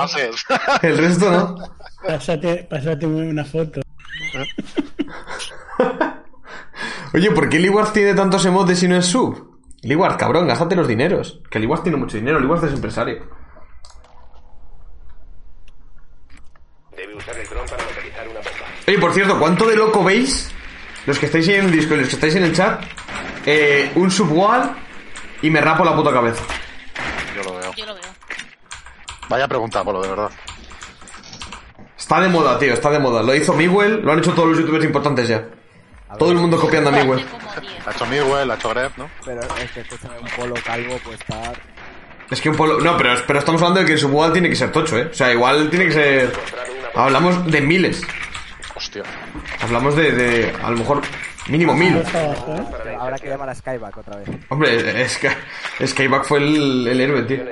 El 0.82 0.98
resto 0.98 1.32
no. 1.32 1.56
Pásate, 2.04 2.68
pásate 2.68 3.06
una 3.06 3.46
foto. 3.46 3.80
Oye, 7.18 7.32
¿por 7.32 7.50
qué 7.50 7.58
Liward 7.58 7.94
tiene 7.94 8.14
tantos 8.14 8.46
emotes 8.46 8.84
y 8.84 8.88
no 8.88 8.96
es 8.96 9.08
sub? 9.08 9.58
Liward, 9.82 10.18
cabrón, 10.18 10.48
gástate 10.48 10.76
los 10.76 10.88
dineros. 10.88 11.40
Que 11.50 11.58
Liward 11.58 11.82
tiene 11.82 11.98
mucho 11.98 12.16
dinero, 12.16 12.40
Liward 12.40 12.64
es 12.66 12.74
empresario. 12.74 13.24
Debe 16.96 17.16
usar 17.16 17.36
el 17.36 17.48
dron 17.50 17.66
para 17.68 17.84
localizar 17.84 18.28
una 18.28 18.40
bomba. 18.40 18.66
Oye, 18.88 19.00
por 19.00 19.14
cierto, 19.16 19.40
¿cuánto 19.40 19.66
de 19.66 19.76
loco 19.76 20.04
veis? 20.04 20.52
Los 21.08 21.18
que 21.18 21.26
estáis 21.26 21.48
en 21.48 21.66
el 21.66 21.72
disco 21.72 21.96
y 21.96 21.98
los 21.98 22.08
que 22.08 22.16
estáis 22.18 22.36
en 22.36 22.44
el 22.44 22.54
chat. 22.54 22.84
eh, 23.48 23.92
un 23.96 24.12
subwall 24.12 24.70
y 25.42 25.50
me 25.50 25.60
rapo 25.60 25.84
la 25.84 25.96
puta 25.96 26.14
cabeza. 26.14 26.44
Yo 27.36 27.42
lo 27.42 27.58
veo. 27.58 27.74
Yo 27.74 27.86
lo 27.88 27.96
veo. 27.96 28.04
Vaya 29.28 29.48
pregunta, 29.48 29.84
Polo, 29.84 30.04
de 30.04 30.10
verdad. 30.10 30.30
Está 31.98 32.22
de 32.22 32.30
moda, 32.30 32.60
tío, 32.60 32.74
está 32.74 32.92
de 32.92 33.00
moda. 33.00 33.24
Lo 33.24 33.34
hizo 33.34 33.54
Miguel, 33.54 34.02
lo 34.04 34.12
han 34.12 34.20
hecho 34.20 34.34
todos 34.34 34.50
los 34.50 34.60
youtubers 34.60 34.86
importantes 34.86 35.28
ya. 35.28 35.44
Todo 36.18 36.32
el 36.32 36.38
mundo 36.38 36.60
copiando 36.60 36.90
a 36.90 36.94
Miguel. 36.94 37.20
Hace 37.20 37.30
como 37.30 37.62
10. 37.62 37.64
La 37.86 37.92
ha 37.92 37.94
hecho 37.94 38.06
Miguel, 38.06 38.48
la 38.48 38.54
ha 38.54 38.58
hecho 38.58 38.70
Gref, 38.70 38.98
¿no? 38.98 39.10
Pero 39.26 39.42
es 39.42 39.72
que 39.72 39.80
escúchame, 39.82 40.20
un 40.20 40.28
polo 40.30 40.56
calvo 40.66 40.98
puede 41.04 41.18
estar. 41.18 41.60
Es 42.30 42.42
que 42.42 42.50
un 42.50 42.56
polo... 42.56 42.80
No, 42.80 42.98
pero, 42.98 43.14
pero 43.26 43.40
estamos 43.40 43.62
hablando 43.62 43.82
de 43.82 43.86
que 43.86 43.94
el 43.94 44.00
subwall 44.00 44.32
tiene 44.34 44.50
que 44.50 44.56
ser 44.56 44.72
tocho, 44.72 44.98
¿eh? 44.98 45.10
O 45.12 45.14
sea, 45.14 45.32
igual 45.32 45.70
tiene 45.70 45.86
que 45.86 45.92
ser... 45.92 46.34
Hablamos 46.96 47.50
de 47.52 47.62
miles. 47.62 48.02
Hostia. 48.76 49.04
Hablamos 49.62 49.96
de, 49.96 50.12
de 50.12 50.54
a 50.64 50.70
lo 50.72 50.78
mejor, 50.78 51.02
mínimo 51.48 51.74
mil. 51.74 52.02
Pero 52.84 53.02
habrá 53.02 53.18
que 53.18 53.28
llamar 53.28 53.50
a 53.50 53.56
Skyback 53.56 53.98
otra 53.98 54.18
vez. 54.18 54.30
Hombre, 54.50 55.04
es 55.04 55.18
que 55.18 55.30
Skyback 55.86 56.26
fue 56.26 56.40
el, 56.40 56.88
el 56.88 57.02
héroe, 57.02 57.24
tío. 57.24 57.44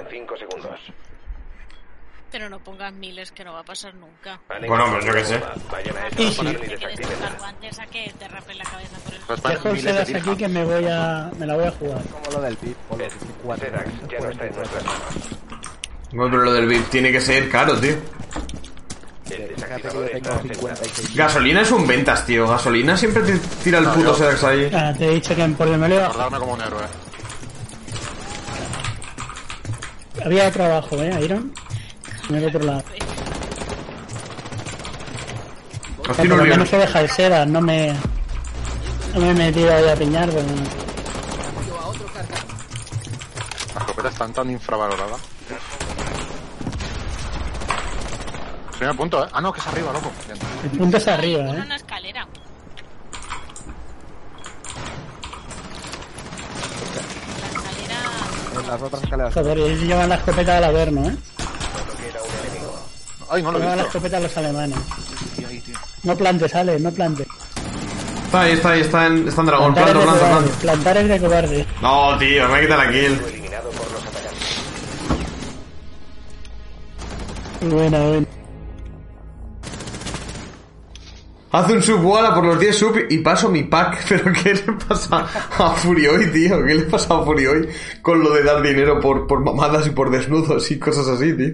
En 2.35 2.41
5 2.41 2.45
segundos. 2.45 2.45
Pero 2.45 2.49
no 2.49 2.59
pongas 2.59 2.93
miles 2.93 3.31
que 3.31 3.43
no 3.45 3.53
va 3.53 3.59
a 3.61 3.63
pasar 3.63 3.93
nunca. 3.95 4.39
Bueno, 4.47 4.65
encontrado 4.65 4.91
pues 4.93 5.05
yo 5.05 5.13
qué 5.13 5.25
sé. 5.25 5.41
Vayan 5.71 5.97
a 5.97 6.09
Sí, 6.09 6.23
esa 6.27 6.43
sí. 6.43 7.01
tocarlo 7.13 7.45
antes 7.45 7.79
a 7.79 7.85
que 7.87 8.13
te 8.19 8.27
rapen 8.27 8.57
la 8.57 8.63
cabeza 8.65 8.97
por 9.03 9.13
el 9.13 9.21
Pues 9.21 9.43
Dejo 9.43 9.69
de 9.73 9.79
Sedas 9.81 10.07
dirham. 10.07 10.23
aquí 10.29 10.37
que 10.37 10.47
me 10.49 10.65
voy 10.65 10.85
a. 10.87 11.31
me 11.39 11.45
la 11.45 11.55
voy 11.55 11.65
a 11.65 11.71
jugar. 11.71 12.01
Como 12.11 12.31
lo 12.37 12.41
del 12.41 12.57
VIP, 12.61 12.77
son 12.89 13.29
cuatro. 13.43 13.65
Sedax 13.69 13.89
ya 14.09 14.19
no 14.19 14.29
está 14.29 14.45
en 14.47 14.55
nuestras 14.55 14.83
manos. 14.83 14.99
No, 16.11 16.25
pero 16.29 16.37
lo 16.43 16.53
del 16.53 16.67
VIP 16.67 16.89
tiene 16.89 17.11
que 17.11 17.21
ser 17.21 17.49
caro, 17.49 17.79
tío. 17.79 17.91
El 17.91 17.99
Fíjate 19.25 19.47
que 19.47 19.53
desactivador 19.55 20.11
yo 20.11 20.17
está 20.17 20.29
tengo 20.29 20.51
asegurado. 20.51 20.83
56. 20.83 21.15
Gasolina 21.15 21.61
es 21.61 21.71
un 21.71 21.87
ventas, 21.87 22.25
tío. 22.25 22.47
Gasolina 22.47 22.97
siempre 22.97 23.23
te 23.23 23.37
tira 23.63 23.79
el 23.79 23.85
No, 23.85 23.93
puto 23.93 24.13
Sedax 24.13 24.43
ahí. 24.43 24.69
Ah, 24.73 24.93
te 24.97 25.05
he 25.07 25.13
dicho 25.15 25.35
que 25.35 25.43
en 25.43 25.55
porque 25.55 25.77
me 25.77 25.87
lo 25.89 25.95
Guardarme 25.95 26.37
como 26.39 26.53
un 26.53 26.61
héroe. 26.61 26.83
Había 30.23 30.51
trabajo, 30.51 31.01
¿eh, 31.01 31.19
Iron? 31.23 31.51
En 32.29 32.35
el 32.35 32.45
otro 32.45 32.59
lado. 32.63 32.83
O 36.07 36.13
sea, 36.13 36.25
por 36.25 36.37
lo 36.37 36.43
menos 36.45 36.69
se 36.69 36.77
deja 36.77 37.07
Sedas, 37.07 37.47
no 37.47 37.61
me. 37.61 37.93
No 39.13 39.21
me 39.21 39.31
he 39.31 39.33
metido 39.33 39.73
ahí 39.73 39.87
a 39.87 39.95
piñar, 39.95 40.29
pero. 40.29 40.45
Las 43.73 43.81
escopetas 43.83 44.11
están 44.13 44.33
tan 44.33 44.49
infravaloradas. 44.51 45.19
Primer 48.77 48.95
punto, 48.95 49.23
¿eh? 49.23 49.29
Ah, 49.31 49.41
no, 49.41 49.53
que 49.53 49.59
es 49.59 49.67
arriba, 49.67 49.93
loco. 49.93 50.11
El 50.63 50.77
punto 50.77 50.97
es 50.97 51.07
arriba, 51.07 51.43
¿eh? 51.43 51.61
una 51.65 51.75
escalera. 51.75 52.27
La 57.41 57.55
escalera. 57.55 58.09
En 58.59 58.67
las 58.67 58.81
otras 58.81 59.03
escaleras. 59.03 59.33
Joder, 59.33 59.57
ellos 59.57 59.81
llevan 59.81 60.09
la 60.09 60.15
escopeta 60.15 60.57
al 60.57 60.63
Averno, 60.65 61.09
¿eh? 61.09 61.15
Ay, 63.29 63.41
no 63.43 63.51
lo 63.51 63.57
he 63.57 63.61
visto. 63.65 63.81
escopeta 63.87 64.17
a 64.17 64.19
los 64.19 64.37
alemanes. 64.37 64.77
Tío, 65.35 65.47
ahí, 65.47 65.59
tío. 65.59 65.75
No 66.03 66.15
plantes, 66.15 66.55
Ale, 66.55 66.79
no 66.79 66.91
plantes. 66.91 67.27
Está 68.25 68.41
ahí, 68.41 68.53
está 68.53 68.69
ahí, 68.71 68.81
está 68.81 69.07
en, 69.07 69.27
está 69.27 69.41
en 69.41 69.47
dragón. 69.47 69.73
Plantar. 69.73 70.43
Plantar 70.61 70.97
es 70.97 71.07
de 71.07 71.19
cobarde. 71.19 71.65
No, 71.81 72.17
tío, 72.17 72.49
me 72.49 72.61
quita 72.61 72.77
la 72.77 72.91
kill. 72.91 73.21
Buena, 77.61 77.99
buena. 77.99 78.27
Hace 81.51 81.71
un 81.71 81.81
subwall 81.81 82.25
a 82.25 82.35
por 82.35 82.43
los 82.43 82.59
10 82.59 82.77
sub 82.77 82.97
y 83.09 83.19
paso 83.19 83.49
mi 83.49 83.63
pack. 83.63 84.05
Pero 84.09 84.33
¿qué 84.33 84.53
le 84.55 84.73
pasa 84.73 85.25
a 85.57 85.69
Furioy, 85.71 86.29
tío? 86.31 86.63
¿Qué 86.65 86.75
le 86.75 86.83
pasa 86.83 87.15
a 87.15 87.23
Furioy 87.23 87.69
con 88.01 88.21
lo 88.21 88.33
de 88.33 88.43
dar 88.43 88.61
dinero 88.61 88.99
por, 88.99 89.25
por 89.25 89.39
mamadas 89.39 89.87
y 89.87 89.91
por 89.91 90.11
desnudos 90.11 90.69
y 90.71 90.77
cosas 90.77 91.07
así, 91.07 91.33
tío? 91.33 91.53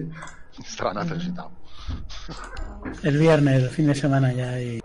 Se 0.66 0.82
la 0.82 1.04
necesitado. 1.04 1.61
El 3.02 3.18
viernes, 3.18 3.62
el 3.62 3.70
fin 3.70 3.86
de 3.88 3.94
semana 3.94 4.32
ya. 4.32 4.60
Y... 4.60 4.80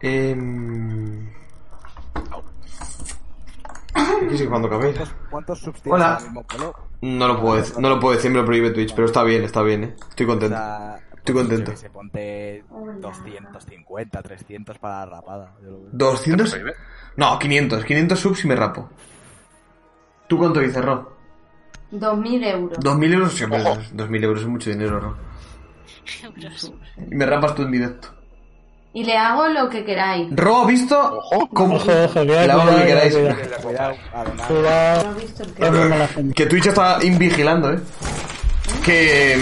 Em... 0.00 1.30
Aquí 3.94 4.38
sí 4.38 4.46
cuando 4.46 4.68
acabéis. 4.68 4.96
¿Cuántos, 4.96 5.16
cuántos 5.30 5.58
subs 5.60 5.82
tienes 5.82 6.00
Hola. 6.00 6.18
mismo? 6.22 6.44
No 7.02 7.28
lo 7.28 7.40
puedo 7.40 7.56
decir, 7.56 7.78
no 7.78 7.88
lo 7.88 8.00
puedo 8.00 8.14
decir, 8.14 8.30
me 8.30 8.38
lo 8.38 8.44
prohíbe 8.44 8.70
Twitch, 8.70 8.94
pero 8.94 9.06
está 9.06 9.22
bien, 9.24 9.42
está 9.44 9.62
bien, 9.62 9.84
eh. 9.84 9.96
Estoy 10.08 10.26
O 10.26 10.28
contento. 10.28 10.56
sea, 10.56 10.98
Estoy 11.16 11.34
pues, 11.34 11.46
contento. 11.46 11.70
qué 11.72 11.76
sé, 11.76 11.90
ponte 11.90 12.64
250, 13.00 14.22
300 14.22 14.78
para 14.78 14.98
la 15.00 15.06
rapada. 15.06 15.54
Yo 15.62 15.70
lo 15.70 15.80
veo. 15.82 15.92
¿200? 15.92 16.74
No, 17.16 17.38
500. 17.38 17.84
500 17.84 18.18
subs 18.18 18.44
y 18.44 18.48
me 18.48 18.56
rapo. 18.56 18.88
¿Tú 20.28 20.38
cuánto 20.38 20.60
dices, 20.60 20.84
Ro? 20.84 21.16
2.000 21.92 22.44
euros. 22.46 22.78
2.000 22.78 23.12
euros, 23.12 23.42
Ojo. 23.42 23.80
2.000 23.94 24.24
euros 24.24 24.40
es 24.42 24.48
mucho 24.48 24.70
dinero, 24.70 24.98
Ro. 25.00 25.16
Euros. 26.22 26.72
Y 27.10 27.14
me 27.14 27.26
rapas 27.26 27.54
tú 27.54 27.62
en 27.62 27.70
directo. 27.72 28.08
Y 28.94 29.04
le 29.04 29.16
hago 29.16 29.48
lo 29.48 29.70
que 29.70 29.84
queráis. 29.84 30.28
Ro, 30.32 30.62
¿ha 30.62 30.66
visto? 30.66 30.98
Ojo. 31.00 31.48
¿Cómo? 31.48 31.76
Ojo, 31.76 31.90
ojo, 32.04 32.12
cuidado, 32.12 32.46
Le 32.46 32.52
hago 32.52 32.64
lo 32.64 32.76
que 32.76 32.84
queráis. 32.86 33.14
cuidado. 33.62 33.94
No 36.20 36.34
que... 36.34 36.46
Twitch 36.46 36.66
está 36.66 36.98
invigilando, 37.02 37.72
eh. 37.72 37.80
Que. 38.84 39.38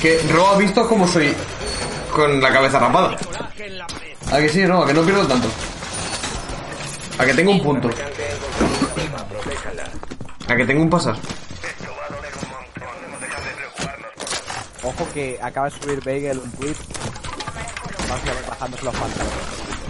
Que 0.00 0.20
Ro 0.32 0.48
ha 0.48 0.56
visto 0.58 0.86
cómo 0.88 1.06
soy 1.08 1.34
con 2.14 2.40
la 2.40 2.52
cabeza 2.52 2.78
rapada. 2.78 3.16
¿A 4.32 4.38
que 4.38 4.48
sí, 4.48 4.64
Ro? 4.66 4.84
¿A 4.84 4.86
que 4.86 4.94
no 4.94 5.02
pierdo 5.02 5.26
tanto? 5.26 5.48
¿A 7.18 7.26
que 7.26 7.34
tengo 7.34 7.50
un 7.50 7.62
punto? 7.62 7.90
¿A 10.48 10.56
que 10.56 10.64
tengo 10.64 10.82
un 10.82 10.90
pasar? 10.90 11.16
Ojo 14.82 15.06
que 15.14 15.38
acaba 15.40 15.68
de 15.68 15.78
subir 15.80 15.98
Bagel 16.04 16.38
un 16.38 16.50
tweet. 16.52 16.74
Bajándose 18.48 18.84
los 18.84 18.94
pantalones. 18.94 19.32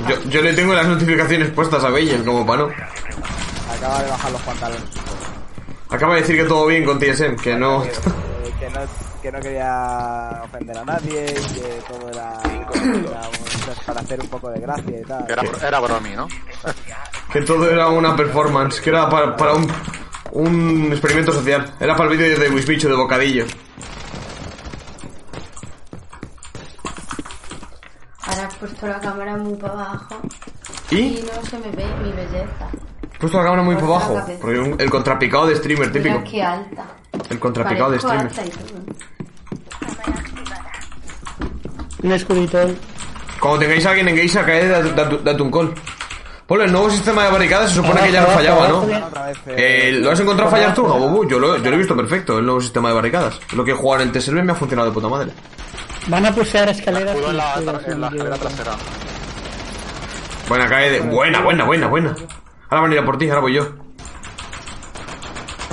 Yo, 0.09 0.31
yo 0.31 0.43
le 0.43 0.53
tengo 0.55 0.73
las 0.75 0.87
notificaciones 0.87 1.51
puestas 1.51 1.83
a 1.85 1.91
Bellen, 1.91 2.25
como 2.25 2.47
para 2.47 2.63
no. 2.63 2.69
Acaba 3.77 4.03
de 4.03 4.11
bajar 4.11 4.33
los 4.33 4.41
pantalones. 4.43 4.85
Acaba 5.91 6.15
de 6.15 6.21
decir 6.21 6.37
que 6.37 6.45
todo 6.45 6.67
bien 6.67 6.85
con 6.85 6.99
TSM, 6.99 7.37
que 7.37 7.55
no. 7.57 7.85
Eh, 7.85 7.93
que, 8.61 8.71
no, 8.71 8.81
que 9.23 9.33
no 9.33 9.41
quería 9.41 10.41
ofender 10.45 10.79
a 10.79 10.85
nadie 10.85 11.27
y 11.27 11.55
que 11.55 11.83
todo 11.89 12.09
era, 12.09 12.33
era 12.45 13.29
un- 13.29 13.85
para 13.87 14.01
hacer 14.01 14.21
un 14.21 14.29
poco 14.29 14.51
de 14.51 14.61
gracia 14.61 15.01
y 15.01 15.05
tal. 15.05 15.25
Era, 15.29 15.43
era 15.67 15.81
bromi, 15.81 16.11
¿no? 16.11 16.29
Que 17.33 17.41
todo 17.43 17.69
era 17.71 17.89
una 17.89 18.15
performance, 18.17 18.81
que 18.81 18.91
era 18.91 19.09
para, 19.09 19.37
para 19.37 19.55
un, 19.55 19.73
un 20.33 20.93
experimento 20.93 21.33
social. 21.33 21.75
Era 21.81 21.97
para 21.97 22.11
el 22.11 22.17
vídeo 22.17 22.39
de 22.39 22.49
Wisbicho 22.51 22.89
de 22.89 22.95
Bocadillo. 22.95 23.47
Ahora 28.25 28.45
has 28.45 28.51
puesto 28.67 28.87
la 28.87 29.01
cámara 29.01 29.37
muy 29.37 29.55
para 29.55 29.73
abajo 29.75 30.17
¿Y? 30.91 30.97
y 30.99 31.25
no 31.35 31.43
se 31.49 31.59
me 31.59 31.71
ve 31.71 31.85
mi 32.03 32.13
belleza. 32.13 32.69
He 33.15 33.19
puesto 33.19 33.39
la 33.39 33.45
cámara 33.45 33.63
muy 33.63 33.75
la 33.75 33.81
abajo. 33.83 34.15
cabeza. 34.15 34.39
Porque 34.41 34.59
un- 34.59 34.81
el 34.81 34.91
contrapicado 34.91 35.47
de 35.47 35.57
streamer, 35.57 35.93
típico. 35.93 36.19
Mira 36.19 36.31
qué 36.31 36.43
alta. 36.43 36.85
El 37.31 37.39
contrapicado 37.39 37.91
de 37.91 37.99
streamer. 37.99 38.31
Un 42.03 42.13
escudito. 42.13 42.59
Cuando 43.41 43.61
tengáis 43.61 43.87
a 43.87 43.91
alguien 43.91 44.09
en 44.09 44.17
Geisha, 44.17 44.45
caed, 44.45 44.71
date, 45.25 45.43
un 45.43 45.51
call. 45.51 45.75
Bueno, 46.49 46.65
el 46.65 46.73
nuevo 46.73 46.91
sistema 46.91 47.25
de 47.25 47.31
barricadas 47.31 47.71
se 47.71 47.77
supone 47.77 48.01
que 48.03 48.13
ya 48.13 48.21
no 48.23 48.27
fallaba, 48.29 48.69
¿no? 48.69 48.85
Eh, 48.89 48.95
Eh, 49.47 49.93
¿Lo 50.01 50.11
has 50.11 50.21
encontrado 50.21 50.51
fallar 50.51 50.75
tú, 50.75 50.85
Gabobu? 50.87 51.27
Yo 51.29 51.39
lo, 51.39 51.57
yo 51.57 51.71
lo 51.71 51.77
he 51.77 51.79
visto 51.79 51.97
perfecto, 51.97 52.39
el 52.39 52.45
nuevo 52.45 52.61
sistema 52.61 52.89
de 52.91 52.95
barricadas. 52.95 53.41
Lo 53.55 53.65
que 53.65 53.71
he 53.71 53.75
jugado 53.75 54.03
en 54.03 54.09
el 54.09 54.13
T-Server 54.13 54.45
me 54.45 54.53
ha 54.53 54.55
funcionado 54.55 54.89
de 54.89 54.95
puta 54.95 55.09
madre. 55.09 55.33
Van 56.09 56.27
a 56.27 56.35
pusear 56.35 56.69
escaleras. 56.69 57.15
Escudo 57.15 57.31
en 57.31 57.37
la, 57.37 57.55
en 57.55 57.67
la 58.01 58.09
escalera 58.09 58.37
trasera. 58.39 58.73
Buena, 60.49 60.69
cae 60.69 60.91
de... 60.91 61.01
Buena, 61.01 61.41
buena, 61.41 61.65
buena, 61.65 61.87
buena. 61.87 62.15
Ahora 62.69 62.83
van 62.83 62.91
a 62.91 62.95
ir 62.95 63.01
a 63.01 63.05
por 63.05 63.19
ti, 63.19 63.29
ahora 63.29 63.41
voy 63.41 63.55
yo. 63.55 63.69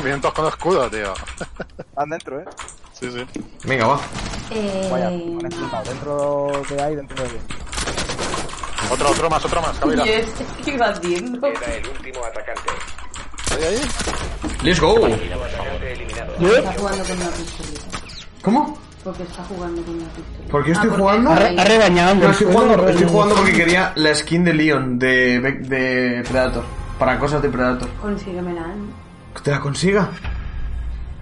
Vienen 0.04 0.22
todos 0.22 0.34
con 0.34 0.48
escudo, 0.48 0.90
tío. 0.90 1.14
Van 1.96 2.10
dentro, 2.10 2.40
eh. 2.40 2.46
Sí, 2.94 3.10
sí. 3.12 3.26
Venga, 3.66 3.88
va. 3.88 4.00
Vaya, 4.92 5.10
Eh... 5.12 5.34
van 5.36 5.46
encima. 5.46 5.82
Dentro 5.84 6.52
de 6.70 6.82
ahí, 6.82 6.96
dentro 6.96 7.24
de 7.24 7.30
ahí. 7.30 7.40
Otro, 8.92 9.10
otro 9.10 9.30
más, 9.30 9.44
otro 9.46 9.62
más, 9.62 9.76
¿Y 9.76 9.80
Javier. 9.98 10.20
este 10.22 10.46
qué 10.64 10.72
iba 10.72 10.88
haciendo? 10.88 11.42
Queda 11.42 11.76
el 11.76 11.88
último 11.90 12.26
atacante. 12.26 12.70
Ahí, 13.52 13.64
ahí. 13.64 13.82
Let's 14.64 14.80
go. 14.80 15.06
Atacante 15.06 15.92
eliminado. 15.94 16.34
Está 16.58 16.74
jugando 16.74 17.04
con 17.04 17.18
una 17.22 17.30
pistolita. 17.32 17.82
¿cómo? 18.42 18.78
Porque 19.04 19.24
está 19.24 19.44
jugando 19.44 19.82
con 19.84 19.96
una 19.96 20.06
pistolita. 20.10 20.52
¿Por 20.52 20.64
qué 20.66 20.72
estoy 20.72 20.88
Ah, 20.90 20.92
porque 20.92 21.02
jugando? 21.04 21.30
Ha, 21.30 21.34
está 21.34 21.44
re- 21.46 21.50
ahí. 21.50 21.58
ha 21.60 21.64
rebañado 21.66 22.14
un 22.14 22.20
No, 22.20 22.30
estoy 22.32 22.48
jugando, 22.54 22.88
estoy 22.90 23.08
jugando 23.08 23.36
porque 23.36 23.54
quería 23.54 23.94
la 23.96 24.16
skin 24.16 24.44
de 24.44 24.54
Leon 24.54 25.00
de, 25.00 25.40
de 25.40 26.24
Predator. 26.28 26.64
Para 27.00 27.18
cosas 27.18 27.42
de 27.42 27.50
Predator. 27.50 27.88
Consíguemela, 28.02 28.62
¿no? 28.62 29.34
Que 29.36 29.42
te 29.42 29.52
la 29.52 29.60
consiga. 29.62 30.10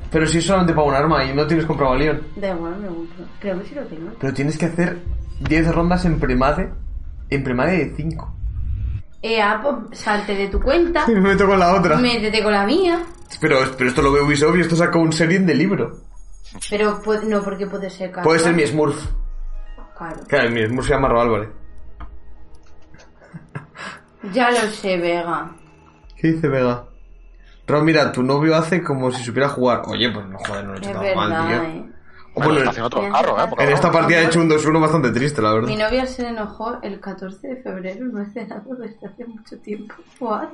Pero 0.10 0.26
si 0.26 0.38
es 0.40 0.45
solamente 0.45 0.74
para 0.74 0.88
un 0.88 0.94
arma 0.95 1.24
y 1.26 1.34
no 1.36 1.45
tienes 1.45 1.66
comprado 1.66 1.94
a 1.94 1.98
Leon. 1.98 2.22
Da 2.38 2.49
igual, 2.49 2.78
me 2.80 2.88
gusta. 2.88 3.16
Creo 3.40 3.60
que 3.62 3.66
sí 3.70 3.76
lo 3.76 3.84
tengo. 3.84 4.12
Pero 4.20 4.34
tienes 4.34 4.58
que 4.58 4.66
hacer 4.66 5.04
10 5.41 5.72
rondas 5.76 6.04
en 6.06 6.20
premade. 6.20 6.70
En 7.30 7.44
premade 7.44 7.78
de 7.78 7.94
5. 7.95 8.34
Eh, 9.22 9.41
ah, 9.41 9.60
pues 9.62 9.99
salte 9.99 10.34
de 10.36 10.48
tu 10.48 10.60
cuenta, 10.62 11.04
Y 11.08 11.12
me 11.16 11.22
meto 11.22 11.45
con 11.45 11.60
la 11.60 11.74
otra. 11.76 11.98
métete 11.98 12.41
con 12.41 12.54
la 12.54 12.66
mía. 12.66 13.04
Pero, 13.41 13.58
pero 13.78 13.90
esto 13.90 14.02
lo 14.02 14.12
veo 14.14 14.26
Ubisoft 14.26 14.56
y 14.58 14.62
esto 14.62 14.76
saca 14.76 14.98
un 14.98 15.12
serie 15.12 15.40
de 15.40 15.54
libro. 15.54 15.98
Pero 16.69 17.02
pu- 17.03 17.24
no, 17.24 17.44
porque 17.44 17.68
puede 17.68 17.90
ser. 17.90 18.11
Puede 18.11 18.40
ser 18.40 18.53
mi 18.53 18.65
Smurf. 18.65 19.06
Claro. 19.98 20.22
Claro, 20.28 20.49
mi 20.49 20.65
Smurf 20.65 20.88
se 20.88 20.94
llama 20.94 21.07
Ro 21.10 21.22
Álvarez. 21.22 21.49
Ya 24.34 24.52
lo 24.52 24.57
sé, 24.72 24.98
Vega. 24.98 25.52
¿Qué 26.15 26.30
dice 26.34 26.48
Vega? 26.48 26.86
Ro, 27.68 27.82
mira, 27.84 28.11
tu 28.11 28.24
novio 28.24 28.56
hace 28.56 28.82
como 28.84 29.11
si 29.11 29.24
supiera 29.24 29.49
jugar. 29.49 29.84
Oye, 29.88 30.10
pues 30.11 30.26
no 30.26 30.38
joder, 30.40 30.64
no 30.65 30.72
lo 30.74 30.78
he 30.78 30.82
Es 30.82 30.88
hecho 30.88 30.99
tan 30.99 31.15
mal, 31.15 31.30
verdad, 31.30 31.48
tío. 31.48 31.64
eh. 31.64 31.91
O 32.34 32.40
Bueno, 32.40 32.53
bueno, 32.53 32.57
está 32.60 32.69
haciendo 32.69 32.88
otro 32.88 33.11
carro, 33.11 33.40
eh. 33.44 33.48
Porque 33.49 33.64
en 33.65 33.69
esta 33.72 33.91
partida 33.91 34.19
he 34.22 34.26
hecho 34.26 34.40
un 34.40 34.49
2-1 34.49 34.80
bastante 34.82 35.11
triste, 35.11 35.41
la 35.41 35.53
verdad. 35.53 35.68
Mi 35.68 35.76
novia 35.76 36.06
se 36.06 36.28
enojó 36.28 36.78
el 36.82 36.99
14 36.99 37.48
de 37.48 37.56
febrero, 37.57 38.06
no 38.06 38.22
he 38.22 38.26
cenado 38.28 38.76
desde 38.76 39.07
hace 39.07 39.26
mucho 39.26 39.57
tiempo. 39.60 39.95
¿What? 40.19 40.49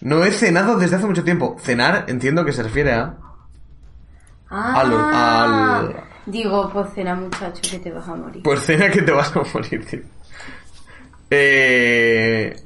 No 0.00 0.24
he 0.24 0.30
cenado 0.30 0.76
desde 0.78 0.96
hace 0.96 1.06
mucho 1.06 1.24
tiempo. 1.24 1.56
Cenar, 1.58 2.04
entiendo 2.08 2.44
que 2.44 2.52
se 2.52 2.62
refiere 2.62 2.92
a. 2.92 3.16
Ah, 4.56 4.80
Al- 4.80 5.90
al- 5.94 5.96
Digo, 6.26 6.70
pues 6.72 6.86
cena 6.94 7.14
muchacho 7.14 7.60
que 7.70 7.78
te 7.80 7.90
vas 7.90 8.08
a 8.08 8.14
morir. 8.14 8.42
Pues 8.42 8.60
cena 8.60 8.88
que 8.90 9.02
te 9.02 9.10
vas 9.12 9.34
a 9.36 9.42
morir, 9.52 9.84
tío. 9.84 10.00
Eh, 11.30 12.56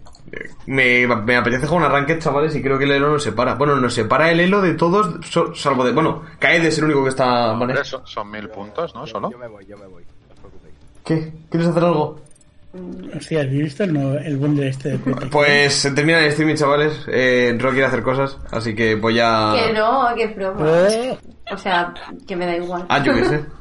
me, 0.67 1.07
me 1.07 1.37
apetece 1.37 1.67
jugar 1.67 1.85
un 1.87 1.91
arranque, 1.91 2.19
chavales, 2.19 2.55
y 2.55 2.63
creo 2.63 2.79
que 2.79 2.85
el 2.85 2.91
elo 2.93 3.11
nos 3.13 3.23
separa. 3.23 3.55
Bueno, 3.55 3.77
nos 3.77 3.95
separa 3.95 4.31
el 4.31 4.41
elo 4.41 4.61
de 4.61 4.75
todos, 4.75 5.25
so- 5.27 5.55
salvo 5.55 5.85
de. 5.85 5.93
Bueno, 5.93 6.23
Kaed 6.39 6.65
es 6.67 6.79
el 6.79 6.85
único 6.85 7.03
que 7.05 7.11
está. 7.11 7.57
Son, 7.85 8.07
son 8.07 8.31
mil 8.31 8.49
puntos, 8.51 8.95
¿no? 8.95 9.07
Solo. 9.07 9.31
Yo 9.31 9.39
me 9.39 9.49
voy, 9.49 9.65
yo 9.67 9.77
me 9.79 9.87
voy. 9.87 10.03
No 10.05 10.35
os 10.35 10.39
preocupéis. 10.41 10.75
¿Qué? 11.05 11.33
¿Quieres 11.51 11.69
hacer 11.71 11.85
algo? 11.85 12.21
Hostia, 13.17 13.41
¿has 13.41 13.51
visto 13.51 13.85
el, 13.85 13.95
nuevo- 13.95 14.19
el 14.19 14.37
bundle 14.37 14.69
este 14.69 14.91
de? 14.91 14.99
Pues 14.99 15.73
se 15.75 15.91
termina 15.93 16.19
el 16.21 16.27
streaming, 16.27 16.55
chavales. 16.57 17.07
Eh, 17.09 17.57
Ro 17.59 17.71
quiere 17.71 17.87
hacer 17.87 18.03
cosas, 18.03 18.37
así 18.51 18.75
que 18.75 18.95
voy 18.95 19.19
a. 19.21 19.55
Que 19.57 19.73
no, 19.73 20.07
que 20.15 20.25
es 20.25 20.37
broma. 20.37 20.67
Eh, 20.91 21.19
O 21.51 21.57
sea, 21.57 21.93
que 22.27 22.37
me 22.37 22.47
da 22.47 22.57
igual. 22.57 22.85
Ah, 22.89 23.03
yo 23.03 23.15
qué 23.15 23.25
sé. 23.25 23.45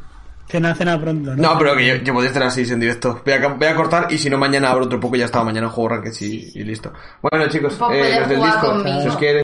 Cena, 0.50 0.74
cena 0.74 0.98
pronto, 0.98 1.36
¿no? 1.36 1.42
No, 1.54 1.60
pero 1.60 1.76
que 1.76 1.86
yo, 1.86 1.96
yo 1.96 2.14
podía 2.14 2.30
estar 2.30 2.44
así 2.44 2.62
en 2.72 2.80
directo. 2.80 3.22
Voy 3.26 3.34
a, 3.34 3.48
voy 3.50 3.68
a 3.68 3.76
cortar 3.76 4.08
y 4.10 4.18
si 4.18 4.30
no, 4.30 4.38
mañana 4.38 4.70
abro 4.70 4.86
otro 4.86 4.98
poco 4.98 5.18
y 5.18 5.20
ya 5.20 5.26
está. 5.26 5.44
Mañana 5.44 5.68
juego 5.68 5.90
rankeds 5.90 6.22
y, 6.22 6.52
y 6.56 6.64
listo. 6.64 6.94
Bueno, 7.22 7.50
chicos, 7.50 7.78
eh, 7.92 8.16
los 8.20 8.30
del 8.30 8.38
jugar 8.38 8.54
disco, 8.54 8.68
conmigo. 8.68 9.02
si 9.02 9.08
os 9.10 9.18
quieren. 9.18 9.36